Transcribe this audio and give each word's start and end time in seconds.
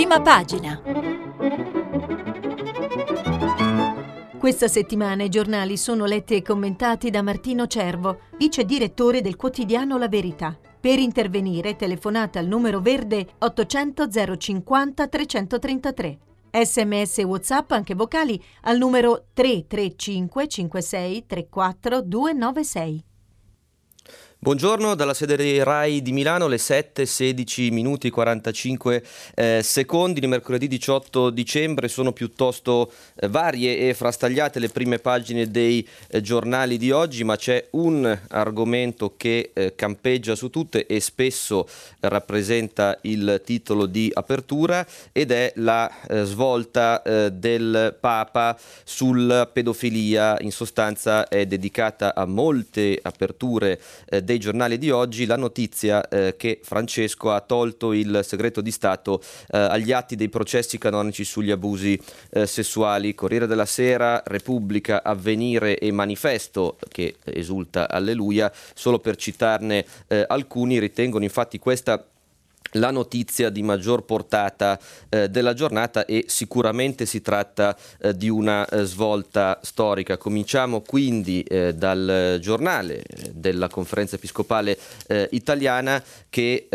Prima 0.00 0.22
pagina. 0.22 0.80
Questa 4.38 4.66
settimana 4.66 5.24
i 5.24 5.28
giornali 5.28 5.76
sono 5.76 6.06
letti 6.06 6.36
e 6.36 6.40
commentati 6.40 7.10
da 7.10 7.20
Martino 7.20 7.66
Cervo, 7.66 8.20
vice 8.38 8.64
direttore 8.64 9.20
del 9.20 9.36
quotidiano 9.36 9.98
La 9.98 10.08
Verità. 10.08 10.58
Per 10.80 10.98
intervenire 10.98 11.76
telefonate 11.76 12.38
al 12.38 12.46
numero 12.46 12.80
verde 12.80 13.26
800 13.40 14.08
050 14.38 15.06
333. 15.06 16.18
Sms 16.50 17.18
e 17.18 17.24
WhatsApp 17.24 17.70
anche 17.72 17.94
vocali 17.94 18.42
al 18.62 18.78
numero 18.78 19.26
335 19.34 20.48
56 20.48 21.26
34 21.26 22.00
296. 22.00 23.04
Buongiorno 24.42 24.94
dalla 24.94 25.12
sede 25.12 25.36
di 25.36 25.62
RAI 25.62 26.00
di 26.00 26.12
Milano, 26.12 26.48
le 26.48 26.56
7, 26.56 27.04
16 27.04 27.70
minuti 27.72 28.08
45 28.08 29.04
eh, 29.34 29.60
secondi 29.62 30.18
di 30.18 30.26
mercoledì 30.26 30.66
18 30.66 31.28
dicembre. 31.28 31.88
Sono 31.88 32.14
piuttosto 32.14 32.90
eh, 33.16 33.28
varie 33.28 33.76
e 33.76 33.92
frastagliate 33.92 34.58
le 34.58 34.70
prime 34.70 34.98
pagine 34.98 35.50
dei 35.50 35.86
eh, 36.08 36.22
giornali 36.22 36.78
di 36.78 36.90
oggi, 36.90 37.22
ma 37.22 37.36
c'è 37.36 37.66
un 37.72 38.18
argomento 38.28 39.12
che 39.18 39.50
eh, 39.52 39.74
campeggia 39.74 40.34
su 40.34 40.48
tutte 40.48 40.86
e 40.86 41.00
spesso 41.00 41.68
rappresenta 42.00 42.96
il 43.02 43.42
titolo 43.44 43.84
di 43.84 44.10
apertura 44.10 44.86
ed 45.12 45.32
è 45.32 45.52
la 45.56 45.92
eh, 46.08 46.24
svolta 46.24 47.02
eh, 47.02 47.30
del 47.30 47.94
Papa 48.00 48.58
sulla 48.84 49.44
pedofilia, 49.44 50.38
in 50.40 50.50
sostanza 50.50 51.28
è 51.28 51.44
dedicata 51.44 52.14
a 52.14 52.24
molte 52.24 52.98
aperture 53.02 53.78
dei 54.30 54.38
giornali 54.38 54.78
di 54.78 54.90
oggi 54.90 55.26
la 55.26 55.36
notizia 55.36 56.06
eh, 56.08 56.36
che 56.36 56.60
Francesco 56.62 57.32
ha 57.32 57.40
tolto 57.40 57.92
il 57.92 58.20
segreto 58.22 58.60
di 58.60 58.70
Stato 58.70 59.20
eh, 59.50 59.58
agli 59.58 59.90
atti 59.90 60.14
dei 60.14 60.28
processi 60.28 60.78
canonici 60.78 61.24
sugli 61.24 61.50
abusi 61.50 62.00
eh, 62.30 62.46
sessuali. 62.46 63.16
Corriere 63.16 63.48
della 63.48 63.66
Sera, 63.66 64.22
Repubblica, 64.24 65.02
Avvenire 65.02 65.78
e 65.78 65.90
Manifesto, 65.90 66.78
che 66.88 67.16
esulta 67.24 67.90
alleluia, 67.90 68.52
solo 68.72 69.00
per 69.00 69.16
citarne 69.16 69.84
eh, 70.06 70.24
alcuni, 70.28 70.78
ritengono 70.78 71.24
infatti 71.24 71.58
questa 71.58 72.09
la 72.72 72.90
notizia 72.90 73.50
di 73.50 73.62
maggior 73.62 74.04
portata 74.04 74.78
eh, 75.08 75.28
della 75.28 75.54
giornata 75.54 76.04
e 76.04 76.24
sicuramente 76.28 77.06
si 77.06 77.20
tratta 77.20 77.76
eh, 78.00 78.14
di 78.16 78.28
una 78.28 78.66
eh, 78.66 78.84
svolta 78.84 79.58
storica. 79.62 80.16
Cominciamo 80.16 80.82
quindi 80.82 81.42
eh, 81.42 81.74
dal 81.74 82.38
giornale 82.40 83.02
eh, 83.02 83.30
della 83.34 83.68
conferenza 83.68 84.16
episcopale 84.16 84.78
eh, 85.06 85.28
italiana 85.32 86.02
che 86.28 86.68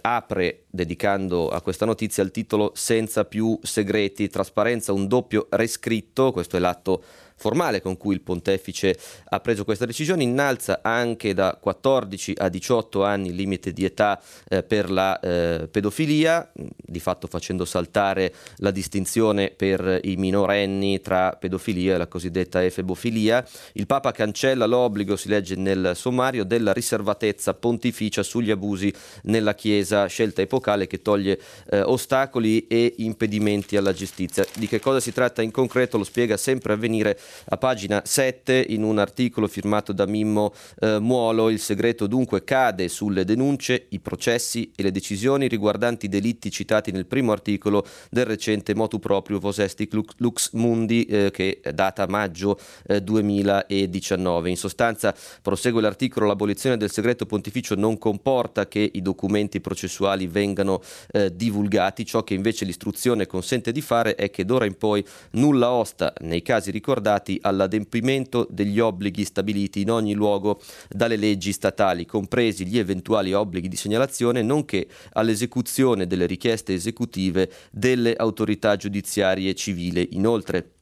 apre 0.00 0.64
dedicando 0.68 1.48
a 1.48 1.60
questa 1.62 1.84
notizia 1.84 2.22
il 2.22 2.30
titolo 2.30 2.72
Senza 2.74 3.24
più 3.24 3.58
segreti, 3.62 4.28
trasparenza, 4.28 4.92
un 4.92 5.06
doppio 5.06 5.46
rescritto, 5.50 6.32
questo 6.32 6.56
è 6.56 6.60
l'atto 6.60 7.02
formale 7.40 7.80
con 7.80 7.96
cui 7.96 8.14
il 8.14 8.20
pontefice 8.20 8.94
ha 9.30 9.40
preso 9.40 9.64
questa 9.64 9.86
decisione, 9.86 10.22
innalza 10.22 10.80
anche 10.82 11.32
da 11.32 11.56
14 11.58 12.34
a 12.36 12.50
18 12.50 13.02
anni 13.02 13.28
il 13.30 13.34
limite 13.34 13.72
di 13.72 13.86
età 13.86 14.20
eh, 14.46 14.62
per 14.62 14.90
la 14.90 15.18
eh, 15.18 15.66
pedofilia, 15.70 16.52
di 16.52 17.00
fatto 17.00 17.26
facendo 17.28 17.64
saltare 17.64 18.34
la 18.56 18.70
distinzione 18.70 19.50
per 19.56 20.00
i 20.02 20.16
minorenni 20.16 21.00
tra 21.00 21.32
pedofilia 21.32 21.94
e 21.94 21.98
la 21.98 22.08
cosiddetta 22.08 22.62
efebofilia. 22.62 23.42
Il 23.72 23.86
Papa 23.86 24.12
cancella 24.12 24.66
l'obbligo, 24.66 25.16
si 25.16 25.28
legge 25.28 25.54
nel 25.54 25.92
sommario, 25.94 26.44
della 26.44 26.74
riservatezza 26.74 27.54
pontificia 27.54 28.22
sugli 28.22 28.50
abusi 28.50 28.92
nella 29.22 29.54
Chiesa, 29.54 30.04
scelta 30.06 30.42
epocale 30.42 30.86
che 30.86 31.00
toglie 31.00 31.40
eh, 31.70 31.80
ostacoli 31.80 32.66
e 32.66 32.96
impedimenti 32.98 33.78
alla 33.78 33.94
giustizia. 33.94 34.44
Di 34.56 34.66
che 34.66 34.78
cosa 34.78 35.00
si 35.00 35.12
tratta 35.14 35.40
in 35.40 35.50
concreto 35.50 35.96
lo 35.96 36.04
spiega 36.04 36.36
sempre 36.36 36.74
avvenire 36.74 37.18
a 37.46 37.56
pagina 37.56 38.02
7 38.04 38.66
in 38.68 38.82
un 38.82 38.98
articolo 38.98 39.48
firmato 39.48 39.92
da 39.92 40.06
Mimmo 40.06 40.52
eh, 40.80 40.98
Muolo. 40.98 41.50
Il 41.50 41.60
segreto 41.60 42.06
dunque 42.06 42.44
cade 42.44 42.88
sulle 42.88 43.24
denunce, 43.24 43.86
i 43.90 44.00
processi 44.00 44.72
e 44.74 44.82
le 44.82 44.92
decisioni 44.92 45.48
riguardanti 45.48 46.06
i 46.06 46.08
delitti 46.08 46.50
citati 46.50 46.90
nel 46.90 47.06
primo 47.06 47.32
articolo 47.32 47.84
del 48.10 48.26
recente 48.26 48.74
motu 48.74 48.98
proprio 48.98 49.38
Vosesti 49.38 49.88
Lux 50.16 50.52
Mundi 50.52 51.04
eh, 51.04 51.30
che 51.30 51.60
data 51.72 52.06
maggio 52.06 52.58
eh, 52.86 53.02
2019. 53.02 54.50
In 54.50 54.56
sostanza 54.56 55.14
prosegue 55.42 55.80
l'articolo 55.80 56.26
l'abolizione 56.26 56.76
del 56.76 56.90
segreto 56.90 57.26
pontificio 57.26 57.74
non 57.74 57.98
comporta 57.98 58.66
che 58.68 58.90
i 58.92 59.02
documenti 59.02 59.60
processuali 59.60 60.26
vengano 60.26 60.80
eh, 61.12 61.34
divulgati, 61.34 62.04
ciò 62.04 62.22
che 62.24 62.34
invece 62.34 62.64
l'istruzione 62.64 63.26
consente 63.26 63.72
di 63.72 63.80
fare 63.80 64.14
è 64.14 64.30
che 64.30 64.44
d'ora 64.44 64.66
in 64.66 64.76
poi 64.76 65.04
nulla 65.32 65.70
osta 65.70 66.12
nei 66.20 66.42
casi 66.42 66.70
ricordati 66.70 67.19
legati 67.20 67.38
all'adempimento 67.42 68.46
degli 68.50 68.80
obblighi 68.80 69.24
stabiliti 69.24 69.82
in 69.82 69.90
ogni 69.90 70.14
luogo 70.14 70.60
dalle 70.88 71.16
leggi 71.16 71.52
statali, 71.52 72.06
compresi 72.06 72.66
gli 72.66 72.78
eventuali 72.78 73.32
obblighi 73.32 73.68
di 73.68 73.76
segnalazione, 73.76 74.42
nonché 74.42 74.88
all'esecuzione 75.12 76.06
delle 76.06 76.26
richieste 76.26 76.72
esecutive 76.72 77.50
delle 77.70 78.14
autorità 78.16 78.76
giudiziarie 78.76 79.54
civili. 79.54 80.08
Inoltre, 80.12 80.72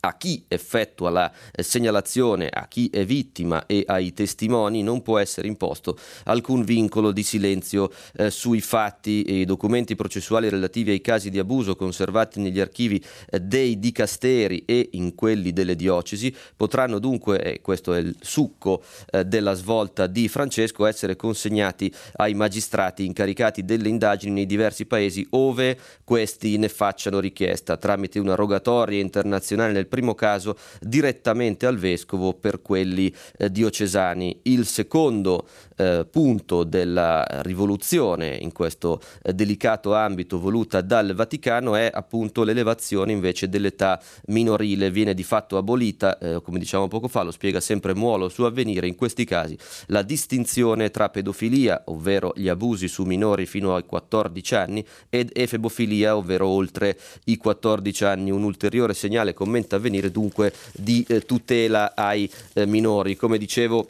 a 0.00 0.16
chi 0.16 0.44
effettua 0.48 1.10
la 1.10 1.30
eh, 1.52 1.62
segnalazione, 1.62 2.48
a 2.48 2.66
chi 2.66 2.88
è 2.90 3.04
vittima 3.04 3.66
e 3.66 3.84
ai 3.86 4.12
testimoni 4.12 4.82
non 4.82 5.02
può 5.02 5.18
essere 5.18 5.46
imposto 5.46 5.98
alcun 6.24 6.64
vincolo 6.64 7.12
di 7.12 7.22
silenzio 7.22 7.90
eh, 8.16 8.30
sui 8.30 8.60
fatti 8.60 9.22
e 9.22 9.40
i 9.40 9.44
documenti 9.44 9.96
processuali 9.96 10.48
relativi 10.48 10.90
ai 10.90 11.00
casi 11.00 11.30
di 11.30 11.38
abuso 11.38 11.76
conservati 11.76 12.40
negli 12.40 12.60
archivi 12.60 13.02
eh, 13.30 13.40
dei 13.40 13.78
dicasteri 13.78 14.64
e 14.64 14.90
in 14.92 15.14
quelli 15.14 15.52
delle 15.52 15.76
diocesi. 15.76 16.34
Potranno 16.56 16.98
dunque, 16.98 17.42
e 17.42 17.60
questo 17.60 17.92
è 17.92 17.98
il 17.98 18.16
succo 18.20 18.82
eh, 19.10 19.24
della 19.24 19.54
svolta 19.54 20.06
di 20.06 20.28
Francesco, 20.28 20.86
essere 20.86 21.16
consegnati 21.16 21.92
ai 22.14 22.34
magistrati 22.34 23.04
incaricati 23.04 23.64
delle 23.64 23.88
indagini 23.88 24.32
nei 24.32 24.46
diversi 24.46 24.86
paesi 24.86 25.26
ove 25.30 25.78
questi 26.04 26.56
ne 26.56 26.68
facciano 26.68 27.20
richiesta 27.20 27.76
tramite 27.76 28.18
una 28.18 28.34
rogatoria 28.34 29.00
internazionale 29.00 29.72
nel 29.72 29.86
primo 29.90 30.14
caso 30.14 30.56
direttamente 30.80 31.66
al 31.66 31.76
vescovo 31.76 32.32
per 32.32 32.62
quelli 32.62 33.14
eh, 33.36 33.50
diocesani. 33.50 34.40
Il 34.44 34.64
secondo 34.64 35.46
eh, 35.80 36.04
punto 36.04 36.64
della 36.64 37.24
rivoluzione 37.40 38.36
in 38.36 38.52
questo 38.52 39.00
eh, 39.22 39.32
delicato 39.32 39.94
ambito 39.94 40.38
voluta 40.38 40.82
dal 40.82 41.14
Vaticano 41.14 41.74
è 41.74 41.90
appunto 41.90 42.42
l'elevazione 42.42 43.12
invece 43.12 43.48
dell'età 43.48 43.98
minorile, 44.26 44.90
viene 44.90 45.14
di 45.14 45.22
fatto 45.22 45.56
abolita, 45.56 46.18
eh, 46.18 46.42
come 46.42 46.58
diciamo 46.58 46.86
poco 46.88 47.08
fa, 47.08 47.22
lo 47.22 47.30
spiega 47.30 47.60
sempre 47.60 47.94
Muolo 47.94 48.28
su 48.28 48.42
avvenire, 48.42 48.86
in 48.86 48.94
questi 48.94 49.24
casi 49.24 49.56
la 49.86 50.02
distinzione 50.02 50.90
tra 50.90 51.08
pedofilia, 51.08 51.84
ovvero 51.86 52.32
gli 52.36 52.48
abusi 52.48 52.86
su 52.86 53.04
minori 53.04 53.46
fino 53.46 53.74
ai 53.74 53.84
14 53.86 54.54
anni, 54.54 54.84
ed 55.08 55.30
efebofilia, 55.32 56.16
ovvero 56.16 56.46
oltre 56.46 56.98
i 57.24 57.38
14 57.38 58.04
anni, 58.04 58.30
un 58.30 58.42
ulteriore 58.42 58.92
segnale 58.92 59.32
commenta 59.32 59.76
avvenire 59.76 60.10
dunque 60.10 60.52
di 60.74 61.04
eh, 61.08 61.20
tutela 61.20 61.94
ai 61.94 62.30
eh, 62.52 62.66
minori. 62.66 63.16
Come 63.16 63.38
dicevo, 63.38 63.88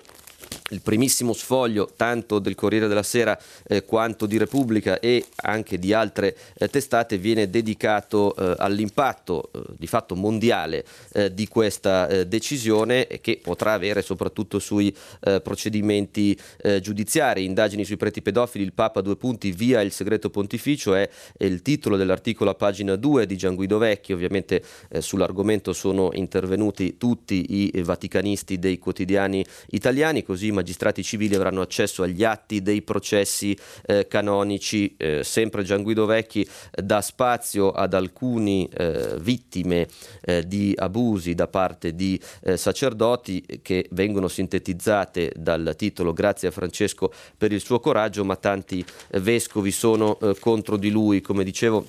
il 0.71 0.81
primissimo 0.83 1.33
sfoglio 1.33 1.91
tanto 1.97 2.39
del 2.39 2.55
Corriere 2.55 2.89
della 2.89 3.03
Sera 3.03 3.39
eh, 3.67 3.85
quanto 3.85 4.27
di 4.27 4.39
Repubblica 4.39 5.01
e 5.01 5.25
anche 5.37 5.79
di 5.79 5.93
altre 5.93 6.37
eh, 6.55 6.69
testate 6.69 7.19
viene 7.19 7.49
dedicato 7.51 8.35
eh, 8.35 8.55
all'impatto 8.59 9.51
eh, 9.53 9.61
di 9.77 9.87
fatto 9.87 10.15
mondiale 10.15 10.85
eh, 11.13 11.33
di 11.33 11.49
questa 11.49 12.09
eh, 12.09 12.27
decisione 12.27 13.07
che 13.21 13.41
potrà 13.43 13.73
avere 13.73 14.03
soprattutto 14.03 14.59
sui 14.59 14.95
procedimenti 15.43 16.39
giudiziari, 16.81 17.45
indagini 17.45 17.85
sui 17.85 17.97
preti 17.97 18.23
pedofili, 18.23 18.65
il 18.65 18.73
Papa 18.73 19.01
due 19.01 19.17
punti 19.17 19.53
via 19.53 19.81
il 19.81 19.93
segreto 19.93 20.31
pontificio 20.31 20.95
è, 20.95 21.09
il 21.39 21.63
titolo 21.63 21.97
dell'articolo 21.97 22.51
a 22.51 22.55
pagina 22.55 22.97
2 22.97 23.27
di 23.27 23.37
Gian 23.37 23.55
Guido 23.55 23.79
Vecchi, 23.79 24.13
ovviamente 24.13 24.63
sull'argomento 24.99 25.73
sono 25.73 26.11
intervenuti 26.13 26.97
tutti 26.97 27.71
i 27.75 27.83
vaticanisti 27.83 28.59
dei 28.59 28.79
quotidiani 28.79 29.45
italiani, 29.71 30.23
così 30.23 30.51
magistrati 30.61 31.03
civili 31.03 31.35
avranno 31.35 31.63
accesso 31.63 32.03
agli 32.03 32.23
atti 32.23 32.63
dei 32.63 32.83
processi 32.83 33.57
eh, 33.87 34.07
canonici. 34.07 34.95
Eh, 34.97 35.25
sempre 35.25 35.63
Gian 35.63 35.83
Guido 35.83 36.05
Vecchi 36.05 36.47
dà 36.71 37.01
spazio 37.01 37.71
ad 37.71 37.95
alcune 37.95 38.69
eh, 38.69 39.17
vittime 39.19 39.89
eh, 40.21 40.47
di 40.47 40.75
abusi 40.77 41.35
da 41.35 41.49
parte 41.49 41.95
di 41.95 42.21
eh, 42.43 42.57
sacerdoti 42.57 43.61
che 43.63 43.89
vengono 43.93 44.29
sintetizzate 44.29 45.33
dal 45.35 45.75
titolo 45.77 46.13
Grazie 46.13 46.49
a 46.49 46.51
Francesco 46.51 47.13
per 47.37 47.53
il 47.53 47.61
suo 47.61 47.81
coraggio, 47.81 48.25
ma 48.25 48.37
tanti 48.37 48.85
vescovi 49.19 49.71
sono 49.71 50.19
contro 50.39 50.77
di 50.77 50.91
lui, 50.91 51.21
come 51.21 51.45
dicevo 51.45 51.87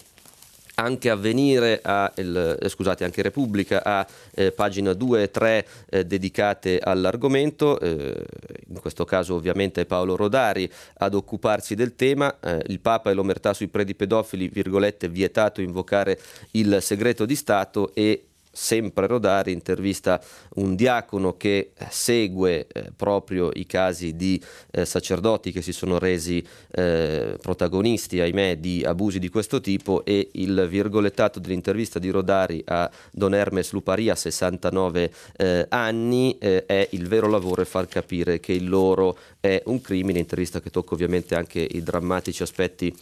anche 0.76 1.10
Avvenire, 1.10 1.80
ha 1.84 2.12
il, 2.18 2.58
eh, 2.60 2.70
scusate, 2.70 3.04
anche 3.04 3.22
Repubblica 3.22 3.84
ha 3.84 4.06
eh, 4.34 4.52
pagina 4.52 4.94
2 4.94 5.24
e 5.24 5.32
3 5.32 5.68
eh, 5.90 6.06
dedicate 6.06 6.80
all'argomento, 6.80 7.80
eh, 7.80 8.26
in 8.68 8.80
questo 8.80 9.06
caso 9.06 9.36
ovviamente 9.36 9.86
Paolo 9.86 10.16
Rodari 10.16 10.70
ad 10.98 11.14
occuparsi 11.14 11.76
del 11.76 11.96
tema, 11.96 12.40
eh, 12.40 12.64
il 12.68 12.80
Papa 12.80 13.12
e 13.12 13.14
l'omertà 13.14 13.54
sui 13.54 13.68
predi 13.68 13.96
pedofili, 13.96 14.48
virgolette, 14.48 15.10
vietato 15.10 15.62
invocare 15.62 16.20
il 16.52 16.78
segreto 16.82 17.26
di 17.26 17.36
Stato 17.36 17.94
e 17.94 18.26
sempre 18.52 19.08
Rodari 19.08 19.52
intervista 19.54 20.22
un 20.56 20.76
diacono 20.76 21.38
che 21.38 21.72
eh, 21.74 21.86
segue 21.90 22.68
eh, 22.68 22.92
proprio 22.96 23.50
i 23.54 23.66
casi 23.66 24.16
di 24.16 24.42
eh, 24.72 24.86
sacerdoti 24.86 25.52
che 25.52 25.62
si 25.62 25.72
sono 25.72 25.98
resi 25.98 26.46
eh, 26.72 27.38
protagonisti, 27.42 28.20
ahimè, 28.20 28.58
di 28.58 28.84
abusi 28.84 29.20
di 29.20 29.30
questo 29.30 29.62
tipo 29.62 30.04
e 30.04 30.30
il 30.34 30.68
virgolettato 30.70 31.40
dell'intervista 31.40 31.98
di 32.00 32.10
Rodari 32.10 32.62
a 32.66 32.90
Don 33.12 33.34
Hermes 33.34 33.72
Luparia, 33.72 34.16
69 34.16 35.14
eh, 35.38 35.66
anni, 35.70 36.38
eh, 36.40 36.66
è 36.66 36.88
il 36.92 37.08
vero 37.08 37.28
lavoro 37.28 37.62
e 37.62 37.66
far 37.66 37.88
capire 37.88 38.40
che 38.40 38.52
il 38.52 38.68
loro 38.68 39.18
è 39.40 39.62
un 39.66 39.82
crimine, 39.82 40.20
intervista 40.20 40.60
che 40.60 40.70
tocca 40.70 40.94
ovviamente 40.94 41.36
anche 41.36 41.60
i 41.60 41.82
drammatici 41.82 42.44
aspetti 42.44 42.96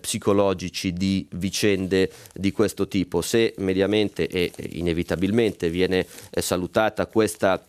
psicologici 0.00 0.92
di 0.92 1.26
vicende 1.32 2.10
di 2.34 2.52
questo 2.52 2.88
tipo. 2.88 3.22
Se 3.22 3.54
mediamente 3.58 4.26
e 4.28 4.52
in 4.72 4.87
inevitabilmente 4.88 5.68
viene 5.68 6.06
eh, 6.30 6.40
salutata 6.40 7.06
questa 7.06 7.62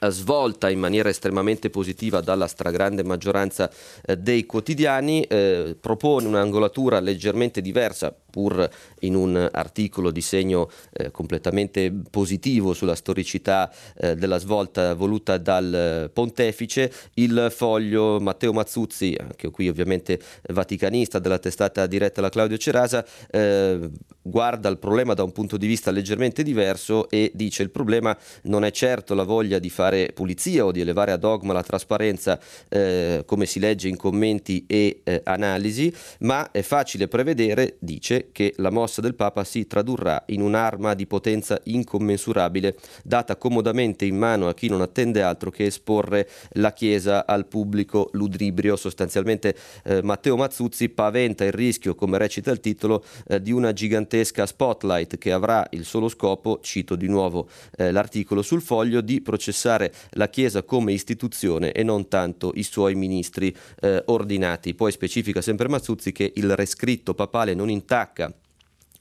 eh, 0.00 0.10
svolta 0.10 0.68
in 0.68 0.80
maniera 0.80 1.08
estremamente 1.08 1.70
positiva 1.70 2.20
dalla 2.20 2.46
stragrande 2.46 3.04
maggioranza 3.04 3.70
eh, 4.04 4.16
dei 4.16 4.46
quotidiani, 4.46 5.22
eh, 5.22 5.76
propone 5.80 6.26
un'angolatura 6.26 7.00
leggermente 7.00 7.60
diversa, 7.60 8.14
pur 8.30 8.68
in 9.00 9.14
un 9.14 9.48
articolo 9.52 10.10
di 10.10 10.20
segno 10.20 10.70
eh, 10.92 11.10
completamente 11.10 11.92
positivo 12.10 12.72
sulla 12.72 12.94
storicità 12.94 13.72
eh, 13.96 14.14
della 14.14 14.38
svolta 14.38 14.94
voluta 14.94 15.36
dal 15.38 16.10
pontefice, 16.12 16.92
il 17.14 17.48
foglio 17.50 18.20
Matteo 18.20 18.52
Mazzuzzi, 18.52 19.16
anche 19.18 19.50
qui 19.50 19.68
ovviamente 19.68 20.20
vaticanista 20.48 21.18
della 21.18 21.38
testata 21.38 21.86
diretta 21.86 22.20
da 22.20 22.28
Claudio 22.28 22.56
Cerasa, 22.56 23.04
eh, 23.30 23.90
guarda 24.22 24.68
il 24.68 24.78
problema 24.78 25.14
da 25.14 25.22
un 25.22 25.32
punto 25.32 25.56
di 25.56 25.66
vista 25.66 25.90
leggermente 25.90 26.42
diverso 26.42 27.08
e 27.08 27.30
dice 27.34 27.62
il 27.62 27.70
problema 27.70 28.16
non 28.42 28.64
è 28.64 28.70
certo 28.70 29.14
la 29.14 29.24
voglia 29.24 29.58
di 29.58 29.70
fare 29.70 30.12
pulizia 30.14 30.64
o 30.64 30.72
di 30.72 30.80
elevare 30.80 31.12
a 31.12 31.16
dogma 31.16 31.52
la 31.52 31.62
trasparenza 31.62 32.38
eh, 32.68 33.22
come 33.26 33.46
si 33.46 33.58
legge 33.58 33.88
in 33.88 33.96
commenti 33.96 34.64
e 34.66 35.00
eh, 35.04 35.20
analisi, 35.24 35.92
ma 36.20 36.50
è 36.50 36.62
facile 36.62 37.08
prevedere, 37.08 37.76
dice, 37.78 38.19
che 38.32 38.54
la 38.56 38.70
mossa 38.70 39.00
del 39.00 39.14
Papa 39.14 39.44
si 39.44 39.66
tradurrà 39.66 40.22
in 40.26 40.40
un'arma 40.40 40.94
di 40.94 41.06
potenza 41.06 41.60
incommensurabile 41.64 42.76
data 43.02 43.36
comodamente 43.36 44.04
in 44.04 44.16
mano 44.16 44.48
a 44.48 44.54
chi 44.54 44.68
non 44.68 44.80
attende 44.80 45.22
altro 45.22 45.50
che 45.50 45.64
esporre 45.64 46.28
la 46.52 46.72
Chiesa 46.72 47.26
al 47.26 47.46
pubblico 47.46 48.08
ludibrio. 48.12 48.76
Sostanzialmente 48.76 49.54
eh, 49.84 50.02
Matteo 50.02 50.36
Mazzuzzi 50.36 50.88
paventa 50.88 51.44
il 51.44 51.52
rischio, 51.52 51.94
come 51.94 52.18
recita 52.18 52.50
il 52.50 52.60
titolo, 52.60 53.04
eh, 53.26 53.40
di 53.40 53.52
una 53.52 53.72
gigantesca 53.72 54.46
spotlight 54.46 55.18
che 55.18 55.32
avrà 55.32 55.66
il 55.70 55.84
solo 55.84 56.08
scopo, 56.08 56.60
cito 56.62 56.96
di 56.96 57.08
nuovo 57.08 57.48
eh, 57.76 57.90
l'articolo 57.90 58.42
sul 58.42 58.62
foglio, 58.62 59.00
di 59.00 59.20
processare 59.20 59.92
la 60.10 60.28
Chiesa 60.28 60.62
come 60.62 60.92
istituzione 60.92 61.72
e 61.72 61.82
non 61.82 62.08
tanto 62.08 62.52
i 62.54 62.62
suoi 62.62 62.94
ministri 62.94 63.54
eh, 63.80 64.02
ordinati. 64.06 64.74
Poi 64.74 64.92
specifica 64.92 65.40
sempre 65.40 65.68
Mazzuzzi 65.68 66.12
che 66.12 66.32
il 66.34 66.54
rescritto 66.54 67.14
papale 67.14 67.54
non 67.54 67.70
intacca 67.70 68.09
attacca 68.10 68.49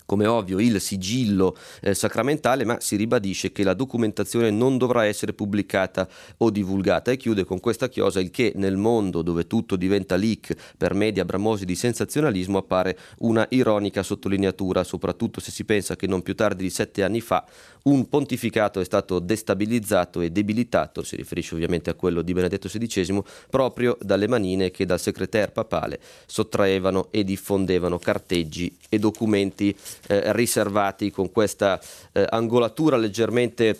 come 0.09 0.25
ovvio 0.25 0.59
il 0.59 0.81
sigillo 0.81 1.55
eh, 1.81 1.93
sacramentale, 1.93 2.65
ma 2.65 2.79
si 2.79 2.95
ribadisce 2.95 3.51
che 3.51 3.63
la 3.63 3.75
documentazione 3.75 4.49
non 4.49 4.79
dovrà 4.79 5.05
essere 5.05 5.33
pubblicata 5.33 6.09
o 6.37 6.49
divulgata. 6.49 7.11
E 7.11 7.17
chiude 7.17 7.43
con 7.43 7.59
questa 7.59 7.89
chiosa 7.89 8.19
il 8.19 8.31
che 8.31 8.53
nel 8.55 8.75
mondo 8.75 9.21
dove 9.21 9.45
tutto 9.45 9.75
diventa 9.75 10.15
leak 10.15 10.55
per 10.75 10.95
media 10.95 11.25
bramosi 11.25 11.63
di 11.63 11.75
sensazionalismo 11.75 12.57
appare 12.57 12.97
una 13.19 13.45
ironica 13.51 14.01
sottolineatura, 14.01 14.83
soprattutto 14.83 15.39
se 15.39 15.51
si 15.51 15.63
pensa 15.63 15.95
che 15.95 16.07
non 16.07 16.23
più 16.23 16.33
tardi 16.33 16.63
di 16.63 16.71
sette 16.71 17.03
anni 17.03 17.21
fa 17.21 17.45
un 17.81 18.09
pontificato 18.09 18.79
è 18.79 18.83
stato 18.83 19.19
destabilizzato 19.19 20.21
e 20.21 20.31
debilitato, 20.31 21.03
si 21.03 21.15
riferisce 21.15 21.55
ovviamente 21.55 21.89
a 21.89 21.93
quello 21.93 22.21
di 22.21 22.33
Benedetto 22.33 22.67
XVI, 22.67 23.21
proprio 23.49 23.97
dalle 24.01 24.27
manine 24.27 24.71
che 24.71 24.85
dal 24.85 24.99
segreter 24.99 25.51
papale 25.51 25.99
sottraevano 26.25 27.07
e 27.11 27.23
diffondevano 27.23 27.97
carteggi 27.97 28.75
e 28.89 28.99
documenti 28.99 29.75
eh, 30.07 30.33
riservati 30.33 31.11
con 31.11 31.31
questa 31.31 31.79
eh, 32.11 32.25
angolatura 32.29 32.97
leggermente 32.97 33.79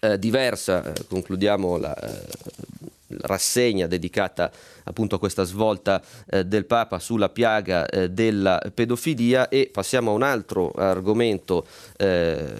eh, 0.00 0.18
diversa. 0.18 0.92
Eh, 0.92 1.06
concludiamo 1.06 1.76
la 1.76 1.94
eh, 1.94 2.26
rassegna 3.22 3.86
dedicata 3.86 4.50
appunto 4.84 5.16
a 5.16 5.18
questa 5.18 5.44
svolta 5.44 6.02
eh, 6.26 6.44
del 6.44 6.66
Papa 6.66 6.98
sulla 6.98 7.28
piaga 7.28 7.86
eh, 7.86 8.10
della 8.10 8.60
pedofilia. 8.72 9.48
E 9.48 9.70
passiamo 9.72 10.10
a 10.10 10.14
un 10.14 10.22
altro 10.22 10.70
argomento 10.70 11.66
eh, 11.96 12.54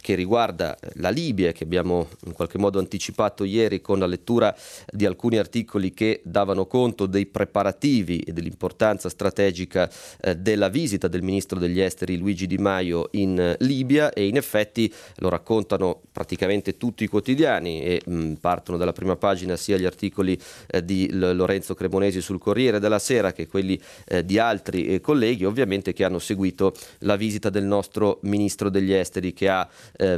che 0.00 0.14
riguarda 0.14 0.76
la 0.94 1.10
Libia 1.10 1.52
che 1.52 1.64
abbiamo 1.64 2.08
in 2.26 2.32
qualche 2.32 2.58
modo 2.58 2.78
anticipato 2.78 3.44
ieri 3.44 3.80
con 3.80 3.98
la 3.98 4.06
lettura 4.06 4.54
di 4.90 5.06
alcuni 5.06 5.38
articoli 5.38 5.92
che 5.92 6.20
davano 6.24 6.66
conto 6.66 7.06
dei 7.06 7.26
preparativi 7.26 8.20
e 8.20 8.32
dell'importanza 8.32 9.08
strategica 9.08 9.90
eh, 10.20 10.36
della 10.36 10.68
visita 10.68 11.08
del 11.08 11.22
ministro 11.22 11.58
degli 11.58 11.80
esteri 11.80 12.18
Luigi 12.18 12.46
Di 12.46 12.58
Maio 12.58 13.08
in 13.12 13.56
Libia. 13.60 14.12
E 14.12 14.26
in 14.26 14.36
effetti 14.36 14.92
lo 15.16 15.28
raccontano 15.28 16.00
praticamente 16.12 16.76
tutti 16.76 17.04
i 17.04 17.08
quotidiani 17.08 17.82
e 17.82 18.02
mh, 18.04 18.32
partono 18.34 18.76
dalla 18.76 18.92
prima 18.92 19.16
pagina 19.16 19.56
sia 19.56 19.76
gli 19.76 19.84
articoli 19.84 19.99
eh, 20.08 20.84
di 20.84 21.08
Lorenzo 21.12 21.74
Cremonesi 21.74 22.20
sul 22.20 22.38
Corriere 22.38 22.78
della 22.78 22.98
Sera 22.98 23.32
che 23.32 23.46
quelli 23.46 23.80
eh, 24.06 24.24
di 24.24 24.38
altri 24.38 24.86
eh, 24.86 25.00
colleghi 25.00 25.44
ovviamente 25.44 25.92
che 25.92 26.04
hanno 26.04 26.18
seguito 26.18 26.74
la 27.00 27.16
visita 27.16 27.50
del 27.50 27.64
nostro 27.64 28.18
Ministro 28.22 28.70
degli 28.70 28.92
Esteri 28.92 29.32
che 29.32 29.48
ha 29.48 29.68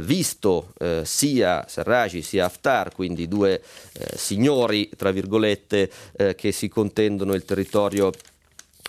visto 0.01 0.73
sia 1.03 1.65
Serraj 1.67 2.19
sia 2.19 2.45
Haftar, 2.45 2.93
quindi 2.93 3.27
due 3.27 3.61
signori 4.15 4.89
tra 4.95 5.11
virgolette 5.11 5.89
che 6.35 6.51
si 6.51 6.67
contendono 6.67 7.33
il 7.33 7.43
territorio 7.45 8.11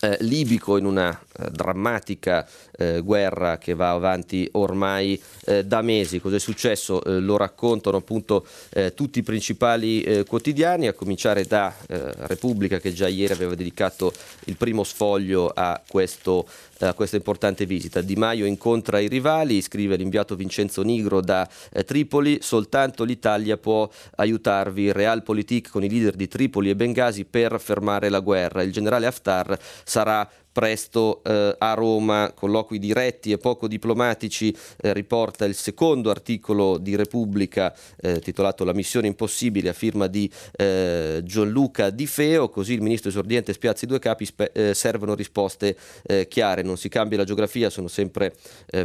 eh, 0.05 0.19
libico 0.21 0.77
in 0.77 0.85
una 0.85 1.11
eh, 1.11 1.51
drammatica 1.51 2.47
eh, 2.77 3.01
guerra 3.01 3.56
che 3.56 3.75
va 3.75 3.91
avanti 3.91 4.47
ormai 4.53 5.21
eh, 5.47 5.65
da 5.65 5.81
mesi. 5.81 6.21
Cos'è 6.21 6.39
successo? 6.39 7.03
Eh, 7.03 7.21
lo 7.21 7.39
raccontano 7.39 7.97
appunto 7.97 8.47
eh, 8.71 8.93
tutti 8.93 9.21
i 9.21 9.23
principali 9.23 10.23
quotidiani, 10.27 10.87
a 10.87 10.93
cominciare 10.93 11.45
da 11.45 11.75
Repubblica 11.87 12.79
che 12.79 12.93
già 12.93 13.09
ieri 13.09 13.33
aveva 13.33 13.55
dedicato 13.55 14.12
il 14.45 14.56
primo 14.56 14.85
sfoglio 14.85 15.51
a 15.55 15.81
questo 15.87 16.47
a 16.88 16.94
questa 16.94 17.17
importante 17.17 17.67
visita. 17.67 18.00
Di 18.00 18.17
Maio 18.17 18.46
incontra 18.46 18.98
i 18.98 19.08
rivali, 19.08 19.60
scrive 19.62 19.96
l'inviato 19.96 20.36
Vincenzo 20.36 20.82
Nigro 20.82 21.20
da 21.20 21.48
eh, 21.72 21.84
Tripoli, 21.84 22.38
soltanto 22.41 23.05
l'Italia 23.05 23.56
può 23.56 23.88
aiutarvi, 24.17 24.93
Realpolitik 24.93 25.70
con 25.70 25.84
i 25.84 25.88
leader 25.88 26.14
di 26.14 26.29
Tripoli 26.29 26.70
e 26.70 26.76
Bengasi 26.76 27.24
per 27.24 27.60
fermare 27.60 28.08
la 28.08 28.20
guerra. 28.20 28.62
Il 28.62 28.72
generale 28.72 29.06
Haftar 29.06 29.58
sarà 29.84 30.29
presto 30.55 31.20
eh, 31.25 31.56
a 31.58 31.75
Roma, 31.75 32.32
colloqui 32.32 32.79
diretti 32.79 33.32
e 33.32 33.39
poco 33.39 33.67
diplomatici, 33.67 34.56
eh, 34.81 34.93
riporta 34.93 35.44
il 35.46 35.56
secondo 35.56 36.11
articolo 36.11 36.79
di 36.79 36.94
Repubblica 36.94 37.75
eh, 38.01 38.20
titolato 38.20 38.63
La 38.63 38.73
missione 38.73 39.08
impossibile 39.08 39.70
a 39.70 39.73
firma 39.73 40.06
di 40.06 40.31
eh, 40.53 41.23
Gianluca 41.25 41.91
Di 41.91 42.06
Feo, 42.06 42.49
così 42.51 42.75
il 42.75 42.82
ministro 42.82 43.11
esordiente 43.11 43.53
spiazzi 43.53 43.84
due 43.84 43.99
capi, 43.99 44.27
spe- 44.27 44.53
eh, 44.53 44.75
servono 44.75 45.17
risposte 45.17 45.77
eh, 46.05 46.29
chiare, 46.29 46.63
non 46.63 46.77
si 46.77 46.89
cambia 46.89 47.19
la 47.19 47.25
geografia, 47.25 47.69
sono 47.69 47.89
sempre 47.89 48.37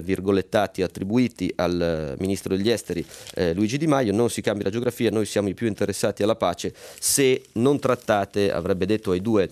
virgolettati 0.02 0.82
attribuiti 0.82 1.52
al 1.56 2.16
ministro 2.20 2.56
degli 2.56 2.70
esteri 2.70 3.06
Luigi 3.54 3.78
Di 3.78 3.86
Maio, 3.86 4.14
non 4.14 4.30
si 4.30 4.42
cambia 4.42 4.66
la 4.66 4.72
geografia, 4.72 5.12
noi 5.12 5.26
siamo 5.26 5.50
i 5.50 5.54
più 5.54 5.68
interessati 5.68 6.24
alla 6.24 6.36
pace, 6.36 6.74
se 7.00 7.44
non 7.54 7.80
trattate, 7.80 8.52
avrebbe 8.52 8.86
detto 8.86 9.12
ai 9.12 9.22
due 9.22 9.52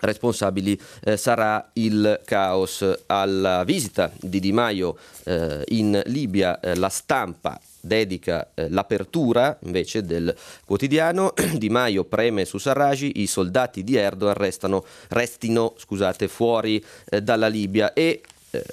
responsabili 0.00 0.78
eh, 1.04 1.16
sarà 1.16 1.70
il 1.74 2.20
caos. 2.24 2.84
Alla 3.06 3.64
visita 3.64 4.10
di 4.20 4.40
Di 4.40 4.52
Maio 4.52 4.96
eh, 5.24 5.62
in 5.68 6.00
Libia 6.06 6.60
eh, 6.60 6.74
la 6.76 6.88
stampa 6.88 7.58
dedica 7.80 8.50
eh, 8.54 8.68
l'apertura 8.68 9.56
invece 9.62 10.02
del 10.02 10.34
quotidiano. 10.64 11.32
Di 11.56 11.68
Maio 11.68 12.04
preme 12.04 12.44
su 12.44 12.58
Sarragi 12.58 13.20
i 13.20 13.26
soldati 13.26 13.84
di 13.84 13.96
Erdogan 13.96 14.34
restano, 14.34 14.84
restino 15.08 15.74
scusate, 15.76 16.28
fuori 16.28 16.84
eh, 17.06 17.22
dalla 17.22 17.48
Libia 17.48 17.92
e 17.92 18.20
eh, 18.50 18.64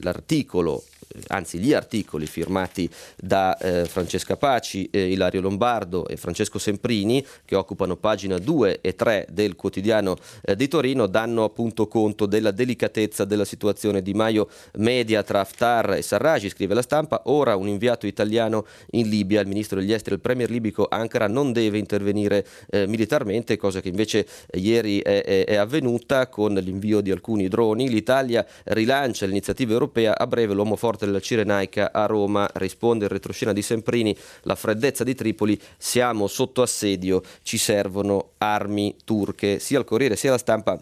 l'articolo 0.00 0.84
anzi 1.28 1.58
gli 1.58 1.72
articoli 1.72 2.26
firmati 2.26 2.88
da 3.16 3.56
eh, 3.56 3.84
Francesca 3.84 4.36
Paci, 4.36 4.88
eh, 4.90 5.10
Ilario 5.10 5.40
Lombardo 5.40 6.06
e 6.06 6.16
Francesco 6.16 6.58
Semprini, 6.58 7.24
che 7.44 7.54
occupano 7.54 7.96
pagina 7.96 8.38
2 8.38 8.80
e 8.80 8.94
3 8.94 9.26
del 9.30 9.56
quotidiano 9.56 10.16
eh, 10.42 10.56
di 10.56 10.68
Torino, 10.68 11.06
danno 11.06 11.44
appunto 11.44 11.88
conto 11.88 12.26
della 12.26 12.50
delicatezza 12.50 13.24
della 13.24 13.44
situazione 13.44 14.02
di 14.02 14.14
Maio 14.14 14.48
media 14.74 15.22
tra 15.22 15.40
Haftar 15.40 15.94
e 15.94 16.02
Sarraj, 16.02 16.48
scrive 16.48 16.74
la 16.74 16.82
stampa, 16.82 17.22
ora 17.26 17.56
un 17.56 17.68
inviato 17.68 18.06
italiano 18.06 18.66
in 18.90 19.08
Libia, 19.08 19.40
il 19.40 19.48
ministro 19.48 19.80
degli 19.80 19.92
esteri 19.92 20.10
del 20.10 20.20
premier 20.20 20.50
libico 20.50 20.86
Ankara 20.88 21.28
non 21.28 21.52
deve 21.52 21.78
intervenire 21.78 22.46
eh, 22.70 22.86
militarmente, 22.86 23.56
cosa 23.56 23.80
che 23.80 23.88
invece 23.88 24.26
ieri 24.54 25.00
è, 25.00 25.22
è, 25.22 25.44
è 25.44 25.56
avvenuta 25.56 26.28
con 26.28 26.54
l'invio 26.54 27.00
di 27.00 27.10
alcuni 27.10 27.48
droni. 27.48 27.88
L'Italia 27.88 28.46
rilancia 28.64 29.26
l'iniziativa 29.26 29.72
europea, 29.72 30.16
a 30.16 30.26
breve 30.26 30.54
l'uomo 30.54 30.76
forte 30.76 30.99
della 31.04 31.20
Cirenaica 31.20 31.92
a 31.92 32.06
Roma, 32.06 32.48
risponde 32.54 33.04
il 33.04 33.10
retroscena 33.10 33.52
di 33.52 33.62
Semprini, 33.62 34.16
la 34.42 34.54
freddezza 34.54 35.04
di 35.04 35.14
Tripoli, 35.14 35.60
siamo 35.76 36.26
sotto 36.26 36.62
assedio, 36.62 37.22
ci 37.42 37.58
servono 37.58 38.32
armi 38.38 38.96
turche. 39.04 39.58
Sia 39.58 39.78
il 39.78 39.84
Corriere 39.84 40.16
sia 40.16 40.30
la 40.30 40.38
stampa 40.38 40.78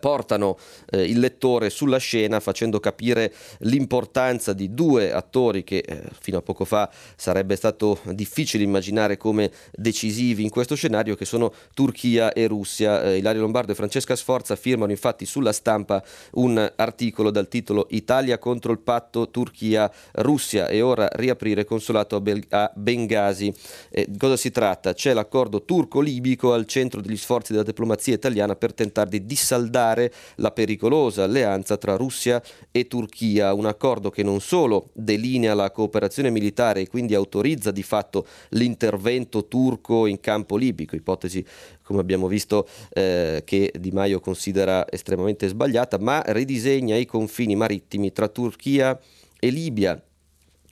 portano 0.00 0.56
eh, 0.90 1.02
il 1.02 1.18
lettore 1.18 1.70
sulla 1.70 1.98
scena 1.98 2.40
facendo 2.40 2.80
capire 2.80 3.32
l'importanza 3.58 4.52
di 4.52 4.74
due 4.74 5.12
attori 5.12 5.64
che 5.64 5.78
eh, 5.78 6.02
fino 6.20 6.38
a 6.38 6.42
poco 6.42 6.64
fa 6.64 6.90
sarebbe 7.14 7.56
stato 7.56 8.00
difficile 8.10 8.64
immaginare 8.64 9.16
come 9.16 9.50
decisivi 9.72 10.42
in 10.42 10.50
questo 10.50 10.74
scenario 10.74 11.14
che 11.14 11.24
sono 11.24 11.52
Turchia 11.74 12.32
e 12.32 12.46
Russia. 12.46 13.02
Eh, 13.02 13.18
Ilario 13.18 13.42
Lombardo 13.42 13.72
e 13.72 13.74
Francesca 13.74 14.16
Sforza 14.16 14.56
firmano 14.56 14.90
infatti 14.90 15.26
sulla 15.26 15.52
stampa 15.52 16.02
un 16.32 16.72
articolo 16.76 17.30
dal 17.30 17.48
titolo 17.48 17.86
Italia 17.90 18.38
contro 18.38 18.72
il 18.72 18.78
patto 18.78 19.30
Turchia-Russia 19.30 20.68
e 20.68 20.80
ora 20.80 21.08
riaprire 21.12 21.64
consolato 21.64 22.16
a, 22.16 22.20
Bel- 22.20 22.44
a 22.50 22.70
Bengasi. 22.74 23.52
Eh, 23.90 24.08
cosa 24.18 24.36
si 24.36 24.50
tratta? 24.50 24.94
C'è 24.94 25.12
l'accordo 25.12 25.64
turco-libico 25.64 26.52
al 26.52 26.66
centro 26.66 27.00
degli 27.00 27.16
sforzi 27.16 27.52
della 27.52 27.64
diplomazia 27.64 28.14
italiana 28.14 28.56
per 28.56 28.72
tentare 28.72 29.10
di 29.10 29.24
dissaldare 29.24 29.65
saldare 29.66 30.12
la 30.36 30.52
pericolosa 30.52 31.24
alleanza 31.24 31.76
tra 31.76 31.96
Russia 31.96 32.40
e 32.70 32.86
Turchia, 32.86 33.52
un 33.52 33.66
accordo 33.66 34.10
che 34.10 34.22
non 34.22 34.40
solo 34.40 34.90
delinea 34.92 35.54
la 35.54 35.70
cooperazione 35.70 36.30
militare 36.30 36.82
e 36.82 36.88
quindi 36.88 37.14
autorizza 37.14 37.72
di 37.72 37.82
fatto 37.82 38.26
l'intervento 38.50 39.46
turco 39.46 40.06
in 40.06 40.20
campo 40.20 40.56
libico, 40.56 40.94
ipotesi 40.94 41.44
come 41.82 42.00
abbiamo 42.00 42.28
visto 42.28 42.66
eh, 42.90 43.42
che 43.44 43.72
Di 43.78 43.90
Maio 43.90 44.20
considera 44.20 44.86
estremamente 44.88 45.48
sbagliata, 45.48 45.98
ma 45.98 46.22
ridisegna 46.26 46.96
i 46.96 47.06
confini 47.06 47.56
marittimi 47.56 48.12
tra 48.12 48.28
Turchia 48.28 48.98
e 49.38 49.48
Libia 49.50 50.00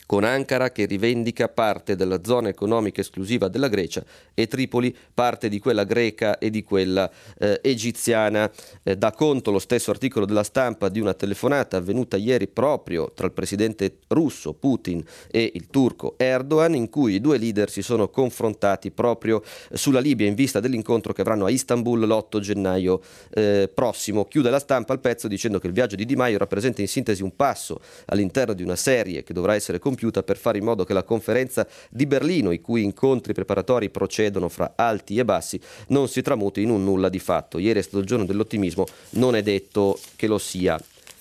con 0.06 0.24
Ankara 0.24 0.70
che 0.70 0.84
rivendica 0.84 1.48
parte 1.48 1.96
della 1.96 2.20
zona 2.22 2.48
economica 2.48 3.00
esclusiva 3.00 3.48
della 3.48 3.68
Grecia 3.68 4.04
e 4.34 4.46
Tripoli 4.46 4.94
parte 5.12 5.48
di 5.48 5.58
quella 5.58 5.84
greca 5.84 6.38
e 6.38 6.50
di 6.50 6.62
quella 6.62 7.10
eh, 7.38 7.60
egiziana. 7.62 8.50
Eh, 8.82 8.96
dà 8.96 9.12
conto 9.12 9.50
lo 9.50 9.58
stesso 9.58 9.90
articolo 9.90 10.26
della 10.26 10.42
stampa 10.42 10.88
di 10.88 11.00
una 11.00 11.14
telefonata 11.14 11.78
avvenuta 11.78 12.16
ieri 12.16 12.48
proprio 12.48 13.12
tra 13.14 13.26
il 13.26 13.32
presidente 13.32 13.98
russo 14.08 14.52
Putin 14.52 15.02
e 15.30 15.50
il 15.54 15.68
turco 15.68 16.14
Erdogan 16.18 16.74
in 16.74 16.90
cui 16.90 17.14
i 17.14 17.20
due 17.20 17.38
leader 17.38 17.70
si 17.70 17.82
sono 17.82 18.08
confrontati 18.08 18.90
proprio 18.90 19.42
sulla 19.72 20.00
Libia 20.00 20.26
in 20.26 20.34
vista 20.34 20.60
dell'incontro 20.60 21.12
che 21.12 21.22
avranno 21.22 21.46
a 21.46 21.50
Istanbul 21.50 22.06
l'8 22.06 22.38
gennaio 22.40 23.00
eh, 23.30 23.70
prossimo. 23.72 24.24
Chiude 24.26 24.50
la 24.50 24.58
stampa 24.58 24.92
il 24.92 25.00
pezzo 25.00 25.28
dicendo 25.28 25.58
che 25.58 25.66
il 25.66 25.72
viaggio 25.72 25.96
di 25.96 26.04
Di 26.04 26.16
Maio 26.16 26.38
rappresenta 26.38 26.80
in 26.80 26.88
sintesi 26.88 27.22
un 27.22 27.34
passo 27.34 27.80
all'interno 28.06 28.52
di 28.52 28.62
una 28.62 28.76
serie 28.76 29.22
che 29.22 29.32
dovrà 29.32 29.54
essere 29.54 29.78
compiuta 29.78 29.93
compiuta 29.94 30.24
per 30.24 30.36
fare 30.36 30.58
in 30.58 30.64
modo 30.64 30.84
che 30.84 30.92
la 30.92 31.04
conferenza 31.04 31.66
di 31.88 32.06
Berlino, 32.06 32.50
i 32.50 32.60
cui 32.60 32.82
incontri 32.82 33.32
preparatori 33.32 33.90
procedono 33.90 34.48
fra 34.48 34.72
alti 34.74 35.16
e 35.18 35.24
bassi, 35.24 35.60
non 35.88 36.08
si 36.08 36.20
tramuti 36.20 36.62
in 36.62 36.70
un 36.70 36.82
nulla 36.82 37.08
di 37.08 37.20
fatto. 37.20 37.58
Ieri 37.58 37.78
è 37.78 37.82
stato 37.82 37.98
il 38.00 38.06
giorno 38.06 38.24
dell'ottimismo, 38.24 38.86
non 39.10 39.36
è 39.36 39.42
detto 39.42 39.98
che 40.16 40.26
lo 40.26 40.38
sia 40.38 40.78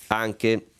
anche 0.08 0.73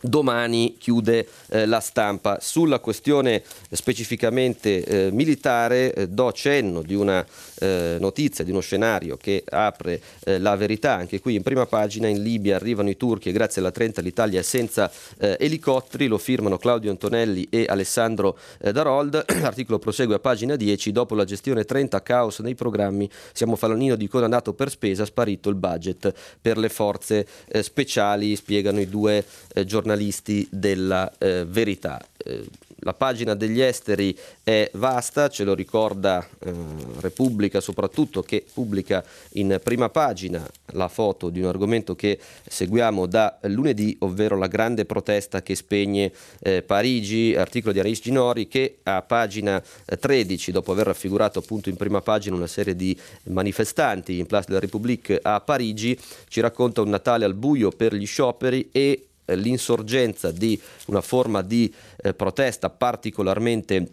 domani 0.00 0.76
chiude 0.78 1.28
eh, 1.48 1.66
la 1.66 1.80
stampa. 1.80 2.38
Sulla 2.40 2.78
questione 2.78 3.42
specificamente 3.70 4.84
eh, 4.84 5.10
militare 5.12 5.92
eh, 5.92 6.08
do 6.08 6.32
cenno 6.32 6.82
di 6.82 6.94
una 6.94 7.24
eh, 7.60 7.96
notizia, 8.00 8.44
di 8.44 8.50
uno 8.50 8.60
scenario 8.60 9.16
che 9.16 9.44
apre 9.48 10.00
eh, 10.24 10.38
la 10.38 10.56
verità, 10.56 10.94
anche 10.94 11.20
qui 11.20 11.34
in 11.34 11.42
prima 11.42 11.66
pagina 11.66 12.08
in 12.08 12.22
Libia 12.22 12.56
arrivano 12.56 12.88
i 12.88 12.96
turchi 12.96 13.28
e 13.28 13.32
grazie 13.32 13.60
alla 13.60 13.70
30 13.70 14.00
l'Italia 14.00 14.40
è 14.40 14.42
senza 14.42 14.90
eh, 15.18 15.36
elicotteri, 15.38 16.06
lo 16.06 16.18
firmano 16.18 16.56
Claudio 16.56 16.90
Antonelli 16.90 17.46
e 17.50 17.66
Alessandro 17.68 18.38
Darold, 18.58 19.24
l'articolo 19.40 19.78
prosegue 19.78 20.14
a 20.14 20.18
pagina 20.18 20.56
10, 20.56 20.92
dopo 20.92 21.14
la 21.14 21.24
gestione 21.24 21.64
30 21.64 22.02
caos 22.02 22.38
nei 22.40 22.54
programmi, 22.54 23.08
siamo 23.32 23.56
falonino 23.56 23.96
di 23.96 24.08
coda 24.08 24.24
andato 24.24 24.54
per 24.54 24.70
spesa, 24.70 25.04
sparito 25.04 25.48
il 25.48 25.56
budget 25.56 26.12
per 26.40 26.58
le 26.58 26.68
forze 26.68 27.26
speciali, 27.60 28.36
spiegano 28.36 28.80
i 28.80 28.88
due 28.88 29.24
giornalisti 29.64 29.89
giornalisti 29.90 30.46
della 30.50 31.10
eh, 31.18 31.44
verità. 31.44 32.00
Eh, 32.16 32.46
la 32.82 32.94
pagina 32.94 33.34
degli 33.34 33.60
esteri 33.60 34.16
è 34.42 34.70
vasta, 34.74 35.28
ce 35.28 35.44
lo 35.44 35.54
ricorda 35.54 36.26
eh, 36.38 36.52
Repubblica 37.00 37.60
soprattutto 37.60 38.22
che 38.22 38.42
pubblica 38.50 39.04
in 39.32 39.60
prima 39.62 39.90
pagina 39.90 40.48
la 40.72 40.88
foto 40.88 41.28
di 41.28 41.40
un 41.40 41.48
argomento 41.48 41.94
che 41.94 42.18
seguiamo 42.48 43.04
da 43.04 43.38
lunedì, 43.42 43.94
ovvero 44.00 44.38
la 44.38 44.46
grande 44.46 44.86
protesta 44.86 45.42
che 45.42 45.54
spegne 45.54 46.10
eh, 46.40 46.62
Parigi, 46.62 47.34
articolo 47.36 47.74
di 47.74 47.80
Aris 47.80 48.00
Ginori 48.00 48.48
che 48.48 48.78
a 48.84 49.02
pagina 49.02 49.62
13, 49.84 50.50
dopo 50.50 50.72
aver 50.72 50.86
raffigurato 50.86 51.40
appunto 51.40 51.68
in 51.68 51.76
prima 51.76 52.00
pagina 52.00 52.36
una 52.36 52.46
serie 52.46 52.74
di 52.74 52.98
manifestanti 53.24 54.18
in 54.18 54.24
Place 54.26 54.46
de 54.48 54.54
la 54.54 54.60
République 54.60 55.18
a 55.20 55.40
Parigi, 55.40 55.98
ci 56.28 56.40
racconta 56.40 56.80
un 56.80 56.88
Natale 56.88 57.26
al 57.26 57.34
buio 57.34 57.70
per 57.70 57.94
gli 57.94 58.06
scioperi 58.06 58.70
e 58.72 59.09
l'insorgenza 59.34 60.30
di 60.30 60.60
una 60.86 61.00
forma 61.00 61.42
di 61.42 61.72
eh, 62.02 62.14
protesta 62.14 62.70
particolarmente 62.70 63.90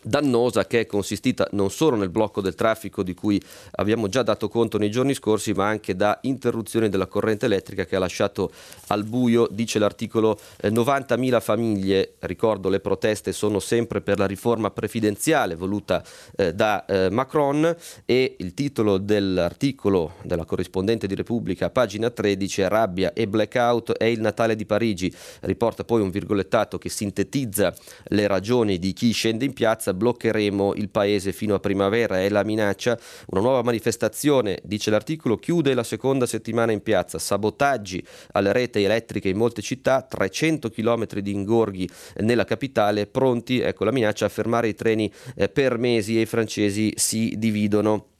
dannosa 0.00 0.66
che 0.66 0.80
è 0.80 0.86
consistita 0.86 1.46
non 1.52 1.70
solo 1.70 1.96
nel 1.96 2.08
blocco 2.08 2.40
del 2.40 2.54
traffico 2.54 3.02
di 3.02 3.14
cui 3.14 3.40
abbiamo 3.72 4.08
già 4.08 4.22
dato 4.22 4.48
conto 4.48 4.78
nei 4.78 4.90
giorni 4.90 5.14
scorsi, 5.14 5.52
ma 5.52 5.66
anche 5.66 5.94
da 5.94 6.18
interruzione 6.22 6.88
della 6.88 7.06
corrente 7.06 7.46
elettrica 7.46 7.84
che 7.84 7.96
ha 7.96 8.00
lasciato 8.00 8.50
al 8.88 9.04
buio, 9.04 9.46
dice 9.50 9.78
l'articolo, 9.78 10.38
90.000 10.62 11.34
eh, 11.34 11.40
famiglie, 11.40 12.14
ricordo 12.20 12.68
le 12.68 12.80
proteste 12.80 13.32
sono 13.32 13.60
sempre 13.60 14.00
per 14.00 14.18
la 14.18 14.26
riforma 14.26 14.70
prefidenziale 14.70 15.54
voluta 15.54 16.02
eh, 16.36 16.52
da 16.52 16.84
eh, 16.84 17.10
Macron 17.10 17.74
e 18.04 18.36
il 18.38 18.54
titolo 18.54 18.98
dell'articolo 18.98 20.14
della 20.22 20.44
corrispondente 20.44 21.06
di 21.06 21.14
Repubblica, 21.14 21.70
pagina 21.70 22.10
13, 22.10 22.68
rabbia 22.68 23.12
e 23.12 23.28
blackout 23.28 23.92
è 23.92 24.04
il 24.04 24.20
Natale 24.20 24.56
di 24.56 24.66
Parigi, 24.66 25.12
riporta 25.40 25.84
poi 25.84 26.00
un 26.00 26.10
virgolettato 26.10 26.78
che 26.78 26.88
sintetizza 26.88 27.74
le 28.04 28.26
ragioni 28.26 28.78
di 28.78 28.92
chi 28.92 29.12
scende 29.12 29.44
in 29.44 29.52
piazza 29.52 29.81
piazza, 29.82 29.94
bloccheremo 29.94 30.74
il 30.74 30.88
paese 30.88 31.32
fino 31.32 31.54
a 31.56 31.58
primavera, 31.58 32.20
è 32.20 32.28
la 32.28 32.44
minaccia. 32.44 32.98
Una 33.26 33.40
nuova 33.40 33.62
manifestazione, 33.62 34.60
dice 34.62 34.90
l'articolo, 34.90 35.36
chiude 35.36 35.74
la 35.74 35.82
seconda 35.82 36.26
settimana 36.26 36.70
in 36.70 36.82
piazza, 36.82 37.18
sabotaggi 37.18 38.04
alle 38.32 38.52
reti 38.52 38.84
elettriche 38.84 39.28
in 39.28 39.36
molte 39.36 39.60
città, 39.60 40.02
300 40.02 40.70
km 40.70 41.06
di 41.18 41.32
ingorghi 41.32 41.88
nella 42.18 42.44
capitale, 42.44 43.06
pronti, 43.06 43.60
ecco 43.60 43.84
la 43.84 43.92
minaccia, 43.92 44.26
a 44.26 44.28
fermare 44.28 44.68
i 44.68 44.74
treni 44.74 45.12
eh, 45.34 45.48
per 45.48 45.78
mesi 45.78 46.16
e 46.16 46.22
i 46.22 46.26
francesi 46.26 46.92
si 46.96 47.34
dividono. 47.36 48.11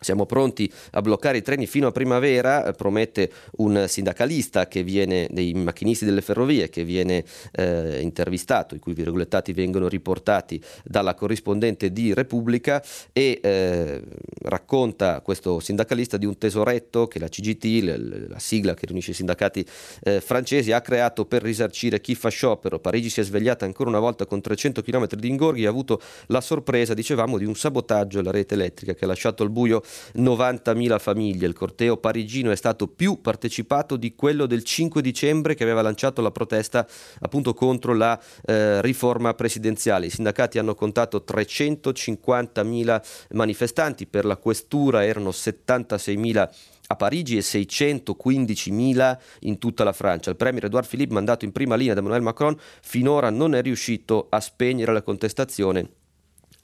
Siamo 0.00 0.26
pronti 0.26 0.70
a 0.92 1.02
bloccare 1.02 1.38
i 1.38 1.42
treni 1.42 1.66
fino 1.66 1.88
a 1.88 1.92
primavera, 1.92 2.66
eh, 2.66 2.72
promette 2.72 3.30
un 3.56 3.84
sindacalista 3.88 4.68
che 4.68 4.82
viene, 4.82 5.28
dei 5.30 5.52
macchinisti 5.54 6.04
delle 6.04 6.20
ferrovie 6.20 6.68
che 6.68 6.84
viene 6.84 7.24
eh, 7.52 8.00
intervistato, 8.00 8.74
i 8.74 8.78
cui 8.78 8.94
virgolettati 8.94 9.52
vengono 9.52 9.88
riportati 9.88 10.62
dalla 10.84 11.14
corrispondente 11.14 11.92
di 11.92 12.14
Repubblica 12.14 12.82
e 13.12 13.40
eh, 13.42 14.02
racconta 14.42 15.20
questo 15.20 15.58
sindacalista 15.60 16.16
di 16.16 16.26
un 16.26 16.38
tesoretto 16.38 17.08
che 17.08 17.18
la 17.18 17.28
CGT, 17.28 17.82
la, 17.82 17.96
la 18.28 18.38
sigla 18.38 18.74
che 18.74 18.86
riunisce 18.86 19.10
i 19.10 19.14
sindacati 19.14 19.66
eh, 20.02 20.20
francesi, 20.20 20.72
ha 20.72 20.80
creato 20.80 21.24
per 21.24 21.42
risarcire 21.42 22.00
chi 22.00 22.14
fa 22.14 22.28
sciopero. 22.28 22.78
Parigi 22.78 23.10
si 23.10 23.20
è 23.20 23.24
svegliata 23.24 23.64
ancora 23.64 23.90
una 23.90 23.98
volta 23.98 24.26
con 24.26 24.40
300 24.40 24.82
km 24.82 25.06
di 25.08 25.28
ingorghi 25.28 25.62
e 25.64 25.66
ha 25.66 25.70
avuto 25.70 26.00
la 26.26 26.40
sorpresa, 26.40 26.94
dicevamo, 26.94 27.36
di 27.38 27.44
un 27.44 27.56
sabotaggio 27.56 28.20
alla 28.20 28.30
rete 28.30 28.54
elettrica 28.54 28.94
che 28.94 29.04
ha 29.04 29.08
lasciato 29.08 29.42
al 29.42 29.50
buio 29.50 29.82
90.000 30.16 30.98
famiglie. 30.98 31.46
Il 31.46 31.54
corteo 31.54 31.96
parigino 31.96 32.50
è 32.50 32.56
stato 32.56 32.86
più 32.88 33.20
partecipato 33.20 33.96
di 33.96 34.14
quello 34.14 34.46
del 34.46 34.62
5 34.62 35.02
dicembre 35.02 35.54
che 35.54 35.62
aveva 35.62 35.82
lanciato 35.82 36.20
la 36.22 36.30
protesta 36.30 36.86
appunto 37.20 37.54
contro 37.54 37.94
la 37.94 38.20
eh, 38.44 38.80
riforma 38.82 39.34
presidenziale. 39.34 40.06
I 40.06 40.10
sindacati 40.10 40.58
hanno 40.58 40.74
contato 40.74 41.24
350.000 41.26 43.02
manifestanti, 43.30 44.06
per 44.06 44.24
la 44.24 44.36
questura 44.36 45.04
erano 45.04 45.30
76.000 45.30 46.48
a 46.90 46.96
Parigi 46.96 47.36
e 47.36 47.40
615.000 47.40 49.18
in 49.40 49.58
tutta 49.58 49.84
la 49.84 49.92
Francia. 49.92 50.30
Il 50.30 50.36
premier 50.36 50.64
Edouard 50.64 50.88
Philippe, 50.88 51.12
mandato 51.12 51.44
in 51.44 51.52
prima 51.52 51.76
linea 51.76 51.94
da 51.94 52.00
Emmanuel 52.00 52.22
Macron, 52.22 52.56
finora 52.80 53.30
non 53.30 53.54
è 53.54 53.62
riuscito 53.62 54.26
a 54.30 54.40
spegnere 54.40 54.92
la 54.92 55.02
contestazione 55.02 55.97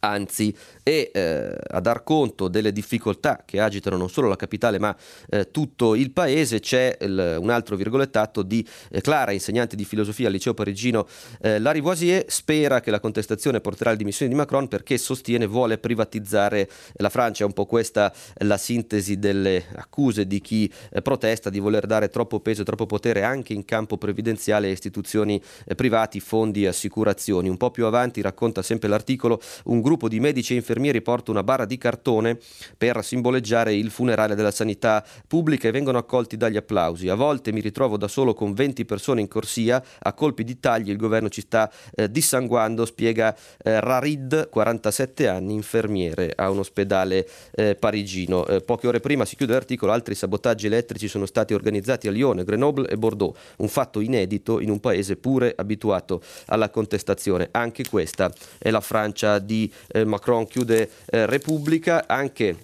anzi 0.09 0.55
e 0.83 1.11
eh, 1.13 1.57
a 1.69 1.81
dar 1.81 2.03
conto 2.03 2.49
delle 2.49 2.73
difficoltà 2.73 3.43
che 3.45 3.61
agitano 3.61 3.97
non 3.97 4.11
solo 4.11 4.29
la 4.29 4.37
capitale 4.37 4.79
ma 4.79 4.95
eh, 5.31 5.51
tutto 5.51 5.95
il 5.95 6.11
paese 6.11 6.61
c'è 6.61 6.97
il, 7.01 7.39
un 7.41 7.51
altro 7.51 7.77
virgolettato 7.77 8.43
di 8.43 8.67
eh, 8.91 9.01
Clara, 9.01 9.33
insegnante 9.33 9.77
di 9.77 9.85
filosofia 9.85 10.27
al 10.27 10.33
liceo 10.33 10.55
parigino 10.55 11.07
eh, 11.41 11.59
Larivoisier, 11.59 12.25
spera 12.29 12.81
che 12.81 12.91
la 12.91 13.01
contestazione 13.01 13.61
porterà 13.61 13.91
alle 13.91 13.99
dimissioni 13.99 14.31
di 14.31 14.37
Macron 14.37 14.69
perché 14.69 14.99
sostiene 14.99 15.47
vuole 15.47 15.79
privatizzare 15.79 16.69
la 16.95 17.09
Francia, 17.09 17.45
è 17.45 17.47
un 17.47 17.53
po' 17.53 17.67
questa 17.67 18.13
la 18.39 18.57
sintesi 18.57 19.19
delle 19.19 19.65
accuse 19.77 20.27
di 20.27 20.41
chi 20.41 20.71
eh, 20.91 21.03
protesta 21.03 21.51
di 21.51 21.59
voler 21.59 21.87
dare 21.87 22.09
troppo 22.09 22.41
peso 22.41 22.63
e 22.63 22.65
troppo 22.65 22.87
potere 22.87 23.23
anche 23.23 23.53
in 23.53 23.65
campo 23.65 23.97
previdenziale 23.97 24.69
a 24.69 24.71
istituzioni 24.71 25.41
eh, 25.67 25.75
privati, 25.75 26.21
fondi 26.21 26.65
e 26.65 26.69
assicurazioni. 26.69 27.49
Un 27.49 27.57
po' 27.57 27.71
più 27.71 27.87
avanti 27.87 28.21
racconta 28.21 28.63
sempre 28.63 28.89
l'articolo 28.89 29.41
un 29.65 29.81
gruppo 29.81 29.94
gruppo 29.95 30.09
di 30.09 30.19
medici 30.19 30.55
e 30.55 30.57
infermieri 30.57 31.03
porta 31.03 31.31
una 31.31 31.45
barra 31.45 31.65
di 31.65 31.79
cartone 31.79 32.37
per 32.77 33.05
simboleggiare 33.05 33.75
il 33.75 33.91
funerale 33.91 34.35
della 34.35 34.51
sanità 34.51 35.05
pubblica 35.29 35.69
e 35.69 35.71
vengono 35.71 35.99
accolti 35.99 36.37
dagli 36.37 36.57
applausi. 36.57 37.09
A 37.09 37.15
volte 37.15 37.53
mi 37.53 37.61
ritrovo 37.61 37.97
da 37.97 38.09
solo 38.09 38.35
con 38.35 38.55
20 38.55 38.85
persone 38.85 39.21
in 39.21 39.29
corsia, 39.29 39.81
a 40.01 40.13
colpi 40.13 40.43
di 40.43 40.59
tagli 40.59 40.91
il 40.91 40.97
governo 40.97 41.29
ci 41.29 41.43
sta 41.43 41.71
eh, 41.95 42.11
dissanguando, 42.11 42.85
spiega 42.85 43.37
eh, 43.63 43.79
Rarid, 43.79 44.49
47 44.49 45.29
anni, 45.29 45.55
infermiere 45.55 46.33
a 46.35 46.51
un 46.51 46.59
ospedale 46.59 47.29
eh, 47.53 47.77
parigino. 47.77 48.45
Eh, 48.47 48.61
poche 48.63 48.89
ore 48.89 48.99
prima 48.99 49.25
si 49.25 49.37
chiude 49.37 49.53
l'articolo, 49.53 49.93
altri 49.93 50.17
sabotaggi 50.17 50.67
elettrici 50.67 51.07
sono 51.07 51.27
stati 51.27 51.55
organizzati 51.55 52.09
a 52.09 52.11
Lione, 52.11 52.43
Grenoble 52.43 52.89
e 52.89 52.97
Bordeaux, 52.97 53.37
un 53.59 53.69
fatto 53.69 54.01
inedito 54.01 54.59
in 54.59 54.71
un 54.71 54.81
paese 54.81 55.15
pure 55.15 55.55
abituato 55.57 56.21
alla 56.47 56.69
contestazione. 56.69 57.49
Anche 57.53 57.85
questa 57.89 58.33
è 58.59 58.71
la 58.71 58.81
Francia 58.81 59.39
di 59.39 59.71
eh, 59.89 60.05
Macron 60.05 60.47
chiude 60.47 60.91
eh, 61.07 61.27
Repubblica, 61.27 62.07
anche 62.07 62.57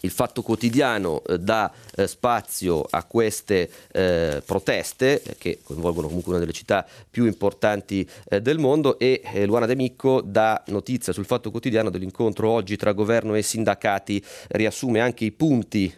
il 0.00 0.10
Fatto 0.10 0.42
Quotidiano 0.42 1.22
eh, 1.24 1.38
dà 1.38 1.70
eh, 1.94 2.06
spazio 2.06 2.86
a 2.88 3.04
queste 3.04 3.68
eh, 3.92 4.42
proteste 4.44 5.22
eh, 5.22 5.36
che 5.36 5.58
coinvolgono 5.62 6.06
comunque 6.06 6.32
una 6.32 6.40
delle 6.40 6.52
città 6.52 6.86
più 7.10 7.26
importanti 7.26 8.08
eh, 8.28 8.40
del 8.40 8.58
mondo. 8.58 8.98
E 8.98 9.20
eh, 9.32 9.46
Luana 9.46 9.66
De 9.66 9.76
Micco 9.76 10.20
dà 10.20 10.62
notizia 10.68 11.12
sul 11.12 11.26
Fatto 11.26 11.50
Quotidiano 11.50 11.90
dell'incontro 11.90 12.48
oggi 12.50 12.76
tra 12.76 12.92
governo 12.92 13.34
e 13.34 13.42
sindacati, 13.42 14.22
riassume 14.48 15.00
anche 15.00 15.24
i 15.24 15.32
punti 15.32 15.94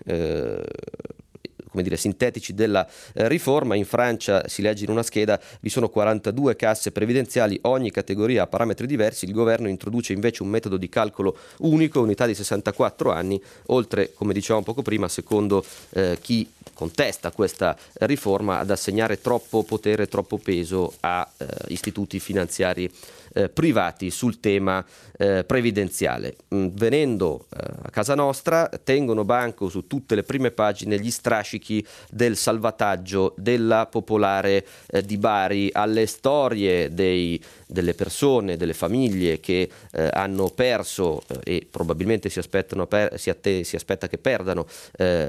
come 1.73 1.83
dire, 1.83 1.97
sintetici 1.97 2.55
della 2.55 2.87
eh, 3.15 3.27
riforma. 3.27 3.75
In 3.75 3.87
Francia 3.87 4.47
si 4.47 4.63
legge 4.63 4.85
in 4.85 4.91
una 4.91 5.03
scheda 5.03 5.41
vi 5.61 5.71
sono 5.71 5.89
42 5.89 6.55
casse 6.55 6.93
previdenziali, 6.93 7.59
ogni 7.63 7.91
categoria 7.91 8.43
ha 8.43 8.47
parametri 8.47 8.87
diversi, 8.87 9.25
il 9.25 9.33
governo 9.33 9.69
introduce 9.69 10.13
invece 10.13 10.43
un 10.43 10.51
metodo 10.51 10.77
di 10.77 10.89
calcolo 10.89 11.37
unico, 11.59 12.01
unità 12.01 12.27
di 12.27 12.35
64 12.35 13.11
anni, 13.11 13.43
oltre, 13.67 14.13
come 14.15 14.33
dicevamo 14.33 14.65
poco 14.65 14.83
prima, 14.83 15.09
secondo 15.09 15.65
eh, 15.91 16.19
chi 16.21 16.49
contesta 16.75 17.31
questa 17.33 17.77
riforma, 18.01 18.59
ad 18.59 18.71
assegnare 18.71 19.21
troppo 19.21 19.63
potere, 19.63 20.09
troppo 20.09 20.39
peso 20.39 20.93
a 21.01 21.29
eh, 21.37 21.47
istituti 21.69 22.21
finanziari 22.21 22.91
eh, 23.35 23.49
privati 23.49 24.11
sul 24.11 24.41
tema 24.41 24.85
eh, 25.17 25.45
previdenziale. 25.45 26.37
Mm, 26.55 26.69
venendo 26.73 27.47
eh, 27.51 27.65
a 27.83 27.91
casa 27.91 28.15
nostra, 28.15 28.69
tengono 28.69 29.25
banco 29.25 29.69
su 29.69 29.87
tutte 29.87 30.15
le 30.15 30.23
prime 30.23 30.51
pagine 30.51 30.99
gli 30.99 31.11
strascichi 31.11 31.85
del 32.11 32.37
salvataggio 32.37 33.35
della 33.37 33.87
popolare 33.87 34.67
eh, 34.87 35.03
di 35.03 35.17
Bari, 35.19 35.71
alle 35.73 36.07
storie 36.07 36.93
dei, 36.93 37.43
delle 37.73 37.95
persone, 37.95 38.57
delle 38.57 38.75
famiglie 38.75 39.41
che 39.41 39.69
eh, 39.93 40.09
hanno 40.13 40.49
perso 40.49 41.23
eh, 41.27 41.41
e 41.45 41.67
probabilmente 41.69 42.29
si, 42.29 42.41
per, 42.89 43.19
si, 43.19 43.31
atte, 43.31 43.65
si, 43.65 43.77
aspetta 43.77 44.09
che 44.09 44.19
perdano 44.19 44.67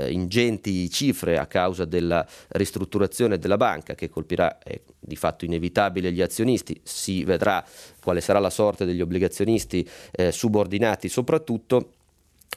ingenti 0.10 0.90
cifre 0.90 1.38
a 1.38 1.48
causa 1.48 1.86
della 1.86 2.26
ristrutturazione 2.50 3.40
della 3.40 3.58
banca 3.58 3.96
che 3.96 4.10
colpirà 4.10 4.58
di 5.00 5.16
fatto 5.16 5.46
inevitabile 5.46 6.12
gli 6.12 6.22
azionisti, 6.22 6.80
si 6.84 7.24
vedrà 7.24 7.64
quale 8.02 8.22
sarà 8.22 8.40
la 8.40 8.50
sorte 8.50 8.86
degli 8.86 9.02
obbligazionisti 9.02 9.88
eh, 10.12 10.32
subordinati 10.32 11.10
soprattutto. 11.10 11.94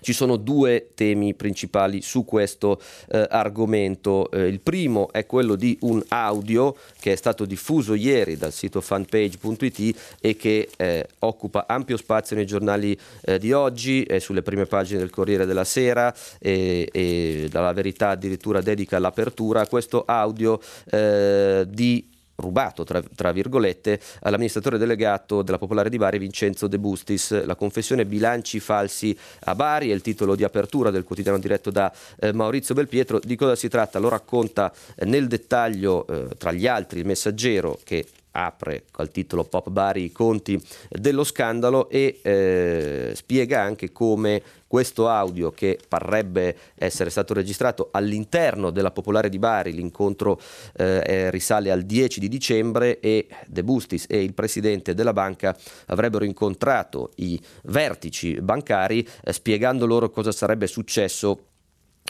Ci 0.00 0.12
sono 0.12 0.36
due 0.36 0.90
temi 0.94 1.34
principali 1.34 2.02
su 2.02 2.24
questo 2.24 2.80
eh, 3.08 3.26
argomento. 3.28 4.30
Eh, 4.30 4.46
il 4.46 4.60
primo 4.60 5.10
è 5.10 5.26
quello 5.26 5.56
di 5.56 5.76
un 5.82 6.02
audio 6.08 6.76
che 7.00 7.12
è 7.12 7.16
stato 7.16 7.44
diffuso 7.44 7.94
ieri 7.94 8.36
dal 8.36 8.52
sito 8.52 8.80
fanpage.it 8.80 10.16
e 10.20 10.36
che 10.36 10.68
eh, 10.76 11.06
occupa 11.20 11.66
ampio 11.66 11.96
spazio 11.96 12.36
nei 12.36 12.46
giornali 12.46 12.98
eh, 13.22 13.38
di 13.38 13.52
oggi, 13.52 14.02
è 14.02 14.18
sulle 14.18 14.42
prime 14.42 14.66
pagine 14.66 14.98
del 14.98 15.10
Corriere 15.10 15.46
della 15.46 15.64
Sera 15.64 16.14
e, 16.38 16.88
e 16.92 17.48
dalla 17.50 17.72
verità 17.72 18.10
addirittura 18.10 18.60
dedica 18.60 18.98
l'apertura. 18.98 19.66
Questo 19.66 20.04
audio 20.06 20.60
eh, 20.90 21.64
di 21.68 22.14
rubato, 22.36 22.84
tra, 22.84 23.02
tra, 23.14 23.32
virgolette, 23.32 24.00
all'amministratore 24.20 24.78
delegato 24.78 25.42
della 25.42 25.58
Popolare 25.58 25.88
di 25.88 25.96
Bari 25.96 26.18
Vincenzo 26.18 26.66
De 26.66 26.78
Bustis. 26.78 27.44
La 27.44 27.56
confessione 27.56 28.06
bilanci 28.06 28.60
falsi 28.60 29.16
a 29.44 29.54
Bari 29.54 29.90
è 29.90 29.94
il 29.94 30.02
titolo 30.02 30.34
di 30.34 30.44
apertura 30.44 30.90
del 30.90 31.04
quotidiano 31.04 31.38
diretto 31.38 31.70
da 31.70 31.92
eh, 32.20 32.32
Maurizio 32.32 32.74
Belpietro. 32.74 33.18
Di 33.18 33.36
cosa 33.36 33.54
si 33.54 33.68
tratta? 33.68 33.98
Lo 33.98 34.08
racconta 34.08 34.72
eh, 34.94 35.04
nel 35.04 35.26
dettaglio, 35.26 36.06
eh, 36.06 36.28
tra 36.36 36.52
gli 36.52 36.66
altri, 36.66 37.00
il 37.00 37.06
messaggero 37.06 37.78
che 37.82 38.06
apre 38.36 38.84
col 38.90 39.10
titolo 39.10 39.44
Pop 39.44 39.70
Bari 39.70 40.04
i 40.04 40.12
conti 40.12 40.62
dello 40.90 41.24
scandalo 41.24 41.88
e 41.88 42.20
eh, 42.22 43.12
spiega 43.14 43.62
anche 43.62 43.92
come 43.92 44.42
questo 44.66 45.08
audio 45.08 45.52
che 45.52 45.78
parrebbe 45.88 46.56
essere 46.74 47.08
stato 47.08 47.32
registrato 47.32 47.88
all'interno 47.92 48.70
della 48.70 48.90
Popolare 48.90 49.28
di 49.28 49.38
Bari, 49.38 49.72
l'incontro 49.72 50.40
eh, 50.76 51.30
risale 51.30 51.70
al 51.70 51.82
10 51.82 52.20
di 52.20 52.28
dicembre 52.28 53.00
e 53.00 53.28
De 53.46 53.62
Bustis 53.62 54.06
e 54.08 54.22
il 54.22 54.34
presidente 54.34 54.92
della 54.92 55.12
banca 55.12 55.56
avrebbero 55.86 56.24
incontrato 56.24 57.10
i 57.16 57.40
vertici 57.64 58.40
bancari 58.40 59.06
eh, 59.22 59.32
spiegando 59.32 59.86
loro 59.86 60.10
cosa 60.10 60.32
sarebbe 60.32 60.66
successo 60.66 61.54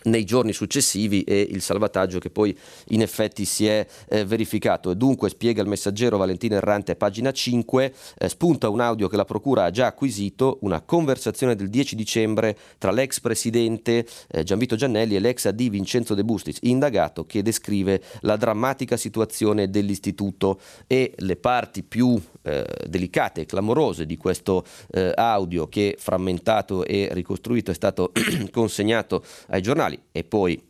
nei 0.05 0.25
giorni 0.25 0.53
successivi 0.53 1.23
e 1.23 1.41
il 1.41 1.61
salvataggio 1.61 2.19
che 2.19 2.31
poi 2.31 2.57
in 2.89 3.03
effetti 3.03 3.45
si 3.45 3.67
è 3.67 3.87
eh, 4.09 4.25
verificato. 4.25 4.91
E 4.91 4.97
dunque 4.97 5.29
spiega 5.29 5.63
il 5.63 5.69
messaggero 5.69 6.17
Valentina 6.17 6.57
Errante 6.57 6.97
pagina 6.97 7.33
5, 7.33 7.95
eh, 8.19 8.29
spunta 8.29 8.69
un 8.69 8.81
audio 8.81 9.09
che 9.09 9.17
la 9.17 9.25
Procura 9.25 9.65
ha 9.65 9.71
già 9.71 9.87
acquisito, 9.87 10.59
una 10.63 10.81
conversazione 10.81 11.57
del 11.57 11.69
10 11.69 11.97
dicembre 11.97 12.57
tra 12.79 12.91
l'ex 12.91 13.21
presidente 13.21 14.07
eh, 14.29 14.43
Gianvito 14.43 14.77
Giannelli 14.77 15.17
e 15.17 15.21
l'ex 15.21 15.47
AD 15.47 15.69
Vincenzo 15.69 16.15
De 16.15 16.25
Bustis, 16.25 16.59
indagato 16.63 17.27
che 17.27 17.43
descrive 17.43 18.03
la 18.21 18.37
drammatica 18.37 18.97
situazione 18.97 19.71
dell'istituto 19.71 20.61
e 20.87 21.13
le 21.17 21.37
parti 21.37 21.83
più 21.83 22.21
eh, 22.43 22.65
delicate 22.87 23.43
e 23.43 23.47
clamorose 23.47 24.07
di 24.07 24.17
questo 24.17 24.65
eh, 24.93 25.13
audio 25.15 25.69
che 25.69 25.97
frammentato 25.99 26.85
e 26.85 27.09
ricostruito 27.13 27.71
è 27.71 27.75
stato 27.75 28.13
consegnato 28.51 29.25
ai 29.49 29.63
giornali 29.63 29.96
e 30.13 30.25
poi 30.25 30.63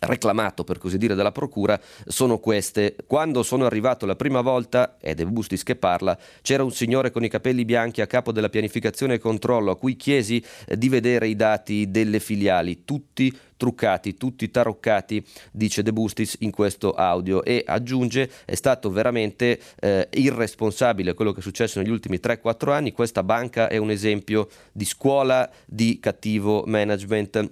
reclamato 0.00 0.64
per 0.64 0.78
così 0.78 0.98
dire 0.98 1.14
dalla 1.14 1.32
procura 1.32 1.80
sono 2.06 2.38
queste. 2.38 2.96
Quando 3.06 3.42
sono 3.42 3.64
arrivato 3.64 4.06
la 4.06 4.16
prima 4.16 4.40
volta 4.40 4.96
ed 5.00 5.20
è 5.20 5.24
Bustis 5.24 5.62
che 5.62 5.76
parla 5.76 6.16
c'era 6.42 6.62
un 6.62 6.72
signore 6.72 7.10
con 7.10 7.24
i 7.24 7.28
capelli 7.28 7.64
bianchi 7.64 8.00
a 8.00 8.06
capo 8.06 8.32
della 8.32 8.48
pianificazione 8.48 9.14
e 9.14 9.18
controllo 9.18 9.70
a 9.70 9.76
cui 9.76 9.96
chiesi 9.96 10.42
eh, 10.66 10.76
di 10.76 10.88
vedere 10.88 11.28
i 11.28 11.36
dati 11.36 11.90
delle 11.90 12.20
filiali. 12.20 12.84
Tutti 12.84 13.36
truccati, 13.56 14.16
tutti 14.16 14.52
taroccati, 14.52 15.24
dice 15.50 15.82
De 15.82 15.92
Bustis 15.92 16.36
in 16.40 16.52
questo 16.52 16.92
audio. 16.92 17.42
E 17.42 17.64
aggiunge 17.66 18.30
è 18.44 18.54
stato 18.54 18.90
veramente 18.90 19.58
eh, 19.80 20.08
irresponsabile 20.12 21.14
quello 21.14 21.32
che 21.32 21.40
è 21.40 21.42
successo 21.42 21.80
negli 21.80 21.90
ultimi 21.90 22.20
3-4 22.22 22.70
anni, 22.70 22.92
questa 22.92 23.24
banca 23.24 23.68
è 23.68 23.76
un 23.76 23.90
esempio 23.90 24.48
di 24.70 24.84
scuola 24.84 25.50
di 25.66 25.98
cattivo 25.98 26.62
management 26.66 27.50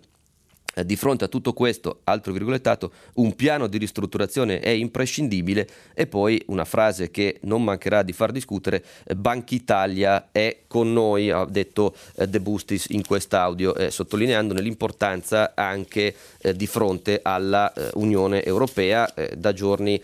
di 0.84 0.96
fronte 0.96 1.24
a 1.24 1.28
tutto 1.28 1.52
questo, 1.52 2.00
altro 2.04 2.32
virgolettato, 2.32 2.92
un 3.14 3.34
piano 3.34 3.66
di 3.66 3.78
ristrutturazione 3.78 4.60
è 4.60 4.68
imprescindibile 4.68 5.66
e 5.94 6.06
poi 6.06 6.42
una 6.48 6.64
frase 6.64 7.10
che 7.10 7.38
non 7.42 7.64
mancherà 7.64 8.02
di 8.02 8.12
far 8.12 8.30
discutere, 8.32 8.84
eh, 9.04 9.14
Banca 9.14 9.54
Italia 9.54 10.28
è 10.32 10.64
con 10.66 10.92
noi, 10.92 11.30
ha 11.30 11.46
detto 11.46 11.94
eh, 12.16 12.28
De 12.28 12.40
Bustis 12.40 12.86
in 12.90 13.06
quest'audio, 13.06 13.74
eh, 13.74 13.90
sottolineandone 13.90 14.60
l'importanza 14.60 15.52
anche 15.54 16.14
eh, 16.38 16.54
di 16.54 16.66
fronte 16.66 17.20
alla 17.22 17.72
eh, 17.72 17.90
Unione 17.94 18.44
Europea. 18.44 19.10
da 19.36 19.52
giorni 19.52 20.02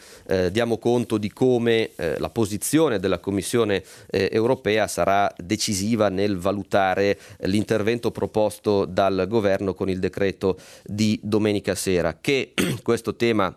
diamo 0.50 0.78
conto 0.78 1.18
di 1.18 1.32
come 1.32 1.90
la 1.96 2.30
posizione 2.30 2.98
della 2.98 3.18
Commissione 3.18 3.82
Europea 4.08 4.86
sarà 4.86 5.32
decisiva 5.36 6.08
nel 6.08 6.38
valutare 6.38 7.18
l'intervento 7.40 8.10
proposto 8.10 8.84
dal 8.84 9.26
governo 9.28 9.74
con 9.74 9.88
il 9.88 9.98
decreto 9.98 10.56
di 10.84 11.18
domenica 11.22 11.74
sera. 11.74 12.18
Che 12.20 12.54
questo 12.82 13.14
tema 13.16 13.54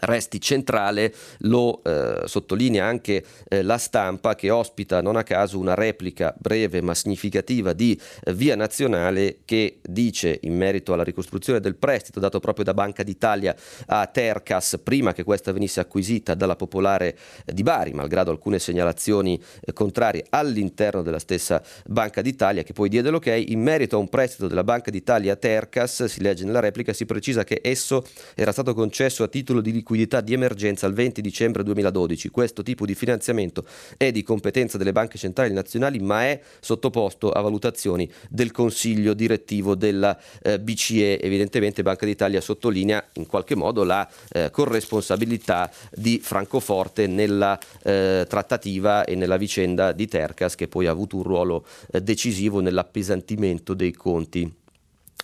resti 0.00 0.40
centrale, 0.40 1.14
lo 1.38 1.82
eh, 1.82 2.22
sottolinea 2.24 2.84
anche 2.84 3.24
eh, 3.48 3.62
la 3.62 3.78
stampa 3.78 4.34
che 4.34 4.50
ospita 4.50 5.00
non 5.00 5.16
a 5.16 5.22
caso 5.22 5.58
una 5.58 5.74
replica 5.74 6.34
breve 6.38 6.80
ma 6.82 6.94
significativa 6.94 7.72
di 7.72 7.98
eh, 8.24 8.32
Via 8.34 8.56
Nazionale 8.56 9.38
che 9.44 9.78
dice 9.82 10.38
in 10.42 10.56
merito 10.56 10.92
alla 10.92 11.02
ricostruzione 11.02 11.60
del 11.60 11.76
prestito 11.76 12.20
dato 12.20 12.40
proprio 12.40 12.64
da 12.64 12.74
Banca 12.74 13.02
d'Italia 13.02 13.54
a 13.86 14.06
Tercas 14.06 14.80
prima 14.82 15.12
che 15.12 15.24
questa 15.24 15.52
venisse 15.52 15.80
acquisita 15.80 16.34
dalla 16.34 16.56
Popolare 16.56 17.16
di 17.44 17.62
Bari, 17.62 17.92
malgrado 17.92 18.30
alcune 18.30 18.58
segnalazioni 18.58 19.40
eh, 19.60 19.72
contrarie 19.72 20.24
all'interno 20.30 21.02
della 21.02 21.18
stessa 21.18 21.62
Banca 21.86 22.22
d'Italia 22.22 22.62
che 22.62 22.72
poi 22.72 22.88
diede 22.88 23.10
l'ok, 23.10 23.26
in 23.26 23.60
merito 23.60 23.96
a 23.96 23.98
un 23.98 24.08
prestito 24.08 24.46
della 24.46 24.64
Banca 24.64 24.90
d'Italia 24.90 25.32
a 25.32 25.36
Tercas, 25.36 26.04
si 26.04 26.20
legge 26.20 26.44
nella 26.44 26.60
replica, 26.60 26.92
si 26.92 27.06
precisa 27.06 27.44
che 27.44 27.60
esso 27.62 28.04
era 28.34 28.52
stato 28.52 28.74
concesso 28.74 29.22
a 29.22 29.28
titolo 29.28 29.60
di 29.60 29.70
liquidità 29.86 30.20
di 30.20 30.32
emergenza 30.32 30.88
il 30.88 30.94
20 30.94 31.20
dicembre 31.20 31.62
2012. 31.62 32.30
Questo 32.30 32.64
tipo 32.64 32.84
di 32.84 32.96
finanziamento 32.96 33.64
è 33.96 34.10
di 34.10 34.24
competenza 34.24 34.76
delle 34.76 34.90
banche 34.90 35.16
centrali 35.16 35.52
nazionali, 35.52 36.00
ma 36.00 36.24
è 36.24 36.40
sottoposto 36.58 37.30
a 37.30 37.40
valutazioni 37.40 38.10
del 38.28 38.50
Consiglio 38.50 39.14
direttivo 39.14 39.76
della 39.76 40.18
eh, 40.42 40.58
BCE. 40.58 41.20
Evidentemente 41.20 41.82
Banca 41.82 42.04
d'Italia 42.04 42.40
sottolinea 42.40 43.04
in 43.14 43.26
qualche 43.26 43.54
modo 43.54 43.84
la 43.84 44.08
eh, 44.32 44.50
corresponsabilità 44.50 45.70
di 45.92 46.18
Francoforte 46.20 47.06
nella 47.06 47.56
eh, 47.84 48.26
trattativa 48.28 49.04
e 49.04 49.14
nella 49.14 49.36
vicenda 49.36 49.92
di 49.92 50.08
Tercas 50.08 50.56
che 50.56 50.66
poi 50.66 50.86
ha 50.86 50.90
avuto 50.90 51.16
un 51.16 51.22
ruolo 51.22 51.64
eh, 51.92 52.00
decisivo 52.00 52.60
nell'appesantimento 52.60 53.72
dei 53.74 53.92
conti 53.92 54.64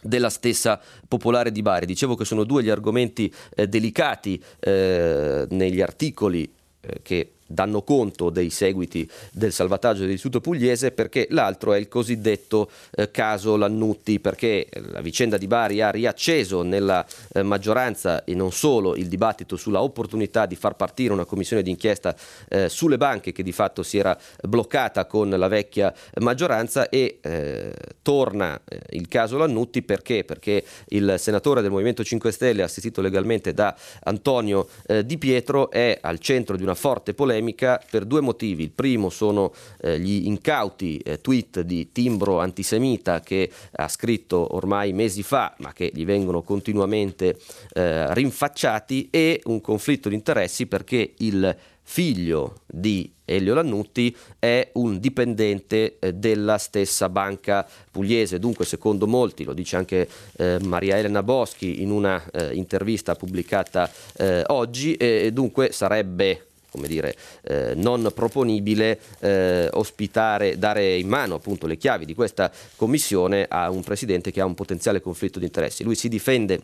della 0.02 0.30
stessa 0.30 0.80
Popolare 1.06 1.52
di 1.52 1.62
Bari. 1.62 1.86
Dicevo 1.86 2.14
che 2.14 2.24
sono 2.24 2.44
due 2.44 2.62
gli 2.62 2.70
argomenti 2.70 3.32
eh, 3.54 3.68
delicati 3.68 4.42
eh, 4.60 5.46
negli 5.48 5.80
articoli 5.80 6.50
eh, 6.80 7.00
che 7.02 7.32
danno 7.52 7.82
conto 7.82 8.30
dei 8.30 8.50
seguiti 8.50 9.08
del 9.32 9.52
salvataggio 9.52 10.00
dell'Istituto 10.02 10.40
Pugliese 10.40 10.92
perché 10.92 11.26
l'altro 11.30 11.72
è 11.72 11.78
il 11.78 11.88
cosiddetto 11.88 12.70
eh, 12.92 13.10
caso 13.10 13.56
Lannutti 13.56 14.20
perché 14.20 14.66
la 14.90 15.00
vicenda 15.00 15.36
di 15.36 15.46
Bari 15.46 15.80
ha 15.80 15.90
riacceso 15.90 16.62
nella 16.62 17.04
eh, 17.32 17.42
maggioranza 17.42 18.24
e 18.24 18.34
non 18.34 18.52
solo 18.52 18.96
il 18.96 19.08
dibattito 19.08 19.56
sulla 19.56 19.82
opportunità 19.82 20.46
di 20.46 20.56
far 20.56 20.76
partire 20.76 21.12
una 21.12 21.24
commissione 21.24 21.62
d'inchiesta 21.62 22.14
eh, 22.48 22.68
sulle 22.68 22.96
banche 22.96 23.32
che 23.32 23.42
di 23.42 23.52
fatto 23.52 23.82
si 23.82 23.98
era 23.98 24.18
bloccata 24.42 25.06
con 25.06 25.28
la 25.28 25.48
vecchia 25.48 25.92
maggioranza 26.20 26.88
e 26.88 27.18
eh, 27.20 27.74
torna 28.02 28.60
eh, 28.64 28.80
il 28.90 29.08
caso 29.08 29.36
Lannutti 29.36 29.82
perché? 29.82 30.24
Perché 30.24 30.64
il 30.88 31.16
senatore 31.18 31.60
del 31.60 31.70
Movimento 31.70 32.02
5 32.02 32.32
Stelle 32.32 32.62
assistito 32.62 33.00
legalmente 33.00 33.52
da 33.52 33.74
Antonio 34.04 34.68
eh, 34.86 35.04
Di 35.04 35.18
Pietro 35.18 35.70
è 35.70 35.98
al 36.00 36.18
centro 36.18 36.56
di 36.56 36.62
una 36.62 36.74
forte 36.74 37.14
polemica 37.14 37.41
polemica 37.42 37.82
per 37.90 38.04
due 38.04 38.20
motivi. 38.20 38.62
Il 38.62 38.70
primo 38.70 39.10
sono 39.10 39.52
eh, 39.80 39.98
gli 39.98 40.26
incauti 40.26 40.98
eh, 40.98 41.20
tweet 41.20 41.60
di 41.60 41.90
timbro 41.90 42.38
antisemita 42.38 43.20
che 43.20 43.50
ha 43.72 43.88
scritto 43.88 44.54
ormai 44.54 44.92
mesi 44.92 45.22
fa, 45.22 45.54
ma 45.58 45.72
che 45.72 45.90
gli 45.92 46.04
vengono 46.04 46.42
continuamente 46.42 47.38
eh, 47.72 48.14
rinfacciati, 48.14 49.08
e 49.10 49.40
un 49.44 49.60
conflitto 49.60 50.08
di 50.08 50.14
interessi 50.14 50.66
perché 50.66 51.14
il 51.18 51.56
figlio 51.84 52.60
di 52.66 53.12
Elio 53.24 53.54
Lannutti 53.54 54.14
è 54.38 54.70
un 54.74 55.00
dipendente 55.00 55.98
eh, 55.98 56.12
della 56.14 56.58
stessa 56.58 57.08
banca 57.08 57.66
pugliese, 57.90 58.38
dunque 58.38 58.64
secondo 58.64 59.06
molti, 59.06 59.44
lo 59.44 59.52
dice 59.52 59.76
anche 59.76 60.08
eh, 60.36 60.58
Maria 60.62 60.98
Elena 60.98 61.22
Boschi 61.22 61.82
in 61.82 61.90
una 61.90 62.22
eh, 62.30 62.54
intervista 62.54 63.14
pubblicata 63.14 63.90
eh, 64.16 64.44
oggi, 64.46 64.96
dunque 65.32 65.72
sarebbe 65.72 66.51
come 66.72 66.88
dire, 66.88 67.14
eh, 67.42 67.74
non 67.76 68.10
proponibile 68.14 68.98
eh, 69.20 69.68
ospitare, 69.72 70.58
dare 70.58 70.96
in 70.96 71.06
mano 71.06 71.34
appunto 71.34 71.66
le 71.66 71.76
chiavi 71.76 72.06
di 72.06 72.14
questa 72.14 72.50
commissione 72.76 73.44
a 73.46 73.70
un 73.70 73.82
presidente 73.82 74.32
che 74.32 74.40
ha 74.40 74.46
un 74.46 74.54
potenziale 74.54 75.02
conflitto 75.02 75.38
di 75.38 75.44
interessi. 75.44 75.84
Lui 75.84 75.94
si 75.94 76.08
difende 76.08 76.60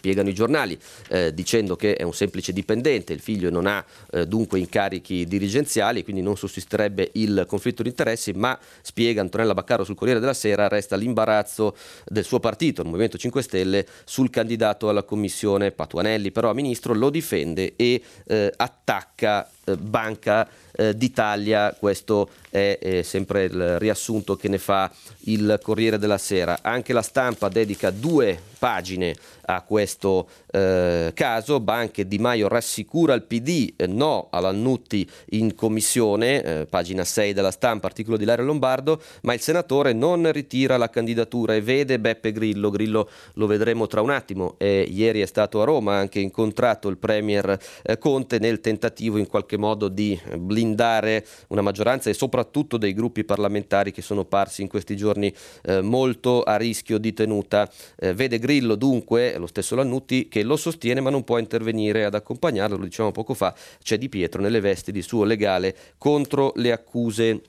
spiegano 0.00 0.30
i 0.30 0.34
giornali, 0.34 0.78
eh, 1.08 1.34
dicendo 1.34 1.76
che 1.76 1.94
è 1.94 2.02
un 2.04 2.14
semplice 2.14 2.54
dipendente, 2.54 3.12
il 3.12 3.20
figlio 3.20 3.50
non 3.50 3.66
ha 3.66 3.84
eh, 4.12 4.26
dunque 4.26 4.58
incarichi 4.58 5.26
dirigenziali, 5.26 6.02
quindi 6.02 6.22
non 6.22 6.38
sussisterebbe 6.38 7.10
il 7.14 7.44
conflitto 7.46 7.82
di 7.82 7.90
interessi, 7.90 8.32
ma 8.32 8.58
spiega 8.80 9.20
Antonella 9.20 9.52
Baccaro 9.52 9.84
sul 9.84 9.94
Corriere 9.94 10.18
della 10.18 10.32
Sera, 10.32 10.68
resta 10.68 10.96
l'imbarazzo 10.96 11.76
del 12.06 12.24
suo 12.24 12.40
partito, 12.40 12.80
il 12.80 12.86
Movimento 12.86 13.18
5 13.18 13.42
Stelle, 13.42 13.86
sul 14.04 14.30
candidato 14.30 14.88
alla 14.88 15.02
commissione 15.02 15.70
Patuanelli, 15.70 16.30
però 16.32 16.48
a 16.48 16.54
ministro 16.54 16.94
lo 16.94 17.10
difende 17.10 17.74
e 17.76 18.02
eh, 18.26 18.52
attacca 18.56 19.46
eh, 19.66 19.76
Banca 19.76 20.48
eh, 20.72 20.96
d'Italia, 20.96 21.76
questo 21.78 22.30
è 22.48 22.78
eh, 22.80 23.02
sempre 23.02 23.44
il 23.44 23.78
riassunto 23.78 24.36
che 24.36 24.48
ne 24.48 24.58
fa 24.58 24.90
il 25.24 25.58
Corriere 25.62 25.98
della 25.98 26.18
Sera. 26.18 26.60
Anche 26.62 26.92
la 26.92 27.02
stampa 27.02 27.48
dedica 27.48 27.90
due 27.90 28.40
pagine 28.58 29.14
a 29.54 29.62
questo 29.62 30.28
eh, 30.50 31.12
caso. 31.14 31.60
Banche 31.60 32.06
Di 32.06 32.18
Maio 32.18 32.48
rassicura 32.48 33.14
il 33.14 33.22
PD, 33.22 33.74
eh, 33.76 33.86
no 33.86 34.28
all'Annutti 34.30 35.08
in 35.30 35.54
commissione, 35.54 36.42
eh, 36.42 36.66
pagina 36.66 37.04
6 37.04 37.32
della 37.32 37.50
stampa, 37.50 37.86
articolo 37.86 38.16
di 38.16 38.24
Lario 38.24 38.44
Lombardo, 38.44 39.00
ma 39.22 39.34
il 39.34 39.40
senatore 39.40 39.92
non 39.92 40.30
ritira 40.32 40.76
la 40.76 40.90
candidatura 40.90 41.54
e 41.54 41.60
vede 41.60 41.98
Beppe 41.98 42.32
Grillo. 42.32 42.70
Grillo 42.70 43.08
lo 43.34 43.46
vedremo 43.46 43.86
tra 43.86 44.00
un 44.00 44.10
attimo. 44.10 44.56
ieri 44.58 45.20
è 45.20 45.26
stato 45.26 45.60
a 45.60 45.64
Roma, 45.64 45.94
ha 45.94 45.98
anche 45.98 46.20
incontrato 46.20 46.88
il 46.88 46.98
Premier 46.98 47.58
Conte 47.98 48.38
nel 48.38 48.60
tentativo 48.60 49.18
in 49.18 49.26
qualche 49.26 49.56
modo 49.56 49.88
di 49.88 50.18
blindare 50.38 51.26
una 51.48 51.60
maggioranza 51.60 52.10
e 52.10 52.14
soprattutto 52.14 52.76
dei 52.76 52.92
gruppi 52.92 53.24
parlamentari 53.24 53.92
che 53.92 54.02
sono 54.02 54.24
parsi 54.24 54.62
in 54.62 54.68
questi 54.68 54.96
giorni 54.96 55.32
eh, 55.62 55.80
molto 55.80 56.42
a 56.42 56.56
rischio 56.56 56.98
di 56.98 57.12
tenuta. 57.12 57.70
Eh, 57.96 58.14
vede 58.14 58.38
Grillo 58.38 58.74
dunque, 58.74 59.38
lo 59.40 59.46
stesso 59.46 59.74
Lannutti, 59.74 60.28
che 60.28 60.42
lo 60.42 60.56
sostiene 60.56 61.00
ma 61.00 61.10
non 61.10 61.24
può 61.24 61.38
intervenire 61.38 62.04
ad 62.04 62.14
accompagnarlo, 62.14 62.76
lo 62.76 62.84
dicevamo 62.84 63.12
poco 63.12 63.34
fa, 63.34 63.54
c'è 63.82 63.98
Di 63.98 64.08
Pietro 64.08 64.40
nelle 64.40 64.60
vesti 64.60 64.92
di 64.92 65.02
suo 65.02 65.24
legale 65.24 65.76
contro 65.98 66.52
le 66.56 66.72
accuse 66.72 67.42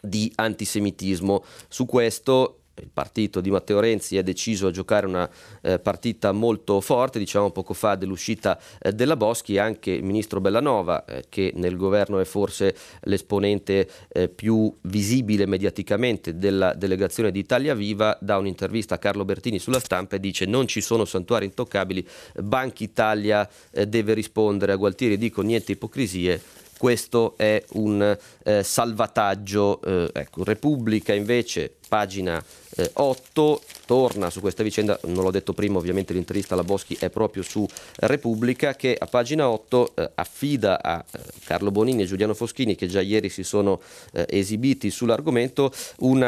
di 0.00 0.30
antisemitismo. 0.34 1.44
Su 1.68 1.86
questo 1.86 2.60
il 2.80 2.90
partito 2.92 3.40
di 3.40 3.50
Matteo 3.50 3.80
Renzi 3.80 4.16
è 4.16 4.22
deciso 4.22 4.66
a 4.66 4.70
giocare 4.70 5.06
una 5.06 5.28
eh, 5.62 5.78
partita 5.78 6.32
molto 6.32 6.80
forte, 6.80 7.18
diciamo 7.18 7.50
poco 7.50 7.74
fa 7.74 7.94
dell'uscita 7.94 8.58
eh, 8.80 8.92
della 8.92 9.16
Boschi, 9.16 9.58
anche 9.58 9.92
il 9.92 10.04
ministro 10.04 10.40
Bellanova, 10.40 11.04
eh, 11.04 11.24
che 11.28 11.52
nel 11.56 11.76
governo 11.76 12.18
è 12.18 12.24
forse 12.24 12.74
l'esponente 13.02 13.88
eh, 14.08 14.28
più 14.28 14.74
visibile 14.82 15.46
mediaticamente 15.46 16.36
della 16.36 16.74
delegazione 16.74 17.30
di 17.30 17.38
Italia 17.38 17.74
Viva, 17.74 18.16
dà 18.20 18.36
un'intervista 18.36 18.96
a 18.96 18.98
Carlo 18.98 19.24
Bertini 19.24 19.58
sulla 19.58 19.80
stampa 19.80 20.16
e 20.16 20.20
dice 20.20 20.44
non 20.44 20.66
ci 20.66 20.80
sono 20.80 21.04
santuari 21.04 21.46
intoccabili, 21.46 22.06
Banca 22.42 22.84
Italia 22.84 23.48
eh, 23.70 23.86
deve 23.86 24.14
rispondere 24.14 24.72
a 24.72 24.76
Gualtieri, 24.76 25.16
dico 25.16 25.42
niente 25.42 25.72
ipocrisie, 25.72 26.40
questo 26.78 27.34
è 27.36 27.62
un 27.72 28.16
eh, 28.44 28.62
salvataggio. 28.62 29.80
Eh, 29.82 30.10
ecco, 30.12 30.44
Repubblica 30.44 31.14
invece, 31.14 31.76
pagina 31.88 32.42
eh, 32.76 32.90
8, 32.92 33.62
torna 33.86 34.30
su 34.30 34.40
questa 34.40 34.62
vicenda, 34.62 34.98
non 35.04 35.22
l'ho 35.22 35.30
detto 35.30 35.52
prima, 35.52 35.78
ovviamente 35.78 36.12
l'intervista 36.12 36.54
alla 36.54 36.64
Boschi 36.64 36.96
è 36.98 37.10
proprio 37.10 37.42
su 37.42 37.66
Repubblica, 37.96 38.74
che 38.74 38.96
a 38.98 39.06
pagina 39.06 39.48
8 39.48 39.92
eh, 39.94 40.10
affida 40.14 40.82
a 40.82 41.04
eh, 41.10 41.18
Carlo 41.44 41.70
Bonini 41.70 42.02
e 42.02 42.06
Giuliano 42.06 42.34
Foschini, 42.34 42.74
che 42.74 42.86
già 42.86 43.00
ieri 43.00 43.28
si 43.28 43.42
sono 43.42 43.80
eh, 44.12 44.26
esibiti 44.28 44.90
sull'argomento, 44.90 45.72
un 45.98 46.24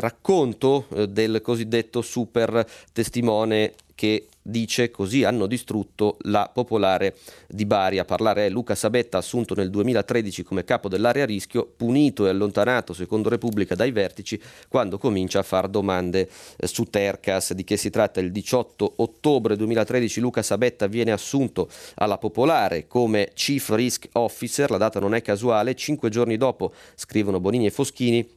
racconto 0.00 0.86
del 1.08 1.40
cosiddetto 1.40 2.02
super 2.02 2.66
testimone 2.92 3.74
che 3.98 4.28
dice 4.48 4.90
così 4.90 5.24
hanno 5.24 5.46
distrutto 5.46 6.16
la 6.22 6.48
popolare 6.52 7.16
di 7.48 7.66
Bari. 7.66 7.98
A 7.98 8.04
parlare 8.04 8.46
è 8.46 8.48
Luca 8.48 8.74
Sabetta, 8.74 9.18
assunto 9.18 9.54
nel 9.54 9.70
2013 9.70 10.42
come 10.42 10.62
capo 10.62 10.88
dell'area 10.88 11.26
rischio, 11.26 11.70
punito 11.76 12.24
e 12.24 12.30
allontanato, 12.30 12.92
secondo 12.92 13.28
Repubblica, 13.28 13.74
dai 13.74 13.90
vertici 13.90 14.40
quando 14.68 14.97
comincia 14.98 15.38
a 15.38 15.42
fare 15.42 15.70
domande 15.70 16.28
eh, 16.56 16.66
su 16.66 16.84
Tercas. 16.84 17.52
Di 17.52 17.64
che 17.64 17.76
si 17.76 17.90
tratta? 17.90 18.20
Il 18.20 18.32
18 18.32 18.94
ottobre 18.96 19.56
2013 19.56 20.20
Luca 20.20 20.42
Sabetta 20.42 20.86
viene 20.86 21.12
assunto 21.12 21.68
alla 21.94 22.18
popolare 22.18 22.86
come 22.86 23.30
Chief 23.34 23.68
Risk 23.70 24.08
Officer, 24.12 24.70
la 24.70 24.76
data 24.76 25.00
non 25.00 25.14
è 25.14 25.22
casuale, 25.22 25.74
cinque 25.74 26.10
giorni 26.10 26.36
dopo, 26.36 26.72
scrivono 26.94 27.40
Bonini 27.40 27.66
e 27.66 27.70
Foschini, 27.70 28.36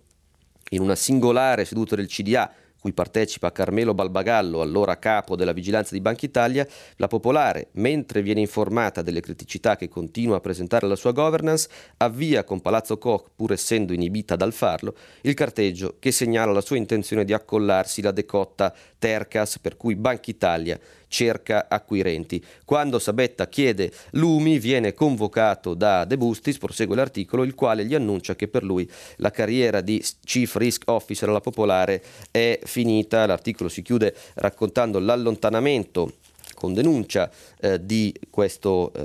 in 0.70 0.82
una 0.82 0.96
singolare 0.96 1.66
seduta 1.66 1.96
del 1.96 2.08
CDA 2.08 2.52
cui 2.82 2.94
partecipa 2.94 3.52
Carmelo 3.52 3.94
Balbagallo, 3.94 4.60
allora 4.60 4.98
capo 4.98 5.36
della 5.36 5.54
vigilanza 5.54 5.94
di 5.94 6.02
Banca 6.02 6.26
Italia, 6.26 6.68
la 6.96 7.08
Popolare, 7.08 7.68
mentre 7.74 8.24
viene 8.24 8.40
informata 8.40 9.04
delle 9.04 9.22
criticità 9.22 9.76
che 9.76 9.88
continua 9.88 10.38
a 10.38 10.40
presentare 10.40 10.88
la 10.88 10.96
sua 10.96 11.12
governance, 11.12 11.70
avvia 11.98 12.44
con 12.44 12.60
Palazzo 12.60 12.98
Koch, 12.98 13.30
pur 13.36 13.52
essendo 13.52 13.94
inibita 13.94 14.36
dal 14.36 14.52
farlo, 14.52 14.96
il 15.22 15.36
carteggio 15.36 15.98
che 16.00 16.12
segnala 16.12 16.52
la 16.52 16.62
sua 16.62 16.78
intenzione 16.78 17.24
di 17.24 17.34
accollarsi 17.34 18.02
la 18.02 18.10
decotta 18.10 18.74
Tercas 18.98 19.60
per 19.60 19.78
cui 19.78 19.96
Banca 19.96 20.32
Italia 20.32 20.80
cerca 21.12 21.66
acquirenti. 21.68 22.44
Quando 22.64 22.98
Sabetta 22.98 23.48
chiede 23.50 23.92
lumi 24.12 24.60
viene 24.60 24.94
convocato 24.94 25.74
da 25.74 26.06
De 26.06 26.16
Bustis, 26.16 26.58
prosegue 26.58 26.96
l'articolo, 26.96 27.44
il 27.44 27.54
quale 27.54 27.86
gli 27.86 27.94
annuncia 27.94 28.34
che 28.34 28.48
per 28.48 28.64
lui 28.64 28.90
la 29.18 29.30
carriera 29.30 29.82
di 29.82 30.02
Chief 30.24 30.56
Risk 30.56 30.84
Officer 30.86 31.28
alla 31.28 31.42
Popolare 31.42 32.02
è 32.32 32.58
finita. 32.64 33.26
L'articolo 33.26 33.68
si 33.68 33.82
chiude 33.82 34.16
raccontando 34.36 35.00
l'allontanamento 35.00 36.14
con 36.62 36.74
denuncia 36.74 37.28
eh, 37.60 37.84
di 37.84 38.14
questo 38.30 38.94
eh, 38.94 39.04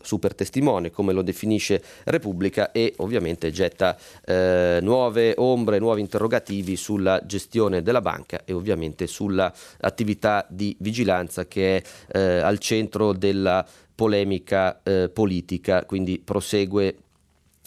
super 0.00 0.34
testimone, 0.34 0.90
come 0.90 1.12
lo 1.12 1.20
definisce 1.20 1.82
Repubblica, 2.04 2.72
e 2.72 2.94
ovviamente 2.96 3.50
getta 3.50 3.94
eh, 4.24 4.78
nuove 4.80 5.34
ombre, 5.36 5.78
nuovi 5.78 6.00
interrogativi 6.00 6.76
sulla 6.76 7.20
gestione 7.26 7.82
della 7.82 8.00
banca 8.00 8.40
e 8.46 8.54
ovviamente 8.54 9.06
sull'attività 9.06 10.46
di 10.48 10.74
vigilanza 10.80 11.46
che 11.46 11.76
è 11.76 11.82
eh, 12.16 12.38
al 12.38 12.58
centro 12.58 13.12
della 13.12 13.66
polemica 13.94 14.80
eh, 14.82 15.10
politica, 15.12 15.84
quindi 15.84 16.18
prosegue 16.18 16.96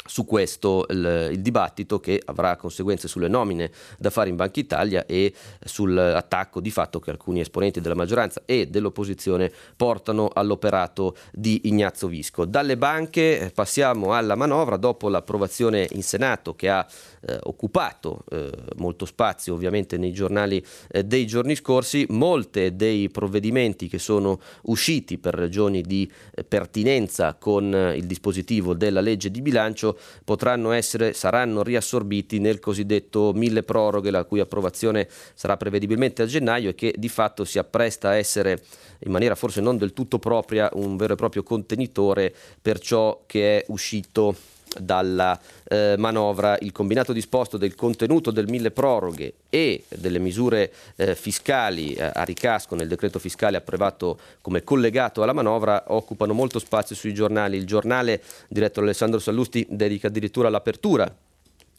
su 0.08 0.26
questo 0.26 0.86
il, 0.90 1.30
il, 1.32 1.42
dibattito 1.42 2.00
che 2.00 2.22
avrà 2.26 2.56
conseguenze 2.56 3.08
sulle 3.08 3.28
nomine 3.28 3.72
da 3.98 4.10
fare 4.10 4.30
in 4.30 4.36
Banca 4.36 4.60
Italia 4.60 5.06
e 5.06 5.34
sull'attacco 5.64 6.60
di 6.60 6.72
fatto 6.72 7.00
che 7.00 7.12
alcuni 7.12 7.42
esponenti 7.42 7.82
della 7.82 7.96
maggioranza 7.96 8.42
e 8.46 8.68
dell'opposizione 8.68 9.52
portano 9.76 10.30
all'operato 10.34 11.16
di 11.32 11.62
Ignazio 11.66 12.08
Visco. 12.08 12.46
Dalle 12.46 12.78
banche 12.78 13.40
eh, 13.40 13.50
passiamo 13.52 14.14
alla 14.14 14.36
manovra 14.36 14.78
dopo 14.78 15.10
l'approvazione 15.10 15.88
in 15.92 16.04
Senato 16.04 16.56
che 16.56 16.70
ha 16.70 16.86
eh, 17.22 17.38
occupato 17.44 18.24
eh, 18.30 18.52
molto 18.78 19.06
spazio 19.06 19.54
ovviamente 19.54 19.98
nei 19.98 20.14
giornali 20.14 20.64
eh, 20.90 21.04
dei 21.04 21.28
giorni 21.28 21.56
scorsi, 21.56 22.06
molte 22.10 22.76
dei 22.76 23.10
provvedimenti 23.10 23.88
che 23.88 24.00
sono 24.00 24.40
usciti 24.64 25.18
per 25.18 25.36
ragioni 25.36 25.82
di 25.82 26.10
eh, 26.34 26.44
pertinenza 26.44 27.36
con 27.36 27.74
eh, 27.74 27.96
il 27.96 28.06
dispositivo 28.06 28.74
della 28.74 29.02
legge 29.02 29.32
di 29.32 29.42
bilancio 29.42 29.97
potranno 30.24 30.72
essere, 30.72 31.14
saranno 31.14 31.64
riassorbiti 31.64 32.40
nel 32.40 32.60
cosiddetto 32.60 33.32
mille 33.34 33.64
proroghe, 33.64 34.12
la 34.12 34.24
cui 34.24 34.40
approvazione 34.40 35.08
sarà 35.34 35.58
prevedibilmente 35.58 36.22
a 36.22 36.26
gennaio 36.26 36.70
e 36.70 36.76
che 36.76 36.94
di 36.98 37.10
fatto 37.10 37.44
si 37.44 37.60
appresta 37.60 38.10
a 38.10 38.16
essere 38.16 38.64
in 39.00 39.12
maniera 39.12 39.36
forse 39.36 39.62
non 39.62 39.78
del 39.78 39.94
tutto 39.94 40.20
propria 40.20 40.70
un 40.74 40.98
vero 40.98 41.14
e 41.14 41.18
proprio 41.18 41.44
contenitore 41.44 42.34
per 42.62 42.80
ciò 42.80 43.24
che 43.26 43.60
è 43.60 43.66
uscito 43.68 44.36
dalla 44.80 45.40
eh, 45.68 45.96
manovra 45.98 46.58
il 46.62 46.72
combinato 46.72 47.14
disposto 47.14 47.58
del 47.58 47.76
contenuto 47.76 48.32
del 48.32 48.48
mille 48.48 48.72
proroghe 48.72 49.34
e 49.50 49.84
delle 49.90 50.20
misure 50.20 50.72
eh, 50.96 51.16
fiscali 51.16 51.94
eh, 51.94 52.12
a 52.14 52.24
ricasco 52.24 52.76
nel 52.76 52.88
decreto 52.88 53.20
fiscale 53.20 53.58
approvato 53.58 54.20
come 54.42 54.64
collegato 54.64 55.24
alla 55.24 55.34
manovra 55.34 55.86
occupano 55.88 56.34
molto 56.34 56.60
spazio 56.60 56.96
sui 56.96 57.14
giornali. 57.14 57.58
Il 57.58 57.66
giornale 57.66 58.22
diretto 58.48 58.80
da 58.80 58.86
Alessandro 58.86 59.20
Sallusti 59.20 59.66
dedica 59.70 60.08
addirittura 60.08 60.50
l'apertura 60.50 61.14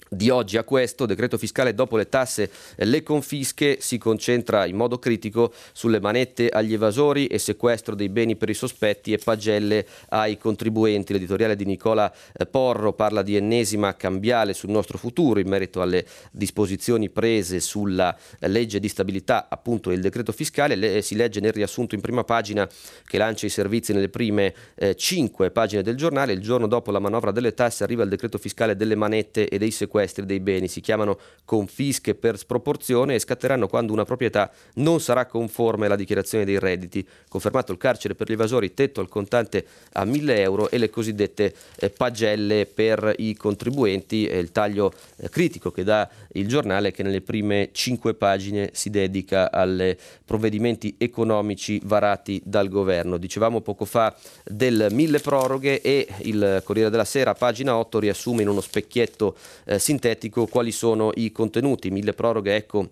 di 0.08 0.30
oggi 0.30 0.56
a 0.56 0.64
questo 0.64 1.06
decreto 1.06 1.36
fiscale 1.36 1.74
dopo 1.74 1.96
le 1.96 2.08
tasse 2.08 2.50
e 2.76 2.84
le 2.84 3.02
confische 3.02 3.78
si 3.80 3.98
concentra 3.98 4.64
in 4.66 4.76
modo 4.76 4.98
critico 4.98 5.52
sulle 5.72 6.00
manette 6.00 6.48
agli 6.48 6.72
evasori 6.72 7.26
e 7.26 7.38
sequestro 7.38 7.94
dei 7.94 8.08
beni 8.08 8.36
per 8.36 8.48
i 8.48 8.54
sospetti 8.54 9.12
e 9.12 9.18
pagelle 9.18 9.86
ai 10.10 10.38
contribuenti. 10.38 11.12
L'editoriale 11.12 11.56
di 11.56 11.64
Nicola 11.64 12.12
eh, 12.32 12.46
Porro 12.46 12.92
parla 12.92 13.22
di 13.22 13.36
ennesima 13.36 13.96
cambiale 13.96 14.54
sul 14.54 14.70
nostro 14.70 14.98
futuro 14.98 15.40
in 15.40 15.48
merito 15.48 15.82
alle 15.82 16.06
disposizioni 16.30 17.10
prese 17.10 17.60
sulla 17.60 18.16
legge 18.40 18.80
di 18.80 18.88
stabilità, 18.88 19.48
appunto 19.48 19.90
il 19.90 20.00
decreto 20.00 20.32
fiscale. 20.32 20.74
Le, 20.74 21.02
si 21.02 21.14
legge 21.14 21.40
nel 21.40 21.52
riassunto 21.52 21.94
in 21.94 22.00
prima 22.00 22.24
pagina 22.24 22.68
che 23.06 23.18
lancia 23.18 23.46
i 23.46 23.50
servizi 23.50 23.92
nelle 23.92 24.08
prime 24.08 24.54
eh, 24.74 24.94
cinque 24.94 25.50
pagine 25.50 25.82
del 25.82 25.96
giornale. 25.96 26.32
Il 26.32 26.40
giorno 26.40 26.66
dopo 26.66 26.90
la 26.90 26.98
manovra 26.98 27.30
delle 27.30 27.54
tasse 27.54 27.84
arriva 27.84 28.02
il 28.02 28.08
decreto 28.08 28.38
fiscale 28.38 28.76
delle 28.76 28.94
manette 28.94 29.48
e 29.48 29.58
dei 29.58 29.70
sequestri 29.70 29.97
sequestri 29.98 30.26
dei 30.26 30.40
beni, 30.40 30.68
si 30.68 30.80
chiamano 30.80 31.18
confische 31.44 32.14
per 32.14 32.38
sproporzione 32.38 33.14
e 33.14 33.18
scatteranno 33.18 33.68
quando 33.68 33.92
una 33.92 34.04
proprietà 34.04 34.50
non 34.74 35.00
sarà 35.00 35.26
conforme 35.26 35.86
alla 35.86 35.96
dichiarazione 35.96 36.44
dei 36.44 36.58
redditi, 36.58 37.06
confermato 37.28 37.72
il 37.72 37.78
carcere 37.78 38.14
per 38.14 38.28
gli 38.28 38.32
evasori, 38.32 38.74
tetto 38.74 39.00
al 39.00 39.08
contante 39.08 39.64
a 39.92 40.04
1000 40.04 40.40
euro 40.40 40.70
e 40.70 40.78
le 40.78 40.90
cosiddette 40.90 41.54
eh, 41.76 41.90
pagelle 41.90 42.66
per 42.66 43.14
i 43.18 43.34
contribuenti, 43.34 44.28
il 44.30 44.52
taglio 44.52 44.92
eh, 45.16 45.28
critico 45.28 45.70
che 45.70 45.84
dà 45.84 46.08
il 46.32 46.46
giornale 46.46 46.92
che 46.92 47.02
nelle 47.02 47.20
prime 47.20 47.70
cinque 47.72 48.14
pagine 48.14 48.70
si 48.72 48.90
dedica 48.90 49.50
ai 49.50 49.96
provvedimenti 50.24 50.94
economici 50.98 51.80
varati 51.84 52.40
dal 52.44 52.68
governo. 52.68 53.16
Dicevamo 53.16 53.60
poco 53.60 53.84
fa 53.84 54.14
del 54.44 54.88
mille 54.90 55.18
proroghe 55.18 55.80
e 55.80 56.06
il 56.18 56.62
Corriere 56.64 56.90
della 56.90 57.04
Sera, 57.04 57.34
pagina 57.34 57.76
8, 57.76 57.98
riassume 57.98 58.42
in 58.42 58.48
uno 58.48 58.60
specchietto 58.60 59.36
eh, 59.64 59.78
sintetico 59.88 60.46
quali 60.46 60.70
sono 60.70 61.12
i 61.14 61.32
contenuti. 61.32 61.90
Mille 61.90 62.12
proroghe, 62.12 62.56
ecco 62.56 62.90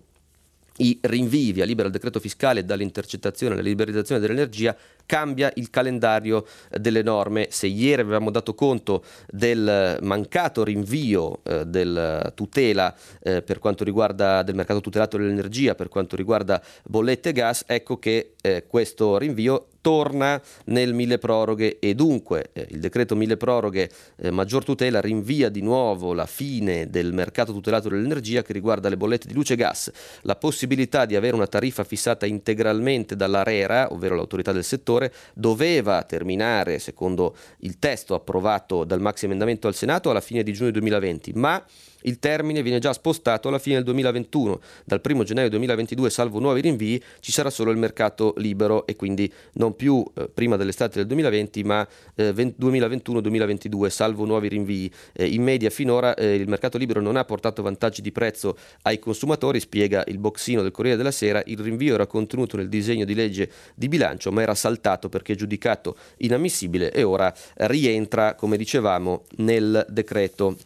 i 0.77 0.97
rinvii 1.01 1.53
via 1.53 1.65
libera 1.65 1.87
il 1.87 1.93
decreto 1.93 2.19
fiscale 2.19 2.63
dall'intercettazione 2.63 3.53
alla 3.53 3.63
liberalizzazione 3.63 4.21
dell'energia 4.21 4.75
cambia 5.07 5.51
il 5.55 5.71
calendario 5.71 6.45
delle 6.69 7.01
norme. 7.01 7.47
Se 7.49 7.65
ieri 7.65 8.03
avevamo 8.03 8.29
dato 8.29 8.53
conto 8.53 9.03
del 9.27 9.97
mancato 10.01 10.63
rinvio 10.63 11.39
eh, 11.43 11.65
del 11.65 12.31
tutela 12.35 12.93
eh, 13.23 13.41
per 13.41 13.57
quanto 13.57 13.83
riguarda 13.83 14.43
del 14.43 14.53
mercato 14.53 14.81
tutelato 14.81 15.17
dell'energia, 15.17 15.73
per 15.73 15.89
quanto 15.89 16.15
riguarda 16.15 16.61
bollette 16.83 17.29
e 17.29 17.33
gas, 17.33 17.63
ecco 17.65 17.97
che 17.97 18.33
eh, 18.41 18.65
questo 18.67 19.17
rinvio 19.17 19.69
torna 19.87 20.41
nel 20.65 20.93
mille 20.93 21.17
proroghe 21.17 21.79
e 21.79 21.95
dunque 21.95 22.49
eh, 22.51 22.67
il 22.71 22.81
decreto 22.81 23.15
mille 23.15 23.37
proroghe 23.37 23.89
eh, 24.17 24.31
maggior 24.31 24.65
tutela 24.65 24.99
rinvia 24.99 25.47
di 25.47 25.61
nuovo 25.61 26.13
la 26.13 26.25
fine 26.25 26.89
del 26.89 27.13
mercato 27.13 27.53
tutelato 27.53 27.87
dell'energia 27.87 28.41
che 28.41 28.51
riguarda 28.51 28.89
le 28.89 28.97
bollette 28.97 29.27
di 29.27 29.33
luce 29.33 29.53
e 29.53 29.55
gas, 29.55 29.89
la 30.23 30.35
possibilità 30.35 31.05
di 31.05 31.15
avere 31.15 31.35
una 31.35 31.47
tariffa 31.47 31.85
fissata 31.85 32.25
integralmente 32.25 33.15
dall'ARERA, 33.15 33.93
ovvero 33.93 34.15
l'autorità 34.15 34.51
del 34.51 34.65
settore, 34.65 34.96
doveva 35.33 36.03
terminare 36.03 36.79
secondo 36.79 37.35
il 37.59 37.79
testo 37.79 38.15
approvato 38.15 38.83
dal 38.83 39.01
maxi 39.01 39.25
emendamento 39.25 39.67
al 39.67 39.75
Senato 39.75 40.09
alla 40.09 40.21
fine 40.21 40.43
di 40.43 40.53
giugno 40.53 40.71
2020, 40.71 41.33
ma 41.33 41.63
il 42.03 42.19
termine 42.19 42.61
viene 42.61 42.79
già 42.79 42.93
spostato 42.93 43.47
alla 43.47 43.59
fine 43.59 43.75
del 43.75 43.83
2021. 43.85 44.59
Dal 44.85 45.01
1 45.03 45.23
gennaio 45.23 45.49
2022, 45.49 46.09
salvo 46.09 46.39
nuovi 46.39 46.61
rinvii, 46.61 47.01
ci 47.19 47.31
sarà 47.31 47.49
solo 47.49 47.71
il 47.71 47.77
mercato 47.77 48.33
libero 48.37 48.85
e 48.85 48.95
quindi 48.95 49.31
non 49.53 49.75
più 49.75 50.05
eh, 50.15 50.29
prima 50.29 50.55
dell'estate 50.55 50.99
del 50.99 51.07
2020, 51.07 51.63
ma 51.63 51.87
eh, 52.15 52.31
2021-2022, 52.31 53.87
salvo 53.87 54.25
nuovi 54.25 54.47
rinvii. 54.47 54.91
Eh, 55.13 55.27
in 55.27 55.43
media 55.43 55.69
finora 55.69 56.13
eh, 56.15 56.35
il 56.35 56.47
mercato 56.47 56.77
libero 56.77 57.01
non 57.01 57.15
ha 57.15 57.25
portato 57.25 57.61
vantaggi 57.61 58.01
di 58.01 58.11
prezzo 58.11 58.57
ai 58.83 58.99
consumatori, 58.99 59.59
spiega 59.59 60.03
il 60.07 60.17
boxino 60.17 60.61
del 60.61 60.71
Corriere 60.71 60.97
della 60.97 61.11
Sera. 61.11 61.41
Il 61.45 61.59
rinvio 61.59 61.95
era 61.95 62.05
contenuto 62.05 62.57
nel 62.57 62.69
disegno 62.69 63.05
di 63.05 63.15
legge 63.15 63.51
di 63.75 63.87
bilancio, 63.87 64.31
ma 64.31 64.41
era 64.41 64.55
saltato 64.55 65.09
perché 65.09 65.35
giudicato 65.35 65.95
inammissibile 66.17 66.91
e 66.91 67.03
ora 67.03 67.33
rientra, 67.55 68.35
come 68.35 68.57
dicevamo, 68.57 69.23
nel 69.37 69.85
decreto 69.89 70.57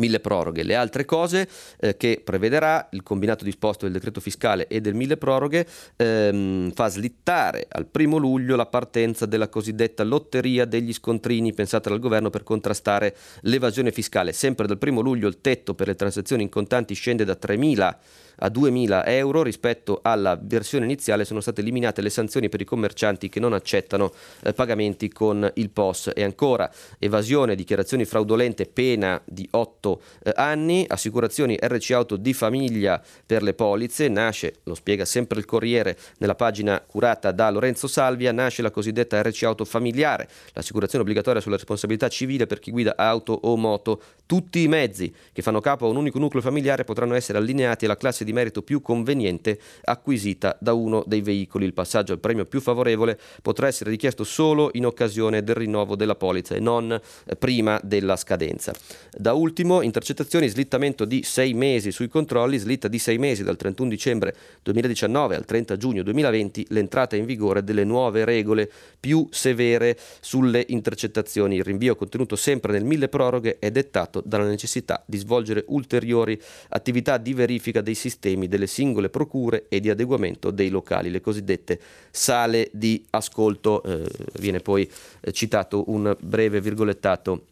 mille 0.00 0.18
proroghe. 0.18 0.64
Le 0.64 0.74
altre 0.74 1.04
cose 1.04 1.48
eh, 1.78 1.96
che 1.96 2.20
prevederà 2.24 2.88
il 2.92 3.04
combinato 3.04 3.44
disposto 3.44 3.84
del 3.84 3.94
decreto 3.94 4.20
fiscale 4.20 4.66
e 4.66 4.80
del 4.80 4.94
mille 4.94 5.16
proroghe 5.16 5.66
ehm, 5.96 6.72
fa 6.72 6.88
slittare 6.88 7.66
al 7.70 7.86
primo 7.86 8.16
luglio 8.16 8.56
la 8.56 8.66
partenza 8.66 9.26
della 9.26 9.48
cosiddetta 9.48 10.02
lotteria 10.02 10.64
degli 10.64 10.92
scontrini 10.92 11.52
pensata 11.52 11.88
dal 11.88 12.00
governo 12.00 12.30
per 12.30 12.42
contrastare 12.42 13.14
l'evasione 13.42 13.92
fiscale. 13.92 14.32
Sempre 14.32 14.66
dal 14.66 14.78
primo 14.78 15.00
luglio 15.00 15.28
il 15.28 15.40
tetto 15.40 15.74
per 15.74 15.86
le 15.86 15.94
transazioni 15.94 16.42
in 16.42 16.48
contanti 16.48 16.94
scende 16.94 17.24
da 17.24 17.38
3.000 17.40 17.96
a 18.40 18.48
2.000 18.48 19.02
euro 19.06 19.42
rispetto 19.42 20.00
alla 20.02 20.38
versione 20.40 20.84
iniziale 20.84 21.24
sono 21.24 21.40
state 21.40 21.60
eliminate 21.60 22.02
le 22.02 22.10
sanzioni 22.10 22.48
per 22.48 22.60
i 22.60 22.64
commercianti 22.64 23.28
che 23.28 23.40
non 23.40 23.52
accettano 23.52 24.12
eh, 24.42 24.52
pagamenti 24.52 25.08
con 25.08 25.50
il 25.54 25.70
POS 25.70 26.12
e 26.14 26.22
ancora 26.22 26.70
evasione, 26.98 27.54
dichiarazioni 27.54 28.04
fraudolente, 28.04 28.66
pena 28.66 29.20
di 29.24 29.46
8 29.50 30.00
eh, 30.22 30.32
anni, 30.36 30.84
assicurazioni 30.88 31.56
RC 31.60 31.90
Auto 31.92 32.16
di 32.16 32.32
famiglia 32.32 33.02
per 33.24 33.42
le 33.42 33.54
polizze, 33.54 34.08
nasce, 34.08 34.56
lo 34.64 34.74
spiega 34.74 35.04
sempre 35.04 35.38
il 35.38 35.44
Corriere 35.44 35.96
nella 36.18 36.34
pagina 36.34 36.80
curata 36.80 37.32
da 37.32 37.50
Lorenzo 37.50 37.86
Salvia, 37.86 38.32
nasce 38.32 38.62
la 38.62 38.70
cosiddetta 38.70 39.20
RC 39.22 39.42
Auto 39.44 39.64
familiare, 39.64 40.28
l'assicurazione 40.52 41.02
obbligatoria 41.04 41.40
sulla 41.40 41.56
responsabilità 41.56 42.08
civile 42.08 42.46
per 42.46 42.58
chi 42.58 42.70
guida 42.70 42.94
auto 42.96 43.32
o 43.32 43.56
moto, 43.56 44.02
tutti 44.26 44.62
i 44.62 44.68
mezzi 44.68 45.12
che 45.32 45.42
fanno 45.42 45.60
capo 45.60 45.86
a 45.86 45.90
un 45.90 45.96
unico 45.96 46.18
nucleo 46.18 46.42
familiare 46.42 46.84
potranno 46.84 47.14
essere 47.14 47.38
allineati 47.38 47.84
alla 47.84 47.96
classe 47.96 48.24
di 48.24 48.29
di 48.30 48.32
merito 48.32 48.62
più 48.62 48.80
conveniente 48.80 49.58
acquisita 49.84 50.56
da 50.60 50.72
uno 50.72 51.02
dei 51.06 51.20
veicoli. 51.20 51.66
Il 51.66 51.74
passaggio 51.74 52.12
al 52.12 52.20
premio 52.20 52.44
più 52.44 52.60
favorevole 52.60 53.18
potrà 53.42 53.66
essere 53.66 53.90
richiesto 53.90 54.24
solo 54.24 54.70
in 54.74 54.86
occasione 54.86 55.42
del 55.42 55.56
rinnovo 55.56 55.96
della 55.96 56.14
polizza 56.14 56.54
e 56.54 56.60
non 56.60 56.92
eh, 56.92 57.36
prima 57.36 57.80
della 57.82 58.16
scadenza. 58.16 58.72
Da 59.16 59.32
ultimo, 59.32 59.82
intercettazioni, 59.82 60.48
slittamento 60.48 61.04
di 61.04 61.22
sei 61.24 61.52
mesi 61.54 61.90
sui 61.90 62.08
controlli, 62.08 62.56
slitta 62.56 62.88
di 62.88 62.98
sei 62.98 63.18
mesi 63.18 63.42
dal 63.42 63.56
31 63.56 63.88
dicembre 63.88 64.34
2019 64.62 65.34
al 65.34 65.44
30 65.44 65.76
giugno 65.76 66.02
2020 66.02 66.66
l'entrata 66.70 67.16
in 67.16 67.24
vigore 67.24 67.64
delle 67.64 67.84
nuove 67.84 68.24
regole 68.24 68.70
più 68.98 69.26
severe 69.30 69.98
sulle 70.20 70.64
intercettazioni. 70.68 71.56
Il 71.56 71.64
rinvio 71.64 71.96
contenuto 71.96 72.36
sempre 72.36 72.72
nel 72.72 72.84
mille 72.84 73.08
proroghe 73.08 73.58
è 73.58 73.70
dettato 73.70 74.22
dalla 74.24 74.44
necessità 74.46 75.02
di 75.06 75.16
svolgere 75.16 75.64
ulteriori 75.68 76.40
attività 76.68 77.16
di 77.18 77.34
verifica 77.34 77.80
dei 77.80 77.94
sistemi 77.94 78.18
delle 78.20 78.66
singole 78.66 79.08
procure 79.08 79.66
e 79.68 79.80
di 79.80 79.90
adeguamento 79.90 80.50
dei 80.50 80.68
locali, 80.68 81.10
le 81.10 81.20
cosiddette 81.20 81.80
sale 82.10 82.68
di 82.72 83.04
ascolto. 83.10 83.82
Eh, 83.82 84.06
viene 84.38 84.60
poi 84.60 84.88
eh, 85.20 85.32
citato 85.32 85.84
un 85.88 86.14
breve 86.20 86.60
virgolettato 86.60 87.44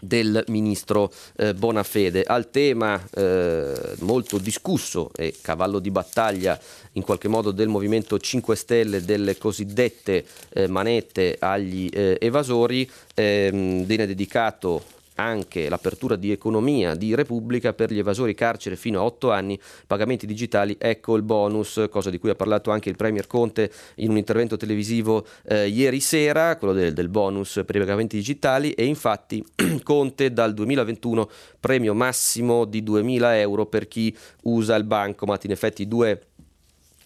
del 0.00 0.44
ministro 0.48 1.12
eh, 1.36 1.54
Bonafede 1.54 2.22
al 2.22 2.50
tema 2.50 3.02
eh, 3.14 3.96
molto 4.00 4.38
discusso 4.38 5.10
e 5.16 5.34
cavallo 5.40 5.78
di 5.78 5.90
battaglia 5.90 6.58
in 6.92 7.02
qualche 7.02 7.28
modo 7.28 7.50
del 7.50 7.68
Movimento 7.68 8.18
5 8.18 8.56
Stelle 8.56 9.04
delle 9.04 9.36
cosiddette 9.36 10.24
eh, 10.50 10.68
manette 10.68 11.36
agli 11.38 11.88
eh, 11.92 12.16
evasori 12.20 12.88
ehm, 13.14 13.84
viene 13.84 14.06
dedicato 14.06 14.96
anche 15.18 15.68
l'apertura 15.68 16.16
di 16.16 16.30
economia 16.30 16.94
di 16.94 17.14
Repubblica 17.14 17.72
per 17.72 17.92
gli 17.92 17.98
evasori 17.98 18.34
carcere 18.34 18.76
fino 18.76 19.00
a 19.00 19.04
8 19.04 19.32
anni, 19.32 19.58
pagamenti 19.86 20.26
digitali, 20.26 20.76
ecco 20.78 21.16
il 21.16 21.22
bonus, 21.22 21.86
cosa 21.90 22.10
di 22.10 22.18
cui 22.18 22.30
ha 22.30 22.34
parlato 22.34 22.70
anche 22.70 22.88
il 22.88 22.96
Premier 22.96 23.26
Conte 23.26 23.70
in 23.96 24.10
un 24.10 24.16
intervento 24.16 24.56
televisivo 24.56 25.26
eh, 25.46 25.68
ieri 25.68 26.00
sera, 26.00 26.56
quello 26.56 26.72
del, 26.72 26.92
del 26.92 27.08
bonus 27.08 27.62
per 27.66 27.76
i 27.76 27.80
pagamenti 27.80 28.16
digitali. 28.16 28.72
E 28.72 28.84
infatti 28.84 29.44
Conte 29.82 30.32
dal 30.32 30.54
2021 30.54 31.28
premio 31.58 31.94
massimo 31.94 32.64
di 32.64 32.82
2.000 32.82 33.34
euro 33.38 33.66
per 33.66 33.88
chi 33.88 34.16
usa 34.42 34.76
il 34.76 34.84
bancomat, 34.84 35.44
in 35.44 35.50
effetti 35.50 35.88
due 35.88 36.22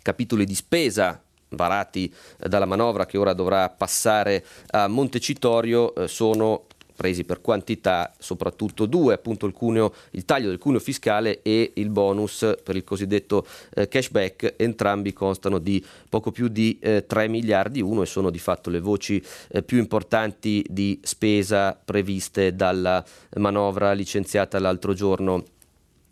capitoli 0.02 0.44
di 0.44 0.54
spesa 0.54 1.22
varati 1.56 2.12
dalla 2.38 2.64
manovra 2.64 3.06
che 3.06 3.18
ora 3.18 3.32
dovrà 3.32 3.68
passare 3.68 4.44
a 4.70 4.88
Montecitorio 4.88 5.94
eh, 5.94 6.08
sono 6.08 6.64
presi 6.94 7.24
per 7.24 7.40
quantità, 7.40 8.12
soprattutto 8.18 8.86
due, 8.86 9.14
appunto 9.14 9.46
il, 9.46 9.52
cuneo, 9.52 9.92
il 10.12 10.24
taglio 10.24 10.48
del 10.48 10.58
cuneo 10.58 10.80
fiscale 10.80 11.42
e 11.42 11.72
il 11.74 11.90
bonus 11.90 12.54
per 12.62 12.76
il 12.76 12.84
cosiddetto 12.84 13.46
eh, 13.74 13.88
cashback, 13.88 14.54
entrambi 14.56 15.12
constano 15.12 15.58
di 15.58 15.84
poco 16.08 16.30
più 16.30 16.48
di 16.48 16.78
eh, 16.80 17.06
3 17.06 17.28
miliardi 17.28 17.80
uno 17.80 18.02
e 18.02 18.06
sono 18.06 18.30
di 18.30 18.38
fatto 18.38 18.70
le 18.70 18.80
voci 18.80 19.22
eh, 19.48 19.62
più 19.62 19.78
importanti 19.78 20.64
di 20.68 20.98
spesa 21.02 21.78
previste 21.82 22.54
dalla 22.54 23.04
manovra 23.36 23.92
licenziata 23.92 24.58
l'altro 24.58 24.94
giorno 24.94 25.44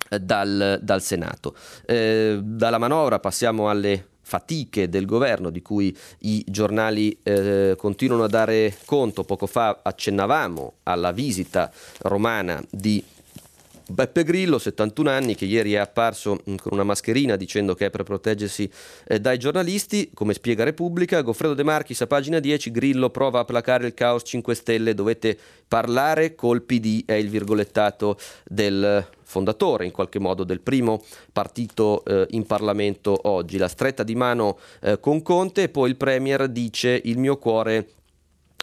eh, 0.08 0.18
dal, 0.18 0.80
dal 0.82 1.02
Senato. 1.02 1.54
Eh, 1.86 2.40
dalla 2.42 2.78
manovra 2.78 3.20
passiamo 3.20 3.68
alle 3.70 4.09
fatiche 4.30 4.88
del 4.88 5.06
governo 5.06 5.50
di 5.50 5.60
cui 5.60 5.94
i 6.20 6.44
giornali 6.46 7.18
eh, 7.24 7.74
continuano 7.76 8.22
a 8.22 8.28
dare 8.28 8.76
conto. 8.84 9.24
Poco 9.24 9.48
fa 9.48 9.80
accennavamo 9.82 10.74
alla 10.84 11.10
visita 11.10 11.68
romana 12.02 12.62
di 12.70 13.02
Beppe 13.88 14.22
Grillo, 14.22 14.58
71 14.58 15.10
anni, 15.10 15.34
che 15.34 15.46
ieri 15.46 15.72
è 15.72 15.78
apparso 15.78 16.38
mm, 16.48 16.54
con 16.62 16.70
una 16.70 16.84
mascherina 16.84 17.34
dicendo 17.34 17.74
che 17.74 17.86
è 17.86 17.90
per 17.90 18.04
proteggersi 18.04 18.70
eh, 19.08 19.18
dai 19.18 19.36
giornalisti, 19.36 20.10
come 20.14 20.32
spiega 20.32 20.62
Repubblica, 20.62 21.20
Goffredo 21.22 21.54
De 21.54 21.64
Marchis 21.64 22.00
a 22.00 22.06
pagina 22.06 22.38
10, 22.38 22.70
Grillo 22.70 23.10
prova 23.10 23.40
a 23.40 23.44
placare 23.44 23.88
il 23.88 23.94
caos 23.94 24.22
5 24.24 24.54
Stelle, 24.54 24.94
dovete 24.94 25.36
parlare 25.66 26.36
col 26.36 26.62
PD, 26.62 27.02
è 27.04 27.14
il 27.14 27.28
virgolettato 27.30 28.16
del 28.44 29.04
fondatore 29.30 29.84
in 29.84 29.92
qualche 29.92 30.18
modo 30.18 30.42
del 30.42 30.60
primo 30.60 31.00
partito 31.32 32.04
eh, 32.04 32.26
in 32.30 32.44
Parlamento 32.44 33.16
oggi. 33.28 33.58
La 33.58 33.68
stretta 33.68 34.02
di 34.02 34.16
mano 34.16 34.58
eh, 34.82 34.98
con 34.98 35.22
Conte 35.22 35.62
e 35.62 35.68
poi 35.68 35.90
il 35.90 35.96
Premier 35.96 36.48
dice 36.48 37.00
il 37.04 37.16
mio 37.16 37.38
cuore 37.38 37.99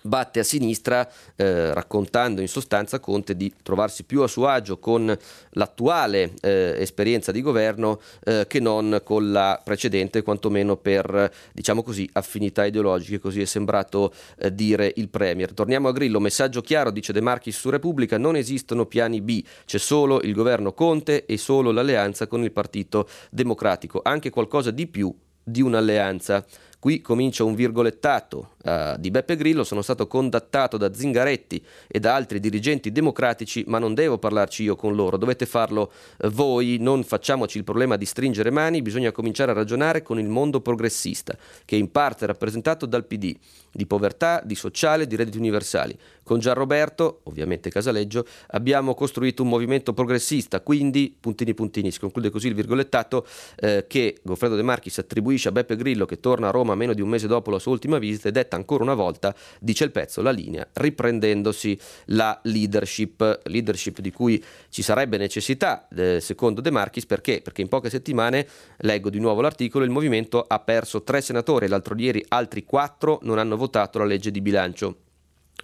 batte 0.08 0.40
a 0.40 0.44
sinistra 0.44 1.08
eh, 1.36 1.74
raccontando 1.74 2.42
in 2.42 2.48
sostanza 2.48 3.00
Conte 3.00 3.36
di 3.36 3.54
trovarsi 3.62 4.04
più 4.04 4.22
a 4.22 4.28
suo 4.28 4.48
agio 4.48 4.80
con 4.80 5.16
l'attuale 5.52 6.34
eh, 6.42 6.76
esperienza 6.80 7.32
di 7.32 7.42
governo 7.42 8.00
eh, 8.24 8.46
che 8.48 8.60
non 8.60 9.02
con 9.04 9.32
la 9.32 9.62
precedente 9.64 10.24
quantomeno 10.24 10.78
per 10.78 11.32
diciamo 11.52 11.84
così 11.84 12.10
affinità 12.14 12.66
ideologiche. 12.66 13.20
Così 13.20 13.42
è 13.42 13.46
sembrato 13.46 14.14
eh, 14.38 14.54
dire 14.54 14.92
il 14.96 15.10
Premier. 15.10 15.54
Torniamo 15.54 15.90
a 15.90 15.92
Grillo. 15.92 16.20
Messaggio 16.20 16.62
chiaro 16.62 16.92
dice 16.92 17.14
De 17.14 17.22
Marchis 17.22 17.58
su 17.58 17.70
Repubblica. 17.70 18.18
Non 18.18 18.36
esistono 18.36 18.86
piani 18.86 19.22
B. 19.22 19.44
C'è 19.66 19.78
solo 19.78 20.22
il 20.22 20.34
governo 20.34 20.74
Conte 20.74 21.26
e 21.26 21.38
solo 21.38 21.72
l'alleanza 21.72 22.28
con 22.28 22.44
il 22.44 22.52
Partito 22.52 23.08
Democratico. 23.30 24.02
Anche 24.04 24.30
qualcosa 24.30 24.72
di 24.72 24.88
più 24.88 25.14
di 25.44 25.62
un'alleanza 25.62 26.46
Qui 26.80 27.02
comincia 27.02 27.44
un 27.44 27.56
virgolettato 27.56 28.52
uh, 28.64 28.98
di 29.00 29.10
Beppe 29.10 29.36
Grillo, 29.36 29.64
sono 29.64 29.82
stato 29.82 30.06
contattato 30.06 30.78
da 30.78 30.94
Zingaretti 30.94 31.64
e 31.88 32.00
da 32.00 32.14
altri 32.14 32.40
dirigenti 32.40 32.92
democratici, 32.92 33.64
ma 33.66 33.80
non 33.80 33.96
devo 33.96 34.20
parlarci 34.20 34.62
io 34.62 34.76
con 34.76 34.94
loro, 34.94 35.18
dovete 35.18 35.48
farlo 35.48 35.92
uh, 36.20 36.28
voi, 36.30 36.78
non 36.80 37.04
facciamoci 37.04 37.58
il 37.58 37.64
problema 37.64 37.96
di 37.96 38.06
stringere 38.06 38.52
mani, 38.52 38.84
bisogna 38.84 39.12
cominciare 39.12 39.52
a 39.52 39.56
ragionare 39.56 40.04
con 40.04 40.20
il 40.20 40.28
mondo 40.28 40.62
progressista, 40.62 41.36
che 41.66 41.76
in 41.76 41.92
parte 41.92 42.26
è 42.26 42.28
rappresentato 42.28 42.86
dal 42.86 43.06
PD, 43.06 43.36
di 43.72 43.86
povertà, 43.88 44.42
di 44.46 44.54
sociale, 44.54 45.08
di 45.08 45.16
redditi 45.16 45.40
universali. 45.40 45.98
Con 46.28 46.40
Gianroberto, 46.40 47.22
ovviamente 47.24 47.70
Casaleggio, 47.70 48.26
abbiamo 48.48 48.94
costruito 48.96 49.44
un 49.44 49.48
movimento 49.48 49.94
progressista, 49.94 50.60
quindi, 50.60 51.16
puntini 51.18 51.54
puntini, 51.54 51.90
si 51.90 52.00
conclude 52.00 52.30
così 52.30 52.50
il 52.50 52.54
virgolettato, 52.54 53.26
eh, 53.56 53.86
che 53.88 54.18
Goffredo 54.24 54.58
De 54.58 54.62
Marchis 54.62 54.98
attribuisce 54.98 55.48
a 55.48 55.54
Beppe 55.54 55.78
Grillo 55.78 56.06
che 56.06 56.20
torna 56.20 56.50
a 56.50 56.52
Roma 56.52 56.76
meno 56.76 56.94
di 56.94 57.00
un 57.00 57.08
mese 57.08 57.28
dopo 57.28 57.50
la 57.50 57.60
sua 57.60 57.72
ultima 57.72 57.98
visita 57.98 58.28
e 58.28 58.34
detta 58.34 58.58
ancora 58.58 58.84
una 58.84 58.94
volta, 58.94 59.34
dice 59.62 59.86
il 59.86 59.92
pezzo, 59.92 60.22
la 60.22 60.32
linea, 60.32 60.68
riprendendosi 60.74 61.80
la 62.08 62.38
leadership, 62.44 63.44
leadership 63.46 64.02
di 64.02 64.12
cui 64.12 64.44
ci 64.68 64.82
sarebbe 64.82 65.16
necessità, 65.16 65.88
eh, 65.96 66.20
secondo 66.20 66.60
De 66.60 66.72
Marchis, 66.72 67.06
perché? 67.06 67.40
Perché 67.42 67.62
in 67.62 67.70
poche 67.70 67.90
settimane, 67.90 68.46
leggo 68.80 69.10
di 69.10 69.20
nuovo 69.20 69.40
l'articolo, 69.40 69.86
il 69.86 69.92
movimento 69.92 70.44
ha 70.46 70.60
perso 70.60 71.04
tre 71.04 71.22
senatori, 71.22 71.70
l'altro 71.70 71.96
ieri 71.96 72.22
altri 72.28 72.66
quattro 72.66 73.20
non 73.22 73.40
hanno 73.40 73.56
votato 73.56 73.98
la 73.98 74.04
legge 74.04 74.30
di 74.30 74.42
bilancio. 74.42 75.07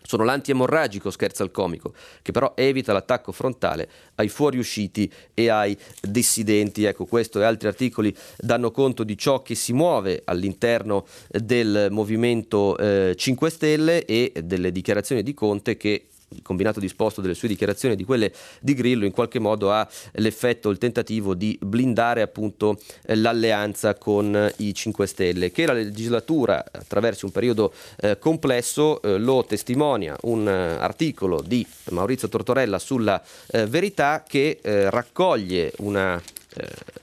Sono 0.02 0.24
l'antiemorragico, 0.24 1.12
scherza 1.12 1.44
il 1.44 1.52
comico, 1.52 1.94
che 2.22 2.32
però 2.32 2.54
evita 2.56 2.94
l'attacco 2.94 3.32
frontale 3.32 3.90
ai 4.16 4.28
fuoriusciti 4.28 5.12
e 5.34 5.50
ai 5.50 5.78
dissidenti. 6.02 6.84
Ecco, 6.84 7.06
questo 7.06 7.40
e 7.40 7.46
altri 7.46 7.68
articoli 7.68 8.16
danno 8.38 8.72
conto 8.72 9.04
di 9.04 9.18
ciò 9.18 9.42
che 9.42 9.56
si 9.56 9.72
muove 9.72 10.22
all'interno 10.26 11.06
del 11.30 11.88
Movimento 11.90 12.78
eh, 12.78 13.16
5 13.16 13.50
Stelle 13.50 14.06
e 14.06 14.34
delle 14.44 14.72
dichiarazioni 14.72 15.24
di 15.24 15.34
Conte 15.34 15.78
che 15.78 16.08
il 16.36 16.42
combinato 16.42 16.80
disposto 16.80 17.22
delle 17.22 17.34
sue 17.34 17.48
dichiarazioni 17.48 17.94
e 17.94 17.98
di 17.98 18.04
quelle 18.04 18.32
di 18.60 18.74
Grillo 18.74 19.06
in 19.06 19.12
qualche 19.12 19.40
modo 19.40 19.72
ha 19.72 19.88
l'effetto, 20.14 20.70
il 20.70 20.78
tentativo 20.78 21.34
di 21.34 21.58
blindare 21.62 22.22
appunto 22.22 22.80
l'alleanza 23.06 23.96
con 23.96 24.52
i 24.58 24.74
5 24.74 25.08
Stelle, 25.08 25.52
che 25.52 25.66
la 25.66 25.74
legislatura 25.74 26.64
attraverso 26.72 27.26
un 27.26 27.32
periodo 27.32 27.74
eh, 28.00 28.18
complesso 28.18 29.02
eh, 29.02 29.18
lo 29.18 29.44
testimonia 29.46 30.16
un 30.22 30.48
eh, 30.48 30.52
articolo 30.52 31.42
di 31.42 31.66
Maurizio 31.90 32.30
Tortorella 32.30 32.80
sulla 32.80 33.22
eh, 33.48 33.66
verità 33.66 34.24
che 34.28 34.60
eh, 34.62 34.90
raccoglie 34.90 35.72
una 35.80 36.22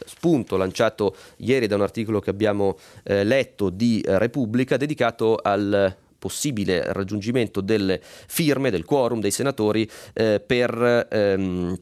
spunto 0.06 0.56
lanciato 0.56 1.16
ieri 1.38 1.66
da 1.66 1.74
un 1.74 1.82
articolo 1.82 2.20
che 2.20 2.30
abbiamo 2.30 2.78
letto 3.02 3.68
di 3.68 4.00
Repubblica 4.06 4.76
dedicato 4.76 5.40
al 5.42 5.92
possibile 6.20 6.92
raggiungimento 6.92 7.60
delle 7.60 8.00
firme, 8.00 8.70
del 8.70 8.84
quorum 8.84 9.18
dei 9.20 9.32
senatori 9.32 9.90
eh, 10.12 10.38
per 10.38 11.08
ehm, 11.10 11.76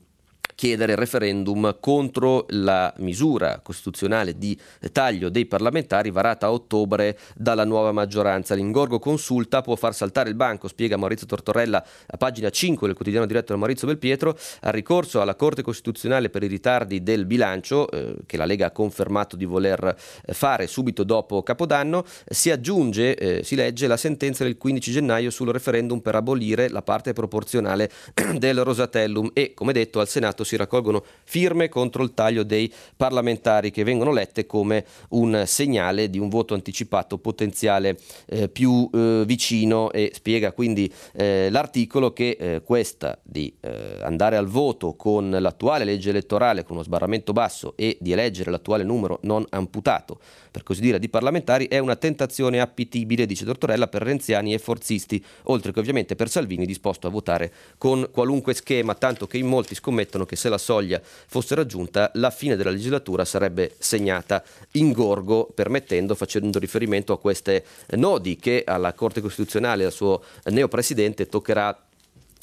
chiedere 0.59 0.91
il 0.91 0.99
referendum 0.99 1.77
contro 1.79 2.45
la 2.49 2.93
misura 2.97 3.61
costituzionale 3.63 4.37
di 4.37 4.59
taglio 4.91 5.29
dei 5.29 5.47
parlamentari 5.47 6.11
varata 6.11 6.47
a 6.47 6.53
ottobre 6.53 7.17
dalla 7.37 7.65
nuova 7.65 7.93
maggioranza. 7.93 8.57
L'ingorgo 8.57 8.99
consulta 8.99 9.61
può 9.61 9.77
far 9.77 9.95
saltare 9.95 10.31
il 10.31 10.35
banco, 10.35 10.67
spiega 10.67 10.97
Maurizio 10.97 11.29
Tortorella 11.29 11.87
a 12.09 12.17
pagina 12.17 12.51
5 12.51 12.89
del 12.89 12.97
quotidiano 12.97 13.25
diretto 13.27 13.53
da 13.53 13.59
Maurizio 13.61 13.87
Belpietro, 13.87 14.37
al 14.63 14.73
ricorso 14.73 15.21
alla 15.21 15.37
Corte 15.37 15.63
Costituzionale 15.63 16.29
per 16.29 16.43
i 16.43 16.49
ritardi 16.49 17.05
del 17.05 17.25
bilancio, 17.25 17.89
eh, 17.89 18.17
che 18.27 18.37
la 18.37 18.45
Lega 18.45 18.67
ha 18.67 18.73
confermato 18.73 19.37
di 19.37 19.45
voler 19.45 19.95
eh, 20.25 20.35
fare 20.35 20.67
subito 20.67 21.05
dopo 21.05 21.45
Capodanno, 21.45 22.05
si 22.27 22.51
aggiunge, 22.51 23.15
eh, 23.15 23.45
si 23.45 23.55
legge, 23.55 23.87
la 23.87 23.97
sentenza 23.97 24.43
del 24.43 24.59
15 24.59 24.91
gennaio 24.91 25.31
sul 25.31 25.53
referendum 25.53 26.01
per 26.01 26.17
abolire 26.17 26.69
la 26.69 26.83
parte 26.83 27.13
proporzionale 27.13 27.89
del 28.39 28.65
Rosatellum 28.65 29.31
e, 29.35 29.55
come 29.55 29.73
detto, 29.73 30.01
al 30.01 30.09
Senato 30.09 30.47
si 30.49 30.57
raccolgono 30.57 31.05
firme 31.25 31.69
contro 31.69 32.03
il 32.03 32.15
taglio 32.15 32.43
dei 32.43 32.73
parlamentari 32.97 33.71
che 33.71 33.85
vengono 33.85 34.13
lette 34.13 34.47
come 34.47 34.85
un 35.11 35.45
segnale 35.47 36.11
di 36.11 36.19
un 36.19 36.29
voto 36.29 36.55
anticipato 36.55 37.19
potenziale 37.19 37.99
eh, 38.27 38.49
più 38.49 38.89
eh, 38.93 39.25
vicino 39.27 39.93
e 39.93 40.11
spiega 40.15 40.53
quindi 40.53 40.93
eh, 41.13 41.49
l'articolo 41.51 42.13
che 42.13 42.37
eh, 42.39 42.63
questa 42.63 43.19
di 43.23 43.55
eh, 43.61 43.99
andare 44.03 44.37
al 44.37 44.47
voto 44.47 44.95
con 44.95 45.31
l'attuale 45.31 45.85
legge 45.85 46.11
elettorale 46.11 46.63
con 46.63 46.77
uno 46.77 46.85
sbarramento 46.85 47.33
basso 47.33 47.75
e 47.77 47.97
di 48.01 48.13
eleggere 48.13 48.51
l'attuale 48.51 48.85
numero 48.85 49.19
non 49.23 49.45
amputato 49.51 50.19
per 50.51 50.63
così 50.63 50.81
dire 50.81 50.99
di 50.99 51.09
parlamentari 51.09 51.69
è 51.69 51.79
una 51.79 51.97
tentazione 51.97 52.61
appetibile 52.61 53.27
dice 53.27 53.45
Tortorella 53.45 53.89
per 53.89 54.03
renziani 54.03 54.55
e 54.55 54.59
forzisti 54.59 55.23
oltre 55.45 55.73
che 55.73 55.81
ovviamente 55.81 56.17
per 56.17 56.29
Salvini 56.29 56.67
disposto 56.67 57.07
a 57.07 57.11
votare 57.11 57.53
con 57.77 58.09
qualunque 58.11 58.55
schema 58.55 58.95
tanto 58.95 59.27
che 59.27 59.39
in 59.39 59.47
molti 59.47 59.75
scommettono 59.75 60.25
che 60.25 60.37
se 60.39 60.49
la 60.49 60.57
soglia 60.57 61.01
fosse 61.03 61.55
raggiunta 61.55 62.11
la 62.15 62.31
fine 62.31 62.57
della 62.57 62.71
legislatura 62.71 63.25
sarebbe 63.25 63.75
segnata 63.79 64.43
in 64.73 64.93
gorgo 64.93 65.51
permettendo 65.55 66.15
facendo 66.15 66.59
riferimento 66.59 67.13
a 67.13 67.19
queste 67.19 67.65
nodi 67.91 68.37
che 68.37 68.63
alla 68.65 68.95
Corte 68.95 69.21
Costituzionale 69.21 69.83
e 69.83 69.87
al 69.87 69.93
suo 69.93 70.23
neopresidente 70.45 71.29
toccherà 71.29 71.88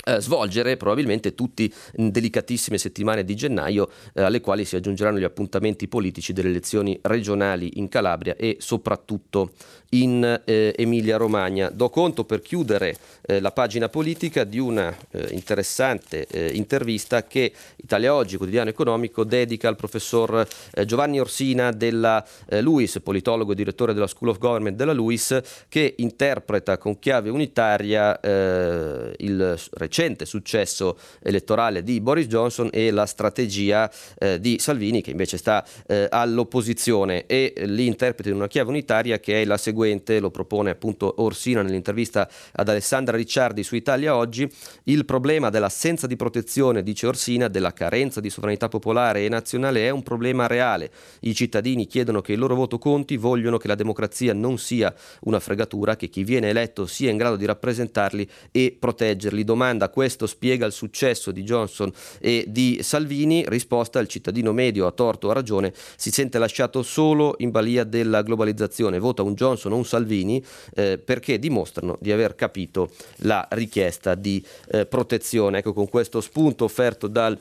eh, 0.06 0.22
svolgere 0.22 0.78
probabilmente 0.78 1.34
tutti 1.34 1.72
in 1.96 2.12
delicatissime 2.12 2.78
settimane 2.78 3.24
di 3.24 3.36
gennaio 3.36 3.90
eh, 4.14 4.22
alle 4.22 4.40
quali 4.40 4.64
si 4.64 4.76
aggiungeranno 4.76 5.18
gli 5.18 5.24
appuntamenti 5.24 5.88
politici 5.88 6.32
delle 6.32 6.50
elezioni 6.50 6.98
regionali 7.02 7.80
in 7.80 7.90
Calabria 7.90 8.36
e 8.36 8.58
soprattutto 8.60 9.54
in 9.90 10.42
eh, 10.46 10.76
Emilia 10.78 11.18
Romagna. 11.18 11.70
Do 11.70 11.90
conto 11.90 12.24
per 12.24 12.42
chiudere 12.42 12.96
eh, 13.26 13.40
la 13.40 13.52
pagina 13.52 13.90
politica 13.90 14.44
di 14.44 14.60
una 14.60 14.96
eh, 15.10 15.30
interessante 15.32 16.28
intervista 16.54 17.26
che 17.26 17.52
Italia 17.78 18.14
Oggi, 18.14 18.38
quotidiano 18.38 18.70
economico, 18.70 19.24
dedica 19.24 19.68
al 19.68 19.76
professor 19.76 20.46
Giovanni 20.86 21.20
Orsina 21.20 21.72
della 21.72 22.24
LUIS, 22.50 23.00
politologo 23.02 23.52
e 23.52 23.56
direttore 23.56 23.94
della 23.94 24.08
School 24.08 24.32
of 24.32 24.38
Government 24.38 24.76
della 24.76 24.94
LUIS, 24.94 25.42
che 25.70 25.96
interpreta 25.98 26.78
con 26.78 27.00
chiave 27.00 27.30
unitaria 27.30 28.20
il 28.22 29.60
recente 29.74 29.95
recente 29.96 30.26
successo 30.26 30.98
elettorale 31.22 31.82
di 31.82 32.02
Boris 32.02 32.28
Johnson 32.28 32.68
e 32.74 32.92
la 32.92 33.06
strategia 33.06 33.90
eh, 34.18 34.42
di 34.42 34.60
Salvini 34.60 35.02
che 35.02 35.12
invece 35.12 35.38
sta 35.38 35.66
eh, 35.88 36.08
all'opposizione 36.10 37.26
e 37.28 37.54
li 37.66 37.86
interpreta 37.86 38.30
in 38.30 38.36
una 38.36 38.48
chiave 38.48 38.72
unitaria 38.72 39.20
che 39.20 39.42
è 39.42 39.46
la 39.46 39.56
seguente, 39.56 40.20
lo 40.20 40.32
propone 40.32 40.72
appunto 40.72 41.16
Orsina 41.20 41.62
nell'intervista 41.62 42.30
ad 42.52 42.68
Alessandra 42.68 43.16
Ricciardi 43.16 43.64
su 43.64 43.76
Italia 43.76 44.18
Oggi, 44.18 44.50
il 44.86 45.06
problema 45.06 45.50
dell'assenza 45.50 46.08
di 46.08 46.18
protezione, 46.18 46.84
dice 46.84 47.08
Orsina, 47.08 47.48
della 47.48 47.72
carenza 47.72 48.20
di 48.20 48.30
sovranità 48.30 48.68
popolare 48.68 49.24
e 49.24 49.30
nazionale 49.30 49.86
è 49.86 49.92
un 49.92 50.04
problema 50.04 50.46
reale. 50.46 50.92
I 51.22 51.34
cittadini 51.34 51.88
chiedono 51.88 52.20
che 52.20 52.34
il 52.34 52.40
loro 52.40 52.56
voto 52.56 52.78
conti, 52.78 53.16
vogliono 53.16 53.58
che 53.58 53.70
la 53.70 53.76
democrazia 53.76 54.34
non 54.34 54.58
sia 54.58 54.94
una 55.22 55.40
fregatura, 55.40 55.96
che 55.96 56.10
chi 56.10 56.26
viene 56.26 56.50
eletto 56.50 56.86
sia 56.86 57.12
in 57.12 57.18
grado 57.18 57.38
di 57.38 57.46
rappresentarli 57.46 58.30
e 58.52 58.76
proteggerli. 58.78 59.44
Domanda 59.46 59.85
domanda 59.86 59.90
questo 59.90 60.28
spiega 60.28 60.66
il 60.66 60.72
successo 60.72 61.32
di 61.32 61.44
Johnson 61.44 61.92
e 62.20 62.46
di 62.48 62.80
Salvini, 62.82 63.46
risposta 63.48 64.00
il 64.00 64.08
cittadino 64.08 64.52
medio 64.52 64.88
a 64.88 64.92
torto 64.92 65.28
o 65.28 65.30
a 65.30 65.34
ragione 65.34 65.74
si 65.96 66.12
sente 66.12 66.38
lasciato 66.38 66.84
solo 66.84 67.36
in 67.40 67.52
balia 67.52 67.84
della 67.84 68.22
globalizzazione, 68.22 69.00
vota 69.00 69.22
un 69.22 69.36
Johnson 69.36 69.74
o 69.74 69.78
un 69.78 69.86
Salvini 69.86 70.44
eh, 70.76 70.98
perché 70.98 71.40
dimostrano 71.40 71.98
di 72.00 72.12
aver 72.12 72.36
capito 72.36 72.90
la 73.18 73.48
richiesta 73.52 74.16
di 74.16 74.44
eh, 74.72 74.86
protezione. 74.86 75.60
Ecco 75.60 75.74
con 75.74 75.88
questo 75.88 76.22
spunto 76.22 76.64
offerto 76.66 77.08
dal 77.08 77.38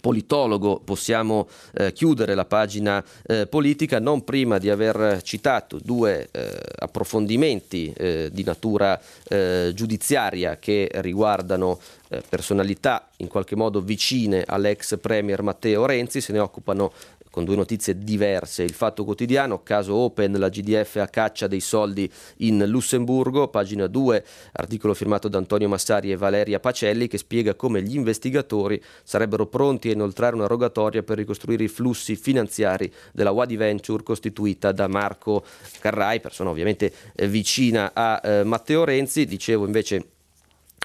politologo 0.00 0.80
possiamo 0.84 1.48
eh, 1.74 1.92
chiudere 1.92 2.34
la 2.34 2.44
pagina 2.44 3.04
eh, 3.26 3.46
politica 3.46 3.98
non 3.98 4.22
prima 4.22 4.58
di 4.58 4.70
aver 4.70 5.20
citato 5.22 5.78
due 5.82 6.28
eh, 6.30 6.58
approfondimenti 6.78 7.92
eh, 7.96 8.30
di 8.32 8.44
natura 8.44 9.00
eh, 9.28 9.72
giudiziaria 9.74 10.58
che 10.58 10.88
riguardano 10.94 11.78
eh, 12.08 12.22
personalità 12.28 13.08
in 13.18 13.28
qualche 13.28 13.56
modo 13.56 13.80
vicine 13.80 14.44
all'ex 14.46 14.98
premier 14.98 15.42
Matteo 15.42 15.86
Renzi, 15.86 16.20
se 16.20 16.32
ne 16.32 16.38
occupano 16.38 16.92
con 17.30 17.44
due 17.44 17.56
notizie 17.56 17.96
diverse. 17.96 18.62
Il 18.62 18.72
Fatto 18.72 19.04
Quotidiano, 19.04 19.62
caso 19.62 19.94
Open, 19.94 20.32
la 20.32 20.48
GDF 20.48 20.96
a 20.96 21.06
caccia 21.06 21.46
dei 21.46 21.60
soldi 21.60 22.10
in 22.38 22.64
Lussemburgo, 22.66 23.48
pagina 23.48 23.86
2, 23.86 24.24
articolo 24.52 24.94
firmato 24.94 25.28
da 25.28 25.38
Antonio 25.38 25.68
Massari 25.68 26.10
e 26.10 26.16
Valeria 26.16 26.60
Pacelli 26.60 27.06
che 27.06 27.18
spiega 27.18 27.54
come 27.54 27.82
gli 27.82 27.94
investigatori 27.94 28.82
sarebbero 29.02 29.46
pronti 29.46 29.88
a 29.88 29.92
inoltrare 29.92 30.34
una 30.34 30.46
rogatoria 30.46 31.02
per 31.02 31.18
ricostruire 31.18 31.64
i 31.64 31.68
flussi 31.68 32.16
finanziari 32.16 32.92
della 33.12 33.30
Wadi 33.30 33.56
Venture 33.56 34.02
costituita 34.02 34.72
da 34.72 34.88
Marco 34.88 35.44
Carrai, 35.78 36.20
persona 36.20 36.50
ovviamente 36.50 36.92
eh, 37.14 37.28
vicina 37.28 37.92
a 37.94 38.20
eh, 38.22 38.44
Matteo 38.44 38.84
Renzi. 38.84 39.24
Dicevo 39.24 39.64
invece 39.64 40.18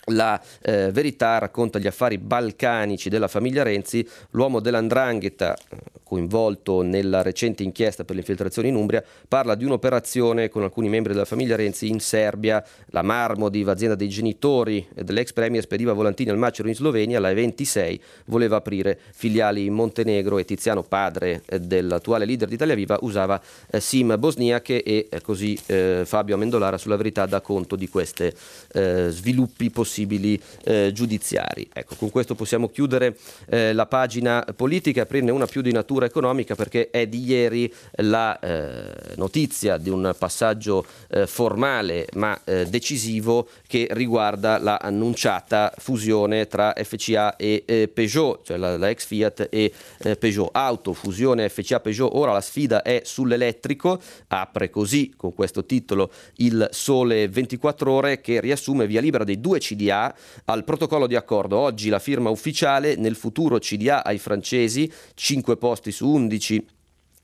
la 0.06 0.42
eh, 0.62 0.92
verità 0.92 1.38
racconta 1.38 1.80
gli 1.80 1.88
affari 1.88 2.18
balcanici 2.18 3.10
della 3.10 3.28
famiglia 3.28 3.64
Renzi, 3.64 4.08
l'uomo 4.32 4.60
dell'andrangheta 4.60 5.56
eh, 5.56 5.78
coinvolto 6.04 6.82
nella 6.82 7.24
recente 7.24 7.64
inchiesta 7.64 8.04
per 8.04 8.14
le 8.16 8.22
infiltrazioni 8.22 8.68
in 8.68 8.76
Umbria, 8.76 9.04
parla 9.28 9.56
di 9.56 9.66
un'operazione 9.66 10.50
con 10.50 10.62
alcuni 10.62 10.88
membri 10.88 11.14
della 11.14 11.26
famiglia 11.26 11.56
Renzi 11.56 11.90
in 11.90 12.00
Serbia, 12.00 12.64
la 12.88 13.02
Marmodiv, 13.02 13.68
azienda 13.68 13.96
dei 13.96 14.10
genitori 14.10 14.88
dell'ex 14.94 15.34
premier, 15.34 15.64
spediva 15.64 15.94
volantini 15.94 16.30
al 16.30 16.38
macero 16.38 16.68
in 16.68 16.76
Slovenia, 16.76 17.20
la 17.20 17.32
E26 17.32 18.00
voleva 18.26 18.58
aprire 18.58 19.00
filiali 19.14 19.66
in 19.66 19.74
Montenegro 19.74 20.38
e 20.38 20.46
Tiziano, 20.46 20.84
padre 20.84 21.42
eh, 21.48 21.60
dell'attuale 21.60 22.26
leader 22.26 22.48
di 22.48 22.54
Italia 22.54 22.76
Viva, 22.76 23.00
usava 23.02 23.42
eh, 23.72 23.80
SIM 23.80 24.16
bosniache 24.20 24.84
e 24.84 25.08
eh, 25.10 25.22
così 25.22 25.58
eh, 25.66 26.04
Fabio 26.06 26.36
Amendolara 26.36 26.78
sulla 26.78 26.98
verità 26.98 27.26
dà 27.26 27.42
conto 27.42 27.76
di 27.76 27.90
questi 27.90 28.32
sviluppi 28.76 29.70
possibili 29.70 29.95
possibili 29.96 30.38
eh, 30.66 30.92
giudiziari. 30.94 31.70
Ecco, 31.72 31.96
con 31.96 32.10
questo 32.10 32.36
possiamo 32.36 32.68
chiudere 32.68 33.16
eh, 33.48 33.72
la 33.72 33.86
pagina 33.86 34.46
politica 34.56 35.00
e 35.00 35.04
aprirne 35.04 35.32
una 35.32 35.46
più 35.46 35.62
di 35.62 35.72
natura 35.72 36.06
economica 36.06 36.54
perché 36.54 36.90
è 36.90 37.08
di 37.08 37.24
ieri 37.24 37.74
la 38.00 38.38
eh, 38.40 38.92
notizia 39.16 39.78
di 39.78 39.90
un 39.90 40.14
passaggio 40.18 40.86
eh, 41.10 41.26
formale 41.28 42.08
ma 42.16 42.38
eh, 42.44 42.66
decisivo 42.66 43.48
che 43.68 43.88
riguarda 43.92 44.58
la 44.58 44.80
annunciata 44.82 45.74
fusione 45.78 46.48
tra 46.48 46.74
FCA 46.76 47.38
e 47.38 47.90
Peugeot, 47.94 48.46
cioè 48.46 48.58
la, 48.58 48.78
la, 48.78 48.90
ex 48.90 49.06
Fiat 49.06 49.48
e 49.50 49.72
Peugeot. 50.20 50.50
Auto, 50.52 50.94
fusione 50.94 51.48
FCA 51.48 51.80
Peugeot, 51.80 52.12
ora 52.14 52.34
la 52.34 52.42
sfida 52.42 52.82
è 52.82 53.02
sull'elettrico, 53.04 54.02
apre 54.28 54.70
così 54.70 55.14
con 55.16 55.34
questo 55.34 55.66
titolo 55.66 56.12
il 56.38 56.68
Sole 56.72 57.28
24 57.30 57.92
ore 57.92 58.22
che 58.22 58.42
riassume 58.42 58.88
via 58.88 59.02
libera 59.02 59.24
dei 59.24 59.40
due 59.40 59.60
CD 59.60 59.85
CDA 59.86 60.14
al 60.46 60.64
protocollo 60.64 61.08
di 61.08 61.16
accordo. 61.16 61.58
Oggi 61.58 61.90
la 61.90 62.00
firma 62.00 62.30
ufficiale, 62.30 62.96
nel 62.96 63.16
futuro 63.16 63.60
CDA 63.60 64.04
ai 64.04 64.18
francesi, 64.18 64.92
5 65.14 65.58
posti 65.58 65.92
su 65.92 66.10
11 66.10 66.66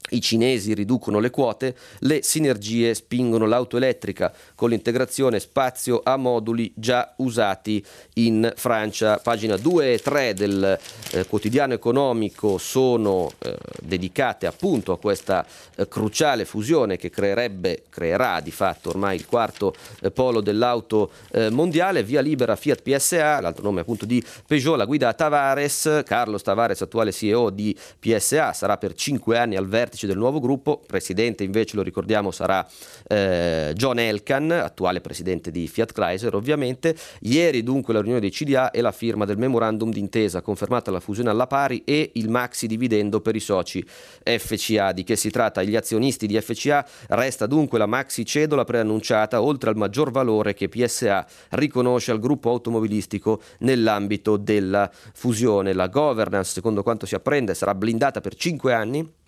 i 0.09 0.21
cinesi 0.21 0.73
riducono 0.73 1.19
le 1.19 1.29
quote, 1.29 1.75
le 1.99 2.21
sinergie 2.21 2.93
spingono 2.93 3.45
l'auto 3.45 3.77
elettrica 3.77 4.33
con 4.55 4.69
l'integrazione 4.69 5.39
spazio 5.39 6.01
a 6.03 6.17
moduli 6.17 6.71
già 6.75 7.13
usati 7.17 7.83
in 8.15 8.51
Francia. 8.55 9.17
Pagina 9.17 9.55
2 9.55 9.93
e 9.93 9.99
3 9.99 10.33
del 10.33 10.79
eh, 11.11 11.25
quotidiano 11.27 11.73
economico 11.73 12.57
sono 12.57 13.31
eh, 13.39 13.55
dedicate 13.81 14.47
appunto 14.47 14.91
a 14.91 14.99
questa 14.99 15.45
eh, 15.75 15.87
cruciale 15.87 16.45
fusione 16.45 16.97
che 16.97 17.09
creerebbe, 17.09 17.83
creerà 17.89 18.41
di 18.41 18.51
fatto 18.51 18.89
ormai 18.89 19.15
il 19.15 19.25
quarto 19.25 19.73
eh, 20.01 20.11
polo 20.11 20.41
dell'auto 20.41 21.11
eh, 21.31 21.49
mondiale. 21.49 22.03
Via 22.03 22.21
libera 22.21 22.55
Fiat 22.55 22.81
PSA, 22.81 23.39
l'altro 23.39 23.63
nome 23.63 23.81
appunto 23.81 24.05
di 24.05 24.21
Peugeot, 24.45 24.77
la 24.77 24.85
guida 24.85 25.13
Tavares, 25.13 26.01
Carlos 26.05 26.41
Tavares, 26.41 26.81
attuale 26.81 27.13
CEO 27.13 27.49
di 27.49 27.77
PSA, 27.99 28.51
sarà 28.51 28.77
per 28.77 28.93
5 28.93 29.37
anni 29.37 29.55
al 29.55 29.67
vertice 29.67 29.90
vertici 29.91 30.07
del 30.07 30.17
nuovo 30.17 30.39
gruppo, 30.39 30.81
presidente 30.85 31.43
invece 31.43 31.75
lo 31.75 31.81
ricordiamo 31.81 32.31
sarà 32.31 32.65
eh, 33.07 33.73
John 33.75 33.99
Elkan, 33.99 34.51
attuale 34.51 35.01
presidente 35.01 35.51
di 35.51 35.67
Fiat 35.67 35.91
Chrysler 35.91 36.33
ovviamente. 36.35 36.95
Ieri 37.21 37.61
dunque 37.61 37.93
la 37.93 37.99
riunione 37.99 38.21
dei 38.21 38.31
CDA 38.31 38.71
e 38.71 38.79
la 38.79 38.93
firma 38.93 39.25
del 39.25 39.37
memorandum 39.37 39.91
d'intesa 39.91 40.41
confermata 40.41 40.91
la 40.91 41.01
fusione 41.01 41.29
alla 41.29 41.47
pari 41.47 41.83
e 41.83 42.11
il 42.13 42.29
maxi 42.29 42.67
dividendo 42.67 43.19
per 43.19 43.35
i 43.35 43.41
soci 43.41 43.85
FCA. 44.23 44.93
Di 44.93 45.03
che 45.03 45.17
si 45.17 45.29
tratta? 45.29 45.61
Gli 45.61 45.75
azionisti 45.75 46.25
di 46.25 46.39
FCA 46.39 46.87
resta 47.09 47.45
dunque 47.45 47.77
la 47.77 47.85
maxi 47.85 48.25
cedola 48.25 48.63
preannunciata 48.63 49.41
oltre 49.41 49.69
al 49.69 49.75
maggior 49.75 50.11
valore 50.11 50.53
che 50.53 50.69
PSA 50.69 51.27
riconosce 51.49 52.11
al 52.11 52.19
gruppo 52.19 52.49
automobilistico 52.49 53.41
nell'ambito 53.59 54.37
della 54.37 54.89
fusione. 55.13 55.73
La 55.73 55.87
governance, 55.87 56.53
secondo 56.53 56.81
quanto 56.81 57.05
si 57.05 57.15
apprende, 57.15 57.53
sarà 57.53 57.75
blindata 57.75 58.21
per 58.21 58.35
5 58.35 58.73
anni 58.73 59.19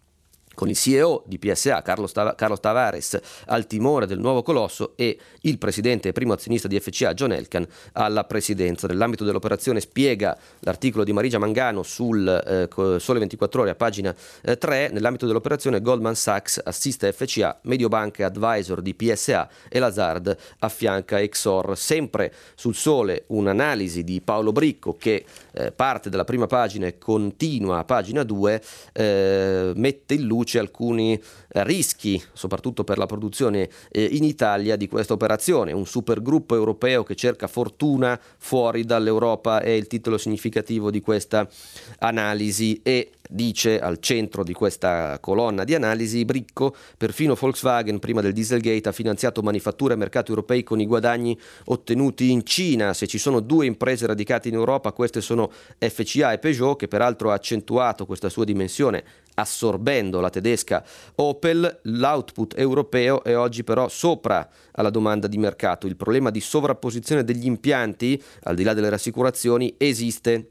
con 0.53 0.69
il 0.69 0.75
CEO 0.75 1.23
di 1.25 1.39
PSA, 1.39 1.81
Carlos, 1.81 2.11
Tavares, 2.11 3.19
al 3.47 3.67
timore 3.67 4.05
del 4.05 4.19
nuovo 4.19 4.41
colosso 4.41 4.93
e 4.95 5.17
il 5.41 5.57
presidente 5.57 6.09
e 6.09 6.11
primo 6.11 6.33
azionista 6.33 6.67
di 6.67 6.79
FCA, 6.79 7.13
John 7.13 7.31
Elkan, 7.31 7.65
alla 7.93 8.23
presidenza. 8.23 8.87
Nell'ambito 8.87 9.23
dell'operazione 9.23 9.79
spiega 9.79 10.37
l'articolo 10.59 11.03
di 11.03 11.13
Marigia 11.13 11.39
Mangano 11.39 11.83
sul 11.83 12.27
eh, 12.27 12.99
Sole 12.99 13.19
24 13.19 13.61
Ore 13.61 13.71
a 13.71 13.75
pagina 13.75 14.13
eh, 14.41 14.57
3. 14.57 14.89
Nell'ambito 14.91 15.25
dell'operazione 15.25 15.81
Goldman 15.81 16.15
Sachs 16.15 16.61
assiste 16.63 17.11
FCA, 17.11 17.59
Mediobanca 17.63 18.25
advisor 18.25 18.81
di 18.81 18.93
PSA 18.93 19.49
e 19.69 19.79
Lazard 19.79 20.35
affianca 20.59 21.19
Exor. 21.19 21.77
Sempre 21.77 22.33
sul 22.55 22.75
Sole 22.75 23.23
un'analisi 23.27 24.03
di 24.03 24.21
Paolo 24.21 24.51
Bricco 24.51 24.95
che 24.97 25.25
eh, 25.53 25.71
parte 25.71 26.09
dalla 26.09 26.25
prima 26.25 26.47
pagina 26.47 26.87
e 26.87 26.97
continua 26.97 27.79
a 27.79 27.83
pagina 27.85 28.23
2, 28.23 28.61
eh, 28.93 29.71
mette 29.75 30.13
in 30.13 30.23
luce 30.23 30.41
luce 30.43 30.59
alcuni 30.59 31.13
eh, 31.13 31.63
rischi, 31.63 32.21
soprattutto 32.33 32.83
per 32.83 32.97
la 32.97 33.05
produzione 33.05 33.69
eh, 33.89 34.03
in 34.03 34.23
Italia 34.23 34.75
di 34.75 34.87
questa 34.87 35.13
operazione. 35.13 35.71
Un 35.71 35.85
supergruppo 35.85 36.55
europeo 36.55 37.03
che 37.03 37.15
cerca 37.15 37.47
fortuna 37.47 38.19
fuori 38.37 38.83
dall'Europa 38.83 39.61
è 39.61 39.69
il 39.69 39.87
titolo 39.87 40.17
significativo 40.17 40.91
di 40.91 41.01
questa 41.01 41.47
analisi 41.99 42.81
e 42.83 43.11
dice 43.29 43.79
al 43.79 43.99
centro 43.99 44.43
di 44.43 44.53
questa 44.53 45.17
colonna 45.19 45.63
di 45.63 45.73
analisi 45.73 46.25
Bricco, 46.25 46.75
perfino 46.97 47.35
Volkswagen 47.35 47.99
prima 47.99 48.21
del 48.21 48.33
Dieselgate 48.33 48.89
ha 48.89 48.91
finanziato 48.91 49.41
manifatture 49.41 49.93
e 49.93 49.97
mercati 49.97 50.29
europei 50.29 50.63
con 50.63 50.79
i 50.79 50.85
guadagni 50.85 51.37
ottenuti 51.65 52.31
in 52.31 52.45
Cina. 52.45 52.93
Se 52.93 53.07
ci 53.07 53.17
sono 53.17 53.39
due 53.39 53.65
imprese 53.65 54.05
radicate 54.05 54.49
in 54.49 54.55
Europa, 54.55 54.91
queste 54.91 55.21
sono 55.21 55.42
FCA 55.77 56.33
e 56.33 56.39
Peugeot, 56.39 56.77
che 56.77 56.87
peraltro 56.87 57.31
ha 57.31 57.35
accentuato 57.35 58.05
questa 58.05 58.29
sua 58.29 58.45
dimensione 58.45 59.03
assorbendo 59.35 60.19
la 60.19 60.29
tedesca 60.29 60.83
Opel, 61.15 61.79
l'output 61.83 62.57
europeo 62.57 63.23
è 63.23 63.35
oggi 63.35 63.63
però 63.63 63.87
sopra 63.87 64.47
alla 64.71 64.89
domanda 64.89 65.27
di 65.27 65.37
mercato. 65.37 65.87
Il 65.87 65.95
problema 65.95 66.29
di 66.29 66.39
sovrapposizione 66.39 67.23
degli 67.23 67.45
impianti, 67.45 68.21
al 68.43 68.55
di 68.55 68.63
là 68.63 68.73
delle 68.73 68.89
rassicurazioni, 68.89 69.75
esiste 69.77 70.49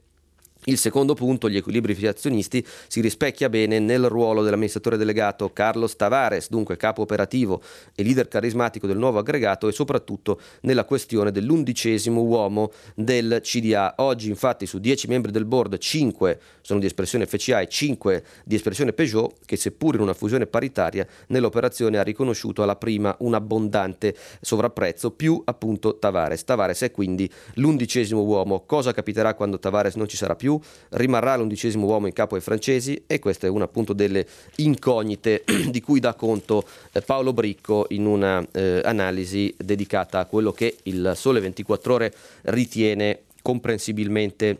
il 0.66 0.78
secondo 0.78 1.14
punto, 1.14 1.48
gli 1.48 1.56
equilibri 1.56 2.06
azionisti, 2.06 2.64
si 2.86 3.00
rispecchia 3.00 3.48
bene 3.48 3.80
nel 3.80 4.08
ruolo 4.08 4.42
dell'amministratore 4.42 4.96
delegato 4.96 5.52
Carlos 5.52 5.96
Tavares, 5.96 6.48
dunque 6.50 6.76
capo 6.76 7.02
operativo 7.02 7.60
e 7.94 8.04
leader 8.04 8.28
carismatico 8.28 8.86
del 8.86 8.96
nuovo 8.96 9.18
aggregato 9.18 9.66
e 9.66 9.72
soprattutto 9.72 10.40
nella 10.60 10.84
questione 10.84 11.32
dell'undicesimo 11.32 12.22
uomo 12.22 12.70
del 12.94 13.40
CDA. 13.42 13.94
Oggi 13.98 14.28
infatti 14.28 14.66
su 14.66 14.78
10 14.78 15.08
membri 15.08 15.32
del 15.32 15.46
board 15.46 15.78
5 15.78 16.38
sono 16.60 16.78
di 16.78 16.86
espressione 16.86 17.26
FCA 17.26 17.60
e 17.60 17.66
5 17.66 18.24
di 18.44 18.54
espressione 18.54 18.92
Peugeot 18.92 19.34
che 19.44 19.56
seppur 19.56 19.96
in 19.96 20.00
una 20.00 20.14
fusione 20.14 20.46
paritaria 20.46 21.04
nell'operazione 21.28 21.98
ha 21.98 22.02
riconosciuto 22.02 22.62
alla 22.62 22.76
prima 22.76 23.14
un 23.20 23.34
abbondante 23.34 24.14
sovrapprezzo 24.40 25.10
più 25.10 25.42
appunto 25.44 25.98
Tavares. 25.98 26.44
Tavares 26.44 26.82
è 26.82 26.90
quindi 26.92 27.28
l'undicesimo 27.54 28.22
uomo. 28.22 28.64
Cosa 28.64 28.92
capiterà 28.92 29.34
quando 29.34 29.58
Tavares 29.58 29.96
non 29.96 30.06
ci 30.06 30.16
sarà 30.16 30.36
più? 30.36 30.51
Più, 30.52 30.60
rimarrà 30.90 31.36
l'undicesimo 31.36 31.86
uomo 31.86 32.06
in 32.06 32.12
capo 32.12 32.34
ai 32.34 32.40
francesi 32.40 33.04
e 33.06 33.18
questa 33.18 33.46
è 33.46 33.50
una 33.50 33.64
appunto 33.64 33.92
delle 33.92 34.26
incognite 34.56 35.44
di 35.70 35.80
cui 35.80 36.00
dà 36.00 36.14
conto 36.14 36.64
eh, 36.92 37.00
Paolo 37.00 37.32
Bricco 37.32 37.86
in 37.90 38.06
una 38.06 38.44
eh, 38.52 38.80
analisi 38.84 39.54
dedicata 39.56 40.18
a 40.18 40.26
quello 40.26 40.52
che 40.52 40.76
il 40.84 41.12
Sole 41.14 41.40
24 41.40 41.94
ore 41.94 42.14
ritiene 42.42 43.22
comprensibilmente 43.40 44.58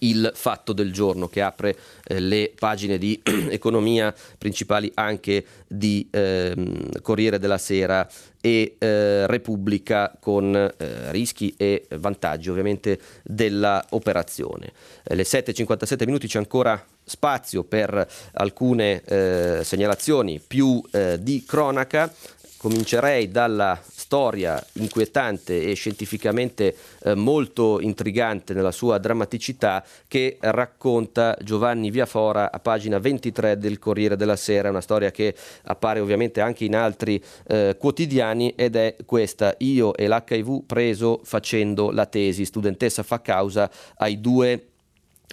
il 0.00 0.30
fatto 0.34 0.72
del 0.72 0.92
giorno 0.92 1.28
che 1.28 1.42
apre 1.42 1.76
eh, 2.04 2.20
le 2.20 2.52
pagine 2.56 2.98
di 2.98 3.20
economia 3.50 4.14
principali 4.38 4.90
anche 4.94 5.44
di 5.66 6.06
eh, 6.10 6.54
Corriere 7.02 7.38
della 7.38 7.58
Sera 7.58 8.08
e 8.40 8.76
eh, 8.78 9.26
Repubblica 9.26 10.16
con 10.18 10.54
eh, 10.54 11.10
rischi 11.10 11.54
e 11.56 11.86
vantaggi 11.96 12.48
ovviamente 12.48 12.98
dell'operazione. 13.22 14.72
Eh, 15.02 15.14
le 15.14 15.24
7.57 15.24 16.04
minuti 16.06 16.26
c'è 16.26 16.38
ancora 16.38 16.82
spazio 17.02 17.64
per 17.64 18.06
alcune 18.34 19.02
eh, 19.04 19.60
segnalazioni 19.64 20.40
più 20.44 20.80
di 21.18 21.44
cronaca. 21.44 22.12
Comincerei 22.56 23.28
dalla 23.30 23.80
storia 24.10 24.60
inquietante 24.72 25.62
e 25.62 25.74
scientificamente 25.74 26.74
eh, 27.04 27.14
molto 27.14 27.78
intrigante 27.80 28.54
nella 28.54 28.72
sua 28.72 28.98
drammaticità 28.98 29.84
che 30.08 30.36
racconta 30.40 31.36
Giovanni 31.40 31.92
Viafora 31.92 32.50
a 32.50 32.58
pagina 32.58 32.98
23 32.98 33.56
del 33.56 33.78
Corriere 33.78 34.16
della 34.16 34.34
Sera, 34.34 34.68
una 34.68 34.80
storia 34.80 35.12
che 35.12 35.32
appare 35.62 36.00
ovviamente 36.00 36.40
anche 36.40 36.64
in 36.64 36.74
altri 36.74 37.22
eh, 37.46 37.76
quotidiani 37.78 38.52
ed 38.56 38.74
è 38.74 38.96
questa, 39.06 39.54
io 39.58 39.94
e 39.94 40.08
l'HIV 40.08 40.64
preso 40.66 41.20
facendo 41.22 41.92
la 41.92 42.06
tesi, 42.06 42.44
studentessa 42.44 43.04
fa 43.04 43.20
causa 43.20 43.70
ai 43.98 44.20
due 44.20 44.69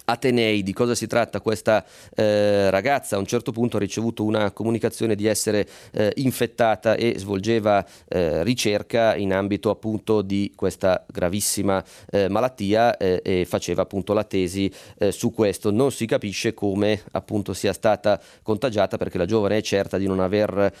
Atenei, 0.04 0.62
di 0.62 0.72
cosa 0.72 0.94
si 0.94 1.06
tratta 1.06 1.40
questa 1.40 1.84
eh, 2.14 2.70
ragazza? 2.70 3.16
A 3.16 3.18
un 3.18 3.26
certo 3.26 3.52
punto 3.52 3.76
ha 3.76 3.80
ricevuto 3.80 4.24
una 4.24 4.52
comunicazione 4.52 5.14
di 5.14 5.26
essere 5.26 5.68
eh, 5.92 6.12
infettata 6.16 6.94
e 6.94 7.14
svolgeva 7.18 7.84
eh, 8.08 8.42
ricerca 8.42 9.16
in 9.16 9.34
ambito 9.34 9.68
appunto 9.68 10.22
di 10.22 10.52
questa 10.54 11.04
gravissima 11.06 11.84
eh, 12.10 12.28
malattia 12.28 12.96
eh, 12.96 13.20
e 13.22 13.44
faceva 13.44 13.82
appunto 13.82 14.14
la 14.14 14.24
tesi 14.24 14.72
eh, 14.98 15.12
su 15.12 15.32
questo. 15.32 15.70
Non 15.70 15.92
si 15.92 16.06
capisce 16.06 16.54
come 16.54 17.02
appunto 17.10 17.52
sia 17.52 17.74
stata 17.74 18.18
contagiata 18.42 18.96
perché 18.96 19.18
la 19.18 19.26
giovane 19.26 19.58
è 19.58 19.62
certa 19.62 19.98
di 19.98 20.06
non 20.06 20.20
aver 20.20 20.72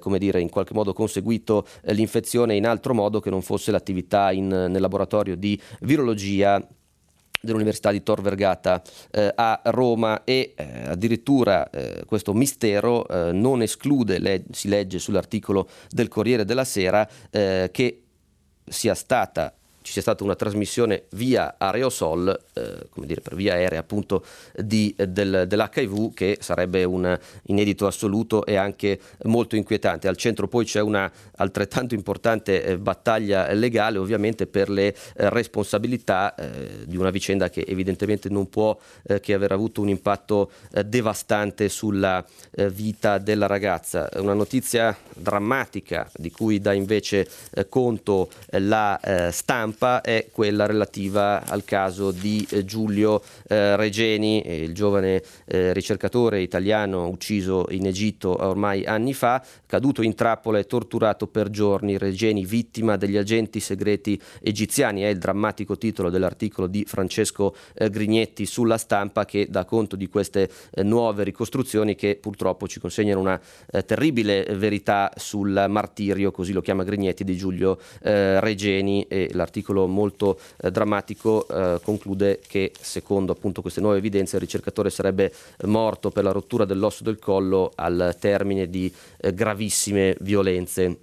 come 0.00 0.18
dire 0.18 0.40
in 0.40 0.48
qualche 0.48 0.74
modo 0.74 0.92
conseguito 0.92 1.66
l'infezione 1.82 2.54
in 2.54 2.66
altro 2.66 2.94
modo 2.94 3.20
che 3.20 3.30
non 3.30 3.42
fosse 3.42 3.70
l'attività 3.70 4.32
in, 4.32 4.46
nel 4.46 4.80
laboratorio 4.80 5.36
di 5.36 5.60
virologia 5.80 6.64
dell'Università 7.42 7.90
di 7.90 8.02
Tor 8.02 8.22
Vergata 8.22 8.82
eh, 9.10 9.32
a 9.34 9.60
Roma 9.64 10.24
e 10.24 10.54
eh, 10.56 10.64
addirittura 10.86 11.68
eh, 11.70 12.04
questo 12.06 12.32
mistero 12.32 13.06
eh, 13.06 13.32
non 13.32 13.62
esclude, 13.62 14.18
le, 14.18 14.44
si 14.52 14.68
legge 14.68 14.98
sull'articolo 14.98 15.68
del 15.90 16.08
Corriere 16.08 16.44
della 16.44 16.64
Sera, 16.64 17.06
eh, 17.30 17.68
che 17.72 18.02
sia 18.64 18.94
stata 18.94 19.54
ci 19.82 19.92
sia 19.92 20.02
stata 20.02 20.24
una 20.24 20.34
trasmissione 20.34 21.04
via 21.10 21.56
aerosol, 21.58 22.38
eh, 22.54 22.86
come 22.90 23.06
dire 23.06 23.20
per 23.20 23.34
via 23.34 23.54
aerea 23.54 23.80
appunto, 23.80 24.24
di, 24.56 24.94
del, 24.96 25.44
dell'HIV 25.46 26.14
che 26.14 26.38
sarebbe 26.40 26.84
un 26.84 27.18
inedito 27.46 27.86
assoluto 27.86 28.46
e 28.46 28.56
anche 28.56 28.98
molto 29.24 29.56
inquietante. 29.56 30.08
Al 30.08 30.16
centro 30.16 30.48
poi 30.48 30.64
c'è 30.64 30.80
una 30.80 31.10
altrettanto 31.36 31.94
importante 31.94 32.62
eh, 32.62 32.78
battaglia 32.78 33.52
legale 33.52 33.98
ovviamente 33.98 34.46
per 34.46 34.70
le 34.70 34.88
eh, 34.88 34.94
responsabilità 35.30 36.34
eh, 36.34 36.84
di 36.86 36.96
una 36.96 37.10
vicenda 37.10 37.50
che 37.50 37.64
evidentemente 37.66 38.28
non 38.28 38.48
può 38.48 38.78
eh, 39.04 39.20
che 39.20 39.34
aver 39.34 39.52
avuto 39.52 39.80
un 39.80 39.88
impatto 39.88 40.50
eh, 40.72 40.84
devastante 40.84 41.68
sulla 41.68 42.24
vita 42.72 43.18
della 43.18 43.46
ragazza. 43.46 44.08
Una 44.16 44.34
notizia 44.34 44.96
drammatica 45.14 46.10
di 46.14 46.30
cui 46.30 46.60
dà 46.60 46.72
invece 46.72 47.26
conto 47.68 48.28
la 48.50 48.98
stampa 49.30 49.71
stampa 49.72 50.00
è 50.02 50.28
quella 50.30 50.66
relativa 50.66 51.44
al 51.46 51.64
caso 51.64 52.10
di 52.10 52.46
eh, 52.50 52.64
Giulio 52.64 53.22
eh, 53.48 53.76
Regeni, 53.76 54.42
il 54.46 54.74
giovane 54.74 55.22
eh, 55.46 55.72
ricercatore 55.72 56.40
italiano 56.40 57.08
ucciso 57.08 57.66
in 57.70 57.86
Egitto 57.86 58.36
ormai 58.44 58.84
anni 58.84 59.14
fa, 59.14 59.42
caduto 59.66 60.02
in 60.02 60.14
trappola 60.14 60.58
e 60.58 60.66
torturato 60.66 61.26
per 61.26 61.50
giorni. 61.50 61.98
Regeni 61.98 62.44
vittima 62.44 62.96
degli 62.96 63.16
agenti 63.16 63.60
segreti 63.60 64.20
egiziani 64.40 65.02
è 65.02 65.08
il 65.08 65.18
drammatico 65.18 65.76
titolo 65.76 66.10
dell'articolo 66.10 66.66
di 66.66 66.84
Francesco 66.86 67.54
eh, 67.74 67.90
Grignetti 67.90 68.46
sulla 68.46 68.78
stampa 68.78 69.24
che 69.24 69.46
dà 69.48 69.64
conto 69.64 69.96
di 69.96 70.08
queste 70.08 70.50
eh, 70.70 70.82
nuove 70.82 71.24
ricostruzioni 71.24 71.94
che 71.94 72.18
purtroppo 72.20 72.68
ci 72.68 72.78
consegnano 72.80 73.20
una 73.20 73.40
eh, 73.70 73.84
terribile 73.84 74.44
verità 74.56 75.10
sul 75.16 75.66
martirio, 75.68 76.30
così 76.30 76.52
lo 76.52 76.60
chiama 76.60 76.84
Grignetti, 76.84 77.24
di 77.24 77.36
Giulio 77.36 77.78
Regeni 78.02 79.06
e 79.08 79.30
l'articolo 79.32 79.61
articolo 79.62 79.86
molto 79.86 80.38
eh, 80.60 80.70
drammatico 80.70 81.46
eh, 81.48 81.80
conclude 81.82 82.40
che 82.46 82.72
secondo 82.78 83.32
appunto 83.32 83.62
queste 83.62 83.80
nuove 83.80 83.98
evidenze 83.98 84.36
il 84.36 84.42
ricercatore 84.42 84.90
sarebbe 84.90 85.32
morto 85.64 86.10
per 86.10 86.24
la 86.24 86.32
rottura 86.32 86.64
dell'osso 86.64 87.04
del 87.04 87.18
collo 87.18 87.70
al 87.76 88.16
termine 88.18 88.68
di 88.68 88.92
eh, 89.18 89.32
gravissime 89.32 90.16
violenze 90.20 90.98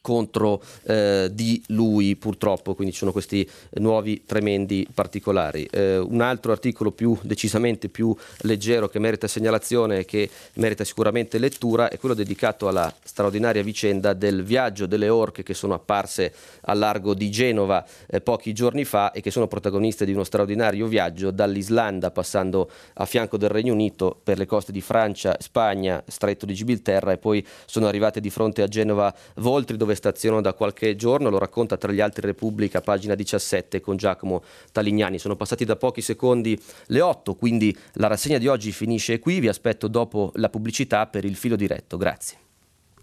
contro 0.00 0.62
eh, 0.84 1.28
di 1.32 1.62
lui 1.68 2.16
purtroppo, 2.16 2.74
quindi 2.74 2.92
ci 2.92 3.00
sono 3.00 3.12
questi 3.12 3.48
nuovi 3.74 4.22
tremendi 4.24 4.86
particolari. 4.92 5.68
Eh, 5.70 5.98
un 5.98 6.20
altro 6.20 6.52
articolo 6.52 6.90
più 6.90 7.16
decisamente 7.22 7.88
più 7.88 8.14
leggero 8.38 8.88
che 8.88 8.98
merita 8.98 9.28
segnalazione 9.28 9.98
e 9.98 10.04
che 10.04 10.28
merita 10.54 10.84
sicuramente 10.84 11.38
lettura 11.38 11.90
è 11.90 11.98
quello 11.98 12.14
dedicato 12.14 12.68
alla 12.68 12.92
straordinaria 13.02 13.62
vicenda 13.62 14.14
del 14.14 14.42
viaggio 14.42 14.86
delle 14.86 15.08
orche 15.08 15.42
che 15.42 15.54
sono 15.54 15.74
apparse 15.74 16.32
al 16.62 16.78
largo 16.78 17.14
di 17.14 17.30
Genova 17.30 17.84
eh, 18.08 18.20
pochi 18.20 18.52
giorni 18.52 18.84
fa 18.84 19.12
e 19.12 19.20
che 19.20 19.30
sono 19.30 19.48
protagoniste 19.48 20.04
di 20.04 20.12
uno 20.12 20.24
straordinario 20.24 20.86
viaggio 20.86 21.30
dall'Islanda 21.30 22.10
passando 22.10 22.70
a 22.94 23.04
fianco 23.04 23.36
del 23.36 23.50
Regno 23.50 23.72
Unito 23.72 24.18
per 24.22 24.38
le 24.38 24.46
coste 24.46 24.72
di 24.72 24.80
Francia, 24.80 25.36
Spagna, 25.38 26.02
Stretto 26.06 26.46
di 26.46 26.54
Gibilterra 26.54 27.12
e 27.12 27.18
poi 27.18 27.46
sono 27.66 27.86
arrivate 27.86 28.20
di 28.20 28.30
fronte 28.30 28.62
a 28.62 28.66
Genova 28.66 29.14
Voltri 29.36 29.76
dove 29.76 29.89
stazionano 29.94 30.40
da 30.40 30.54
qualche 30.54 30.96
giorno, 30.96 31.30
lo 31.30 31.38
racconta 31.38 31.76
tra 31.76 31.92
gli 31.92 32.00
altri 32.00 32.26
Repubblica, 32.26 32.80
pagina 32.80 33.14
17 33.14 33.80
con 33.80 33.96
Giacomo 33.96 34.42
Talignani. 34.72 35.18
Sono 35.18 35.36
passati 35.36 35.64
da 35.64 35.76
pochi 35.76 36.00
secondi 36.00 36.60
le 36.86 37.00
8, 37.00 37.34
quindi 37.34 37.76
la 37.94 38.06
rassegna 38.06 38.38
di 38.38 38.46
oggi 38.46 38.72
finisce 38.72 39.18
qui, 39.18 39.40
vi 39.40 39.48
aspetto 39.48 39.88
dopo 39.88 40.32
la 40.34 40.48
pubblicità 40.48 41.06
per 41.06 41.24
il 41.24 41.36
filo 41.36 41.56
diretto. 41.56 41.96
Grazie. 41.96 42.38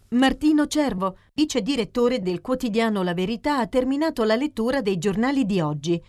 Martino 0.10 0.68
Cervo, 0.68 1.18
vice 1.34 1.62
direttore 1.62 2.22
del 2.22 2.40
quotidiano 2.40 3.04
La 3.04 3.14
Verità, 3.14 3.58
ha 3.58 3.68
terminato 3.68 4.24
la 4.24 4.36
lettura 4.36 4.82
dei 4.82 4.98
giornali 4.98 5.46
di 5.46 5.60
oggi. 5.60 6.02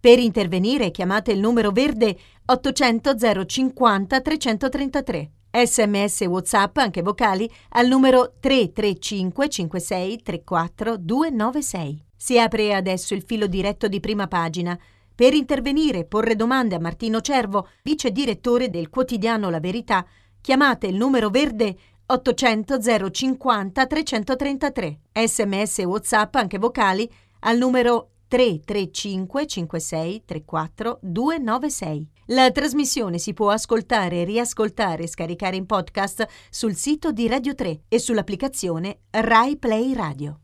Per 0.00 0.18
intervenire 0.18 0.90
chiamate 0.90 1.32
il 1.32 1.40
numero 1.40 1.70
verde 1.70 2.16
800 2.44 3.14
050 3.46 4.20
333. 4.20 5.30
Sms 5.50 6.20
WhatsApp, 6.22 6.76
anche 6.76 7.02
vocali, 7.02 7.50
al 7.70 7.88
numero 7.88 8.34
335 8.38 9.48
56 9.48 10.22
34 10.22 10.96
296. 10.98 12.04
Si 12.16 12.38
apre 12.38 12.74
adesso 12.74 13.14
il 13.14 13.22
filo 13.22 13.46
diretto 13.46 13.88
di 13.88 14.00
prima 14.00 14.26
pagina. 14.26 14.78
Per 15.14 15.34
intervenire 15.34 16.00
e 16.00 16.04
porre 16.04 16.36
domande 16.36 16.74
a 16.74 16.80
Martino 16.80 17.20
Cervo, 17.20 17.68
vice 17.82 18.10
direttore 18.10 18.70
del 18.70 18.88
quotidiano 18.88 19.50
La 19.50 19.60
Verità, 19.60 20.06
chiamate 20.40 20.86
il 20.86 20.96
numero 20.96 21.30
verde 21.30 21.76
800 22.06 23.10
050 23.10 23.86
333. 23.86 25.00
Sms 25.12 25.78
WhatsApp, 25.78 26.34
anche 26.36 26.58
vocali, 26.58 27.10
al 27.40 27.58
numero 27.58 28.10
335 28.28 29.46
56 29.46 30.22
34 30.24 30.98
296. 31.02 32.08
La 32.30 32.50
trasmissione 32.50 33.16
si 33.16 33.32
può 33.32 33.48
ascoltare, 33.48 34.22
riascoltare 34.24 35.04
e 35.04 35.08
scaricare 35.08 35.56
in 35.56 35.64
podcast 35.64 36.26
sul 36.50 36.74
sito 36.74 37.10
di 37.10 37.26
Radio 37.26 37.54
3 37.54 37.84
e 37.88 37.98
sull'applicazione 37.98 38.98
Rai 39.08 39.56
Play 39.56 39.94
Radio. 39.94 40.40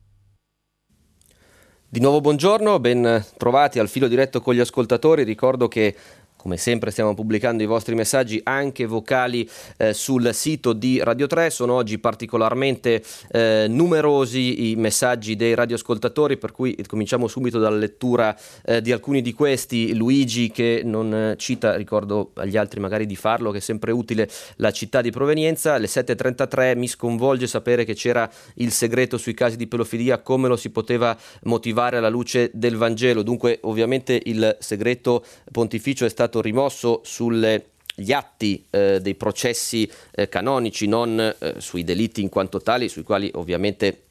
Di 1.86 2.00
nuovo 2.00 2.22
buongiorno, 2.22 2.80
ben 2.80 3.22
trovati 3.36 3.78
al 3.78 3.90
filo 3.90 4.08
diretto 4.08 4.40
con 4.40 4.54
gli 4.54 4.60
ascoltatori. 4.60 5.24
Ricordo 5.24 5.68
che 5.68 5.94
come 6.44 6.58
sempre 6.58 6.90
stiamo 6.90 7.14
pubblicando 7.14 7.62
i 7.62 7.66
vostri 7.66 7.94
messaggi 7.94 8.38
anche 8.44 8.84
vocali 8.84 9.48
eh, 9.78 9.94
sul 9.94 10.28
sito 10.34 10.74
di 10.74 11.02
Radio 11.02 11.26
3, 11.26 11.48
sono 11.48 11.72
oggi 11.72 11.98
particolarmente 11.98 13.02
eh, 13.30 13.64
numerosi 13.66 14.68
i 14.68 14.76
messaggi 14.76 15.36
dei 15.36 15.54
radioascoltatori 15.54 16.36
per 16.36 16.52
cui 16.52 16.76
cominciamo 16.86 17.28
subito 17.28 17.58
dalla 17.58 17.78
lettura 17.78 18.38
eh, 18.62 18.82
di 18.82 18.92
alcuni 18.92 19.22
di 19.22 19.32
questi. 19.32 19.94
Luigi 19.94 20.50
che 20.50 20.82
non 20.84 21.14
eh, 21.14 21.36
cita, 21.38 21.76
ricordo 21.76 22.32
agli 22.34 22.58
altri 22.58 22.78
magari 22.78 23.06
di 23.06 23.16
farlo, 23.16 23.50
che 23.50 23.56
è 23.56 23.62
sempre 23.62 23.90
utile 23.90 24.28
la 24.56 24.70
città 24.70 25.00
di 25.00 25.10
provenienza, 25.10 25.72
alle 25.72 25.86
7.33 25.86 26.76
mi 26.76 26.88
sconvolge 26.88 27.46
sapere 27.46 27.86
che 27.86 27.94
c'era 27.94 28.30
il 28.56 28.70
segreto 28.70 29.16
sui 29.16 29.32
casi 29.32 29.56
di 29.56 29.66
pedofilia, 29.66 30.18
come 30.18 30.48
lo 30.48 30.56
si 30.56 30.68
poteva 30.68 31.16
motivare 31.44 31.96
alla 31.96 32.10
luce 32.10 32.50
del 32.52 32.76
Vangelo, 32.76 33.22
dunque 33.22 33.60
ovviamente 33.62 34.20
il 34.24 34.58
segreto 34.60 35.24
pontificio 35.50 36.04
è 36.04 36.10
stato 36.10 36.32
stato 36.34 36.40
rimosso 36.40 37.00
sugli 37.04 38.12
atti 38.12 38.66
eh, 38.70 39.00
dei 39.00 39.14
processi 39.14 39.88
eh, 40.10 40.28
canonici, 40.28 40.88
non 40.88 41.20
eh, 41.20 41.54
sui 41.58 41.84
delitti 41.84 42.22
in 42.22 42.28
quanto 42.28 42.60
tali, 42.60 42.88
sui 42.88 43.04
quali 43.04 43.30
ovviamente 43.34 44.03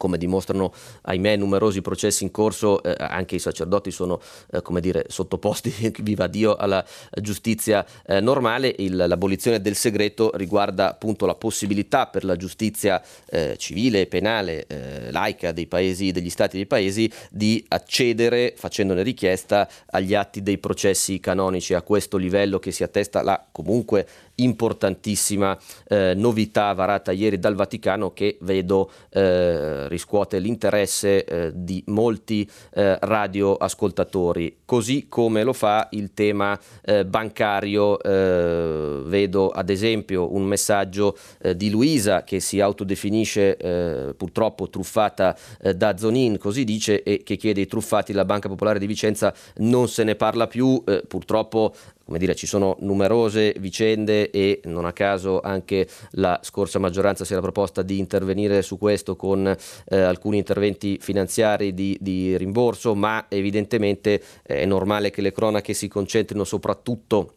come 0.00 0.16
dimostrano 0.16 0.72
ahimè 1.02 1.36
numerosi 1.36 1.82
processi 1.82 2.24
in 2.24 2.30
corso, 2.30 2.82
eh, 2.82 2.94
anche 2.98 3.34
i 3.34 3.38
sacerdoti 3.38 3.90
sono 3.90 4.18
eh, 4.50 4.62
come 4.62 4.80
dire, 4.80 5.04
sottoposti, 5.08 5.92
viva 6.00 6.26
Dio, 6.26 6.56
alla 6.56 6.82
giustizia 7.20 7.84
eh, 8.06 8.18
normale. 8.20 8.74
Il, 8.78 8.96
l'abolizione 8.96 9.60
del 9.60 9.76
segreto 9.76 10.30
riguarda 10.36 10.88
appunto 10.88 11.26
la 11.26 11.34
possibilità 11.34 12.06
per 12.06 12.24
la 12.24 12.36
giustizia 12.36 13.02
eh, 13.26 13.58
civile 13.58 14.00
e 14.00 14.06
penale 14.06 14.64
eh, 14.68 15.12
laica 15.12 15.52
dei 15.52 15.66
paesi, 15.66 16.12
degli 16.12 16.30
stati 16.30 16.56
dei 16.56 16.66
paesi, 16.66 17.12
di 17.30 17.62
accedere 17.68 18.54
facendone 18.56 19.02
richiesta 19.02 19.68
agli 19.90 20.14
atti 20.14 20.42
dei 20.42 20.56
processi 20.56 21.20
canonici 21.20 21.74
a 21.74 21.82
questo 21.82 22.16
livello 22.16 22.58
che 22.58 22.70
si 22.70 22.82
attesta 22.82 23.20
la 23.22 23.46
comunque 23.52 24.06
importantissima 24.40 25.58
eh, 25.88 26.14
novità 26.14 26.72
varata 26.72 27.12
ieri 27.12 27.38
dal 27.38 27.54
Vaticano 27.54 28.12
che 28.12 28.38
vedo 28.40 28.90
eh, 29.10 29.88
riscuote 29.90 30.38
l'interesse 30.38 31.24
eh, 31.24 31.50
di 31.52 31.82
molti 31.86 32.48
eh, 32.74 32.96
radioascoltatori, 33.00 34.58
così 34.64 35.06
come 35.08 35.42
lo 35.42 35.52
fa 35.52 35.88
il 35.90 36.14
tema 36.14 36.58
eh, 36.82 37.04
bancario. 37.04 38.00
Eh, 38.00 39.02
vedo 39.04 39.48
ad 39.48 39.68
esempio 39.68 40.32
un 40.32 40.44
messaggio 40.44 41.16
di 41.56 41.70
Luisa 41.70 42.22
che 42.22 42.38
si 42.38 42.60
autodefinisce 42.60 44.14
purtroppo 44.16 44.68
truffata 44.68 45.36
da 45.74 45.96
Zonin, 45.96 46.38
così 46.38 46.64
dice, 46.64 47.02
e 47.02 47.22
che 47.24 47.36
chiede 47.36 47.60
ai 47.60 47.66
truffati 47.66 48.12
la 48.12 48.24
Banca 48.24 48.48
Popolare 48.48 48.78
di 48.78 48.86
Vicenza 48.86 49.34
non 49.56 49.88
se 49.88 50.04
ne 50.04 50.14
parla 50.14 50.46
più, 50.46 50.82
purtroppo 51.08 51.74
come 52.10 52.22
dire, 52.22 52.34
ci 52.34 52.48
sono 52.48 52.76
numerose 52.80 53.54
vicende 53.60 54.30
e 54.30 54.62
non 54.64 54.84
a 54.84 54.92
caso 54.92 55.40
anche 55.40 55.86
la 56.14 56.40
scorsa 56.42 56.80
maggioranza 56.80 57.24
si 57.24 57.34
era 57.34 57.40
proposta 57.40 57.82
di 57.82 58.00
intervenire 58.00 58.62
su 58.62 58.78
questo 58.78 59.14
con 59.14 59.46
eh, 59.46 59.96
alcuni 59.96 60.38
interventi 60.38 60.98
finanziari 61.00 61.72
di, 61.72 61.96
di 62.00 62.36
rimborso, 62.36 62.96
ma 62.96 63.26
evidentemente 63.28 64.20
eh, 64.42 64.56
è 64.62 64.66
normale 64.66 65.10
che 65.10 65.22
le 65.22 65.30
cronache 65.30 65.72
si 65.72 65.86
concentrino 65.86 66.42
soprattutto 66.42 67.34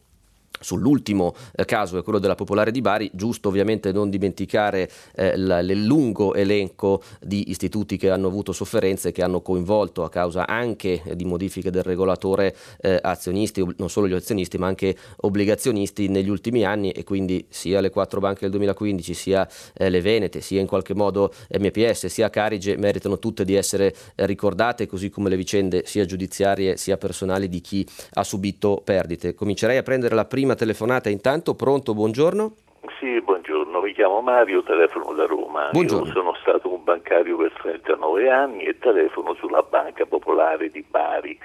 Sull'ultimo 0.64 1.36
eh, 1.53 1.66
caso 1.66 1.97
è 1.97 2.03
quello 2.03 2.20
della 2.20 2.36
Popolare 2.36 2.72
di 2.72 2.82
Bari, 2.82 3.11
giusto 3.14 3.49
ovviamente 3.49 3.91
non 3.91 4.09
dimenticare 4.09 4.89
eh, 5.16 5.38
la, 5.38 5.59
il 5.59 5.84
lungo 5.86 6.34
elenco 6.34 7.01
di 7.20 7.49
istituti 7.49 7.97
che 7.97 8.09
hanno 8.09 8.28
avuto 8.28 8.51
sofferenze 8.53 9.11
che 9.11 9.22
hanno 9.22 9.41
coinvolto 9.41 10.03
a 10.03 10.09
causa 10.09 10.47
anche 10.47 11.01
di 11.16 11.26
modifiche 11.26 11.70
del 11.70 11.84
regolatore 11.84 12.55
eh, 12.82 12.99
azionisti, 13.01 13.66
non 13.78 13.89
solo 13.89 14.07
gli 14.07 14.14
azionisti 14.14 14.57
ma 14.57 14.68
anche 14.68 14.95
obbligazionisti 15.18 16.07
negli 16.07 16.30
ultimi 16.30 16.64
anni 16.66 16.91
e 16.91 17.03
quindi 17.03 17.45
sia 17.49 17.82
le 17.82 17.89
quattro 17.89 18.20
banche 18.20 18.41
del 18.41 18.51
2015 18.51 19.14
sia 19.14 19.47
eh, 19.74 19.89
le 19.89 20.01
Venete 20.01 20.41
sia 20.41 20.59
in 20.59 20.68
qualche 20.68 20.93
modo 20.93 21.34
MPS 21.49 22.07
sia 22.07 22.30
Carige 22.30 22.78
meritano 22.78 23.20
tutte 23.20 23.45
di 23.45 23.55
essere 23.55 23.93
ricordate 24.16 24.88
così 24.88 25.09
come 25.09 25.30
le 25.30 25.36
vicende 25.36 25.84
sia 25.86 26.05
giudiziarie 26.05 26.78
sia 26.78 26.97
personali 26.97 27.49
di 27.49 27.61
chi 27.61 27.86
ha 28.14 28.24
subito 28.24 28.82
perdite. 28.84 29.34
Comincerei 29.34 29.78
a 29.78 29.84
prendere 29.84 30.16
la 30.16 30.26
prima 30.26 30.52
telefonata 30.55 31.09
intanto, 31.09 31.55
pronto, 31.55 31.93
buongiorno. 31.93 32.55
Sì, 32.99 33.21
buongiorno, 33.21 33.81
mi 33.81 33.93
chiamo 33.93 34.21
Mario, 34.21 34.63
telefono 34.63 35.13
da 35.13 35.25
Roma. 35.25 35.69
Buongiorno. 35.71 36.07
Io 36.07 36.11
sono 36.11 36.33
stato 36.41 36.73
un 36.73 36.83
bancario 36.83 37.37
per 37.37 37.51
39 37.61 38.29
anni 38.29 38.63
e 38.63 38.77
telefono 38.77 39.33
sulla 39.35 39.61
Banca 39.61 40.05
Popolare 40.05 40.69
di 40.69 40.83
Bari. 40.87 41.37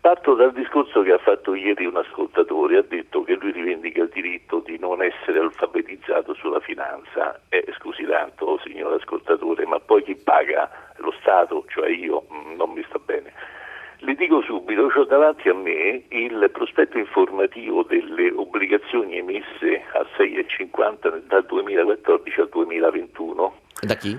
Parto 0.00 0.34
dal 0.34 0.52
discorso 0.52 1.02
che 1.02 1.12
ha 1.12 1.18
fatto 1.18 1.54
ieri 1.54 1.84
un 1.84 1.96
ascoltatore, 1.96 2.78
ha 2.78 2.84
detto 2.86 3.24
che 3.24 3.34
lui 3.34 3.50
rivendica 3.50 4.02
il 4.02 4.08
diritto 4.08 4.62
di 4.64 4.78
non 4.78 5.02
essere 5.02 5.40
alfabetizzato 5.40 6.34
sulla 6.34 6.60
finanza. 6.60 7.40
Eh, 7.48 7.66
scusi 7.76 8.04
tanto, 8.04 8.60
signor 8.64 8.92
ascoltatore, 8.92 9.66
ma 9.66 9.80
poi 9.80 10.04
chi 10.04 10.14
paga? 10.14 10.70
Lo 10.98 11.12
Stato, 11.20 11.64
cioè 11.68 11.90
io, 11.90 12.24
mm, 12.32 12.54
non 12.56 12.70
mi 12.70 12.84
sta 12.88 12.98
bene. 13.04 13.32
Le 14.00 14.14
dico 14.14 14.40
subito, 14.42 14.82
ho 14.94 15.04
davanti 15.04 15.48
a 15.48 15.54
me 15.54 16.04
il 16.08 16.50
prospetto 16.52 16.98
informativo 16.98 17.82
delle 17.82 18.30
obbligazioni 18.30 19.18
emesse 19.18 19.82
a 19.92 20.06
6,50 20.16 21.22
dal 21.26 21.44
2014 21.46 22.40
al 22.40 22.48
2021. 22.48 23.54
Da 23.80 23.94
chi? 23.96 24.18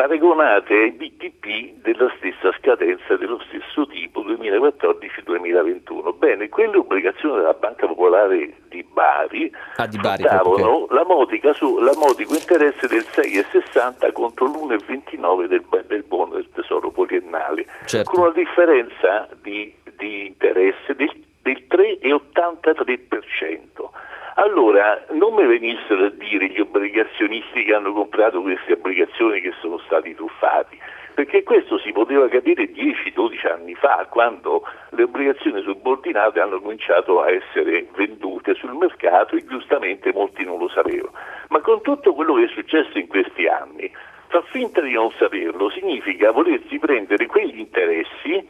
Paragonate 0.00 0.72
ai 0.72 0.92
BTP 0.92 1.82
della 1.82 2.10
stessa 2.16 2.50
scadenza 2.58 3.16
dello 3.16 3.38
stesso 3.46 3.86
tipo 3.86 4.22
2014-2021. 4.22 6.16
Bene, 6.16 6.48
quelle 6.48 6.78
obbligazioni 6.78 7.36
della 7.36 7.52
Banca 7.52 7.86
Popolare 7.86 8.54
di 8.70 8.82
Bari, 8.82 9.54
ah, 9.76 9.86
di 9.86 9.98
Bari 9.98 10.22
davano 10.22 10.86
la, 10.88 11.04
modica 11.04 11.52
su, 11.52 11.80
la 11.80 11.92
modico 11.96 12.32
interesse 12.32 12.86
del 12.86 13.04
6,60 13.12 14.10
contro 14.12 14.46
l'1,29 14.46 15.44
del, 15.44 15.66
del 15.86 16.02
buono 16.04 16.36
del 16.36 16.48
tesoro 16.54 16.90
poliennale, 16.90 17.66
certo. 17.84 18.10
con 18.10 18.22
una 18.22 18.32
differenza 18.32 19.28
di, 19.42 19.70
di 19.98 20.28
interesse 20.28 20.94
del, 20.94 21.12
del 21.42 21.66
3,83%. 21.68 24.08
Allora, 24.40 25.04
non 25.10 25.34
mi 25.34 25.44
venissero 25.44 26.06
a 26.06 26.08
dire 26.08 26.46
gli 26.46 26.60
obbligazionisti 26.60 27.62
che 27.62 27.74
hanno 27.74 27.92
comprato 27.92 28.40
queste 28.40 28.72
obbligazioni 28.72 29.38
che 29.42 29.52
sono 29.60 29.76
stati 29.84 30.14
truffati 30.14 30.78
perché 31.12 31.42
questo 31.42 31.78
si 31.78 31.92
poteva 31.92 32.26
capire 32.28 32.70
10-12 32.70 33.52
anni 33.52 33.74
fa, 33.74 34.06
quando 34.08 34.62
le 34.90 35.02
obbligazioni 35.02 35.60
subordinate 35.60 36.40
hanno 36.40 36.58
cominciato 36.58 37.20
a 37.20 37.30
essere 37.30 37.86
vendute 37.94 38.54
sul 38.54 38.72
mercato 38.72 39.36
e 39.36 39.44
giustamente 39.44 40.10
molti 40.14 40.42
non 40.44 40.56
lo 40.56 40.68
sapevano. 40.70 41.12
Ma 41.48 41.60
con 41.60 41.82
tutto 41.82 42.14
quello 42.14 42.34
che 42.36 42.44
è 42.44 42.48
successo 42.48 42.96
in 42.96 43.08
questi 43.08 43.46
anni, 43.46 43.92
far 44.28 44.44
finta 44.44 44.80
di 44.80 44.92
non 44.92 45.12
saperlo 45.18 45.68
significa 45.68 46.30
volersi 46.30 46.78
prendere 46.78 47.26
quegli 47.26 47.58
interessi, 47.58 48.48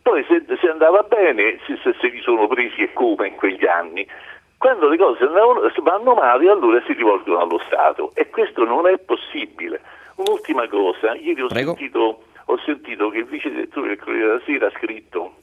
poi 0.00 0.24
se, 0.28 0.44
se 0.58 0.68
andava 0.70 1.02
bene, 1.02 1.58
se, 1.66 1.76
se, 1.82 2.06
li 2.06 2.20
sono 2.22 2.46
presi 2.46 2.82
e 2.82 2.92
come 2.94 3.26
in 3.26 3.34
quegli 3.34 3.66
anni, 3.66 4.06
quando 4.58 4.88
le 4.88 4.96
cose 4.96 5.26
vanno 5.26 6.14
male 6.14 6.50
allora 6.50 6.82
si 6.86 6.92
rivolgono 6.92 7.38
allo 7.38 7.60
Stato 7.66 8.12
e 8.14 8.28
questo 8.30 8.64
non 8.64 8.86
è 8.86 8.98
possibile. 8.98 9.80
Un'ultima 10.16 10.66
cosa, 10.68 11.14
ieri 11.14 11.42
ho 11.42 11.48
sentito, 11.50 12.22
ho 12.46 12.58
sentito, 12.64 13.10
che 13.10 13.18
il 13.18 13.26
vice 13.26 13.50
direttore 13.50 13.88
del 13.88 13.98
Corriere 13.98 14.26
della 14.26 14.40
Sera 14.44 14.66
ha 14.68 14.70
scritto 14.70 15.34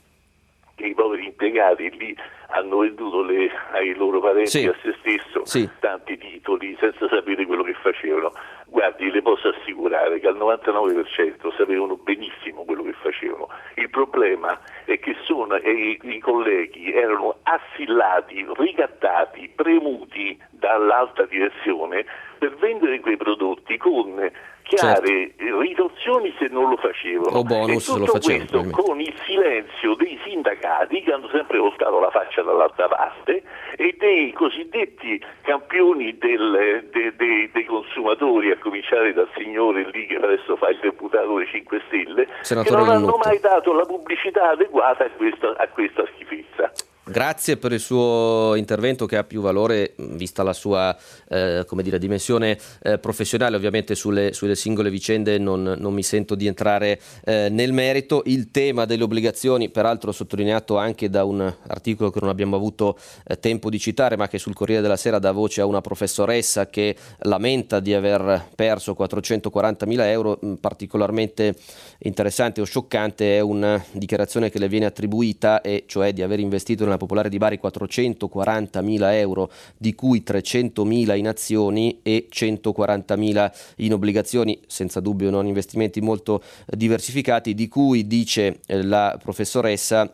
che 0.84 0.90
i 0.90 0.94
poveri 0.94 1.26
impiegati 1.26 1.90
lì 1.98 2.16
hanno 2.48 2.80
venduto 2.80 3.24
le, 3.24 3.50
ai 3.72 3.96
loro 3.96 4.20
parenti 4.20 4.50
sì. 4.50 4.66
a 4.68 4.76
se 4.82 4.94
stesso 5.00 5.46
sì. 5.46 5.68
tanti 5.80 6.18
titoli 6.18 6.76
senza 6.78 7.08
sapere 7.08 7.46
quello 7.46 7.64
che 7.64 7.74
facevano. 7.74 8.34
Guardi, 8.66 9.10
le 9.10 9.22
posso 9.22 9.48
assicurare 9.48 10.20
che 10.20 10.28
al 10.28 10.36
99% 10.36 11.56
sapevano 11.56 11.96
benissimo 11.96 12.66
quello 12.66 12.84
che 12.84 12.94
facevano. 12.94 13.48
Il 13.76 13.90
problema 13.90 14.60
è 14.84 15.00
che 15.00 15.16
sono, 15.24 15.56
e 15.56 15.98
i 16.02 16.20
colleghi 16.20 16.92
erano 16.92 17.38
assillati, 17.44 18.46
ricattati, 18.56 19.50
premuti 19.56 20.38
dall'alta 20.50 21.26
direzione 21.26 22.06
per 22.38 22.56
vendere 22.56 23.00
quei 23.00 23.16
prodotti 23.16 23.78
con 23.78 24.32
chiare 24.64 25.34
certo. 25.38 25.60
ritorsioni 25.60 26.34
se 26.40 26.48
non 26.50 26.70
lo 26.70 26.78
facevano. 26.78 27.38
O 27.38 27.44
bonus 27.44 27.88
e 27.88 27.92
tutto 27.92 28.06
lo 28.06 28.06
facevano, 28.06 28.62
questo 28.62 28.82
con 28.82 29.00
il 29.00 29.14
silenzio 29.26 29.96
dei 29.96 30.20
sindacati 30.24 31.02
che 31.02 31.12
hanno 31.12 31.30
sempre 31.30 31.58
voltato 31.60 32.00
la 32.00 32.10
faccia 32.10 32.42
dall'altra 32.42 32.88
parte 32.88 33.44
e 33.76 33.96
dei 33.98 34.32
cosiddetti 34.34 35.24
campioni 35.42 36.18
del, 36.18 36.90
de, 36.92 37.16
de, 37.16 37.50
dei 37.52 37.66
consumatori, 37.66 38.52
a 38.52 38.58
cominciare 38.58 39.14
dal 39.14 39.30
signore 39.36 39.90
lì 39.92 40.08
che 40.08 40.16
adesso 40.16 40.56
fa 40.56 40.70
il 40.70 40.80
deputato 40.80 41.38
dei 41.38 41.48
5 41.48 41.82
Stelle, 41.88 42.28
Senatore 42.42 42.76
che 42.76 42.82
non 42.82 42.90
hanno 42.90 43.06
Lannutti. 43.06 43.28
mai 43.28 43.40
dato 43.40 43.74
la 43.74 43.86
pubblicità 43.86 44.50
adeguata 44.50 45.06
a 45.06 45.10
questa, 45.10 45.56
a 45.58 45.68
questa 45.68 46.06
schifezza. 46.14 46.72
Grazie 47.06 47.58
per 47.58 47.74
il 47.74 47.82
suo 47.82 48.56
intervento 48.56 49.06
che 49.06 49.18
ha 49.18 49.26
più 49.26 49.42
valore 49.42 49.94
vista 49.98 50.42
la 50.42 50.54
sua 50.54 50.98
eh, 51.28 51.66
dire, 51.82 52.00
dimensione 52.00 52.58
eh, 52.82 52.98
professionale, 52.98 53.58
ovviamente 53.58 53.94
sulle, 53.94 54.32
sulle 54.32 54.56
singole 54.56 54.90
vicende 54.90 55.38
non, 55.38 55.76
non, 55.78 55.94
mi 55.94 56.02
sento 56.02 56.34
di 56.34 56.48
entrare 56.48 57.02
eh, 57.26 57.50
nel 57.50 57.74
merito. 57.74 58.22
Il 58.28 58.52
tema 58.52 58.86
delle 58.86 59.04
obbligazioni, 59.04 59.68
peraltro 59.68 60.14
sottolineato 60.14 60.78
anche 60.78 61.10
da 61.10 61.26
un 61.26 61.42
articolo 61.68 62.10
che 62.10 62.20
non 62.22 62.30
abbiamo 62.30 62.56
avuto 62.56 62.98
eh, 63.26 63.38
tempo 63.38 63.70
di 63.70 63.80
citare, 63.80 64.16
ma 64.16 64.30
che 64.30 64.40
sul 64.40 64.54
Corriere 64.54 64.82
della 64.82 64.96
Sera 64.96 65.20
dà 65.20 65.34
voce 65.34 65.60
a 65.60 65.66
una 65.66 65.82
professoressa 65.82 66.68
che 66.70 66.96
lamenta 67.24 67.82
di 67.82 67.94
aver 67.94 68.48
perso 68.56 68.94
440 68.94 69.86
mila 69.88 70.10
euro, 70.10 70.40
particolarmente 70.58 71.54
interessante 72.00 72.62
o 72.62 72.64
scioccante 72.64 73.36
è 73.36 73.42
una 73.42 73.84
dichiarazione 73.92 74.50
che 74.50 74.58
le 74.58 74.70
viene 74.70 74.86
attribuita, 74.86 75.60
e 75.60 75.84
cioè 75.86 76.14
di 76.14 76.22
aver 76.22 76.40
investito 76.40 76.86
nella 76.93 76.93
Popolare 76.98 77.30
di 77.30 77.38
Bari 77.38 77.60
440.000 77.62 79.14
euro, 79.14 79.52
di 79.78 79.96
cui 79.96 80.24
300.000 80.26 81.18
in 81.18 81.28
azioni 81.28 82.00
e 82.02 82.28
140.000 82.32 83.52
in 83.78 83.94
obbligazioni, 83.94 84.60
senza 84.68 85.00
dubbio 85.00 85.30
non 85.30 85.48
investimenti 85.48 86.02
molto 86.02 86.42
diversificati, 86.68 87.54
di 87.54 87.68
cui 87.68 88.08
dice 88.08 88.60
la 88.68 89.18
professoressa 89.22 90.12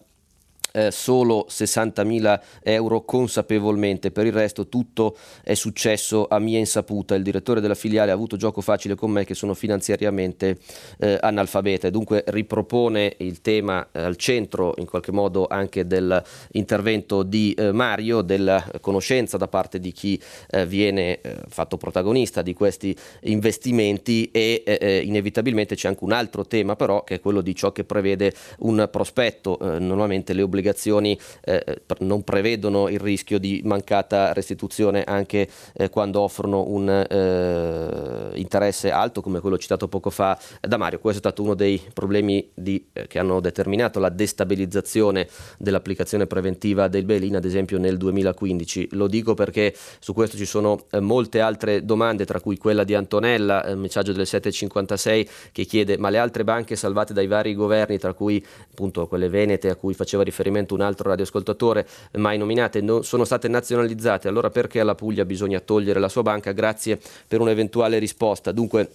eh, 0.71 0.91
solo 0.91 1.45
60.000 1.49 2.39
euro 2.63 3.01
consapevolmente, 3.01 4.11
per 4.11 4.25
il 4.25 4.33
resto 4.33 4.67
tutto 4.67 5.17
è 5.43 5.53
successo 5.53 6.27
a 6.29 6.39
mia 6.39 6.59
insaputa. 6.59 7.15
Il 7.15 7.23
direttore 7.23 7.61
della 7.61 7.75
filiale 7.75 8.11
ha 8.11 8.13
avuto 8.13 8.37
gioco 8.37 8.61
facile 8.61 8.95
con 8.95 9.11
me 9.11 9.25
che 9.25 9.33
sono 9.33 9.53
finanziariamente 9.53 10.57
eh, 10.99 11.17
analfabeta. 11.19 11.87
E 11.87 11.91
dunque 11.91 12.23
ripropone 12.27 13.15
il 13.17 13.41
tema 13.41 13.87
eh, 13.91 14.01
al 14.01 14.15
centro 14.15 14.73
in 14.77 14.85
qualche 14.85 15.11
modo 15.11 15.47
anche 15.47 15.87
dell'intervento 15.87 17.23
di 17.23 17.53
eh, 17.53 17.71
Mario, 17.71 18.21
della 18.21 18.63
conoscenza 18.81 19.37
da 19.37 19.47
parte 19.47 19.79
di 19.79 19.91
chi 19.91 20.21
eh, 20.49 20.65
viene 20.65 21.21
eh, 21.21 21.37
fatto 21.47 21.77
protagonista 21.77 22.41
di 22.41 22.53
questi 22.53 22.95
investimenti. 23.21 24.29
E 24.31 25.01
inevitabilmente 25.03 25.75
c'è 25.75 25.87
anche 25.87 26.03
un 26.03 26.11
altro 26.11 26.45
tema 26.45 26.75
però 26.75 27.03
che 27.03 27.15
è 27.15 27.19
quello 27.19 27.41
di 27.41 27.55
ciò 27.55 27.71
che 27.71 27.83
prevede 27.83 28.33
un 28.59 28.87
prospetto, 28.91 29.57
normalmente 29.79 30.33
le 30.33 30.41
obbligazioni 30.41 30.58
obbligazioni 30.59 31.17
eh, 31.41 31.81
non 31.99 32.23
prevedono 32.23 32.89
il 32.89 32.99
rischio 32.99 33.39
di 33.39 33.61
mancata 33.63 34.33
restituzione 34.33 35.03
anche 35.03 35.47
eh, 35.73 35.89
quando 35.89 36.21
offrono 36.21 36.67
un 36.67 36.89
eh, 36.89 38.37
interesse 38.37 38.91
alto 38.91 39.21
come 39.21 39.39
quello 39.39 39.57
citato 39.57 39.87
poco 39.87 40.09
fa 40.09 40.37
da 40.61 40.77
Mario. 40.77 40.99
Questo 40.99 41.19
è 41.19 41.23
stato 41.23 41.41
uno 41.41 41.55
dei 41.55 41.81
problemi 41.93 42.49
di, 42.53 42.85
eh, 42.93 43.07
che 43.07 43.19
hanno 43.19 43.39
determinato 43.39 43.99
la 43.99 44.09
destabilizzazione 44.09 45.27
dell'applicazione 45.57 46.27
preventiva 46.27 46.87
del 46.87 47.05
bail-in, 47.05 47.37
ad 47.37 47.45
esempio 47.45 47.77
nel 47.77 47.97
2015. 47.97 48.89
Lo 48.91 49.07
dico 49.07 49.33
perché 49.33 49.73
su 49.99 50.13
questo 50.13 50.37
ci 50.37 50.45
sono 50.45 50.85
eh, 50.91 50.99
molte 50.99 51.39
altre 51.39 51.85
domande, 51.85 52.25
tra 52.25 52.39
cui 52.39 52.57
quella 52.57 52.83
di 52.83 52.93
Antonella, 52.93 53.65
eh, 53.65 53.75
messaggio 53.75 54.11
del 54.11 54.27
756 54.27 55.29
che 55.51 55.65
chiede 55.65 55.97
ma 55.97 56.09
le 56.09 56.17
altre 56.17 56.43
banche 56.43 56.75
salvate 56.75 57.13
dai 57.13 57.27
vari 57.27 57.53
governi, 57.53 57.97
tra 57.97 58.13
cui 58.13 58.43
appunto 58.69 59.07
quelle 59.07 59.29
venete 59.29 59.69
a 59.69 59.75
cui 59.75 59.93
faceva 59.93 60.23
riferimento 60.23 60.48
riferimento 60.49 60.73
un 60.73 60.81
altro 60.81 61.09
radioascoltatore, 61.09 61.87
mai 62.13 62.37
nominate, 62.37 62.81
non 62.81 63.03
sono 63.03 63.23
state 63.23 63.47
nazionalizzate, 63.47 64.27
allora 64.27 64.49
perché 64.49 64.79
alla 64.79 64.95
Puglia 64.95 65.23
bisogna 65.25 65.59
togliere 65.59 65.99
la 65.99 66.09
sua 66.09 66.23
banca? 66.23 66.51
Grazie 66.51 66.99
per 67.27 67.39
un'eventuale 67.39 67.99
risposta. 67.99 68.51
Dunque, 68.51 68.89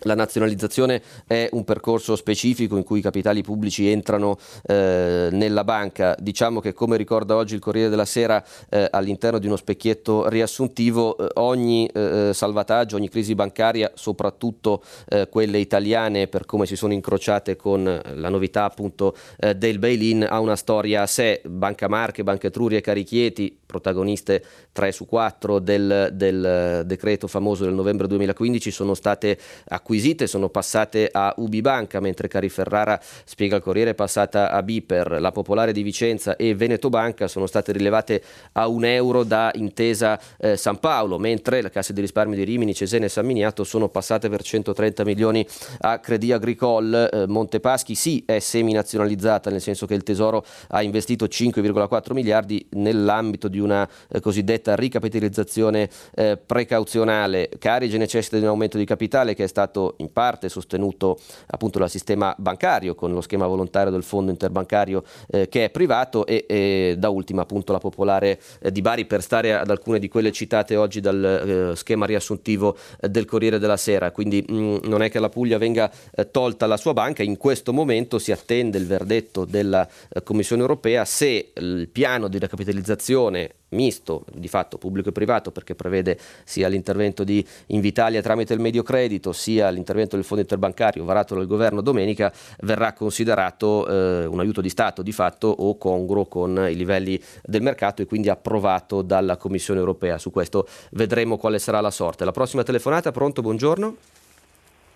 la 0.00 0.14
nazionalizzazione 0.14 1.00
è 1.26 1.48
un 1.52 1.64
percorso 1.64 2.16
specifico 2.16 2.76
in 2.76 2.82
cui 2.82 2.98
i 2.98 3.02
capitali 3.02 3.42
pubblici 3.42 3.88
entrano 3.88 4.36
eh, 4.66 5.28
nella 5.30 5.64
banca. 5.64 6.16
Diciamo 6.18 6.60
che, 6.60 6.72
come 6.72 6.96
ricorda 6.96 7.36
oggi 7.36 7.54
il 7.54 7.60
Corriere 7.60 7.88
della 7.88 8.04
Sera, 8.04 8.44
eh, 8.68 8.88
all'interno 8.90 9.38
di 9.38 9.46
uno 9.46 9.56
specchietto 9.56 10.28
riassuntivo, 10.28 11.16
eh, 11.16 11.28
ogni 11.34 11.86
eh, 11.86 12.30
salvataggio, 12.32 12.96
ogni 12.96 13.08
crisi 13.08 13.34
bancaria, 13.34 13.92
soprattutto 13.94 14.82
eh, 15.08 15.28
quelle 15.28 15.58
italiane, 15.58 16.26
per 16.26 16.44
come 16.44 16.66
si 16.66 16.76
sono 16.76 16.92
incrociate 16.92 17.56
con 17.56 17.84
la 17.84 18.28
novità 18.28 18.64
appunto 18.64 19.14
eh, 19.38 19.54
del 19.54 19.78
bail-in, 19.78 20.26
ha 20.28 20.40
una 20.40 20.56
storia 20.56 21.02
a 21.02 21.06
sé. 21.06 21.40
Banca 21.44 21.88
Marche, 21.88 22.24
Banca 22.24 22.48
Etruria 22.48 22.78
e 22.78 22.80
Carichieti, 22.80 23.58
protagoniste 23.74 24.44
3 24.70 24.92
su 24.92 25.06
4 25.06 25.58
del, 25.58 26.10
del 26.12 26.82
decreto 26.86 27.26
famoso 27.26 27.64
del 27.64 27.74
novembre 27.74 28.06
2015, 28.06 28.70
sono 28.70 28.94
state 28.94 29.36
acquisite 29.66 30.28
sono 30.28 30.48
passate 30.48 31.08
a 31.10 31.34
Ubibanca, 31.38 31.98
mentre 31.98 32.28
Cariferrara, 32.28 33.00
spiega 33.24 33.56
il 33.56 33.62
Corriere, 33.62 33.90
è 33.90 33.94
passata 33.94 34.50
a 34.50 34.62
Biper, 34.62 35.20
la 35.20 35.32
Popolare 35.32 35.72
di 35.72 35.82
Vicenza 35.82 36.36
e 36.36 36.54
Veneto 36.54 36.88
Banca 36.88 37.26
sono 37.26 37.46
state 37.46 37.72
rilevate 37.72 38.22
a 38.52 38.68
un 38.68 38.84
euro 38.84 39.24
da 39.24 39.50
Intesa 39.54 40.20
eh, 40.38 40.56
San 40.56 40.78
Paolo, 40.78 41.18
mentre 41.18 41.62
le 41.62 41.70
casse 41.70 41.92
di 41.92 42.00
risparmio 42.00 42.36
di 42.36 42.44
Rimini, 42.44 42.74
Cesena 42.74 43.06
e 43.06 43.08
San 43.08 43.26
Miniato 43.26 43.64
sono 43.64 43.88
passate 43.88 44.28
per 44.28 44.42
130 44.42 45.04
milioni 45.04 45.46
a 45.80 45.98
Credit 45.98 46.32
Agricole. 46.32 47.10
Eh, 47.10 47.26
Montepaschi 47.26 47.94
sì 47.94 48.22
è 48.24 48.38
seminazionalizzata, 48.38 49.50
nel 49.50 49.60
senso 49.60 49.86
che 49.86 49.94
il 49.94 50.02
Tesoro 50.02 50.44
ha 50.68 50.82
investito 50.82 51.26
5,4 51.26 52.12
miliardi 52.12 52.64
nell'ambito 52.72 53.48
di 53.48 53.58
una 53.64 53.88
eh, 54.08 54.20
cosiddetta 54.20 54.76
ricapitalizzazione 54.76 55.88
eh, 56.14 56.36
precauzionale. 56.36 57.48
Carige 57.58 57.98
necessita 57.98 58.36
di 58.36 58.42
un 58.42 58.48
aumento 58.48 58.78
di 58.78 58.84
capitale 58.84 59.34
che 59.34 59.44
è 59.44 59.48
stato 59.48 59.94
in 59.98 60.12
parte 60.12 60.48
sostenuto 60.48 61.18
appunto 61.46 61.78
dal 61.78 61.90
sistema 61.90 62.34
bancario 62.38 62.94
con 62.94 63.12
lo 63.12 63.20
schema 63.20 63.46
volontario 63.46 63.90
del 63.90 64.02
fondo 64.02 64.30
interbancario 64.30 65.02
eh, 65.28 65.48
che 65.48 65.64
è 65.64 65.70
privato 65.70 66.26
e, 66.26 66.44
e, 66.48 66.94
da 66.98 67.08
ultima 67.08 67.42
appunto 67.42 67.72
la 67.72 67.78
popolare 67.78 68.38
eh, 68.60 68.70
di 68.70 68.80
Bari 68.80 69.06
per 69.06 69.22
stare 69.22 69.54
ad 69.54 69.70
alcune 69.70 69.98
di 69.98 70.08
quelle 70.08 70.32
citate 70.32 70.76
oggi 70.76 71.00
dal 71.00 71.72
eh, 71.72 71.76
schema 71.76 72.06
riassuntivo 72.06 72.76
eh, 73.00 73.08
del 73.08 73.24
Corriere 73.24 73.58
della 73.58 73.76
Sera. 73.76 74.10
Quindi 74.10 74.44
mh, 74.46 74.54
mm, 74.54 74.76
non 74.84 75.02
è 75.02 75.10
che 75.10 75.18
la 75.18 75.28
Puglia 75.28 75.58
venga 75.58 75.90
tolta 76.30 76.66
la 76.66 76.76
sua 76.76 76.92
banca, 76.92 77.22
in 77.22 77.36
questo 77.36 77.72
momento 77.72 78.18
si 78.18 78.32
attende 78.32 78.78
il 78.78 78.86
verdetto 78.86 79.44
della 79.44 79.86
Commissione 80.22 80.62
europea 80.62 81.04
se 81.04 81.52
il 81.54 81.88
piano 81.90 82.28
di 82.28 82.38
ricapitalizzazione 82.38 83.53
misto, 83.74 84.24
di 84.32 84.48
fatto 84.48 84.78
pubblico 84.78 85.10
e 85.10 85.12
privato, 85.12 85.50
perché 85.50 85.74
prevede 85.74 86.18
sia 86.44 86.68
l'intervento 86.68 87.24
di 87.24 87.46
Invitalia 87.66 88.22
tramite 88.22 88.54
il 88.54 88.60
medio 88.60 88.82
credito, 88.82 89.32
sia 89.32 89.68
l'intervento 89.68 90.16
del 90.16 90.24
fondo 90.24 90.42
interbancario 90.42 91.04
varato 91.04 91.34
dal 91.34 91.46
governo 91.46 91.80
domenica, 91.80 92.32
verrà 92.60 92.92
considerato 92.92 93.86
eh, 93.86 94.24
un 94.26 94.40
aiuto 94.40 94.60
di 94.60 94.68
Stato 94.68 95.02
di 95.02 95.12
fatto 95.12 95.48
o 95.48 95.76
congruo 95.76 96.26
con 96.26 96.66
i 96.68 96.74
livelli 96.74 97.20
del 97.42 97.62
mercato 97.62 98.02
e 98.02 98.06
quindi 98.06 98.28
approvato 98.28 99.02
dalla 99.02 99.36
Commissione 99.36 99.80
europea. 99.80 100.18
Su 100.18 100.30
questo 100.30 100.66
vedremo 100.92 101.36
quale 101.36 101.58
sarà 101.58 101.80
la 101.80 101.90
sorte. 101.90 102.24
La 102.24 102.32
prossima 102.32 102.62
telefonata, 102.62 103.10
pronto, 103.10 103.42
buongiorno. 103.42 103.96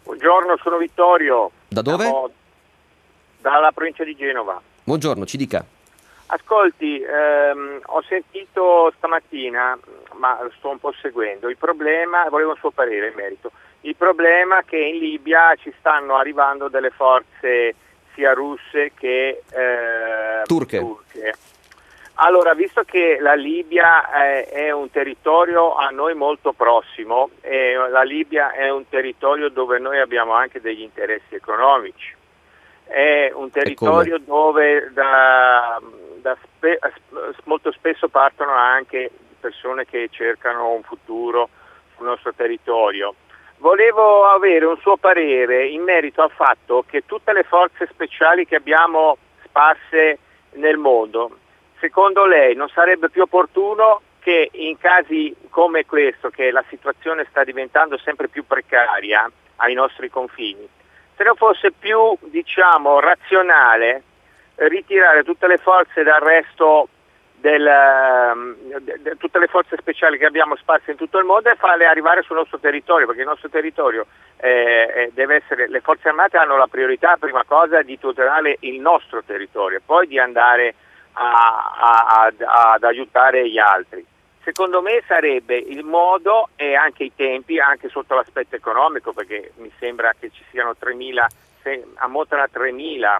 Buongiorno, 0.05 0.57
sono 0.63 0.79
Vittorio. 0.79 1.51
Da 1.69 1.83
dove? 1.83 2.05
Siamo 2.05 2.31
dalla 3.41 3.71
provincia 3.73 4.05
di 4.05 4.15
Genova. 4.17 4.61
Buongiorno, 4.85 5.27
ci 5.27 5.37
dica. 5.37 5.65
Ascolti, 6.31 7.01
ehm, 7.01 7.81
ho 7.87 8.03
sentito 8.03 8.93
stamattina, 8.97 9.79
ma 10.17 10.39
sto 10.59 10.69
un 10.69 10.79
po' 10.79 10.93
seguendo, 11.01 11.49
il 11.49 11.57
problema, 11.57 12.29
volevo 12.29 12.51
un 12.51 12.57
suo 12.57 12.71
parere 12.71 13.09
in 13.09 13.15
merito, 13.15 13.51
il 13.83 13.97
problema 13.97 14.59
è 14.59 14.65
che 14.67 14.77
in 14.77 14.99
Libia 14.99 15.55
ci 15.57 15.73
stanno 15.79 16.17
arrivando 16.17 16.69
delle 16.69 16.91
forze 16.91 17.75
sia 18.13 18.35
russe 18.35 18.93
che 18.95 19.43
eh, 19.51 20.43
turche. 20.45 20.79
turche. 20.79 21.35
Allora, 22.21 22.53
visto 22.53 22.83
che 22.83 23.17
la 23.21 23.35
Libia 23.35 24.11
è, 24.11 24.49
è, 24.49 24.71
un 24.71 24.91
territorio 24.91 25.77
a 25.77 25.89
noi 25.91 26.15
molto 26.15 26.53
prossimo, 26.53 27.31
e 27.41 27.75
la 27.75 28.03
Libia 28.03 28.53
è 28.53 28.69
un 28.69 28.87
territorio 28.87 29.49
dove 29.49 29.79
noi 29.79 29.99
abbiamo 29.99 30.33
anche 30.33 30.61
degli 30.61 30.83
interessi 30.83 31.37
economici, 31.37 32.15
è 32.85 33.31
un 33.33 33.51
territorio 33.51 34.19
dove 34.19 34.91
da 34.93 35.81
spe, 36.23 36.79
molto 37.45 37.73
spesso 37.73 38.09
partono 38.09 38.53
anche 38.53 39.11
persone 39.39 39.85
che 39.85 40.09
cercano 40.11 40.73
un 40.73 40.83
futuro 40.83 41.49
sul 41.97 42.07
nostro 42.07 42.33
territorio. 42.35 43.15
Volevo 43.59 44.27
avere 44.27 44.67
un 44.67 44.77
suo 44.79 44.97
parere 44.97 45.67
in 45.67 45.83
merito 45.83 46.23
al 46.23 46.31
fatto 46.31 46.85
che 46.87 47.05
tutte 47.07 47.33
le 47.33 47.43
forze 47.43 47.89
speciali 47.91 48.47
che 48.47 48.57
abbiamo 48.57 49.17
sparse 49.45 50.19
nel 50.53 50.77
mondo, 50.77 51.39
secondo 51.81 52.25
lei 52.25 52.55
non 52.55 52.69
sarebbe 52.69 53.11
più 53.11 53.23
opportuno 53.23 54.03
che 54.21 54.51
in 54.53 54.79
casi 54.79 55.35
come 55.51 55.87
questo, 55.87 56.31
che 56.31 56.51
la 56.51 56.65
situazione 56.69 57.27
sta 57.31 57.45
diventando 57.45 57.99
sempre 57.99 58.29
più 58.29 58.47
precaria 58.47 59.29
ai 59.57 59.75
nostri 59.75 60.09
confini, 60.09 60.69
se 61.17 61.25
non 61.25 61.35
fosse 61.35 61.73
più 61.73 62.17
diciamo, 62.27 63.01
razionale 63.01 64.03
ritirare 64.67 65.23
tutte 65.23 65.47
le 65.47 65.59
forze 65.59 66.03
d'arresto 66.03 66.89
del, 67.41 67.65
ehm, 67.65 68.57
de, 68.81 68.99
de, 69.01 69.17
tutte 69.17 69.39
le 69.39 69.47
forze 69.47 69.77
speciali 69.77 70.19
che 70.19 70.27
abbiamo 70.27 70.57
sparse 70.57 70.91
in 70.91 70.97
tutto 70.97 71.19
il 71.19 71.25
mondo 71.25 71.49
e 71.49 71.57
farle 71.57 71.87
arrivare 71.87 72.23
sul 72.23 72.37
nostro 72.37 72.59
territorio, 72.59 73.07
perché 73.07 73.23
il 73.23 73.29
nostro 73.29 73.49
territorio 73.49 74.07
eh, 74.39 74.93
eh, 74.95 75.11
deve 75.13 75.37
essere, 75.37 75.69
le 75.69 75.81
forze 75.81 76.09
armate 76.09 76.37
hanno 76.37 76.57
la 76.57 76.67
priorità, 76.67 77.17
prima 77.17 77.45
cosa, 77.45 77.83
di 77.83 77.99
tutelare 77.99 78.57
il 78.61 78.81
nostro 78.81 79.23
territorio, 79.25 79.81
poi 79.85 80.07
di 80.09 80.19
andare 80.19 80.75
a, 81.13 81.75
a, 81.79 82.33
a, 82.45 82.73
ad 82.73 82.83
aiutare 82.83 83.49
gli 83.49 83.59
altri. 83.59 84.05
Secondo 84.43 84.81
me 84.81 85.03
sarebbe 85.07 85.57
il 85.57 85.85
modo 85.85 86.49
e 86.57 86.75
anche 86.75 87.05
i 87.05 87.13
tempi, 87.15 87.61
anche 87.61 87.89
sotto 87.89 88.15
l'aspetto 88.15 88.57
economico, 88.57 89.13
perché 89.13 89.53
mi 89.57 89.71
sembra 89.79 90.13
che 90.19 90.31
ci 90.31 90.43
siano 90.51 90.75
3.000, 90.81 91.27
ammontano 91.97 92.43
a 92.43 92.49
3.000 92.53 93.17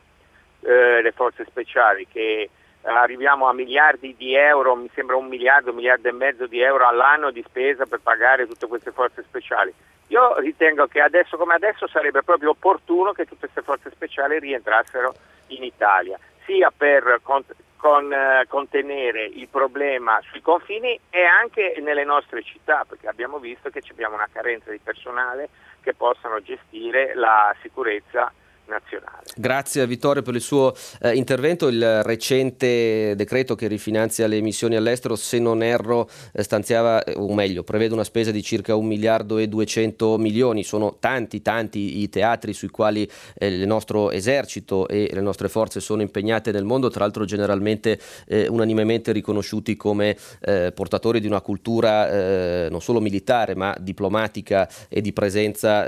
eh, 0.63 1.03
le 1.03 1.13
forze 1.13 1.45
speciali, 1.45 2.07
che 2.07 2.51
arriviamo 2.83 3.47
a 3.49 3.53
miliardi 3.53 4.15
di 4.17 4.35
euro, 4.35 4.75
mi 4.75 4.91
sembra 4.95 5.17
un 5.17 5.27
miliardo, 5.27 5.71
un 5.71 5.77
miliardo 5.77 6.09
e 6.09 6.13
mezzo 6.13 6.47
di 6.47 6.61
euro 6.61 6.87
all'anno 6.87 7.31
di 7.31 7.43
spesa 7.47 7.87
per 7.87 8.01
pagare 8.01 8.47
tutte 8.47 8.67
queste 8.67 8.93
forze 8.93 9.23
speciali. 9.23 9.73
Io 10.09 10.39
ritengo 10.39 10.87
che 10.87 11.01
adesso 11.01 11.37
come 11.37 11.55
adesso 11.55 11.87
sarebbe 11.87 12.23
proprio 12.23 12.51
opportuno 12.51 13.13
che 13.13 13.25
tutte 13.25 13.49
queste 13.51 13.63
forze 13.63 13.91
speciali 13.91 14.39
rientrassero 14.39 15.15
in 15.49 15.63
Italia, 15.65 16.19
sia 16.47 16.73
per 16.75 17.21
con, 17.23 17.45
con, 17.77 18.11
eh, 18.11 18.47
contenere 18.49 19.25
il 19.25 19.49
problema 19.49 20.19
sui 20.31 20.41
confini 20.41 20.99
e 21.11 21.25
anche 21.25 21.75
nelle 21.81 22.05
nostre 22.05 22.43
città, 22.43 22.87
perché 22.89 23.07
abbiamo 23.07 23.39
visto 23.39 23.69
che 23.69 23.83
abbiamo 23.91 24.15
una 24.15 24.29
carenza 24.33 24.71
di 24.71 24.81
personale 24.83 25.51
che 25.83 25.93
possano 25.93 26.41
gestire 26.41 27.15
la 27.15 27.55
sicurezza 27.61 28.33
nazionale. 28.69 29.23
Grazie 29.37 29.83
a 29.83 29.87
Vittorio 29.87 30.23
per 30.23 30.35
il 30.35 30.41
suo 30.41 30.75
eh, 31.01 31.15
intervento. 31.15 31.69
Il 31.69 32.03
recente 32.03 33.15
decreto 33.17 33.55
che 33.55 33.67
rifinanzia 33.67 34.27
le 34.27 34.41
missioni 34.41 34.77
all'estero, 34.77 35.17
se 35.17 35.39
non 35.39 35.63
erro, 35.63 36.09
eh, 36.33 36.43
stanziava, 36.43 37.03
eh, 37.03 37.15
o 37.17 37.33
meglio, 37.35 37.63
prevede 37.63 37.95
una 37.95 38.05
spesa 38.05 38.31
di 38.31 38.43
circa 38.43 38.75
1 38.75 38.87
miliardo 38.87 39.39
e 39.39 39.49
200 39.49 40.19
milioni. 40.19 40.63
Sono 40.63 40.97
tanti, 41.01 41.43
tanti 41.43 42.01
i 42.01 42.09
teatri 42.09 42.53
sui 42.53 42.69
quali 42.69 43.09
eh, 43.35 43.47
il 43.47 43.67
nostro 43.67 44.11
esercito 44.11 44.87
e 44.89 45.09
le 45.13 45.21
nostre 45.21 45.49
forze 45.49 45.81
sono 45.81 46.03
impegnate 46.03 46.53
nel 46.53 46.65
mondo, 46.65 46.91
tra 46.91 47.01
l'altro 47.01 47.25
generalmente 47.25 47.99
eh, 48.27 48.47
unanimemente 48.49 49.13
riconosciuti 49.13 49.77
come 49.77 50.17
eh, 50.41 50.73
portatori 50.73 51.21
di 51.21 51.27
una 51.27 51.41
cultura 51.41 52.67
non 52.69 52.81
solo 52.81 53.01
militare 53.01 53.55
ma 53.55 53.75
diplomatica 53.79 54.69
e 54.89 55.01
di 55.01 55.13
presenza 55.13 55.85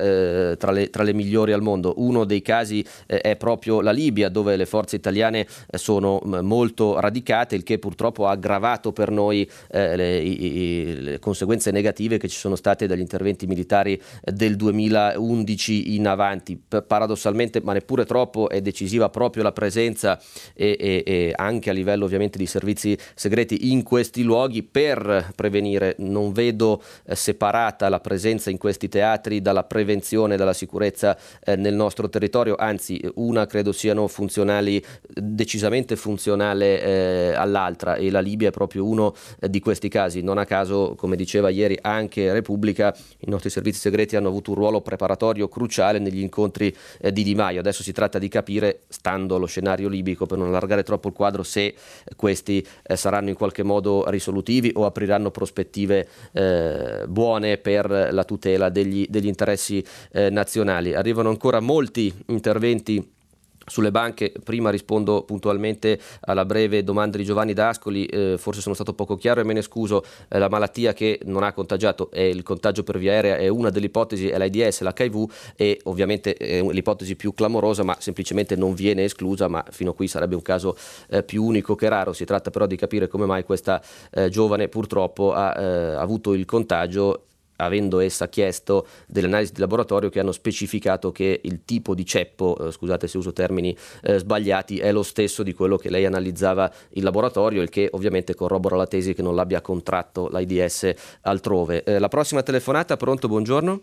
tra 0.57 0.71
le, 0.71 0.91
tra 0.91 1.03
le 1.03 1.13
migliori 1.13 1.53
al 1.53 1.63
mondo. 1.63 1.95
Uno 1.97 2.25
dei 2.25 2.43
casi 2.43 2.70
casi 2.71 2.85
eh, 3.07 3.21
è 3.21 3.37
proprio 3.37 3.81
la 3.81 3.91
Libia 3.91 4.29
dove 4.29 4.57
le 4.57 4.67
forze 4.67 4.97
italiane 4.97 5.47
eh, 5.71 5.79
sono 5.79 6.21
molto 6.25 7.01
radicate, 7.01 7.57
il 7.57 7.65
che 7.65 7.79
purtroppo 7.79 8.27
ha 8.27 8.31
aggravato 8.31 8.93
per 8.93 9.11
noi 9.11 9.49
eh, 9.71 9.97
le, 9.97 10.19
i, 10.19 11.01
le, 11.01 11.19
conseguenze 11.19 11.71
negative 11.71 12.19
che 12.19 12.29
ci 12.29 12.39
sono 12.39 12.55
state 12.55 12.87
dagli 12.87 13.01
interventi 13.01 13.47
militari 13.47 14.01
del 14.23 14.57
2011 14.57 15.95
in 15.95 16.07
avanti. 16.07 16.61
Paradossalmente, 16.87 17.61
ma 17.63 17.73
neppure 17.73 18.05
troppo, 18.05 18.49
è 18.49 18.61
decisiva 18.61 19.09
proprio 19.09 19.43
la 19.43 19.53
presenza 19.53 20.21
e, 20.55 20.77
e, 20.79 21.03
e 21.05 21.33
anche 21.35 21.71
a 21.71 21.73
livello 21.73 22.05
ovviamente 22.05 22.39
di 22.39 22.47
servizi 22.47 22.97
segreti 23.15 23.73
in 23.73 23.83
questi 23.83 24.23
luoghi 24.23 24.63
per 24.63 25.33
prevenire. 25.35 25.97
Non 25.99 26.33
vedo 26.33 26.83
separata 27.05 27.89
la 27.89 28.01
presenza 28.01 28.51
in 28.51 28.59
questi 28.59 28.89
teatri 28.89 29.41
dalla 29.41 29.65
prevenzione 29.65 30.37
dalla 30.37 30.53
sicurezza 30.53 31.17
nel 31.57 31.75
nostro 31.75 32.09
territorio 32.11 32.57
anzi 32.61 33.01
una 33.15 33.47
credo 33.47 33.73
siano 33.73 34.07
funzionali, 34.07 34.83
decisamente 35.09 35.97
funzionale 35.97 36.83
eh, 36.83 37.35
all'altra 37.35 37.95
e 37.95 38.11
la 38.11 38.21
Libia 38.21 38.49
è 38.49 38.53
proprio 38.53 38.87
uno 38.87 39.15
eh, 39.41 39.49
di 39.49 39.61
questi 39.61 39.89
casi. 39.89 40.21
Non 40.21 40.39
a 40.39 40.45
caso, 40.45 40.95
come 40.97 41.17
diceva 41.17 41.49
ieri 41.49 41.79
anche 41.81 42.33
Repubblica, 42.33 42.95
i 43.21 43.31
nostri 43.31 43.49
servizi 43.49 43.81
segreti 43.81 44.17
hanno 44.17 44.29
avuto 44.29 44.51
un 44.51 44.57
ruolo 44.57 44.81
preparatorio 44.83 45.49
cruciale 45.49 45.99
negli 45.99 46.21
incontri 46.21 46.75
eh, 47.01 47.13
di 47.13 47.23
Di 47.23 47.35
Maio. 47.35 47.61
Adesso 47.61 47.83
si 47.83 47.93
tratta 47.93 48.19
di 48.19 48.29
capire, 48.29 48.81
stando 48.89 49.37
allo 49.37 49.47
scenario 49.47 49.89
libico, 49.89 50.27
per 50.27 50.37
non 50.39 50.49
allargare 50.49 50.83
troppo 50.83 51.09
il 51.09 51.15
quadro, 51.15 51.43
se 51.43 51.75
questi 52.15 52.65
eh, 52.83 52.97
saranno 52.97 53.31
in 53.31 53.37
qualche 53.37 53.63
modo 53.63 54.09
risolutivi 54.09 54.71
o 54.75 54.85
apriranno 54.85 55.31
prospettive 55.31 56.07
eh, 56.33 57.05
buone 57.09 57.57
per 57.57 58.09
la 58.13 58.25
tutela 58.25 58.69
degli, 58.69 59.07
degli 59.09 59.27
interessi 59.27 59.83
eh, 60.13 60.29
nazionali. 60.29 60.95
Arrivano 60.95 61.31
ancora 61.31 61.61
molti 61.61 62.13
interventi 62.27 62.49
interventi 62.51 63.19
sulle 63.67 63.93
banche, 63.93 64.33
prima 64.43 64.71
rispondo 64.71 65.23
puntualmente 65.23 66.01
alla 66.23 66.45
breve 66.45 66.83
domanda 66.83 67.17
di 67.17 67.25
Giovanni 67.25 67.53
D'Ascoli, 67.53 68.07
eh, 68.07 68.35
forse 68.37 68.61
sono 68.61 68.75
stato 68.75 68.95
poco 68.95 69.15
chiaro 69.15 69.41
e 69.41 69.45
me 69.45 69.53
ne 69.53 69.63
scuso, 69.63 70.03
eh, 70.29 70.41
la 70.41 70.49
malattia 70.49 70.93
che 70.93 71.21
non 71.27 71.45
ha 71.45 71.53
contagiato 71.53 72.11
è 72.11 72.23
il 72.23 72.43
contagio 72.43 72.83
per 72.83 72.99
via 72.99 73.13
aerea, 73.13 73.37
è 73.37 73.47
una 73.47 73.71
delle 73.71 73.87
ipotesi, 73.87 74.29
è 74.29 74.39
l'AIDS, 74.39 74.81
l'HIV 74.81 75.31
e 75.55 75.79
ovviamente 75.85 76.35
è 76.35 76.61
l'ipotesi 76.63 77.15
più 77.15 77.33
clamorosa 77.33 77.85
ma 77.85 77.97
semplicemente 78.01 78.57
non 78.57 78.75
viene 78.75 79.05
esclusa, 79.05 79.47
ma 79.47 79.65
fino 79.71 79.91
a 79.91 79.95
qui 79.95 80.09
sarebbe 80.09 80.35
un 80.35 80.43
caso 80.43 80.77
eh, 81.09 81.23
più 81.23 81.45
unico 81.45 81.77
che 81.77 81.89
raro, 81.89 82.13
si 82.13 82.25
tratta 82.25 82.51
però 82.51 82.67
di 82.67 82.75
capire 82.75 83.07
come 83.07 83.27
mai 83.27 83.45
questa 83.45 83.81
eh, 84.11 84.31
giovane 84.31 84.67
purtroppo 84.67 85.33
ha 85.33 85.55
eh, 85.57 85.95
avuto 85.95 86.33
il 86.33 86.45
contagio 86.45 87.27
avendo 87.61 88.01
essa 88.01 88.29
chiesto 88.29 88.87
delle 89.07 89.27
analisi 89.27 89.53
di 89.53 89.61
laboratorio 89.61 90.09
che 90.09 90.21
hanno 90.21 90.33
specificato 90.33 91.13
che 91.13 91.41
il 91.43 91.65
tipo 91.65 91.95
di 91.95 92.05
ceppo, 92.05 92.57
eh, 92.59 92.73
scusate 92.73 93.07
se 93.07 93.19
uso 93.19 93.33
termini 93.33 93.77
eh, 94.03 94.19
sbagliati, 94.19 94.79
è 94.79 94.93
lo 94.93 95.03
stesso 95.03 95.43
di 95.43 95.53
quello 95.53 95.77
che 95.77 95.91
lei 95.91 96.07
analizzava 96.07 96.71
in 96.95 97.05
laboratorio, 97.05 97.63
il 97.63 97.69
che 97.69 97.89
ovviamente 97.93 98.35
corrobora 98.35 98.77
la 98.77 98.87
tesi 98.87 99.15
che 99.15 99.23
non 99.23 99.35
l'abbia 99.35 99.61
contratto 99.61 100.29
l'AIDS 100.31 101.19
altrove. 101.23 101.85
Eh, 101.85 101.99
la 101.99 102.09
prossima 102.09 102.43
telefonata, 102.43 102.97
pronto, 102.97 103.29
buongiorno. 103.29 103.81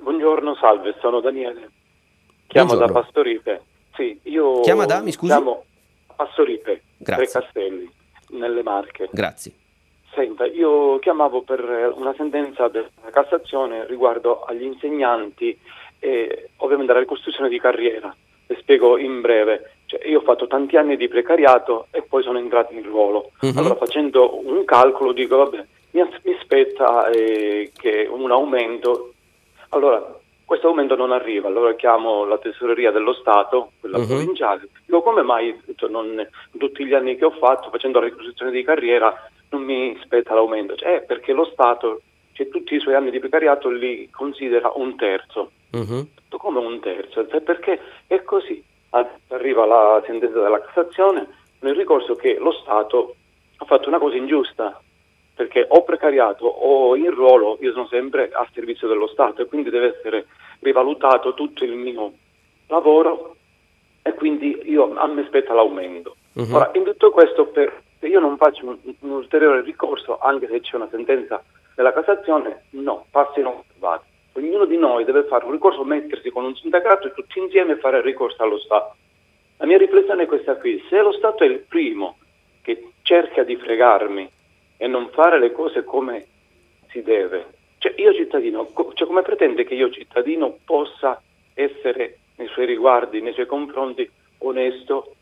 Buongiorno, 0.00 0.54
salve, 0.56 0.94
sono 1.00 1.20
Daniele. 1.20 1.70
Chiamo 2.46 2.68
buongiorno. 2.68 2.94
da 2.94 3.00
Pastoripe. 3.00 3.62
Sì, 3.96 4.20
io 4.24 4.60
Chiama 4.60 4.84
da, 4.84 5.00
mi 5.00 5.10
scusi? 5.10 5.32
Chiamo 5.32 5.64
Pastoripe, 6.14 6.82
Grazie. 6.98 7.26
Tre 7.26 7.40
Castelli, 7.40 7.90
nelle 8.30 8.62
Marche. 8.62 9.08
Grazie. 9.10 9.52
Senta, 10.16 10.46
io 10.46 10.98
chiamavo 10.98 11.42
per 11.42 11.92
una 11.94 12.14
sentenza 12.16 12.68
della 12.68 12.88
Cassazione 13.10 13.84
riguardo 13.86 14.44
agli 14.44 14.62
insegnanti 14.62 15.56
e 15.98 16.48
ovviamente 16.56 16.94
la 16.94 17.00
ricostruzione 17.00 17.50
di 17.50 17.60
carriera. 17.60 18.16
Le 18.46 18.56
spiego 18.58 18.96
in 18.96 19.20
breve. 19.20 19.72
Cioè, 19.84 20.08
io 20.08 20.20
ho 20.20 20.22
fatto 20.22 20.46
tanti 20.46 20.78
anni 20.78 20.96
di 20.96 21.06
precariato 21.06 21.88
e 21.90 22.00
poi 22.00 22.22
sono 22.22 22.38
entrato 22.38 22.72
in 22.72 22.82
ruolo. 22.82 23.32
Uh-huh. 23.42 23.52
Allora 23.56 23.74
facendo 23.74 24.40
un 24.42 24.64
calcolo 24.64 25.12
dico, 25.12 25.36
vabbè, 25.36 25.64
mi, 25.90 26.02
mi 26.22 26.36
spetta 26.40 27.10
eh, 27.10 27.70
che 27.76 28.08
un 28.10 28.30
aumento. 28.30 29.12
Allora, 29.70 30.18
questo 30.46 30.68
aumento 30.68 30.96
non 30.96 31.12
arriva, 31.12 31.48
allora 31.48 31.74
chiamo 31.74 32.24
la 32.24 32.38
tesoreria 32.38 32.90
dello 32.90 33.12
Stato, 33.12 33.72
quella 33.80 33.98
uh-huh. 33.98 34.06
provinciale, 34.06 34.68
dico 34.84 35.02
come 35.02 35.22
mai 35.22 35.60
cioè, 35.74 35.90
non, 35.90 36.26
tutti 36.56 36.86
gli 36.86 36.94
anni 36.94 37.16
che 37.16 37.24
ho 37.24 37.32
fatto 37.32 37.68
facendo 37.68 37.98
la 37.98 38.06
ricostruzione 38.06 38.52
di 38.52 38.62
carriera 38.62 39.12
non 39.56 39.64
mi 39.64 39.98
spetta 40.02 40.34
l'aumento, 40.34 40.76
cioè, 40.76 41.02
perché 41.02 41.32
lo 41.32 41.46
Stato, 41.46 42.02
cioè, 42.32 42.48
tutti 42.48 42.74
i 42.74 42.80
suoi 42.80 42.94
anni 42.94 43.10
di 43.10 43.18
precariato 43.18 43.70
li 43.70 44.08
considera 44.10 44.70
un 44.74 44.94
terzo. 44.96 45.50
uh-huh. 45.70 46.08
come 46.38 46.58
un 46.58 46.80
terzo, 46.80 47.24
perché 47.24 47.80
è 48.06 48.22
così. 48.22 48.62
Arriva 49.28 49.66
la 49.66 50.02
sentenza 50.06 50.40
della 50.40 50.60
Cassazione 50.60 51.26
nel 51.60 51.74
ricorso 51.74 52.14
che 52.14 52.36
lo 52.38 52.52
Stato 52.52 53.16
ha 53.58 53.64
fatto 53.64 53.88
una 53.88 53.98
cosa 53.98 54.16
ingiusta, 54.16 54.80
perché 55.34 55.66
ho 55.68 55.82
precariato 55.82 56.46
o 56.46 56.96
in 56.96 57.10
ruolo, 57.10 57.58
io 57.60 57.72
sono 57.72 57.86
sempre 57.88 58.30
a 58.32 58.46
servizio 58.54 58.88
dello 58.88 59.06
Stato 59.08 59.42
e 59.42 59.46
quindi 59.46 59.70
deve 59.70 59.96
essere 59.96 60.26
rivalutato 60.60 61.34
tutto 61.34 61.64
il 61.64 61.74
mio 61.74 62.12
lavoro 62.68 63.36
e 64.02 64.14
quindi 64.14 64.62
io, 64.64 64.94
a 64.96 65.06
me 65.06 65.24
spetta 65.26 65.52
l'aumento. 65.52 66.16
Uh-huh. 66.34 66.54
Ora, 66.54 66.70
in 66.74 66.84
tutto 66.84 67.10
questo, 67.10 67.46
per, 67.46 67.82
se 68.06 68.12
io 68.12 68.20
non 68.20 68.36
faccio 68.36 68.66
un, 68.66 68.78
un, 69.00 69.10
ulteriore 69.10 69.62
ricorso, 69.62 70.18
anche 70.18 70.46
se 70.46 70.60
c'è 70.60 70.76
una 70.76 70.88
sentenza 70.90 71.42
della 71.74 71.92
Cassazione, 71.92 72.66
no, 72.70 73.06
passi 73.10 73.40
non 73.40 73.56
osservati. 73.58 74.04
Ognuno 74.34 74.64
di 74.64 74.76
noi 74.76 75.04
deve 75.04 75.24
fare 75.24 75.44
un 75.44 75.50
ricorso, 75.50 75.82
mettersi 75.82 76.30
con 76.30 76.44
un 76.44 76.54
sindacato 76.54 77.08
e 77.08 77.12
tutti 77.12 77.40
insieme 77.40 77.76
fare 77.76 78.00
ricorso 78.02 78.42
allo 78.42 78.58
Stato. 78.58 78.94
La 79.56 79.66
mia 79.66 79.78
riflessione 79.78 80.22
è 80.22 80.26
questa 80.26 80.54
qui, 80.56 80.82
se 80.88 81.00
lo 81.00 81.10
Stato 81.12 81.42
è 81.42 81.46
il 81.46 81.64
primo 81.68 82.18
che 82.62 82.92
cerca 83.02 83.42
di 83.42 83.56
fregarmi 83.56 84.30
e 84.76 84.86
non 84.86 85.08
fare 85.10 85.40
le 85.40 85.50
cose 85.50 85.82
come 85.82 86.26
si 86.90 87.02
deve. 87.02 87.54
Cioè 87.78 87.94
io 87.96 88.14
cittadino, 88.14 88.70
cioè 88.94 89.06
come 89.06 89.22
pretende 89.22 89.64
che 89.64 89.74
io 89.74 89.90
cittadino 89.90 90.58
possa 90.64 91.20
essere 91.54 92.18
nei 92.36 92.46
suoi 92.48 92.66
riguardi, 92.66 93.20
nei 93.20 93.32
suoi 93.32 93.46
confronti 93.46 94.08
onesto 94.38 95.15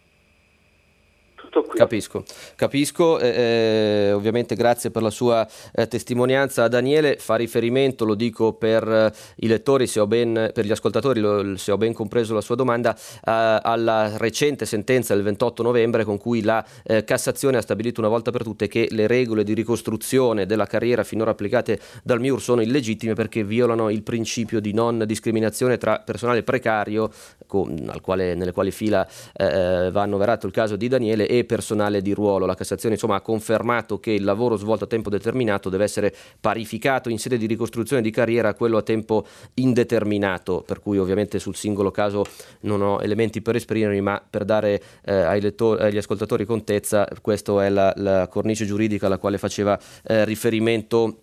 tutto 1.54 1.68
qui. 1.68 1.78
Capisco, 1.78 2.24
capisco. 2.56 3.18
Eh, 3.18 3.28
eh, 3.28 4.12
ovviamente 4.12 4.54
grazie 4.54 4.90
per 4.90 5.02
la 5.02 5.10
sua 5.10 5.46
eh, 5.72 5.86
testimonianza. 5.86 6.66
Daniele 6.68 7.16
fa 7.18 7.36
riferimento, 7.36 8.04
lo 8.04 8.14
dico 8.14 8.54
per 8.54 8.86
eh, 8.86 9.12
i 9.36 9.46
lettori, 9.46 9.88
ben, 10.06 10.50
per 10.52 10.64
gli 10.64 10.70
ascoltatori, 10.70 11.20
lo, 11.20 11.56
se 11.56 11.72
ho 11.72 11.76
ben 11.76 11.92
compreso 11.92 12.34
la 12.34 12.40
sua 12.40 12.56
domanda, 12.56 12.94
eh, 12.94 13.00
alla 13.24 14.16
recente 14.16 14.66
sentenza 14.66 15.14
del 15.14 15.22
28 15.22 15.62
novembre 15.62 16.04
con 16.04 16.18
cui 16.18 16.42
la 16.42 16.64
eh, 16.82 17.04
Cassazione 17.04 17.58
ha 17.58 17.62
stabilito 17.62 18.00
una 18.00 18.08
volta 18.08 18.30
per 18.30 18.42
tutte 18.42 18.66
che 18.66 18.88
le 18.90 19.06
regole 19.06 19.44
di 19.44 19.54
ricostruzione 19.54 20.46
della 20.46 20.66
carriera 20.66 21.04
finora 21.04 21.30
applicate 21.30 21.78
dal 22.02 22.20
MIUR 22.20 22.40
sono 22.40 22.62
illegittime 22.62 23.14
perché 23.14 23.44
violano 23.44 23.90
il 23.90 24.02
principio 24.02 24.60
di 24.60 24.72
non 24.72 25.04
discriminazione 25.06 25.78
tra 25.78 26.00
personale 26.00 26.42
precario, 26.42 27.10
con, 27.46 27.92
quale, 28.00 28.34
nelle 28.34 28.52
quali 28.52 28.70
fila 28.70 29.06
va 29.36 30.02
annoverato 30.02 30.46
il 30.46 30.52
caso 30.52 30.76
di 30.76 30.88
Daniele, 30.88 31.26
e 31.28 31.43
personale 31.44 32.02
di 32.02 32.12
ruolo. 32.12 32.46
La 32.46 32.54
Cassazione 32.54 32.94
insomma, 32.94 33.16
ha 33.16 33.20
confermato 33.20 33.98
che 34.00 34.10
il 34.12 34.24
lavoro 34.24 34.56
svolto 34.56 34.84
a 34.84 34.86
tempo 34.86 35.10
determinato 35.10 35.68
deve 35.68 35.84
essere 35.84 36.14
parificato 36.40 37.08
in 37.08 37.18
sede 37.18 37.36
di 37.36 37.46
ricostruzione 37.46 38.02
di 38.02 38.10
carriera 38.10 38.50
a 38.50 38.54
quello 38.54 38.76
a 38.76 38.82
tempo 38.82 39.24
indeterminato, 39.54 40.62
per 40.66 40.80
cui 40.80 40.98
ovviamente 40.98 41.38
sul 41.38 41.56
singolo 41.56 41.90
caso 41.90 42.24
non 42.60 42.82
ho 42.82 43.00
elementi 43.02 43.42
per 43.42 43.56
esprimermi, 43.56 44.00
ma 44.00 44.22
per 44.28 44.44
dare 44.44 44.82
eh, 45.04 45.12
ai 45.12 45.40
lettori, 45.40 45.82
agli 45.82 45.98
ascoltatori 45.98 46.44
contezza, 46.44 47.06
questa 47.20 47.64
è 47.64 47.68
la, 47.68 47.92
la, 47.96 48.28
cornice 48.28 48.66
giuridica 48.66 49.06
alla 49.06 49.18
quale 49.18 49.38
faceva 49.38 49.78
eh, 50.02 50.24
riferimento 50.24 51.18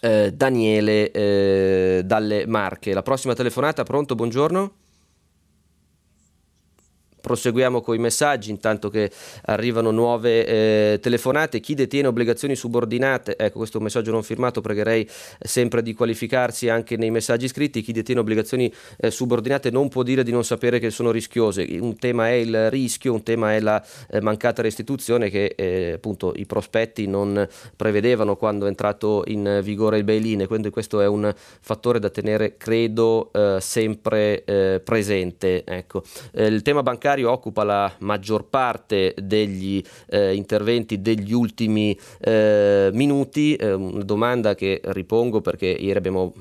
eh, 0.00 0.32
Daniele 0.32 1.10
eh, 1.10 2.02
dalle 2.04 2.46
Marche. 2.46 2.94
La 2.94 3.02
prossima 3.02 3.34
telefonata, 3.34 3.82
pronto, 3.82 4.14
buongiorno 4.14 4.72
proseguiamo 7.28 7.82
con 7.82 7.94
i 7.94 7.98
messaggi 7.98 8.48
intanto 8.48 8.88
che 8.88 9.10
arrivano 9.44 9.90
nuove 9.90 10.46
eh, 10.46 10.98
telefonate. 11.00 11.60
Chi 11.60 11.74
detiene 11.74 12.08
obbligazioni 12.08 12.56
subordinate, 12.56 13.36
ecco 13.36 13.58
questo 13.58 13.76
è 13.76 13.78
un 13.80 13.84
messaggio 13.84 14.10
non 14.10 14.22
firmato, 14.22 14.62
pregherei 14.62 15.06
sempre 15.38 15.82
di 15.82 15.92
qualificarsi 15.92 16.70
anche 16.70 16.96
nei 16.96 17.10
messaggi 17.10 17.46
scritti. 17.46 17.82
Chi 17.82 17.92
detiene 17.92 18.20
obbligazioni 18.20 18.72
eh, 18.96 19.10
subordinate 19.10 19.70
non 19.70 19.88
può 19.88 20.02
dire 20.02 20.22
di 20.22 20.32
non 20.32 20.42
sapere 20.42 20.78
che 20.78 20.88
sono 20.88 21.10
rischiose. 21.10 21.66
Un 21.78 21.98
tema 21.98 22.28
è 22.28 22.32
il 22.32 22.70
rischio, 22.70 23.12
un 23.12 23.22
tema 23.22 23.54
è 23.54 23.60
la 23.60 23.84
eh, 24.10 24.22
mancata 24.22 24.62
restituzione 24.62 25.28
che 25.28 25.52
eh, 25.54 25.92
appunto 25.96 26.32
i 26.34 26.46
prospetti 26.46 27.06
non 27.06 27.46
prevedevano 27.76 28.36
quando 28.36 28.64
è 28.64 28.68
entrato 28.68 29.22
in 29.26 29.60
vigore 29.62 29.98
il 29.98 30.04
bail-in 30.04 30.46
quindi 30.46 30.70
questo 30.70 31.02
è 31.02 31.06
un 31.06 31.30
fattore 31.36 31.98
da 31.98 32.08
tenere, 32.08 32.56
credo, 32.56 33.30
eh, 33.32 33.58
sempre 33.60 34.44
eh, 34.44 34.80
presente. 34.82 35.62
Ecco. 35.64 36.02
il 36.32 36.62
tema 36.62 36.82
bancario 36.82 37.17
bancario 37.18 37.30
occupa 37.30 37.64
la 37.64 37.92
maggior 37.98 38.44
parte 38.48 39.14
degli 39.20 39.82
eh, 40.08 40.34
interventi 40.34 41.00
degli 41.00 41.32
ultimi 41.32 41.98
eh, 42.20 42.90
minuti, 42.92 43.56
eh, 43.56 43.72
una 43.72 44.04
domanda 44.04 44.54
che 44.54 44.80
ripongo 44.84 45.40
perché 45.40 45.66
ieri 45.66 45.98
abbiamo 45.98 46.32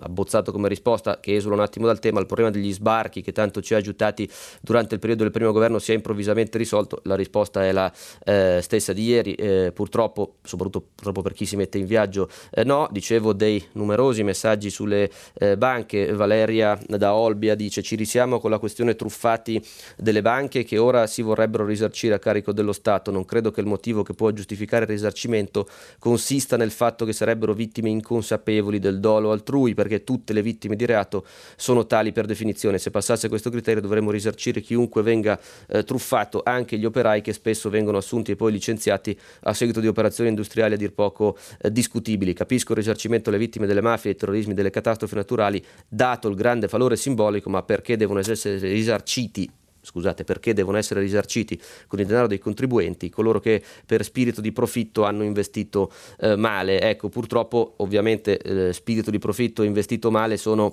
abbozzato 0.00 0.52
come 0.52 0.68
risposta, 0.68 1.20
che 1.20 1.36
esula 1.36 1.54
un 1.54 1.60
attimo 1.60 1.86
dal 1.86 1.98
tema, 1.98 2.20
il 2.20 2.26
problema 2.26 2.50
degli 2.50 2.72
sbarchi 2.72 3.22
che 3.22 3.32
tanto 3.32 3.60
ci 3.60 3.74
ha 3.74 3.76
aiutati 3.76 4.28
durante 4.60 4.94
il 4.94 5.00
periodo 5.00 5.22
del 5.22 5.32
primo 5.32 5.52
governo 5.52 5.78
si 5.78 5.92
è 5.92 5.94
improvvisamente 5.94 6.58
risolto, 6.58 7.00
la 7.04 7.14
risposta 7.14 7.64
è 7.64 7.72
la 7.72 7.92
eh, 8.24 8.60
stessa 8.62 8.92
di 8.92 9.04
ieri, 9.04 9.34
eh, 9.34 9.72
purtroppo, 9.74 10.36
soprattutto 10.42 10.88
purtroppo 10.94 11.22
per 11.22 11.32
chi 11.32 11.46
si 11.46 11.56
mette 11.56 11.78
in 11.78 11.86
viaggio, 11.86 12.28
eh, 12.50 12.64
no, 12.64 12.88
dicevo 12.90 13.32
dei 13.32 13.62
numerosi 13.72 14.22
messaggi 14.22 14.70
sulle 14.70 15.10
banche, 15.56 16.12
Valeria 16.12 16.78
da 16.86 17.14
Olbia 17.14 17.54
dice 17.54 17.82
ci 17.82 17.96
risiamo 17.96 18.38
con 18.38 18.50
la 18.50 18.58
questione 18.58 18.94
truffati 18.94 19.62
del 19.96 20.21
banche 20.22 20.64
che 20.64 20.78
ora 20.78 21.06
si 21.06 21.20
vorrebbero 21.20 21.66
risarcire 21.66 22.14
a 22.14 22.18
carico 22.18 22.52
dello 22.52 22.72
Stato. 22.72 23.10
Non 23.10 23.24
credo 23.24 23.50
che 23.50 23.60
il 23.60 23.66
motivo 23.66 24.02
che 24.02 24.14
può 24.14 24.30
giustificare 24.30 24.84
il 24.84 24.90
risarcimento 24.90 25.68
consista 25.98 26.56
nel 26.56 26.70
fatto 26.70 27.04
che 27.04 27.12
sarebbero 27.12 27.52
vittime 27.52 27.90
inconsapevoli 27.90 28.78
del 28.78 29.00
dolo 29.00 29.32
altrui, 29.32 29.74
perché 29.74 30.04
tutte 30.04 30.32
le 30.32 30.40
vittime 30.40 30.76
di 30.76 30.86
reato 30.86 31.26
sono 31.56 31.86
tali 31.86 32.12
per 32.12 32.24
definizione. 32.24 32.78
Se 32.78 32.90
passasse 32.90 33.28
questo 33.28 33.50
criterio 33.50 33.82
dovremmo 33.82 34.10
risarcire 34.10 34.60
chiunque 34.60 35.02
venga 35.02 35.38
eh, 35.68 35.84
truffato, 35.84 36.40
anche 36.44 36.78
gli 36.78 36.84
operai 36.84 37.20
che 37.20 37.32
spesso 37.32 37.68
vengono 37.68 37.98
assunti 37.98 38.30
e 38.30 38.36
poi 38.36 38.52
licenziati 38.52 39.18
a 39.42 39.52
seguito 39.52 39.80
di 39.80 39.88
operazioni 39.88 40.30
industriali 40.30 40.74
a 40.74 40.76
dir 40.76 40.92
poco 40.92 41.36
eh, 41.60 41.70
discutibili. 41.70 42.32
Capisco 42.32 42.72
il 42.72 42.78
risarcimento 42.78 43.28
alle 43.28 43.38
vittime 43.38 43.66
delle 43.66 43.80
mafie, 43.80 44.12
dei 44.12 44.16
terrorismi, 44.16 44.54
delle 44.54 44.70
catastrofi 44.70 45.14
naturali, 45.14 45.62
dato 45.88 46.28
il 46.28 46.36
grande 46.36 46.68
valore 46.68 46.96
simbolico, 46.96 47.50
ma 47.50 47.62
perché 47.62 47.96
devono 47.96 48.20
essere 48.20 48.58
risarciti 48.58 49.50
scusate, 49.82 50.24
perché 50.24 50.54
devono 50.54 50.78
essere 50.78 51.00
risarciti 51.00 51.60
con 51.86 51.98
il 51.98 52.06
denaro 52.06 52.28
dei 52.28 52.38
contribuenti 52.38 53.10
coloro 53.10 53.40
che 53.40 53.62
per 53.84 54.04
spirito 54.04 54.40
di 54.40 54.52
profitto 54.52 55.04
hanno 55.04 55.24
investito 55.24 55.92
eh, 56.20 56.36
male. 56.36 56.80
Ecco, 56.80 57.08
purtroppo 57.08 57.74
ovviamente 57.78 58.38
eh, 58.38 58.72
spirito 58.72 59.10
di 59.10 59.18
profitto 59.18 59.62
investito 59.62 60.10
male 60.10 60.36
sono 60.36 60.72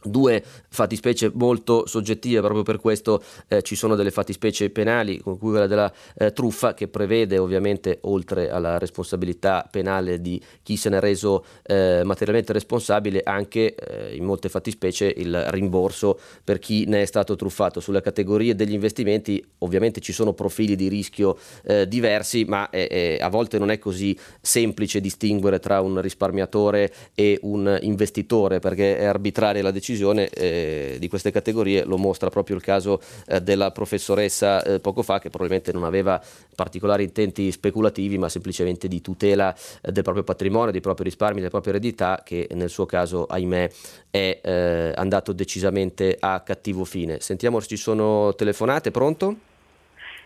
Due 0.00 0.44
fattispecie 0.68 1.32
molto 1.34 1.84
soggettive, 1.86 2.40
proprio 2.40 2.62
per 2.62 2.78
questo 2.78 3.20
eh, 3.48 3.62
ci 3.62 3.74
sono 3.74 3.96
delle 3.96 4.12
fattispecie 4.12 4.70
penali, 4.70 5.18
come 5.18 5.38
quella 5.38 5.66
della 5.66 5.92
eh, 6.16 6.32
truffa, 6.32 6.72
che 6.72 6.86
prevede 6.86 7.38
ovviamente, 7.38 7.98
oltre 8.02 8.48
alla 8.48 8.78
responsabilità 8.78 9.66
penale 9.68 10.20
di 10.20 10.40
chi 10.62 10.76
se 10.76 10.88
ne 10.88 10.98
è 10.98 11.00
reso 11.00 11.44
eh, 11.64 12.02
materialmente 12.04 12.52
responsabile, 12.52 13.22
anche 13.24 13.74
eh, 13.74 14.14
in 14.14 14.24
molte 14.24 14.48
fattispecie 14.48 15.12
il 15.16 15.46
rimborso 15.50 16.20
per 16.44 16.60
chi 16.60 16.84
ne 16.86 17.02
è 17.02 17.04
stato 17.04 17.34
truffato. 17.34 17.80
Sulle 17.80 18.00
categorie 18.00 18.54
degli 18.54 18.74
investimenti 18.74 19.44
ovviamente 19.58 20.00
ci 20.00 20.12
sono 20.12 20.32
profili 20.32 20.76
di 20.76 20.86
rischio 20.86 21.36
eh, 21.64 21.88
diversi, 21.88 22.44
ma 22.44 22.70
eh, 22.70 23.18
a 23.20 23.28
volte 23.28 23.58
non 23.58 23.70
è 23.70 23.80
così 23.80 24.16
semplice 24.40 25.00
distinguere 25.00 25.58
tra 25.58 25.80
un 25.80 26.00
risparmiatore 26.00 26.92
e 27.16 27.36
un 27.42 27.76
investitore, 27.82 28.60
perché 28.60 28.96
è 28.96 29.04
arbitraria 29.04 29.60
la 29.60 29.70
decisione 29.72 29.86
decisione 29.88 30.28
eh, 30.28 30.96
di 30.98 31.08
queste 31.08 31.30
categorie 31.30 31.84
lo 31.84 31.96
mostra 31.96 32.28
proprio 32.28 32.56
il 32.56 32.62
caso 32.62 33.00
eh, 33.26 33.40
della 33.40 33.70
professoressa 33.70 34.62
eh, 34.62 34.80
poco 34.80 35.02
fa 35.02 35.18
che 35.18 35.30
probabilmente 35.30 35.72
non 35.72 35.84
aveva 35.84 36.20
particolari 36.54 37.04
intenti 37.04 37.50
speculativi 37.50 38.18
ma 38.18 38.28
semplicemente 38.28 38.86
di 38.86 39.00
tutela 39.00 39.54
eh, 39.54 39.90
del 39.90 40.02
proprio 40.02 40.24
patrimonio, 40.24 40.72
dei 40.72 40.82
propri 40.82 41.04
risparmi, 41.04 41.38
delle 41.38 41.50
proprie 41.50 41.72
eredità 41.72 42.20
che 42.22 42.48
nel 42.52 42.68
suo 42.68 42.84
caso 42.84 43.24
ahimè 43.24 43.70
è 44.10 44.40
eh, 44.42 44.92
andato 44.94 45.32
decisamente 45.32 46.16
a 46.20 46.40
cattivo 46.40 46.84
fine. 46.84 47.20
Sentiamo 47.20 47.60
se 47.60 47.68
ci 47.68 47.76
sono 47.76 48.34
telefonate, 48.34 48.90
pronto? 48.90 49.36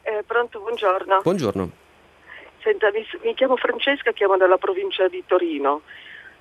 Eh, 0.03 0.25
pronto, 0.27 0.59
buongiorno. 0.59 1.21
Buongiorno. 1.23 1.71
Senta, 2.63 2.91
mi, 2.91 3.07
mi, 3.23 3.35
chiamo 3.35 3.57
Francesca, 3.57 4.13
chiamo 4.13 4.37
dalla 4.37 4.57
provincia 4.57 5.07
di 5.09 5.23
Torino. 5.27 5.83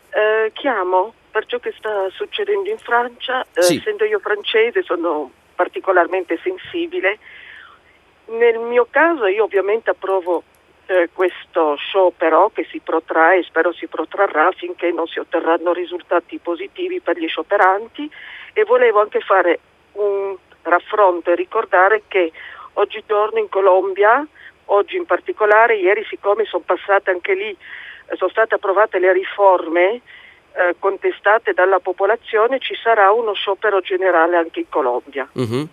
Eh, 0.10 0.52
chiamo 0.54 1.14
per 1.32 1.46
ciò 1.46 1.58
che 1.60 1.74
sta 1.78 2.10
succedendo 2.12 2.70
in 2.70 2.78
Francia, 2.78 3.46
eh, 3.54 3.62
sì. 3.62 3.78
essendo 3.78 4.04
io 4.04 4.20
francese 4.20 4.84
sono 4.84 5.32
particolarmente 5.56 6.38
sensibile. 6.44 7.18
Nel 8.26 8.60
mio 8.60 8.88
caso 8.90 9.26
io 9.26 9.44
ovviamente 9.44 9.90
approvo 9.90 10.44
eh, 10.88 11.10
questo 11.14 11.76
sciopero 11.76 12.52
che 12.54 12.68
si 12.70 12.80
protrae 12.80 13.40
e 13.40 13.44
spero 13.44 13.72
si 13.72 13.88
protrarrà 13.88 14.52
finché 14.52 14.92
non 14.92 15.08
si 15.08 15.20
otterranno 15.20 15.74
risultati 15.74 16.38
positivi 16.38 17.00
per 17.00 17.18
gli 17.18 17.28
scioperanti 17.28 18.12
e 18.54 18.64
volevo 18.64 19.00
anche 19.00 19.22
fare 19.22 19.60
un 19.94 20.36
raffronto 20.64 21.32
e 21.32 21.36
ricordare 21.36 22.04
che 22.08 22.32
oggigiorno 22.74 23.40
in 23.40 23.50
Colombia, 23.50 24.26
oggi 24.66 24.96
in 24.98 25.06
particolare, 25.06 25.78
ieri 25.78 26.06
siccome 26.06 26.46
sono 26.46 26.64
passate 26.66 27.12
anche 27.12 27.34
lì, 27.34 27.56
sono 28.16 28.30
state 28.30 28.56
approvate 28.56 29.00
le 29.00 29.14
riforme 29.14 30.02
eh, 30.54 30.76
contestate 30.80 31.54
dalla 31.54 31.80
popolazione 31.80 32.60
ci 32.60 32.76
sarà 32.76 33.12
uno 33.12 33.34
sciopero 33.34 33.80
generale 33.80 34.38
anche 34.38 34.60
in 34.60 34.70
Colombia. 34.70 35.28
Uh-huh. 35.34 35.68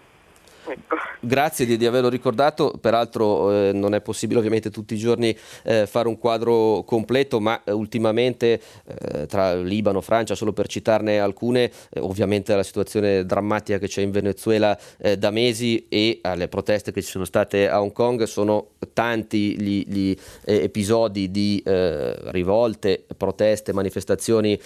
Ecco. 0.68 0.96
Grazie 1.20 1.66
di, 1.66 1.76
di, 1.76 1.86
averlo 1.86 2.08
ricordato, 2.08 2.78
peraltro 2.80 3.50
eh, 3.50 3.72
non 3.72 3.94
è 3.94 4.00
possibile 4.00 4.38
ovviamente 4.38 4.70
tutti 4.70 4.94
i 4.94 4.98
giorni 4.98 5.36
eh, 5.64 5.86
fare 5.86 6.06
un 6.06 6.18
quadro 6.18 6.84
completo, 6.84 7.40
ma 7.40 7.64
eh, 7.64 7.72
ultimamente 7.72 8.60
eh, 8.86 9.26
tra 9.26 9.56
Libano, 9.56 10.00
Francia, 10.00 10.34
solo 10.34 10.52
per 10.52 10.68
citarne 10.68 11.18
alcune, 11.18 11.72
eh, 11.90 12.00
ovviamente 12.00 12.54
la 12.54 12.62
situazione 12.62 13.24
drammatica 13.24 13.78
che 13.78 13.88
c'è 13.88 14.02
in 14.02 14.10
Venezuela 14.10 14.78
eh, 14.98 15.16
da 15.16 15.30
mesi 15.30 15.86
e 15.88 16.20
alle 16.22 16.48
proteste 16.48 16.92
che 16.92 17.02
ci 17.02 17.10
sono 17.10 17.24
state 17.24 17.68
a 17.68 17.80
Hong 17.80 17.92
Kong, 17.92 18.22
sono 18.24 18.72
tanti 18.92 19.60
gli, 19.60 19.84
gli 19.86 20.16
episodi 20.44 21.30
di 21.30 21.62
rivolte, 21.64 23.04
proteste, 23.16 23.72
manifestazioni 23.72 24.58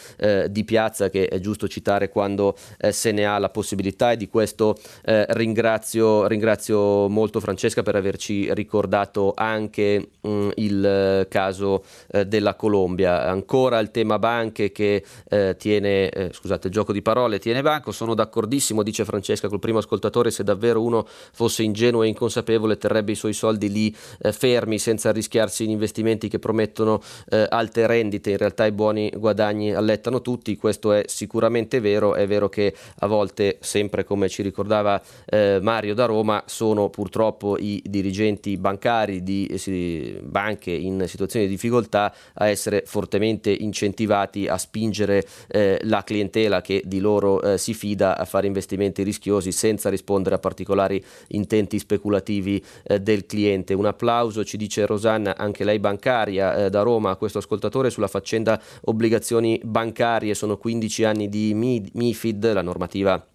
di 0.48 0.64
piazza 0.64 1.10
che 1.10 1.28
è 1.28 1.38
giusto 1.40 1.68
citare 1.68 2.08
quando 2.08 2.54
se 2.90 3.12
ne 3.12 3.24
ha 3.24 3.38
la 3.38 3.48
possibilità 3.48 4.12
e 4.12 4.16
di 4.16 4.28
questo 4.28 4.76
ringrazio 5.04 5.91
ringrazio, 5.92 6.26
ringrazio, 6.26 7.08
molto 7.08 7.40
Francesca 7.40 7.82
per 7.82 7.96
averci 7.96 8.52
ricordato 8.54 9.32
anche 9.36 10.08
mh, 10.20 10.28
mm, 10.28 10.50
il 10.56 11.26
caso 11.28 11.84
eh, 12.10 12.26
della 12.26 12.54
Colombia. 12.54 13.26
Ancora 13.26 13.78
il 13.78 13.90
tema 13.90 14.18
banche 14.18 14.72
che 14.72 15.04
eh, 15.28 15.56
tiene, 15.58 16.08
eh, 16.08 16.30
scusate 16.32 16.68
il 16.68 16.72
gioco 16.72 16.92
di 16.92 17.02
parole, 17.02 17.38
tiene 17.38 17.62
banco. 17.62 17.92
Sono 17.92 18.14
d'accordissimo, 18.14 18.82
dice 18.82 19.04
Francesca, 19.04 19.48
col 19.48 19.58
primo 19.58 19.78
ascoltatore, 19.78 20.30
se 20.30 20.44
davvero 20.44 20.82
uno 20.82 21.06
fosse 21.06 21.62
ingenuo 21.62 22.02
e 22.02 22.08
inconsapevole 22.08 22.78
terrebbe 22.78 23.12
i 23.12 23.16
suoi 23.16 23.32
soldi 23.32 23.70
lì 23.70 23.94
eh, 24.20 24.32
fermi 24.32 24.78
senza 24.78 25.12
rischiarsi 25.12 25.64
in 25.64 25.70
investimenti 25.70 26.28
che 26.28 26.38
promettono 26.38 27.00
eh, 27.28 27.46
alte 27.48 27.86
rendite. 27.86 28.30
In 28.30 28.38
realtà 28.38 28.66
i 28.66 28.72
buoni 28.72 29.10
guadagni 29.14 29.74
allettano 29.74 30.22
tutti, 30.22 30.56
questo 30.56 30.92
è 30.92 31.04
sicuramente 31.06 31.80
vero. 31.80 32.14
È 32.14 32.26
vero 32.26 32.48
che 32.48 32.74
a 33.00 33.06
volte, 33.06 33.58
sempre 33.60 34.04
come 34.04 34.28
ci 34.28 34.42
ricordava 34.42 35.00
eh, 35.26 35.58
Mario, 35.60 35.81
Mario 35.82 35.96
da 35.96 36.04
Roma 36.04 36.44
sono 36.46 36.90
purtroppo 36.90 37.58
i 37.58 37.82
dirigenti 37.84 38.56
bancari 38.56 39.24
di 39.24 39.46
eh, 39.46 40.20
banche 40.22 40.70
in 40.70 41.06
situazioni 41.08 41.46
di 41.46 41.50
difficoltà 41.50 42.14
a 42.34 42.46
essere 42.46 42.84
fortemente 42.86 43.50
incentivati 43.50 44.46
a 44.46 44.58
spingere 44.58 45.26
eh, 45.48 45.80
la 45.82 46.04
clientela 46.04 46.60
che 46.60 46.82
di 46.84 47.00
loro 47.00 47.42
eh, 47.42 47.58
si 47.58 47.74
fida 47.74 48.16
a 48.16 48.24
fare 48.24 48.46
investimenti 48.46 49.02
rischiosi 49.02 49.50
senza 49.50 49.90
rispondere 49.90 50.36
a 50.36 50.38
particolari 50.38 51.04
intenti 51.28 51.80
speculativi 51.80 52.62
eh, 52.84 53.00
del 53.00 53.26
cliente. 53.26 53.74
Un 53.74 53.86
applauso, 53.86 54.44
ci 54.44 54.56
dice 54.56 54.86
Rosanna, 54.86 55.36
anche 55.36 55.64
lei 55.64 55.80
bancaria 55.80 56.54
eh, 56.54 56.70
da 56.70 56.82
Roma, 56.82 57.10
a 57.10 57.16
questo 57.16 57.38
ascoltatore 57.38 57.90
sulla 57.90 58.06
faccenda 58.06 58.62
obbligazioni 58.82 59.60
bancarie. 59.64 60.34
Sono 60.34 60.58
15 60.58 61.02
anni 61.02 61.28
di 61.28 61.52
MIFID, 61.54 62.52
la 62.52 62.62
normativa 62.62 63.26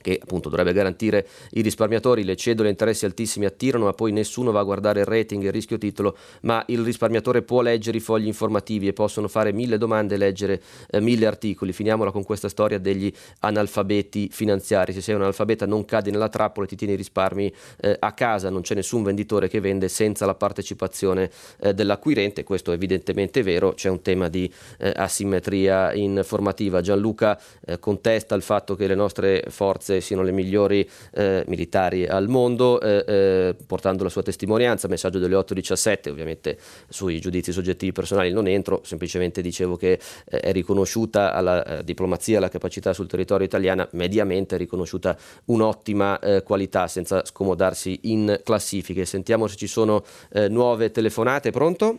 che 0.00 0.18
appunto 0.20 0.48
dovrebbe 0.48 0.72
garantire 0.72 1.26
i 1.52 1.62
risparmiatori, 1.62 2.24
le 2.24 2.36
cedole 2.36 2.68
interessi 2.68 3.04
altissimi 3.04 3.46
attirano, 3.46 3.84
ma 3.84 3.92
poi 3.92 4.12
nessuno 4.12 4.50
va 4.50 4.60
a 4.60 4.64
guardare 4.64 5.00
il 5.00 5.06
rating 5.06 5.42
il 5.44 5.52
rischio 5.52 5.78
titolo, 5.78 6.16
ma 6.42 6.62
il 6.68 6.80
risparmiatore 6.80 7.42
può 7.42 7.62
leggere 7.62 7.96
i 7.96 8.00
fogli 8.00 8.26
informativi 8.26 8.88
e 8.88 8.92
possono 8.92 9.28
fare 9.28 9.52
mille 9.52 9.78
domande 9.78 10.14
e 10.14 10.18
leggere 10.18 10.62
eh, 10.90 11.00
mille 11.00 11.26
articoli. 11.26 11.72
Finiamola 11.72 12.10
con 12.10 12.24
questa 12.24 12.48
storia 12.48 12.78
degli 12.78 13.12
analfabeti 13.40 14.28
finanziari. 14.30 14.92
Se 14.92 15.00
sei 15.00 15.14
un 15.14 15.22
analfabeta 15.22 15.66
non 15.66 15.84
cadi 15.84 16.10
nella 16.10 16.28
trappola 16.28 16.66
e 16.66 16.68
ti 16.68 16.76
tieni 16.76 16.94
i 16.94 16.96
risparmi 16.96 17.52
eh, 17.80 17.96
a 17.98 18.12
casa, 18.12 18.50
non 18.50 18.62
c'è 18.62 18.74
nessun 18.74 19.02
venditore 19.02 19.48
che 19.48 19.60
vende 19.60 19.88
senza 19.88 20.26
la 20.26 20.34
partecipazione 20.34 21.30
eh, 21.60 21.72
dell'acquirente, 21.72 22.44
questo 22.44 22.72
è 22.72 22.74
evidentemente 22.74 23.42
vero, 23.42 23.72
c'è 23.72 23.88
un 23.88 24.02
tema 24.02 24.28
di 24.28 24.52
eh, 24.78 24.92
asimmetria 24.94 25.92
informativa. 25.94 26.80
Gianluca 26.80 27.40
eh, 27.64 27.78
contesta 27.78 28.34
il 28.34 28.42
fatto 28.42 28.74
che 28.74 28.86
le 28.86 28.94
nostre 28.94 29.44
forze 29.48 29.83
forze 29.84 30.00
siano 30.00 30.22
le 30.22 30.32
migliori 30.32 30.88
eh, 31.12 31.44
militari 31.46 32.06
al 32.06 32.28
mondo, 32.28 32.80
eh, 32.80 33.04
eh 33.06 33.54
portando 33.66 34.02
la 34.02 34.08
sua 34.08 34.22
testimonianza, 34.22 34.88
messaggio 34.88 35.18
delle 35.18 35.36
8.17, 35.36 36.10
ovviamente 36.10 36.56
sui 36.88 37.20
giudizi 37.20 37.52
soggettivi 37.52 37.92
personali 37.92 38.32
non 38.32 38.46
entro, 38.46 38.80
semplicemente 38.82 39.42
dicevo 39.42 39.76
che 39.76 39.92
eh, 39.92 40.40
è 40.40 40.52
riconosciuta 40.52 41.34
alla 41.34 41.64
eh, 41.64 41.84
diplomazia, 41.84 42.38
alla 42.38 42.48
capacità 42.48 42.92
sul 42.94 43.06
territorio 43.06 43.46
italiano, 43.46 43.88
mediamente 43.92 44.54
è 44.54 44.58
riconosciuta 44.58 45.16
un'ottima 45.46 46.18
qualità 46.44 46.86
senza 46.86 47.24
scomodarsi 47.24 48.00
in 48.04 48.40
classifiche. 48.42 49.04
Sentiamo 49.04 49.46
se 49.46 49.56
ci 49.56 49.66
sono 49.66 50.02
nuove 50.48 50.90
telefonate, 50.90 51.50
pronto? 51.50 51.98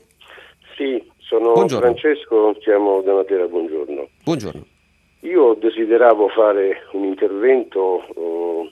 Sì, 0.76 1.04
sono 1.20 1.52
buongiorno. 1.54 1.94
Francesco, 1.94 2.56
chiamo 2.60 3.02
da 3.02 3.14
Matera, 3.14 3.46
buongiorno. 3.46 4.08
Buongiorno. 4.24 4.66
Io 5.26 5.56
desideravo 5.56 6.28
fare 6.28 6.84
un 6.92 7.04
intervento 7.04 8.06
uh, 8.14 8.72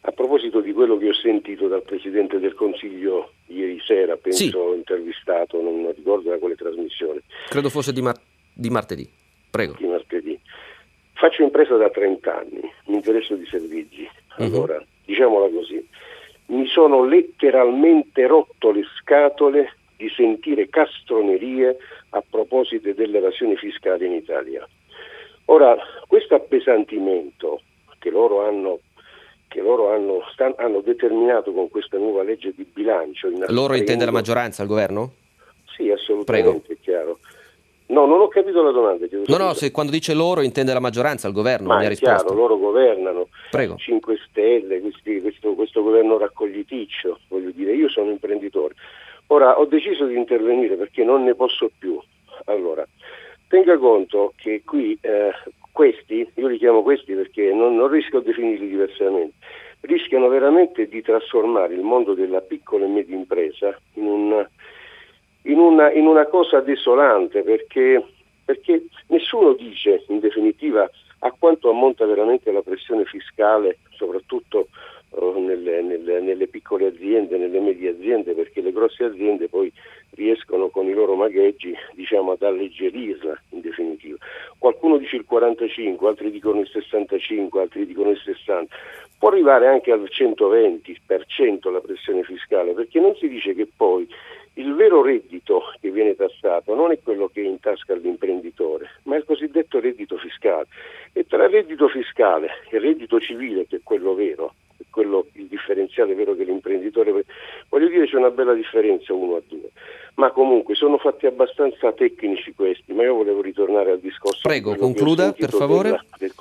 a 0.00 0.12
proposito 0.12 0.60
di 0.60 0.72
quello 0.72 0.96
che 0.96 1.10
ho 1.10 1.12
sentito 1.12 1.68
dal 1.68 1.82
Presidente 1.82 2.38
del 2.38 2.54
Consiglio 2.54 3.32
ieri 3.48 3.78
sera, 3.84 4.16
penso 4.16 4.38
sì. 4.38 4.76
intervistato, 4.76 5.60
non 5.60 5.92
ricordo 5.94 6.30
da 6.30 6.38
quale 6.38 6.54
trasmissione. 6.54 7.20
Credo 7.48 7.68
fosse 7.68 7.92
di, 7.92 8.00
mar- 8.00 8.18
di 8.54 8.70
martedì. 8.70 9.06
Prego. 9.50 9.74
Di 9.78 9.86
martedì. 9.86 10.40
Faccio 11.12 11.42
impresa 11.42 11.76
da 11.76 11.90
30 11.90 12.34
anni, 12.34 12.60
mi 12.86 12.94
interesso 12.94 13.34
di 13.34 13.44
servigi. 13.46 14.08
Mhm. 14.38 14.46
Allora, 14.46 14.76
uh-huh. 14.76 14.84
diciamola 15.04 15.50
così, 15.50 15.86
mi 16.46 16.66
sono 16.66 17.04
letteralmente 17.04 18.26
rotto 18.26 18.70
le 18.70 18.84
scatole 18.98 19.76
di 19.96 20.08
sentire 20.08 20.68
castronerie 20.70 21.76
a 22.10 22.22
proposito 22.28 22.90
dell'evasione 22.92 23.56
fiscale 23.56 24.06
in 24.06 24.12
Italia. 24.12 24.66
Ora, 25.46 25.76
questo 26.06 26.34
appesantimento 26.34 27.60
che 27.98 28.10
loro 28.10 28.46
hanno 28.46 28.80
che 29.48 29.60
loro 29.60 29.92
hanno, 29.92 30.20
stan, 30.32 30.54
hanno, 30.58 30.80
determinato 30.80 31.52
con 31.52 31.70
questa 31.70 31.96
nuova 31.96 32.24
legge 32.24 32.52
di 32.54 32.66
bilancio. 32.70 33.30
Loro 33.46 33.74
intende 33.74 34.04
la 34.04 34.10
maggioranza, 34.10 34.62
il 34.62 34.68
governo? 34.68 35.12
Sì, 35.76 35.90
assolutamente, 35.90 36.50
Prego. 36.50 36.64
è 36.66 36.76
chiaro. 36.82 37.18
No, 37.86 38.06
non 38.06 38.20
ho 38.20 38.28
capito 38.28 38.62
la 38.62 38.72
domanda. 38.72 39.06
No, 39.26 39.36
no, 39.36 39.54
se 39.54 39.70
quando 39.70 39.92
dice 39.92 40.12
loro 40.12 40.42
intende 40.42 40.72
la 40.72 40.80
maggioranza, 40.80 41.28
il 41.28 41.32
governo, 41.32 41.68
Ma 41.68 41.78
mi 41.78 41.86
ha 41.86 41.88
risposto. 41.88 42.24
chiaro, 42.24 42.34
loro 42.34 42.58
governano, 42.58 43.28
Prego. 43.50 43.76
5 43.76 44.18
Stelle, 44.28 44.80
questi, 44.80 45.20
questo, 45.20 45.54
questo 45.54 45.82
governo 45.82 46.18
raccogliticcio, 46.18 47.20
voglio 47.28 47.50
dire, 47.50 47.72
io 47.74 47.88
sono 47.88 48.10
imprenditore. 48.10 48.74
Ora, 49.28 49.58
ho 49.58 49.66
deciso 49.66 50.06
di 50.06 50.16
intervenire 50.16 50.74
perché 50.74 51.04
non 51.04 51.22
ne 51.22 51.34
posso 51.34 51.70
più. 51.78 52.00
Allora, 52.46 52.86
Tenga 53.48 53.78
conto 53.78 54.32
che 54.36 54.62
qui 54.64 54.98
eh, 55.00 55.30
questi, 55.70 56.28
io 56.34 56.46
li 56.48 56.58
chiamo 56.58 56.82
questi 56.82 57.14
perché 57.14 57.52
non, 57.52 57.76
non 57.76 57.88
rischio 57.88 58.20
di 58.20 58.26
definirli 58.26 58.68
diversamente, 58.68 59.34
rischiano 59.82 60.28
veramente 60.28 60.88
di 60.88 61.02
trasformare 61.02 61.74
il 61.74 61.82
mondo 61.82 62.14
della 62.14 62.40
piccola 62.40 62.86
e 62.86 62.88
media 62.88 63.14
impresa 63.14 63.78
in, 63.94 64.06
un, 64.06 64.46
in, 65.42 65.58
una, 65.58 65.92
in 65.92 66.06
una, 66.06 66.26
cosa 66.26 66.60
desolante 66.60 67.42
perché, 67.42 68.04
perché 68.44 68.86
nessuno 69.08 69.52
dice 69.52 70.04
in 70.08 70.18
definitiva 70.18 70.90
a 71.20 71.34
quanto 71.38 71.70
ammonta 71.70 72.04
veramente 72.04 72.50
la 72.50 72.62
pressione 72.62 73.04
fiscale, 73.04 73.78
soprattutto 73.90 74.68
nelle, 75.46 75.82
nelle, 75.82 76.20
nelle, 76.20 76.46
piccole 76.46 76.86
aziende, 76.86 77.38
nelle 77.38 77.60
medie 77.60 77.90
aziende, 77.90 78.34
perché 78.34 78.60
le 78.60 78.72
grosse 78.72 79.04
aziende 79.04 79.48
poi 79.48 79.72
riescono 80.10 80.68
con 80.68 80.86
i 80.86 80.92
loro 80.92 81.14
magheggi 81.14 81.74
diciamo, 81.92 82.32
ad 82.32 82.42
alleggerirla 82.42 83.40
in 83.50 83.60
definitiva. 83.60 84.16
Qualcuno 84.58 84.96
dice 84.96 85.16
il 85.16 85.24
45, 85.24 86.08
altri 86.08 86.30
dicono 86.30 86.60
il 86.60 86.68
65, 86.68 87.60
altri 87.60 87.86
dicono 87.86 88.10
il 88.10 88.18
60. 88.18 88.74
Può 89.18 89.28
arrivare 89.28 89.68
anche 89.68 89.92
al 89.92 90.02
120% 90.02 91.70
la 91.70 91.80
pressione 91.80 92.22
fiscale, 92.22 92.72
perché 92.72 93.00
non 93.00 93.14
si 93.16 93.28
dice 93.28 93.54
che 93.54 93.68
poi 93.74 94.06
il 94.54 94.74
vero 94.74 95.02
reddito 95.02 95.62
che 95.80 95.90
viene 95.90 96.16
tassato 96.16 96.74
non 96.74 96.90
è 96.90 96.98
quello 97.02 97.28
che 97.28 97.42
è 97.42 97.46
in 97.46 97.60
tasca 97.60 97.92
all'imprenditore, 97.92 98.88
ma 99.04 99.14
è 99.14 99.18
il 99.18 99.24
cosiddetto 99.24 99.80
reddito 99.80 100.16
fiscale. 100.16 100.66
E 101.12 101.26
tra 101.26 101.46
reddito 101.46 101.88
fiscale 101.88 102.48
e 102.70 102.78
reddito 102.78 103.20
civile, 103.20 103.66
che 103.66 103.76
è 103.76 103.80
quello 103.82 104.14
vero, 104.14 104.54
quello, 104.90 105.26
il 105.32 105.46
differenziale 105.46 106.14
vero 106.14 106.34
che 106.34 106.44
l'imprenditore... 106.44 107.24
Voglio 107.68 107.88
dire 107.88 108.06
c'è 108.06 108.16
una 108.16 108.30
bella 108.30 108.54
differenza 108.54 109.12
uno 109.12 109.36
a 109.36 109.42
due, 109.46 109.70
ma 110.14 110.30
comunque 110.30 110.74
sono 110.74 110.98
fatti 110.98 111.26
abbastanza 111.26 111.92
tecnici 111.92 112.54
questi, 112.54 112.92
ma 112.92 113.02
io 113.02 113.14
volevo 113.14 113.42
ritornare 113.42 113.90
al 113.92 114.00
discorso... 114.00 114.40
Prego, 114.42 114.76
concluda 114.76 115.32
per 115.32 115.50
favore. 115.50 115.90
Del, 115.90 116.00
del 116.18 116.32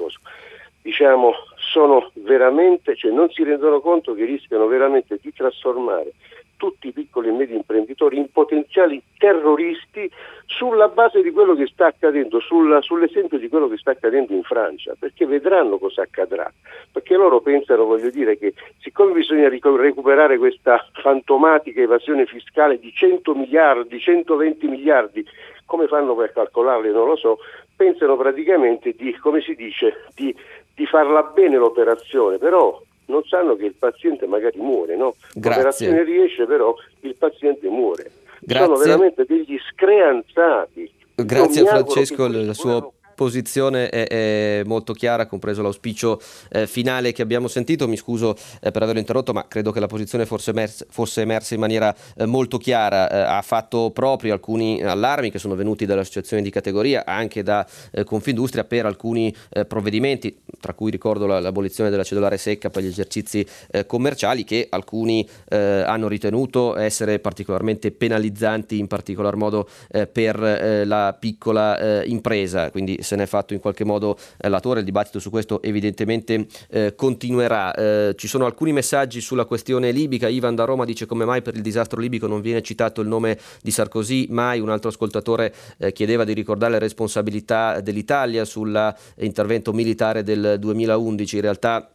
diciamo, 0.82 1.34
sono 1.58 2.12
veramente, 2.14 2.96
cioè 2.96 3.12
non 3.12 3.30
si 3.32 3.44
rendono 3.44 3.80
conto 3.80 4.14
che 4.14 4.24
rischiano 4.26 4.68
veramente 4.68 5.18
di 5.22 5.34
trasformare 5.34 6.14
tutti 6.58 6.88
i 6.88 6.92
piccoli 6.92 7.30
e 7.30 7.32
medi 7.32 7.56
imprenditori 7.56 8.18
in 8.18 8.32
potenziali 8.32 9.02
terroristi 9.18 10.10
sulla 10.46 10.88
base 10.88 11.22
di 11.22 11.32
quello 11.32 11.56
che 11.56 11.68
sta 11.68 11.88
accadendo, 11.88 12.40
sulla, 12.40 12.82
sull'esempio 12.82 13.38
di 13.38 13.50
quello 13.50 13.68
che 13.68 13.78
sta 13.78 13.92
accadendo 13.92 14.34
in 14.34 14.44
Francia, 14.44 14.94
perché 14.98 15.26
vedranno 15.26 15.78
cosa 15.78 16.04
accadrà, 16.04 16.52
perché 16.92 17.16
loro 17.16 17.42
pensano, 17.42 17.86
voglio 17.86 18.10
dire, 18.10 18.38
che 18.38 18.54
siccome 18.80 19.14
bisogna 19.14 19.50
recuperare 19.50 20.38
questa 20.38 20.86
fantomatica 20.94 21.82
evasione 21.82 22.26
fiscale 22.26 22.80
di 22.80 22.92
100 22.94 23.34
miliardi, 23.36 24.00
120 24.00 24.68
miliardi, 24.68 25.26
come 25.66 25.88
fanno 25.88 26.16
per 26.16 26.32
calcolarli 26.32 26.92
non 26.92 27.08
lo 27.08 27.16
so, 27.16 27.40
pensano 27.76 28.16
praticamente 28.16 28.94
di, 28.96 29.14
come 29.18 29.42
si 29.42 29.56
dice, 29.56 30.06
di, 30.14 30.34
di 30.74 30.86
farla 30.86 31.24
bene 31.24 31.58
l'operazione, 31.58 32.38
però 32.38 32.82
non 33.08 33.24
sanno 33.24 33.56
che 33.56 33.66
il 33.66 33.76
paziente 33.78 34.26
magari 34.28 34.60
muore, 34.60 34.96
no? 34.96 35.16
L'operazione 35.34 36.04
riesce, 36.04 36.46
però 36.46 36.76
il 37.02 37.16
paziente 37.18 37.68
muore. 37.68 38.12
Grazie. 38.40 38.66
Sono 38.66 38.78
veramente 38.78 39.26
degli 39.26 39.58
screanzati. 39.72 40.92
Grazie 41.16 41.62
a 41.62 41.66
Francesco, 41.66 42.26
il 42.26 42.54
suo 42.54 42.94
posizione 43.16 43.90
è, 43.90 44.08
è 44.08 44.62
molto 44.66 44.94
chiara, 44.94 45.26
compreso 45.26 45.62
l'auspicio 45.62 46.20
eh, 46.52 46.68
finale 46.68 47.14
che 47.14 47.22
abbiamo 47.22 47.48
sentito. 47.48 47.88
Mi 47.88 47.96
scuso 47.96 48.36
eh, 48.62 48.72
per 48.72 48.84
averlo 48.84 49.00
interrotto, 49.00 49.34
ma 49.34 49.48
credo 49.48 49.72
che 49.72 49.80
la 49.80 49.88
posizione 49.88 50.26
fosse 50.26 50.52
emersa, 50.52 50.86
fosse 50.90 51.22
emersa 51.22 51.56
in 51.56 51.62
maniera 51.62 51.96
eh, 52.18 52.26
molto 52.26 52.58
chiara. 52.58 53.10
Eh, 53.10 53.18
ha 53.18 53.42
fatto 53.42 53.90
proprio 53.92 54.34
alcuni 54.34 54.84
allarmi 54.84 55.32
che 55.32 55.40
sono 55.40 55.56
venuti 55.56 55.86
dalle 55.86 56.02
associazioni 56.02 56.44
di 56.44 56.52
categoria, 56.52 57.06
anche 57.06 57.42
da 57.42 57.66
eh, 57.92 58.04
Confindustria, 58.04 58.66
per 58.66 58.86
alcuni 58.86 59.34
eh, 59.50 59.66
provvedimenti, 59.66 60.38
tra 60.66 60.74
cui 60.74 60.90
ricordo 60.90 61.28
la, 61.28 61.40
l'abolizione 61.40 61.92
della 61.92 62.04
cedolare 62.04 62.38
secca 62.38 62.72
per 62.72 62.82
gli 62.82 62.88
esercizi 62.88 63.46
commerciali, 63.86 64.44
che 64.44 64.66
alcuni 64.68 65.28
hanno 65.50 66.08
ritenuto 66.08 66.76
essere 66.76 67.20
particolarmente 67.20 67.92
penalizzanti, 67.92 68.80
in 68.80 68.88
particolar 68.88 69.36
modo 69.36 69.70
per 70.12 70.84
la 70.88 71.16
piccola 71.20 72.04
impresa. 72.04 72.72
Quindi 72.72 72.98
se 73.02 73.16
ne 73.16 73.24
è 73.24 73.26
fatto 73.28 73.54
in 73.54 73.60
qualche 73.60 73.84
modo 73.84 74.18
eh, 74.40 74.50
latore, 74.50 74.80
il 74.80 74.86
dibattito 74.86 75.20
su 75.20 75.30
questo 75.30 75.62
evidentemente 75.62 76.48
eh, 76.70 76.96
continuerà. 76.96 77.74
Eh, 77.74 78.16
ci 78.18 78.28
sono 78.28 78.46
alcuni 78.46 78.74
messaggi 78.74 79.22
sulla 79.22 79.46
questione 79.46 79.92
libica, 79.92 80.28
Ivan 80.28 80.56
da 80.56 80.66
Roma 80.66 80.86
dice 80.86 81.06
come 81.06 81.26
mai 81.26 81.42
per 81.42 81.56
il 81.56 81.62
disastro 81.62 82.00
libico 82.00 82.28
non 82.28 82.42
viene 82.42 82.62
citato 82.62 83.02
il 83.02 83.08
nome 83.08 83.38
di 83.62 83.72
Sarkozy, 83.72 84.28
mai 84.30 84.60
un 84.60 84.70
altro 84.70 84.90
ascoltatore 84.90 85.54
eh, 85.78 85.92
chiedeva 85.92 86.24
di 86.24 86.34
ricordare 86.34 86.74
le 86.74 86.80
responsabilità 86.80 87.82
dell'Italia 87.82 88.46
sull'intervento 88.46 89.74
militare 89.74 90.24
del 90.24 90.55
2011, 90.58 91.36
in 91.36 91.42
realtà 91.42 91.95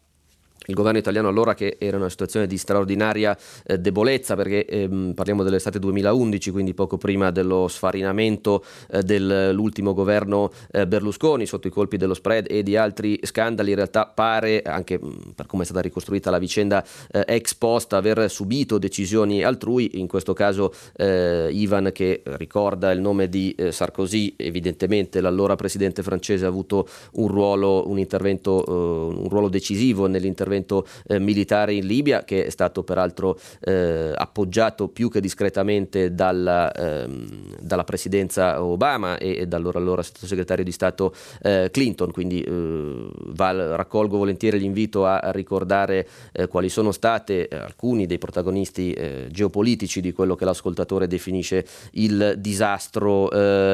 il 0.71 0.77
governo 0.77 0.99
italiano 0.99 1.29
allora 1.29 1.55
che 1.55 1.77
era 1.79 1.97
in 1.97 2.03
una 2.03 2.11
situazione 2.11 2.47
di 2.47 2.57
straordinaria 2.57 3.37
eh, 3.67 3.79
debolezza 3.79 4.37
perché 4.37 4.65
ehm, 4.65 5.13
parliamo 5.15 5.43
dell'estate 5.43 5.79
2011 5.79 6.51
quindi 6.51 6.75
poco 6.75 6.97
prima 6.97 7.31
dello 7.31 7.69
sfarinamento 7.69 8.65
eh, 8.91 9.03
dell'ultimo 9.03 9.93
governo 9.93 10.51
eh, 10.71 10.87
Berlusconi 10.87 11.45
sotto 11.45 11.67
i 11.67 11.71
colpi 11.71 11.97
dello 11.97 12.15
spread 12.15 12.47
e 12.49 12.63
di 12.63 12.77
altri 12.77 13.19
scandali 13.23 13.71
in 13.71 13.77
realtà 13.77 14.07
pare 14.07 14.63
anche 14.63 14.99
mh, 14.99 15.07
mm, 15.07 15.31
per 15.35 15.47
come 15.47 15.63
è 15.63 15.67
stata 15.67 15.81
ricostruita 15.81 16.31
la 16.31 16.39
vicenda 16.39 16.85
eh, 17.11 17.25
ex 17.27 17.55
post 17.55 17.93
aver 17.93 18.31
subito 18.31 18.79
decisioni 18.79 19.43
altrui. 19.43 19.99
In 19.99 20.07
questo 20.07 20.33
caso 20.33 20.73
eh, 20.97 21.49
Ivan 21.51 21.91
che 21.93 22.23
ricorda 22.25 22.93
il 22.93 23.01
nome 23.01 23.29
di 23.29 23.53
eh, 23.57 23.73
Sarkozy 23.73 24.35
evidentemente 24.37 25.21
l'allora 25.21 25.57
presidente 25.57 26.03
francese 26.03 26.45
ha 26.45 26.49
avuto 26.49 26.87
un 27.13 27.29
ruolo 27.29 27.89
un 27.89 27.99
intervento 27.99 28.65
un 28.69 29.29
ruolo 29.29 29.49
decisivo 29.49 30.07
nell'intervento 30.07 30.60
intervento 30.61 30.87
eh, 31.07 31.19
militare 31.19 31.75
in 31.75 31.87
Libia, 31.87 32.25
che 32.25 32.45
è 32.47 32.51
stato 32.51 32.83
peraltro 32.83 33.39
eh, 33.61 34.13
appoggiato 34.15 34.89
più 34.89 35.11
che 35.11 35.21
discretamente 35.21 36.15
dalla, 36.15 36.71
ehm, 36.73 37.57
dalla 37.61 37.85
presidenza 37.85 38.63
Obama 38.63 39.19
e, 39.19 39.39
e 39.39 39.47
dall'allora 39.47 40.03
sottosegretario 40.03 40.65
di 40.65 40.73
Stato 40.73 41.15
eh, 41.43 41.69
Clinton. 41.73 42.13
Quindi 42.13 42.43
eh, 42.43 43.09
va, 43.33 43.77
raccolgo 43.77 44.19
volentieri 44.19 44.59
l'invito 44.59 45.07
a, 45.07 45.19
a 45.19 45.31
ricordare 45.33 46.07
eh, 46.33 46.47
quali 46.47 46.69
sono 46.69 46.93
state 46.93 47.49
eh, 47.49 47.57
alcuni 47.57 48.07
dei 48.07 48.19
protagonisti 48.19 48.99
geopolitici 49.31 50.01
di 50.01 50.13
quello 50.13 50.35
che 50.35 50.45
l'ascoltatore 50.45 51.07
definisce 51.07 51.65
il 51.93 52.35
disastro 52.39 53.29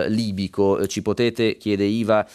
libico. 0.07 0.87
Ci 0.87 1.03
potete, 1.03 1.57
chiede 1.57 1.85
Iva, 1.85 2.27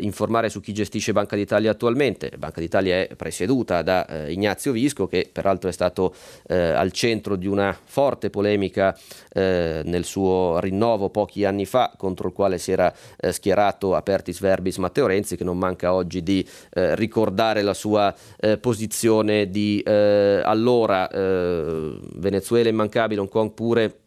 informare 0.00 0.48
su 0.48 0.60
chi 0.60 0.72
gestisce 0.72 1.12
Banca 1.12 1.36
d'Italia 1.36 1.70
attualmente? 1.70 2.32
Banca 2.38 2.60
d'Italia 2.60 2.94
è 3.02 3.14
presieduta 3.16 3.73
voluta 3.74 3.82
da 3.82 4.06
eh, 4.06 4.32
Ignazio 4.32 4.72
Visco, 4.72 5.06
che 5.06 5.28
peraltro 5.32 5.68
è 5.68 5.72
stato 5.72 6.14
eh, 6.46 6.56
al 6.56 6.92
centro 6.92 7.36
di 7.36 7.46
una 7.46 7.76
forte 7.82 8.30
polemica 8.30 8.96
eh, 9.32 9.82
nel 9.84 10.04
suo 10.04 10.58
rinnovo 10.60 11.10
pochi 11.10 11.44
anni 11.44 11.64
fa, 11.64 11.92
contro 11.96 12.28
il 12.28 12.34
quale 12.34 12.58
si 12.58 12.70
era 12.70 12.92
eh, 13.16 13.32
schierato 13.32 13.94
apertis 13.94 14.40
verbis 14.40 14.76
Matteo 14.76 15.06
Renzi, 15.06 15.36
che 15.36 15.44
non 15.44 15.58
manca 15.58 15.92
oggi 15.92 16.22
di 16.22 16.46
eh, 16.72 16.94
ricordare 16.94 17.62
la 17.62 17.74
sua 17.74 18.14
eh, 18.38 18.58
posizione 18.58 19.50
di 19.50 19.82
allora. 19.84 21.08
Venezuela 21.14 22.68
immancabile, 22.68 23.20
Hong 23.20 23.28
Kong 23.30 23.52
pure 23.52 24.03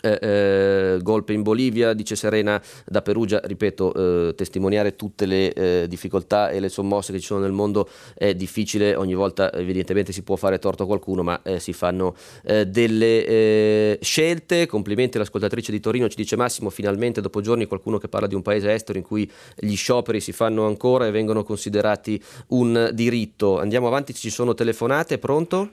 eh, 0.00 0.18
eh, 0.20 0.98
golpe 1.02 1.32
in 1.32 1.42
Bolivia, 1.42 1.92
dice 1.92 2.16
Serena 2.16 2.60
da 2.86 3.02
Perugia, 3.02 3.40
ripeto, 3.42 4.28
eh, 4.28 4.34
testimoniare 4.34 4.96
tutte 4.96 5.26
le 5.26 5.52
eh, 5.52 5.86
difficoltà 5.88 6.50
e 6.50 6.60
le 6.60 6.68
sommosse 6.68 7.12
che 7.12 7.20
ci 7.20 7.26
sono 7.26 7.40
nel 7.40 7.52
mondo 7.52 7.88
è 8.14 8.34
difficile, 8.34 8.94
ogni 8.94 9.14
volta 9.14 9.52
evidentemente 9.52 10.12
si 10.12 10.22
può 10.22 10.36
fare 10.36 10.58
torto 10.58 10.84
a 10.84 10.86
qualcuno, 10.86 11.22
ma 11.22 11.40
eh, 11.42 11.60
si 11.60 11.72
fanno 11.72 12.16
eh, 12.44 12.66
delle 12.66 13.98
scelte. 14.00 14.66
Complimenti 14.66 15.16
all'ascoltatrice 15.16 15.70
di 15.70 15.80
Torino, 15.80 16.08
ci 16.08 16.16
dice 16.16 16.36
Massimo, 16.36 16.70
finalmente 16.70 17.20
dopo 17.20 17.40
giorni 17.40 17.66
qualcuno 17.66 17.98
che 17.98 18.08
parla 18.08 18.26
di 18.26 18.34
un 18.34 18.42
paese 18.42 18.72
estero 18.72 18.98
in 18.98 19.04
cui 19.04 19.30
gli 19.56 19.74
scioperi 19.74 20.20
si 20.20 20.32
fanno 20.32 20.66
ancora 20.66 21.06
e 21.06 21.10
vengono 21.10 21.44
considerati 21.44 22.20
un 22.48 22.90
diritto. 22.92 23.58
Andiamo 23.58 23.86
avanti, 23.86 24.14
ci 24.14 24.30
sono 24.30 24.54
telefonate, 24.54 25.18
pronto? 25.18 25.70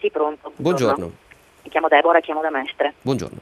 Sì, 0.00 0.10
pronto. 0.10 0.52
Buongiorno. 0.56 0.94
Buongiorno. 0.96 1.26
Mi 1.68 1.74
chiamo 1.74 1.88
Deborah, 1.88 2.20
chiamo 2.20 2.40
da 2.40 2.48
Mestre. 2.48 2.94
Buongiorno. 3.02 3.36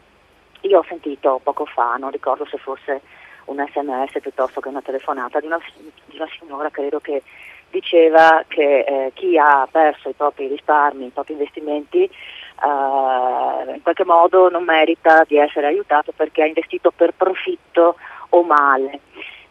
Io 0.63 0.81
ho 0.81 0.85
sentito 0.89 1.41
poco 1.45 1.65
fa, 1.65 1.95
non 1.97 2.11
ricordo 2.11 2.45
se 2.45 2.59
fosse 2.59 3.01
un 3.45 3.65
sms 3.65 4.19
piuttosto 4.21 4.61
che 4.61 4.67
una 4.67 4.83
telefonata 4.83 5.39
di 5.39 5.47
una, 5.47 5.61
di 6.07 6.17
una 6.17 6.27
signora, 6.37 6.69
credo 6.71 6.99
che 6.99 7.23
diceva 7.71 8.43
che 8.49 8.81
eh, 8.81 9.13
chi 9.15 9.39
ha 9.39 9.69
perso 9.71 10.09
i 10.09 10.15
propri 10.15 10.49
risparmi, 10.49 11.07
i 11.07 11.11
propri 11.11 11.35
investimenti, 11.35 12.03
eh, 12.03 13.75
in 13.75 13.83
qualche 13.85 14.05
modo 14.05 14.51
non 14.51 14.65
merita 14.65 15.23
di 15.23 15.37
essere 15.37 15.69
aiutato 15.69 16.11
perché 16.11 16.43
ha 16.43 16.47
investito 16.47 16.91
per 16.91 17.13
profitto 17.17 17.95
o 18.31 18.43
male. 18.43 19.03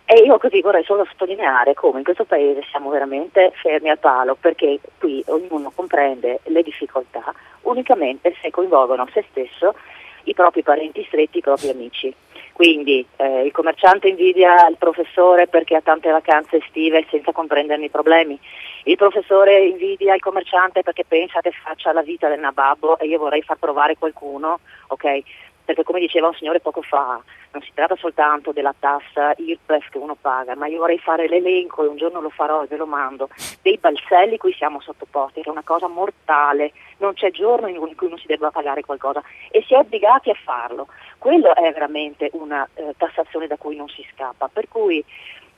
E 0.07 0.21
io 0.21 0.37
così 0.37 0.61
vorrei 0.61 0.83
solo 0.83 1.03
sottolineare 1.05 1.73
come 1.73 1.97
in 1.97 2.03
questo 2.03 2.25
paese 2.25 2.61
siamo 2.69 2.91
veramente 2.91 3.51
fermi 3.55 3.89
al 3.89 3.97
palo 3.97 4.37
perché 4.39 4.79
qui 4.99 5.23
ognuno 5.27 5.71
comprende 5.73 6.41
le 6.43 6.61
difficoltà 6.61 7.33
unicamente 7.63 8.35
se 8.41 8.51
coinvolgono 8.51 9.07
se 9.11 9.25
stesso, 9.29 9.75
i 10.23 10.33
propri 10.33 10.63
parenti 10.63 11.03
stretti, 11.07 11.39
i 11.39 11.41
propri 11.41 11.69
amici. 11.69 12.13
Quindi 12.53 13.05
eh, 13.17 13.41
il 13.41 13.51
commerciante 13.51 14.07
invidia 14.07 14.67
il 14.67 14.77
professore 14.77 15.47
perché 15.47 15.75
ha 15.75 15.81
tante 15.81 16.09
vacanze 16.09 16.57
estive 16.57 17.05
senza 17.09 17.33
comprenderne 17.33 17.85
i 17.85 17.89
problemi. 17.89 18.39
Il 18.83 18.95
professore 18.95 19.65
invidia 19.65 20.13
il 20.13 20.21
commerciante 20.21 20.81
perché 20.81 21.03
pensa 21.05 21.41
che 21.41 21.51
faccia 21.51 21.91
la 21.91 22.01
vita 22.01 22.29
del 22.29 22.39
nababbo 22.39 22.97
e 22.97 23.07
io 23.07 23.19
vorrei 23.19 23.41
far 23.41 23.57
provare 23.57 23.97
qualcuno, 23.97 24.59
ok? 24.87 25.21
Perché 25.65 25.83
come 25.83 25.99
diceva 25.99 26.27
un 26.27 26.35
signore 26.35 26.59
poco 26.59 26.81
fa, 26.81 27.19
non 27.51 27.61
si 27.63 27.71
tratta 27.73 27.95
soltanto 27.95 28.51
della 28.51 28.75
tassa 28.77 29.33
IRPEF 29.35 29.89
che 29.89 29.97
uno 29.97 30.15
paga, 30.19 30.55
ma 30.55 30.67
io 30.67 30.79
vorrei 30.79 30.99
fare 30.99 31.27
l'elenco 31.27 31.83
e 31.83 31.87
un 31.87 31.97
giorno 31.97 32.21
lo 32.21 32.29
farò 32.29 32.63
e 32.63 32.67
ve 32.67 32.77
lo 32.77 32.85
mando, 32.85 33.29
dei 33.61 33.77
balzelli 33.77 34.37
cui 34.37 34.53
siamo 34.53 34.79
sottoposti, 34.79 35.41
che 35.41 35.49
è 35.49 35.51
una 35.51 35.63
cosa 35.63 35.87
mortale, 35.87 36.71
non 36.97 37.13
c'è 37.13 37.31
giorno 37.31 37.67
in 37.67 37.95
cui 37.95 38.09
non 38.09 38.19
si 38.19 38.27
debba 38.27 38.51
pagare 38.51 38.81
qualcosa 38.81 39.23
e 39.49 39.63
si 39.63 39.73
è 39.73 39.77
obbligati 39.77 40.29
a 40.29 40.35
farlo. 40.35 40.87
Quello 41.17 41.55
è 41.55 41.71
veramente 41.73 42.29
una 42.33 42.67
eh, 42.75 42.93
tassazione 42.97 43.47
da 43.47 43.57
cui 43.57 43.75
non 43.75 43.89
si 43.89 44.05
scappa, 44.13 44.47
per 44.47 44.67
cui 44.67 45.03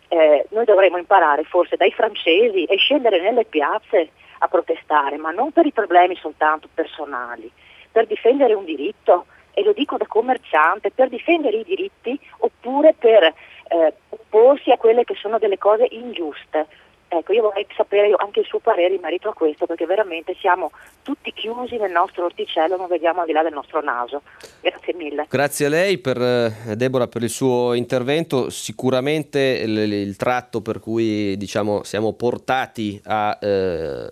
eh, 0.07 0.45
noi 0.51 0.65
dovremmo 0.65 0.97
imparare 0.97 1.43
forse 1.43 1.75
dai 1.75 1.91
francesi 1.91 2.63
e 2.63 2.77
scendere 2.77 3.19
nelle 3.19 3.43
piazze 3.43 4.11
a 4.39 4.47
protestare, 4.47 5.17
ma 5.17 5.31
non 5.31 5.51
per 5.51 5.65
i 5.65 5.71
problemi 5.71 6.15
soltanto 6.15 6.69
personali, 6.73 7.51
per 7.91 8.05
difendere 8.05 8.53
un 8.53 8.63
diritto 8.63 9.25
e 9.57 9.63
lo 9.63 9.73
dico 9.73 9.97
da 9.97 10.05
commerciante, 10.05 10.91
per 10.91 11.09
difendere 11.09 11.57
i 11.57 11.63
diritti 11.63 12.19
oppure 12.39 12.93
per 12.93 13.23
eh, 13.23 13.33
opporsi 14.09 14.69
a 14.69 14.77
quelle 14.77 15.03
che 15.03 15.15
sono 15.15 15.39
delle 15.39 15.57
cose 15.57 15.87
ingiuste. 15.89 16.67
Ecco, 17.07 17.33
io 17.33 17.41
vorrei 17.41 17.65
sapere 17.75 18.13
anche 18.17 18.41
il 18.41 18.45
suo 18.45 18.59
parere 18.59 18.93
in 18.93 19.01
merito 19.01 19.29
a 19.29 19.33
questo, 19.33 19.65
perché 19.65 19.87
veramente 19.87 20.35
siamo 20.39 20.69
tutti 21.01 21.33
chiusi 21.33 21.77
nel 21.77 21.89
nostro 21.89 22.25
orticello, 22.25 22.77
non 22.77 22.85
vediamo 22.87 23.21
al 23.21 23.25
di 23.25 23.31
là 23.31 23.41
del 23.41 23.53
nostro 23.53 23.81
naso. 23.81 24.21
Grazie 24.61 24.93
mille. 24.93 25.25
Grazie 25.27 25.65
a 25.65 25.69
lei, 25.69 25.97
per, 25.97 26.21
eh, 26.21 26.75
Deborah, 26.75 27.07
per 27.07 27.23
il 27.23 27.29
suo 27.29 27.73
intervento. 27.73 28.51
Sicuramente 28.51 29.39
il, 29.39 29.75
il 29.91 30.15
tratto 30.17 30.61
per 30.61 30.79
cui 30.79 31.35
diciamo, 31.35 31.81
siamo 31.81 32.13
portati 32.13 33.01
a... 33.05 33.35
Eh, 33.41 34.07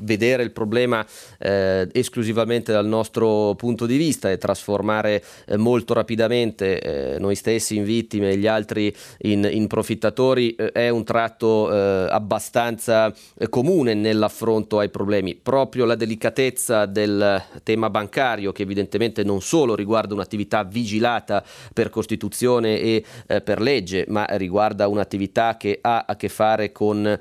vedere 0.00 0.42
il 0.42 0.50
problema 0.50 1.04
eh, 1.38 1.88
esclusivamente 1.92 2.72
dal 2.72 2.86
nostro 2.86 3.54
punto 3.54 3.86
di 3.86 3.96
vista 3.96 4.30
e 4.30 4.38
trasformare 4.38 5.22
eh, 5.46 5.56
molto 5.56 5.94
rapidamente 5.94 6.80
eh, 6.80 7.18
noi 7.18 7.34
stessi 7.34 7.76
in 7.76 7.84
vittime 7.84 8.30
e 8.30 8.36
gli 8.36 8.46
altri 8.46 8.94
in, 9.18 9.48
in 9.50 9.66
profittatori 9.66 10.54
eh, 10.54 10.72
è 10.72 10.88
un 10.88 11.04
tratto 11.04 11.72
eh, 11.72 12.08
abbastanza 12.10 13.12
eh, 13.36 13.48
comune 13.48 13.94
nell'affronto 13.94 14.78
ai 14.78 14.88
problemi. 14.88 15.34
Proprio 15.34 15.84
la 15.84 15.94
delicatezza 15.94 16.86
del 16.86 17.42
tema 17.62 17.90
bancario 17.90 18.52
che 18.52 18.62
evidentemente 18.62 19.22
non 19.22 19.40
solo 19.40 19.74
riguarda 19.74 20.14
un'attività 20.14 20.64
vigilata 20.64 21.44
per 21.72 21.90
Costituzione 21.90 22.80
e 22.80 23.04
per 23.42 23.60
legge, 23.60 24.04
ma 24.08 24.24
riguarda 24.30 24.88
un'attività 24.88 25.56
che 25.56 25.78
ha 25.80 26.04
a 26.06 26.16
che 26.16 26.28
fare 26.28 26.72
con 26.72 27.18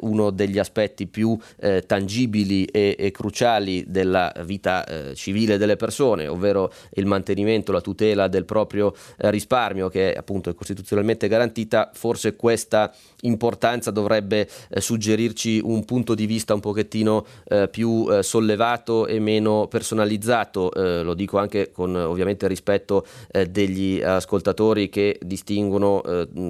uno 0.00 0.30
degli 0.30 0.58
aspetti 0.58 1.06
più 1.06 1.38
eh, 1.58 1.79
tangibili 1.86 2.64
e, 2.64 2.96
e, 2.98 3.10
cruciali 3.10 3.84
della 3.86 4.32
vita 4.44 4.84
eh, 4.84 5.14
civile 5.14 5.58
delle 5.58 5.76
persone, 5.76 6.26
ovvero 6.26 6.72
il 6.94 7.06
mantenimento, 7.06 7.72
la 7.72 7.80
tutela 7.80 8.28
del 8.28 8.44
proprio 8.44 8.94
eh, 9.18 9.30
risparmio 9.30 9.88
che 9.88 10.12
appunto 10.12 10.50
è 10.50 10.54
costituzionalmente 10.54 11.28
garantita, 11.28 11.90
forse 11.92 12.36
questa 12.36 12.92
importanza 13.22 13.90
dovrebbe 13.90 14.48
eh, 14.68 14.80
suggerirci 14.80 15.60
un 15.62 15.84
punto 15.84 16.14
di 16.14 16.26
vista 16.26 16.54
un 16.54 16.60
pochettino 16.60 17.24
eh, 17.48 17.68
più 17.68 18.06
eh, 18.10 18.22
sollevato 18.22 19.06
e 19.06 19.18
meno 19.18 19.66
personalizzato, 19.68 20.70
lo 20.70 21.14
dico 21.14 21.38
anche 21.38 21.70
con 21.72 21.94
ovviamente 21.94 22.46
rispetto 22.48 23.06
degli 23.48 24.00
ascoltatori 24.00 24.88
che 24.88 25.18
distinguono 25.20 26.02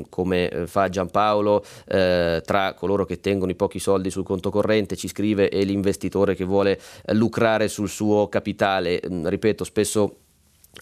come 0.08 0.64
fa 0.66 0.88
Giampaolo 0.88 1.64
tra 1.86 2.74
coloro 2.76 3.04
che 3.04 3.20
tengono 3.20 3.50
i 3.50 3.54
pochi 3.54 3.78
soldi 3.78 4.10
sul 4.10 4.24
conto 4.24 4.50
corrente, 4.50 4.96
ci 4.96 5.08
scrive, 5.20 5.50
e 5.50 5.62
l'investitore 5.64 6.34
che 6.34 6.44
vuole 6.44 6.80
lucrare 7.12 7.68
sul 7.68 7.88
suo 7.88 8.28
capitale. 8.28 9.00
Mm, 9.06 9.26
ripeto, 9.26 9.64
spesso 9.64 10.16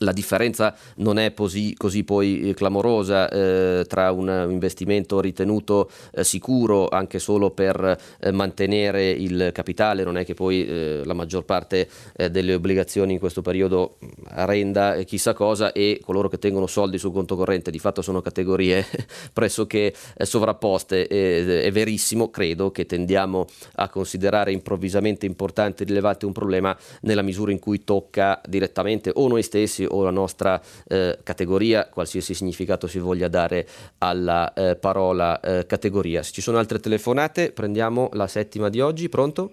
la 0.01 0.13
differenza 0.13 0.75
non 0.97 1.19
è 1.19 1.33
così, 1.35 1.75
così 1.77 2.05
poi 2.05 2.51
eh, 2.51 2.55
clamorosa 2.55 3.29
eh, 3.29 3.85
tra 3.89 4.13
un 4.13 4.49
investimento 4.51 5.21
ritenuto 5.21 5.91
eh, 6.13 6.25
sicuro 6.25 6.89
anche 6.89 7.19
solo 7.19 7.51
per 7.51 7.99
eh, 8.21 8.31
mantenere 8.31 9.11
il 9.11 9.51
capitale, 9.53 10.05
non 10.05 10.17
è 10.17 10.25
che 10.25 10.35
poi 10.35 10.67
eh, 10.67 11.03
la 11.05 11.15
maggior 11.15 11.45
parte 11.45 11.89
eh, 12.17 12.31
delle 12.31 12.55
obbligazioni 12.55 13.15
in 13.15 13.19
questo 13.19 13.43
periodo 13.43 13.97
mm, 14.05 14.09
renda 14.45 15.03
chissà 15.03 15.33
cosa 15.35 15.73
e 15.73 16.01
coloro 16.05 16.29
che 16.29 16.39
tengono 16.39 16.67
soldi 16.67 16.99
sul 16.99 17.13
conto 17.13 17.35
corrente 17.35 17.71
di 17.71 17.79
fatto 17.79 18.03
sono 18.03 18.21
categorie 18.21 18.85
pressoché 19.33 19.95
sovrapposte. 20.19 21.07
è 21.07 21.71
verissimo, 21.73 22.31
credo 22.31 22.71
che 22.71 22.87
tendiamo 22.87 23.47
a 23.77 23.89
considerare 23.89 24.53
improvvisamente 24.53 25.27
importante 25.27 25.83
e 25.83 25.87
rilevante 25.87 26.27
un 26.27 26.33
problema 26.33 26.77
nella 27.03 27.23
misura 27.23 27.51
in 27.53 27.59
cui 27.59 27.85
tocca 27.85 28.41
direttamente 28.47 29.11
o 29.15 29.29
noi 29.29 29.43
stessi 29.43 29.78
o 29.87 30.03
la 30.03 30.11
nostra 30.11 30.61
eh, 30.89 31.19
categoria, 31.23 31.89
qualsiasi 31.89 32.35
significato 32.35 32.87
si 32.87 32.99
voglia 32.99 33.29
dare 33.29 33.67
alla 33.99 34.53
eh, 34.53 34.77
parola 34.77 35.41
eh, 35.41 35.67
categoria. 35.67 36.23
Se 36.23 36.33
ci 36.33 36.41
sono 36.41 36.59
altre 36.59 36.79
telefonate, 36.79 37.53
prendiamo 37.53 38.09
la 38.13 38.27
settima 38.27 38.69
di 38.69 38.81
oggi. 38.81 39.09
Pronto? 39.09 39.53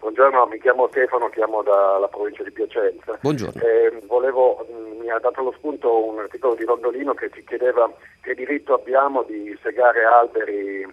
Buongiorno, 0.00 0.46
mi 0.46 0.60
chiamo 0.60 0.86
Stefano, 0.88 1.28
chiamo 1.30 1.62
dalla 1.62 2.08
provincia 2.08 2.42
di 2.42 2.52
Piacenza. 2.52 3.18
Buongiorno. 3.20 3.60
Eh, 3.60 4.02
volevo, 4.06 4.66
mm, 4.70 5.00
mi 5.00 5.10
ha 5.10 5.18
dato 5.18 5.42
lo 5.42 5.52
spunto 5.56 6.04
un 6.06 6.18
articolo 6.18 6.54
di 6.54 6.64
Rondolino 6.64 7.14
che 7.14 7.30
ci 7.32 7.42
chiedeva 7.44 7.90
che 8.20 8.34
diritto 8.34 8.74
abbiamo 8.74 9.22
di 9.22 9.58
segare 9.62 10.04
alberi 10.04 10.86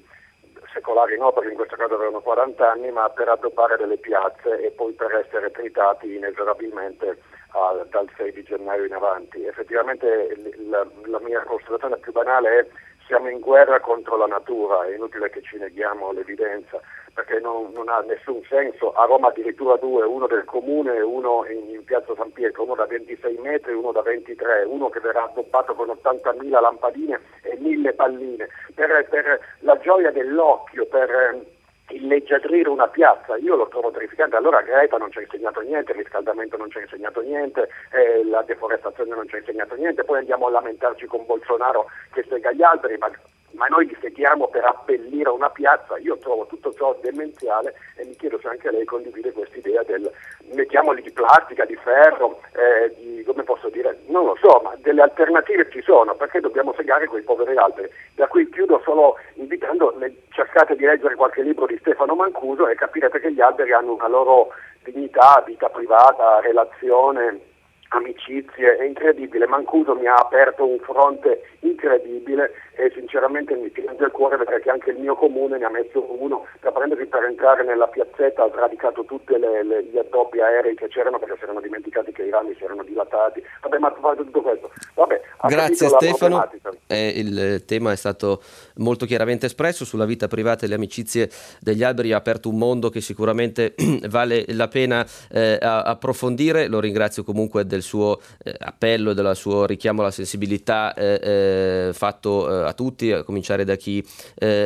secolari 0.73 1.17
no, 1.17 1.31
perché 1.31 1.49
in 1.49 1.55
questo 1.55 1.75
caso 1.75 1.95
avevano 1.95 2.21
40 2.21 2.71
anni, 2.71 2.91
ma 2.91 3.09
per 3.09 3.29
addobbare 3.29 3.77
delle 3.77 3.97
piazze 3.97 4.61
e 4.61 4.71
poi 4.71 4.93
per 4.93 5.13
essere 5.15 5.51
tritati 5.51 6.15
inesorabilmente 6.15 7.17
uh, 7.53 7.85
dal 7.89 8.09
6 8.17 8.31
di 8.33 8.43
gennaio 8.43 8.85
in 8.85 8.93
avanti. 8.93 9.45
Effettivamente 9.45 10.35
la, 10.69 10.85
la 11.05 11.19
mia 11.19 11.41
constatazione 11.43 11.97
più 11.97 12.11
banale 12.11 12.59
è 12.59 12.67
siamo 13.11 13.27
in 13.27 13.41
guerra 13.41 13.81
contro 13.81 14.15
la 14.15 14.25
natura, 14.25 14.85
è 14.85 14.95
inutile 14.95 15.29
che 15.29 15.41
ci 15.41 15.57
neghiamo 15.57 16.13
l'evidenza, 16.13 16.79
perché 17.13 17.41
non, 17.41 17.71
non, 17.73 17.89
ha 17.89 17.99
nessun 18.07 18.41
senso. 18.47 18.93
A 18.93 19.03
Roma 19.03 19.27
addirittura 19.27 19.75
due, 19.75 20.05
uno 20.05 20.27
del 20.27 20.45
comune 20.45 20.95
e 20.95 21.01
uno 21.01 21.45
in, 21.49 21.69
in, 21.69 21.83
piazza 21.83 22.15
San 22.15 22.31
Pietro, 22.31 22.63
uno 22.63 22.75
da 22.75 22.85
26 22.85 23.37
metri 23.39 23.71
e 23.71 23.75
uno 23.75 23.91
da 23.91 24.01
23, 24.01 24.63
uno 24.63 24.87
che 24.87 25.01
verrà 25.01 25.23
addobbato 25.23 25.73
con 25.73 25.89
80.000 25.89 26.61
lampadine 26.61 27.19
e 27.41 27.59
1.000 27.59 27.95
palline, 27.95 28.47
per, 28.75 29.05
per 29.09 29.39
la 29.59 29.77
gioia 29.79 30.11
dell'occhio, 30.11 30.85
per 30.85 31.50
illeggiadrire 31.91 32.69
una 32.69 32.87
piazza, 32.87 33.37
io 33.37 33.55
lo 33.55 33.67
trovo 33.67 33.91
terrificante, 33.91 34.35
allora 34.35 34.61
Greta 34.61 34.97
non 34.97 35.11
ci 35.11 35.19
ha 35.19 35.21
insegnato 35.21 35.61
niente, 35.61 35.91
il 35.91 35.99
riscaldamento 35.99 36.57
non 36.57 36.69
ci 36.69 36.77
ha 36.77 36.81
insegnato 36.81 37.21
niente, 37.21 37.69
eh, 37.91 38.25
la 38.25 38.41
deforestazione 38.43 39.15
non 39.15 39.27
ci 39.27 39.35
ha 39.35 39.39
insegnato 39.39 39.75
niente, 39.75 40.03
poi 40.03 40.19
andiamo 40.19 40.47
a 40.47 40.51
lamentarci 40.51 41.05
con 41.05 41.25
Bolsonaro 41.25 41.87
che 42.13 42.25
sega 42.27 42.51
gli 42.51 42.63
alberi, 42.63 42.97
ma 42.97 43.09
ma 43.53 43.67
noi 43.67 43.87
li 43.87 43.97
seguiamo 43.99 44.47
per 44.47 44.65
abbellire 44.65 45.29
una 45.29 45.49
piazza, 45.49 45.97
io 45.97 46.17
trovo 46.17 46.45
tutto 46.45 46.73
ciò 46.73 46.97
demenziale 47.01 47.73
e 47.95 48.05
mi 48.05 48.15
chiedo 48.15 48.39
se 48.39 48.47
anche 48.47 48.71
lei 48.71 48.85
condivide 48.85 49.31
questa 49.31 49.57
idea 49.57 49.83
del 49.83 50.11
mettiamoli 50.53 51.01
di 51.01 51.11
plastica, 51.11 51.65
di 51.65 51.75
ferro, 51.75 52.41
eh, 52.53 52.93
di, 52.95 53.23
come 53.23 53.43
posso 53.43 53.69
dire, 53.69 53.99
non 54.07 54.25
lo 54.25 54.37
so, 54.41 54.61
ma 54.63 54.75
delle 54.77 55.01
alternative 55.01 55.69
ci 55.71 55.81
sono, 55.81 56.15
perché 56.15 56.39
dobbiamo 56.39 56.73
segare 56.75 57.07
quei 57.07 57.23
poveri 57.23 57.55
alberi. 57.55 57.89
Da 58.15 58.27
qui 58.27 58.49
chiudo 58.49 58.81
solo 58.83 59.17
invitando, 59.35 59.95
cercate 60.29 60.75
di 60.75 60.85
leggere 60.85 61.15
qualche 61.15 61.41
libro 61.41 61.65
di 61.65 61.77
Stefano 61.79 62.15
Mancuso 62.15 62.67
e 62.67 62.75
capirete 62.75 63.19
che 63.19 63.31
gli 63.31 63.41
alberi 63.41 63.71
hanno 63.73 63.93
una 63.93 64.07
loro 64.07 64.49
dignità, 64.83 65.43
vita 65.45 65.69
privata, 65.69 66.39
relazione 66.41 67.49
amicizie, 67.89 68.77
è 68.77 68.83
incredibile. 68.83 69.47
Mancuso 69.47 69.95
mi 69.95 70.07
ha 70.07 70.15
aperto 70.15 70.65
un 70.65 70.79
fronte 70.79 71.43
incredibile 71.61 72.51
e 72.81 72.91
sinceramente 72.95 73.53
mi 73.53 73.69
piange 73.69 74.05
il 74.05 74.11
cuore 74.11 74.37
perché 74.37 74.71
anche 74.71 74.89
il 74.89 74.97
mio 74.97 75.13
comune 75.13 75.59
ne 75.59 75.65
ha 75.65 75.69
messo 75.69 76.03
uno 76.17 76.47
da 76.61 76.71
prendersi 76.71 77.05
per 77.05 77.23
entrare 77.25 77.63
nella 77.63 77.85
piazzetta, 77.85 78.43
ha 78.43 78.49
sradicato 78.49 79.05
tutti 79.05 79.35
gli 79.37 79.97
addobbi 79.99 80.41
aerei 80.41 80.73
che 80.73 80.87
c'erano 80.87 81.19
perché 81.19 81.35
si 81.37 81.43
erano 81.43 81.61
dimenticati 81.61 82.11
che 82.11 82.23
i 82.23 82.31
rami 82.31 82.55
si 82.57 82.63
erano 82.63 82.81
dilatati. 82.81 83.43
Vabbè, 83.61 83.77
ma 83.77 83.91
tutto 83.91 84.41
questo. 84.41 84.71
Vabbè, 84.95 85.21
Grazie 85.47 85.89
Stefano. 85.89 86.49
Eh, 86.87 87.13
il 87.15 87.65
tema 87.65 87.91
è 87.91 87.95
stato 87.95 88.41
molto 88.75 89.05
chiaramente 89.05 89.45
espresso 89.45 89.85
sulla 89.85 90.05
vita 90.05 90.27
privata 90.27 90.65
e 90.65 90.67
le 90.67 90.75
amicizie 90.75 91.29
degli 91.59 91.83
alberi, 91.83 92.13
ha 92.13 92.17
aperto 92.17 92.49
un 92.49 92.57
mondo 92.57 92.89
che 92.89 93.01
sicuramente 93.01 93.73
vale 94.09 94.45
la 94.49 94.67
pena 94.67 95.05
eh, 95.31 95.57
approfondire. 95.59 96.67
Lo 96.67 96.79
ringrazio 96.79 97.23
comunque 97.23 97.65
del 97.65 97.81
suo 97.81 98.19
eh, 98.43 98.53
appello 98.57 99.11
e 99.11 99.13
del 99.13 99.35
suo 99.35 99.65
richiamo 99.65 100.01
alla 100.01 100.11
sensibilità 100.11 100.93
eh, 100.93 101.19
eh, 101.21 101.93
fatto 101.93 102.49
eh, 102.49 102.67
a 102.71 102.73
tutti, 102.73 103.11
a 103.11 103.23
cominciare 103.23 103.63
da 103.63 103.75
chi 103.75 104.03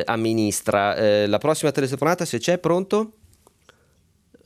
amministra. 0.06 1.28
la 1.28 1.38
prossima 1.38 1.72
telefonata, 1.72 2.26
se 2.26 2.40
c'è, 2.40 2.58
pronto? 2.58 3.12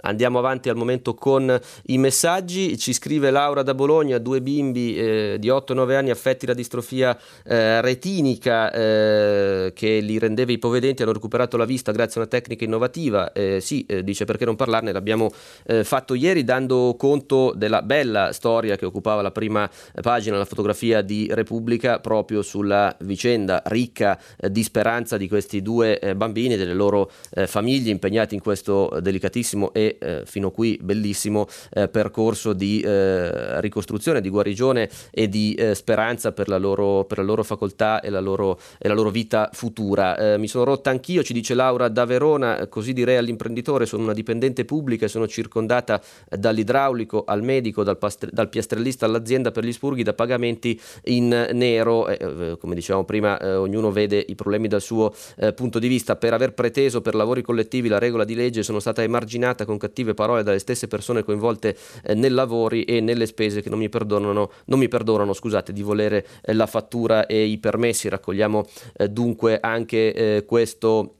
Andiamo 0.01 0.39
avanti 0.39 0.69
al 0.69 0.77
momento 0.77 1.13
con 1.13 1.59
i 1.87 1.97
messaggi. 1.97 2.77
Ci 2.77 2.93
scrive 2.93 3.31
Laura 3.31 3.63
da 3.63 3.73
Bologna, 3.73 4.17
due 4.17 4.41
bimbi 4.41 4.95
eh, 4.95 5.35
di 5.39 5.49
8-9 5.49 5.95
anni 5.95 6.09
affetti 6.09 6.45
da 6.45 6.53
distrofia 6.53 7.17
eh, 7.43 7.81
retinica 7.81 8.71
eh, 8.71 9.73
che 9.75 9.99
li 9.99 10.17
rendeva 10.17 10.51
ipovedenti, 10.53 11.01
hanno 11.01 11.11
recuperato 11.11 11.57
la 11.57 11.65
vista 11.65 11.91
grazie 11.91 12.21
a 12.21 12.23
una 12.23 12.29
tecnica 12.29 12.63
innovativa. 12.63 13.33
Eh, 13.33 13.59
sì, 13.59 13.85
eh, 13.87 14.03
dice 14.03 14.23
perché 14.23 14.45
non 14.45 14.55
parlarne, 14.55 14.93
l'abbiamo 14.93 15.31
eh, 15.65 15.83
fatto 15.83 16.13
ieri 16.13 16.45
dando 16.45 16.95
conto 16.97 17.51
della 17.55 17.81
bella 17.81 18.31
storia 18.31 18.77
che 18.77 18.85
occupava 18.85 19.21
la 19.21 19.31
prima 19.31 19.69
pagina, 20.01 20.37
la 20.37 20.45
fotografia 20.45 21.01
di 21.01 21.27
Repubblica, 21.29 21.99
proprio 21.99 22.41
sulla 22.41 22.95
vicenda 22.99 23.61
ricca 23.65 24.17
di 24.49 24.63
speranza 24.63 25.17
di 25.17 25.27
questi 25.27 25.61
due 25.61 26.13
bambini 26.15 26.53
e 26.53 26.57
delle 26.57 26.73
loro 26.73 27.11
famiglie 27.45 27.91
impegnati 27.91 28.35
in 28.35 28.41
questo 28.41 28.97
delicatissimo 29.01 29.73
e 29.73 29.88
eh, 29.97 30.23
fino 30.25 30.51
qui 30.51 30.77
bellissimo 30.81 31.47
eh, 31.71 31.87
percorso 31.87 32.53
di 32.53 32.81
eh, 32.81 33.61
ricostruzione, 33.61 34.21
di 34.21 34.29
guarigione 34.29 34.89
e 35.11 35.27
di 35.27 35.53
eh, 35.53 35.75
speranza 35.75 36.31
per 36.31 36.47
la, 36.47 36.57
loro, 36.57 37.05
per 37.05 37.17
la, 37.17 37.23
loro, 37.23 37.43
facoltà 37.43 38.01
e 38.01 38.09
la 38.09 38.19
loro, 38.19 38.59
e 38.77 38.87
la 38.87 38.93
loro 38.93 39.09
vita 39.09 39.49
futura. 39.53 40.17
Eh, 40.17 40.37
mi 40.37 40.47
sono 40.47 40.65
rotta 40.65 40.89
anch'io, 40.89 41.23
ci 41.23 41.33
dice 41.33 41.53
Laura 41.53 41.87
da 41.87 42.05
Verona, 42.05 42.67
così 42.67 42.93
direi 42.93 43.17
all'imprenditore, 43.17 43.85
sono 43.85 44.03
una 44.03 44.13
dipendente 44.13 44.65
pubblica 44.65 45.05
e 45.05 45.09
sono 45.09 45.27
circondata 45.27 46.01
dall'idraulico 46.29 47.23
al 47.25 47.43
medico, 47.43 47.83
dal, 47.83 47.97
pastre, 47.97 48.29
dal 48.31 48.49
piastrellista 48.49 49.05
all'azienda 49.05 49.51
per 49.51 49.63
gli 49.63 49.71
spurghi 49.71 50.03
da 50.03 50.13
pagamenti 50.13 50.79
in 51.05 51.49
nero. 51.53 52.07
Eh, 52.07 52.57
come 52.59 52.75
dicevamo 52.75 53.05
prima, 53.05 53.37
ognuno 53.59 53.91
vede 53.91 54.23
i 54.27 54.35
problemi 54.35 54.67
dal 54.67 54.81
suo 54.81 55.13
punto 55.55 55.79
di 55.79 55.87
vista. 55.87 56.15
Per 56.15 56.33
aver 56.33 56.53
preteso 56.53 57.01
per 57.01 57.15
lavori 57.15 57.41
collettivi 57.41 57.87
la 57.87 57.99
regola 57.99 58.23
di 58.23 58.35
legge 58.35 58.63
sono 58.63 58.79
stata 58.79 59.01
emarginata 59.01 59.65
con 59.65 59.77
cattive 59.79 60.13
parole 60.13 60.43
dalle 60.43 60.59
stesse 60.59 60.87
persone 60.87 61.23
coinvolte 61.23 61.75
eh, 62.03 62.13
nei 62.13 62.29
lavori 62.29 62.83
e 62.83 63.01
nelle 63.01 63.25
spese 63.25 63.61
che 63.61 63.69
non 63.69 63.79
mi 63.79 63.89
perdonano, 63.89 64.51
non 64.65 64.77
mi 64.77 64.87
perdonano 64.87 65.33
scusate, 65.33 65.73
di 65.73 65.81
volere 65.81 66.27
eh, 66.43 66.53
la 66.53 66.67
fattura 66.67 67.25
e 67.25 67.45
i 67.45 67.57
permessi. 67.57 68.07
Raccogliamo 68.07 68.65
eh, 68.97 69.09
dunque 69.09 69.59
anche 69.59 70.13
eh, 70.13 70.45
questo 70.45 71.15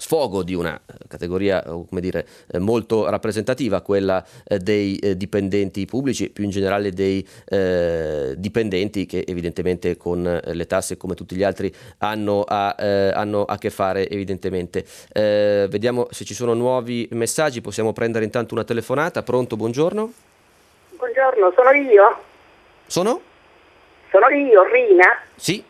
sfogo 0.00 0.42
di 0.42 0.54
una 0.54 0.80
categoria 1.06 1.62
come 1.62 2.00
dire, 2.00 2.26
molto 2.58 3.08
rappresentativa, 3.08 3.82
quella 3.82 4.24
dei 4.44 4.98
dipendenti 5.16 5.84
pubblici, 5.84 6.30
più 6.30 6.44
in 6.44 6.50
generale 6.50 6.90
dei 6.92 7.26
eh, 7.48 8.34
dipendenti 8.36 9.04
che 9.06 9.24
evidentemente 9.26 9.96
con 9.96 10.40
le 10.42 10.66
tasse 10.66 10.96
come 10.96 11.14
tutti 11.14 11.36
gli 11.36 11.42
altri 11.42 11.72
hanno 11.98 12.44
a, 12.46 12.74
eh, 12.78 13.10
hanno 13.14 13.44
a 13.44 13.58
che 13.58 13.70
fare 13.70 14.08
evidentemente. 14.08 14.84
Eh, 15.12 15.66
vediamo 15.68 16.08
se 16.10 16.24
ci 16.24 16.34
sono 16.34 16.54
nuovi 16.54 17.06
messaggi, 17.12 17.60
possiamo 17.60 17.92
prendere 17.92 18.24
intanto 18.24 18.54
una 18.54 18.64
telefonata. 18.64 19.22
Pronto, 19.22 19.56
buongiorno. 19.56 20.12
Buongiorno, 20.96 21.52
sono 21.54 21.70
io. 21.72 22.18
Sono? 22.86 23.20
Sono 24.10 24.28
io, 24.28 24.64
Rina. 24.64 25.18
Sì, 25.36 25.62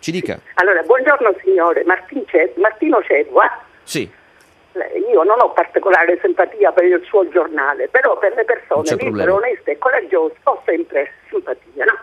ci 0.00 0.10
dica. 0.10 0.38
Allora, 0.54 0.82
buongiorno 0.82 1.34
signore, 1.42 1.84
Martino 1.84 3.02
Cedua. 3.02 3.66
Sì. 3.88 4.06
Io 5.10 5.22
non 5.22 5.40
ho 5.40 5.50
particolare 5.52 6.18
simpatia 6.20 6.72
per 6.72 6.84
il 6.84 7.02
suo 7.06 7.26
giornale, 7.30 7.88
però 7.88 8.18
per 8.18 8.34
le 8.34 8.44
persone 8.44 8.94
libere, 8.96 9.30
oneste 9.30 9.70
e 9.72 9.78
coraggiose 9.78 10.34
ho 10.42 10.62
sempre 10.66 11.10
simpatia, 11.30 11.86
no? 11.86 11.98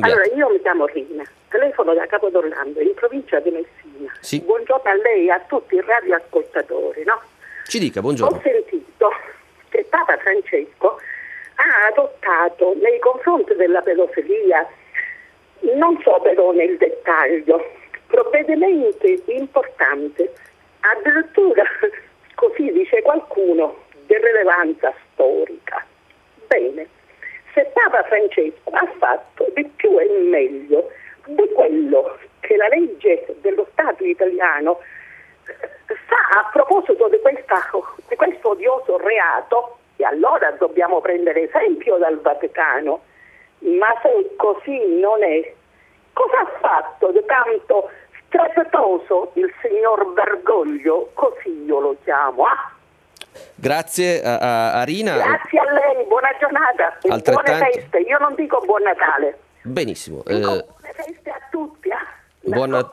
Allora, 0.00 0.24
io 0.34 0.48
mi 0.48 0.60
chiamo 0.62 0.86
Rina, 0.86 1.22
telefono 1.48 1.92
da 1.92 2.06
Capodorlando, 2.06 2.80
in 2.80 2.94
provincia 2.94 3.38
di 3.38 3.50
Messina. 3.50 4.10
Sì. 4.20 4.40
Buongiorno 4.40 4.90
a 4.90 4.94
lei 4.94 5.26
e 5.26 5.30
a 5.30 5.40
tutti 5.46 5.74
i 5.74 5.82
radioascoltatori, 5.82 7.04
no? 7.04 7.20
Ci 7.66 7.78
dica, 7.78 8.00
buongiorno. 8.00 8.36
Ho 8.36 8.40
sentito 8.40 9.12
che 9.68 9.86
Papa 9.90 10.16
Francesco 10.16 10.98
ha 11.56 11.86
adottato 11.90 12.74
nei 12.80 12.98
confronti 12.98 13.54
della 13.54 13.82
pedofilia, 13.82 14.66
non 15.76 16.00
so 16.02 16.18
però 16.22 16.50
nel 16.52 16.78
dettaglio, 16.78 17.62
provvedimenti 18.06 19.22
importanti, 19.26 20.28
addirittura 20.80 21.62
così 22.34 22.72
dice 22.72 23.02
qualcuno, 23.02 23.84
di 24.06 24.16
rilevanza 24.16 24.92
storica. 25.12 25.84
Bene, 26.46 26.88
se 27.54 27.70
Papa 27.72 28.02
Francesco 28.04 28.70
ha 28.70 28.86
fatto 28.98 29.46
di 29.54 29.64
più 29.76 29.98
e 29.98 30.08
meglio 30.08 30.90
di 31.26 31.48
quello 31.54 32.18
che 32.40 32.56
la 32.56 32.68
legge 32.68 33.26
dello 33.40 33.66
Stato 33.72 34.04
italiano 34.04 34.80
fa 36.06 36.38
a 36.38 36.48
proposito 36.52 37.08
di, 37.08 37.18
questa, 37.20 37.60
di 38.08 38.16
questo 38.16 38.50
odioso 38.50 38.96
reato, 38.98 39.78
e 39.96 40.04
allora 40.04 40.50
dobbiamo 40.52 41.00
prendere 41.00 41.42
esempio 41.48 41.96
dal 41.98 42.20
Vaticano. 42.20 43.02
Ma 43.58 43.92
se 44.02 44.34
così 44.36 44.98
non 44.98 45.22
è, 45.22 45.52
cosa 46.14 46.38
ha 46.40 46.58
fatto 46.60 47.12
di 47.12 47.22
tanto 47.26 47.90
strepitoso 48.30 49.32
il 49.34 49.52
signor 49.60 50.12
Bergoglio? 50.14 51.10
Così 51.14 51.64
io 51.64 51.80
lo 51.80 51.96
chiamo. 52.04 52.44
Ah? 52.44 52.72
Grazie 53.54 54.22
a, 54.22 54.72
a, 54.80 54.84
Rina. 54.84 55.16
Grazie 55.16 55.58
a 55.58 55.72
lei, 55.72 56.06
buona 56.06 56.30
giornata, 56.38 56.96
buone 57.02 57.70
feste. 57.72 57.98
Io 57.98 58.18
non 58.18 58.34
dico 58.34 58.60
buon 58.64 58.82
Natale. 58.82 59.38
Benissimo. 59.62 60.22
Dico 60.24 60.54
eh... 60.54 60.64
buone 60.64 60.92
feste 60.94 61.30
a 61.30 61.40
tutti. 61.50 61.79
Buona... 62.50 62.88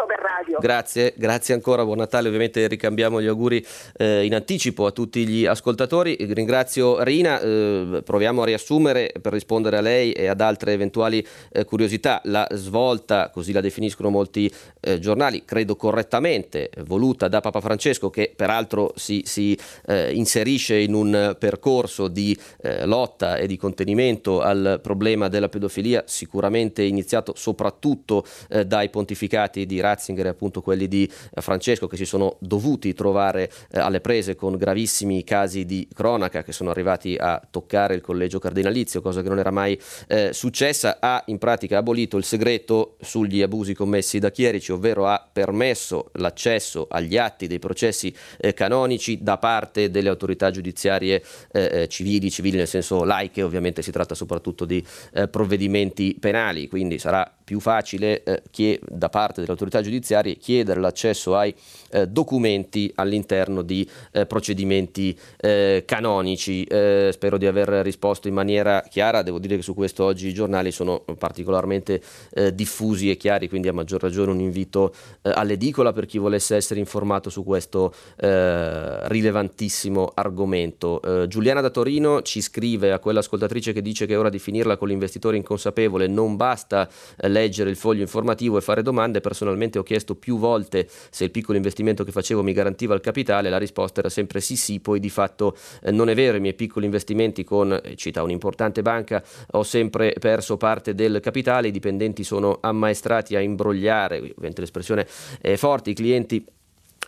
Grazie, 0.59 1.13
grazie 1.17 1.53
ancora, 1.53 1.83
buon 1.83 1.97
Natale, 1.97 2.27
ovviamente 2.27 2.67
ricambiamo 2.67 3.21
gli 3.21 3.27
auguri 3.27 3.65
eh, 3.97 4.23
in 4.23 4.35
anticipo 4.35 4.85
a 4.85 4.91
tutti 4.91 5.27
gli 5.27 5.45
ascoltatori, 5.45 6.15
ringrazio 6.29 7.01
Rina, 7.03 7.39
eh, 7.39 8.01
proviamo 8.03 8.43
a 8.43 8.45
riassumere 8.45 9.11
per 9.19 9.33
rispondere 9.33 9.77
a 9.77 9.81
lei 9.81 10.11
e 10.11 10.27
ad 10.27 10.41
altre 10.41 10.73
eventuali 10.73 11.25
eh, 11.51 11.65
curiosità, 11.65 12.21
la 12.25 12.47
svolta, 12.51 13.29
così 13.29 13.51
la 13.51 13.61
definiscono 13.61 14.09
molti 14.09 14.51
eh, 14.79 14.99
giornali, 14.99 15.43
credo 15.43 15.75
correttamente, 15.75 16.69
voluta 16.85 17.27
da 17.27 17.41
Papa 17.41 17.59
Francesco 17.59 18.09
che 18.09 18.31
peraltro 18.35 18.93
si, 18.95 19.23
si 19.25 19.57
eh, 19.87 20.13
inserisce 20.13 20.77
in 20.77 20.93
un 20.93 21.35
percorso 21.37 22.07
di 22.07 22.37
eh, 22.61 22.85
lotta 22.85 23.37
e 23.37 23.47
di 23.47 23.57
contenimento 23.57 24.41
al 24.41 24.79
problema 24.81 25.27
della 25.27 25.49
pedofilia, 25.49 26.03
sicuramente 26.05 26.83
iniziato 26.83 27.33
soprattutto 27.35 28.25
dai 28.65 28.89
pontificati 28.89 29.46
comunicati 29.47 29.65
di 29.65 29.79
Ratzinger 29.79 30.27
appunto 30.27 30.61
quelli 30.61 30.87
di 30.87 31.09
eh, 31.33 31.41
Francesco 31.41 31.87
che 31.87 31.97
si 31.97 32.05
sono 32.05 32.37
dovuti 32.39 32.93
trovare 32.93 33.49
eh, 33.71 33.79
alle 33.79 34.01
prese 34.01 34.35
con 34.35 34.55
gravissimi 34.55 35.23
casi 35.23 35.65
di 35.65 35.87
cronaca 35.93 36.43
che 36.43 36.51
sono 36.51 36.69
arrivati 36.69 37.15
a 37.17 37.41
toccare 37.49 37.95
il 37.95 38.01
collegio 38.01 38.39
cardinalizio, 38.39 39.01
cosa 39.01 39.21
che 39.21 39.29
non 39.29 39.39
era 39.39 39.51
mai 39.51 39.79
eh, 40.07 40.33
successa, 40.33 40.97
ha 40.99 41.23
in 41.27 41.37
pratica 41.37 41.77
abolito 41.77 42.17
il 42.17 42.23
segreto 42.23 42.97
sugli 43.01 43.41
abusi 43.41 43.73
commessi 43.73 44.19
da 44.19 44.29
chierici, 44.29 44.71
ovvero 44.71 45.07
ha 45.07 45.27
permesso 45.31 46.11
l'accesso 46.13 46.87
agli 46.89 47.17
atti 47.17 47.47
dei 47.47 47.59
processi 47.59 48.13
eh, 48.37 48.53
canonici 48.53 49.21
da 49.21 49.37
parte 49.37 49.89
delle 49.89 50.09
autorità 50.09 50.51
giudiziarie 50.51 51.23
eh, 51.51 51.81
eh 51.81 51.87
civili, 51.87 52.29
civili 52.29 52.57
nel 52.57 52.67
senso 52.67 53.03
laiche, 53.03 53.41
ovviamente 53.41 53.81
si 53.81 53.91
tratta 53.91 54.15
soprattutto 54.15 54.65
di 54.65 54.83
provvedimenti 55.29 56.15
penali, 56.19 56.67
quindi 56.67 56.99
sarà 56.99 57.36
più 57.47 57.61
facile 57.61 58.23
che 58.51 58.77
da 58.85 59.07
parte 59.07 59.39
delle 59.39 59.53
autorità 59.53 59.81
giudiziarie 59.81 60.35
chiedere 60.35 60.81
l'accesso 60.81 61.37
ai 61.37 61.55
eh, 61.91 62.05
documenti 62.05 62.91
all'interno 62.95 63.61
di 63.61 63.87
eh, 64.11 64.25
procedimenti 64.25 65.17
eh, 65.37 65.83
canonici. 65.85 66.65
Eh, 66.65 67.11
spero 67.13 67.37
di 67.37 67.45
aver 67.45 67.69
risposto 67.85 68.27
in 68.27 68.33
maniera 68.33 68.83
chiara, 68.89 69.21
devo 69.21 69.39
dire 69.39 69.55
che 69.55 69.61
su 69.61 69.73
questo 69.73 70.03
oggi 70.03 70.27
i 70.27 70.33
giornali 70.33 70.71
sono 70.71 71.05
particolarmente 71.17 72.01
eh, 72.31 72.53
diffusi 72.53 73.09
e 73.09 73.15
chiari, 73.15 73.47
quindi 73.47 73.69
a 73.69 73.73
maggior 73.73 74.01
ragione 74.01 74.31
un 74.31 74.41
invito 74.41 74.93
eh, 75.21 75.31
all'edicola 75.33 75.93
per 75.93 76.05
chi 76.05 76.17
volesse 76.17 76.57
essere 76.57 76.81
informato 76.81 77.29
su 77.29 77.45
questo 77.45 77.93
rilevantissimo 78.17 80.11
argomento. 80.13 81.25
Giuliana 81.27 81.61
da 81.61 81.69
Torino 81.69 82.21
ci 82.21 82.41
scrive 82.41 82.91
a 82.91 82.99
quell'ascoltatrice 82.99 83.71
che 83.73 83.81
dice 83.81 84.05
che 84.05 84.13
è 84.13 84.17
ora 84.17 84.29
di 84.29 84.39
finirla 84.39 84.75
con 84.75 84.87
l'investitore 84.87 85.37
inconsapevole, 85.37 86.07
non 86.07 86.35
basta 86.35 86.89
leggere 87.37 87.69
il 87.69 87.75
foglio 87.75 88.01
informativo 88.01 88.57
e 88.57 88.61
fare 88.61 88.81
domande, 88.81 89.21
personalmente 89.21 89.77
ho 89.77 89.83
chiesto 89.83 90.15
più 90.15 90.37
volte 90.37 90.87
se 91.09 91.25
il 91.25 91.31
piccolo 91.31 91.57
investimento 91.57 92.03
che 92.03 92.11
facevo 92.11 92.41
mi 92.41 92.53
garantiva 92.53 92.95
il 92.95 93.01
capitale, 93.01 93.49
la 93.49 93.57
risposta 93.57 93.99
era 93.99 94.09
sempre 94.09 94.41
sì 94.41 94.55
sì, 94.57 94.79
poi 94.79 94.99
di 94.99 95.09
fatto 95.09 95.55
eh, 95.83 95.91
non 95.91 96.09
è 96.09 96.15
vero, 96.15 96.37
i 96.37 96.39
miei 96.39 96.55
piccoli 96.55 96.85
investimenti 96.85 97.43
con, 97.43 97.71
eh, 97.71 97.95
cita 97.95 98.23
un'importante 98.23 98.81
banca, 98.81 99.23
ho 99.51 99.63
sempre 99.63 100.13
perso 100.19 100.57
parte 100.57 100.95
del 100.95 101.19
capitale, 101.21 101.67
i 101.67 101.71
dipendenti 101.71 102.23
sono 102.23 102.57
ammaestrati 102.59 103.35
a 103.35 103.39
imbrogliare, 103.39 104.17
ovviamente 104.17 104.61
l'espressione 104.61 105.07
è 105.39 105.55
forte, 105.55 105.91
i 105.91 105.93
clienti 105.93 106.45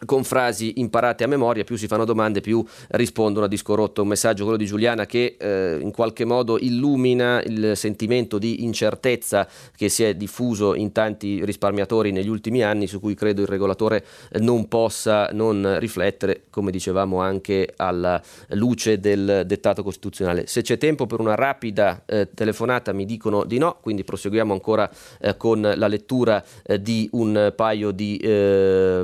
con 0.06 0.24
frasi 0.24 0.74
imparate 0.78 1.24
a 1.24 1.28
memoria, 1.28 1.64
più 1.64 1.76
si 1.76 1.88
fanno 1.88 2.06
domande, 2.06 2.42
più 2.42 2.64
rispondono 2.90 3.46
a 3.46 3.50
disco 3.50 3.76
rotto. 3.76 4.02
Un 4.02 4.08
messaggio, 4.08 4.44
quello 4.44 4.58
di 4.58 4.66
Giuliana, 4.66 5.06
che 5.06 5.36
eh, 5.40 5.78
in 5.82 5.92
qualche 5.92 6.26
modo 6.26 6.58
illumina 6.58 7.42
il 7.44 7.74
sentimento 7.76 8.38
di 8.38 8.64
incertezza 8.64 9.48
che 9.76 9.90
si 9.90 10.04
è 10.04 10.16
diffuso 10.16 10.76
in 10.76 10.92
tanti 10.92 11.44
risparmiatori 11.44 12.12
negli 12.12 12.30
ultimi 12.30 12.64
anni, 12.64 12.88
su 12.88 13.00
cui 13.00 13.16
credo 13.16 13.42
il 13.42 13.48
regolatore 13.48 14.06
non 14.40 14.68
possa 14.68 15.30
non 15.34 15.78
riflettere, 15.80 16.44
come 16.50 16.72
dicevamo 16.72 17.20
anche 17.20 17.74
alla 17.76 18.22
luce 18.50 19.00
del 19.00 19.44
dettato 19.46 19.84
costituzionale. 19.84 20.48
Se 20.48 20.62
c'è 20.62 20.78
tempo 20.78 21.06
per 21.06 21.20
una 21.20 21.36
rapida 21.36 22.04
eh, 22.06 22.30
telefonata 22.34 22.94
mi 22.94 23.06
dicono 23.06 23.44
di 23.44 23.58
no, 23.58 23.78
quindi 23.82 24.04
proseguiamo 24.04 24.54
ancora 24.54 24.90
eh, 25.20 25.36
con 25.38 25.62
la 25.62 25.88
lettura 25.88 26.44
eh, 26.64 26.82
di 26.82 27.08
un 27.14 27.54
paio 27.56 27.92
di 27.92 28.18
eh, 28.18 29.02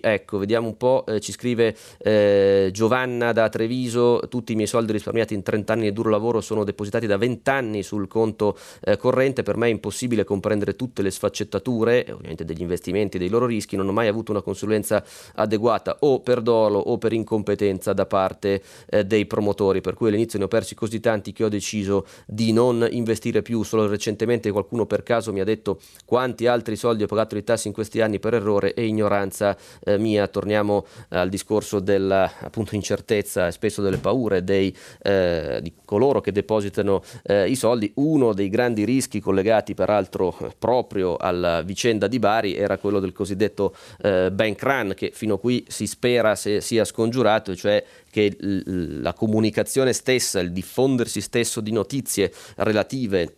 ecco, 0.00 0.38
vediamo 0.38 0.68
un 0.68 0.76
po', 0.76 1.04
eh, 1.06 1.20
ci 1.20 1.32
scrive 1.32 1.76
eh, 1.98 2.70
Giovanna 2.72 3.32
da 3.32 3.48
Treviso, 3.48 4.20
tutti 4.28 4.52
i 4.52 4.54
miei 4.54 4.66
soldi 4.66 4.92
risparmiati 4.92 5.34
in 5.34 5.42
30 5.42 5.72
anni 5.72 5.82
di 5.84 5.92
duro 5.92 6.10
lavoro 6.10 6.40
sono 6.40 6.64
depositati 6.64 7.06
da 7.06 7.16
20 7.16 7.50
anni 7.50 7.82
sul 7.82 8.08
conto 8.08 8.56
eh, 8.80 8.96
corrente, 8.96 9.42
per 9.42 9.56
me 9.56 9.66
è 9.66 9.70
impossibile 9.70 10.24
comprendere 10.24 10.76
tutte 10.76 11.02
le 11.02 11.10
sfaccettature, 11.10 12.06
ovviamente 12.10 12.44
degli 12.44 12.60
investimenti 12.60 13.18
dei 13.18 13.28
loro 13.28 13.46
rischi, 13.46 13.76
non 13.76 13.88
ho 13.88 13.92
mai 13.92 14.08
avuto 14.08 14.30
una 14.30 14.42
consulenza 14.42 15.04
adeguata 15.34 15.96
o 16.00 16.20
per 16.20 16.40
dolo 16.40 16.78
o 16.78 16.98
per 16.98 17.12
incompetenza 17.12 17.92
da 17.92 18.06
parte 18.06 18.62
eh, 18.88 19.04
dei 19.04 19.26
promotori, 19.26 19.80
per 19.80 19.94
cui 19.94 20.08
all'inizio 20.08 20.38
ne 20.38 20.44
ho 20.44 20.48
persi 20.48 20.74
così 20.74 21.00
tanti 21.00 21.32
che 21.32 21.44
ho 21.44 21.48
deciso 21.48 22.06
di 22.26 22.52
non 22.52 22.86
investire 22.90 23.42
più, 23.42 23.62
solo 23.62 23.86
recentemente 23.86 24.50
qualcuno 24.50 24.86
per 24.86 25.02
caso 25.02 25.32
mi 25.32 25.40
ha 25.40 25.44
detto 25.44 25.80
quanti 26.04 26.46
altri 26.46 26.76
soldi 26.76 27.02
ho 27.02 27.06
pagato 27.06 27.34
di 27.34 27.44
tasse 27.44 27.68
in 27.68 27.74
questi 27.74 28.00
anni 28.00 28.18
per 28.18 28.34
errore 28.34 28.74
e 28.74 28.86
ignoranza 28.86 29.56
eh, 29.84 29.98
mia, 29.98 30.26
torniamo 30.28 30.86
eh, 31.08 31.18
al 31.18 31.28
discorso 31.28 31.80
dell'incertezza 31.80 33.46
e 33.46 33.52
spesso 33.52 33.82
delle 33.82 33.98
paure 33.98 34.44
dei, 34.44 34.74
eh, 35.02 35.60
di 35.62 35.72
coloro 35.84 36.20
che 36.20 36.32
depositano 36.32 37.02
eh, 37.22 37.48
i 37.48 37.56
soldi. 37.56 37.92
Uno 37.96 38.32
dei 38.32 38.48
grandi 38.48 38.84
rischi 38.84 39.20
collegati 39.20 39.74
peraltro 39.74 40.34
proprio 40.58 41.16
alla 41.16 41.62
vicenda 41.62 42.06
di 42.06 42.18
Bari 42.18 42.54
era 42.54 42.78
quello 42.78 43.00
del 43.00 43.12
cosiddetto 43.12 43.74
eh, 44.02 44.30
bank 44.32 44.62
run 44.62 44.92
che 44.94 45.10
fino 45.12 45.34
a 45.34 45.38
qui 45.38 45.64
si 45.68 45.86
spera 45.86 46.34
sia 46.34 46.84
scongiurato, 46.84 47.54
cioè 47.54 47.84
che 48.10 48.36
l- 48.38 49.00
la 49.00 49.14
comunicazione 49.14 49.92
stessa, 49.92 50.40
il 50.40 50.52
diffondersi 50.52 51.20
stesso 51.20 51.60
di 51.60 51.72
notizie 51.72 52.32
relative 52.56 53.36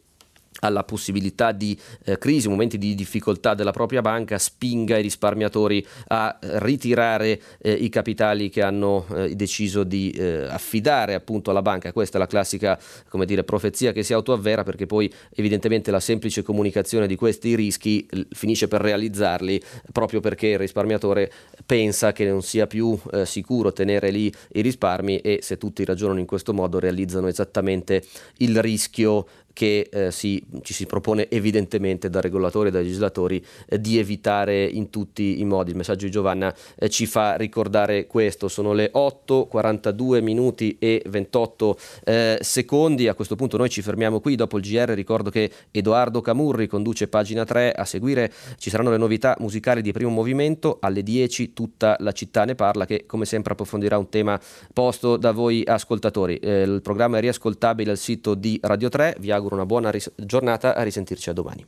alla 0.61 0.85
possibilità 0.85 1.53
di 1.53 1.79
eh, 2.05 2.19
crisi, 2.19 2.49
momenti 2.49 2.79
di 2.79 2.95
difficoltà 2.95 3.55
della 3.55 3.73
propria 3.73 4.01
banca, 4.01 4.39
spinga 4.39 4.97
i 4.97 5.03
risparmiatori 5.03 5.85
a 6.09 6.39
ritirare 6.41 7.41
eh, 7.59 7.73
i 7.73 7.89
capitali 7.89 8.49
che 8.49 8.63
hanno 8.63 9.07
eh, 9.15 9.35
deciso 9.35 9.85
di 9.85 10.11
eh, 10.11 10.47
affidare 10.49 11.15
appunto 11.15 11.51
alla 11.51 11.63
banca. 11.63 11.93
Questa 11.93 12.17
è 12.17 12.21
la 12.21 12.27
classica 12.27 12.79
come 13.09 13.27
dire, 13.27 13.45
profezia 13.45 13.93
che 13.93 14.03
si 14.03 14.13
autoavvera 14.13 14.63
perché 14.63 14.87
poi 14.87 15.13
evidentemente 15.35 15.91
la 15.91 16.01
semplice 16.01 16.43
comunicazione 16.43 17.07
di 17.07 17.17
questi 17.17 17.55
rischi 17.55 18.07
finisce 18.31 18.69
per 18.69 18.81
realizzarli 18.81 19.61
proprio 19.93 20.21
perché 20.21 20.49
il 20.49 20.59
risparmiatore 20.59 21.31
pensa 21.67 22.13
che 22.13 22.27
non 22.27 22.43
sia 22.43 22.67
più 22.67 22.99
eh, 23.13 23.27
sicuro 23.27 23.73
tenere 23.73 24.11
lì 24.11 24.33
i 24.53 24.61
risparmi 24.61 25.19
e 25.19 25.39
se 25.43 25.59
tutti 25.59 25.85
ragionano 25.85 26.21
in 26.21 26.27
questo 26.27 26.53
modo 26.53 26.79
realizzano 26.79 27.29
esattamente 27.29 28.05
il 28.39 28.61
rischio 28.61 29.27
che 29.55 29.89
eh, 29.91 30.11
si, 30.11 30.45
ci 30.61 30.75
si 30.75 30.85
propone 30.85 31.31
evidentemente 31.31 32.11
da 32.11 32.21
regolatori 32.21 32.69
e 32.69 32.73
da 32.73 32.81
legislatori 32.81 33.43
eh, 33.67 33.81
di 33.81 33.99
evitare 33.99 34.65
in 34.65 34.91
tutti 34.91 35.41
i 35.41 35.45
modi. 35.47 35.71
Il 35.71 35.77
messaggio 35.77 36.05
di 36.05 36.11
Giovanna 36.11 36.55
eh, 36.77 36.91
ci 36.91 37.07
fa 37.07 37.37
ricordare 37.37 38.07
questo. 38.07 38.49
Sono 38.49 38.75
le 38.75 38.91
8, 38.93 39.47
42 39.47 40.21
minuti 40.21 40.77
e 40.79 41.03
28 41.07 41.79
eh, 42.05 42.39
secondi. 42.41 43.09
A 43.09 43.15
questo 43.15 43.37
punto 43.37 43.57
noi 43.57 43.71
ci 43.71 43.81
fermiamo 43.81 44.21
qui. 44.21 44.35
Dopo 44.35 44.59
il 44.59 44.65
GR 44.65 44.91
ricordo 44.91 45.31
che 45.31 45.51
Edoardo 45.71 46.21
Camurri 46.21 46.67
conduce 46.67 47.09
pagina 47.09 47.45
3. 47.45 47.73
A 47.73 47.85
seguire 47.85 48.33
ci 48.59 48.69
saranno 48.69 48.91
le 48.91 48.99
novità 48.99 49.37
musicali 49.39 49.81
di 49.81 49.93
primo 49.93 50.11
movimento. 50.11 50.79
Alle 50.81 51.03
10 51.03 51.53
tutta 51.53 51.97
la 52.01 52.13
città 52.13 52.45
ne 52.45 52.57
parla 52.57 52.85
che 52.87 53.05
come 53.07 53.25
sempre 53.25 53.53
approfondirà 53.53 53.97
un 53.99 54.09
tema 54.09 54.39
posto 54.73 55.17
da 55.17 55.31
voi 55.31 55.63
ascoltatori. 55.65 56.39
Eh, 56.39 56.63
il 56.63 56.83
programma 56.83 57.19
è 57.19 57.21
riascoltabile 57.21 57.93
al 57.93 57.99
sito 57.99 58.35
di 58.35 58.59
Radio 58.61 58.89
3. 58.89 59.17
Vi 59.21 59.31
auguro 59.31 59.44
auguro 59.45 59.57
una 59.57 59.67
buona 59.67 59.91
ris- 59.91 60.13
giornata, 60.17 60.75
a 60.75 60.83
risentirci 60.83 61.31
a 61.31 61.33
domani. 61.33 61.67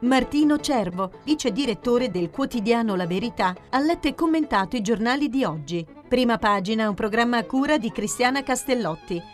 Martino 0.00 0.58
Cervo, 0.58 1.10
vice 1.24 1.50
direttore 1.50 2.10
del 2.10 2.30
quotidiano 2.30 2.94
La 2.94 3.06
Verità, 3.06 3.54
ha 3.70 3.80
letto 3.80 4.06
e 4.06 4.14
commentato 4.14 4.76
i 4.76 4.82
giornali 4.82 5.28
di 5.28 5.42
oggi. 5.42 5.84
Prima 6.06 6.38
pagina, 6.38 6.88
un 6.88 6.94
programma 6.94 7.38
a 7.38 7.44
cura 7.44 7.78
di 7.78 7.90
Cristiana 7.90 8.42
Castellotti. 8.44 9.33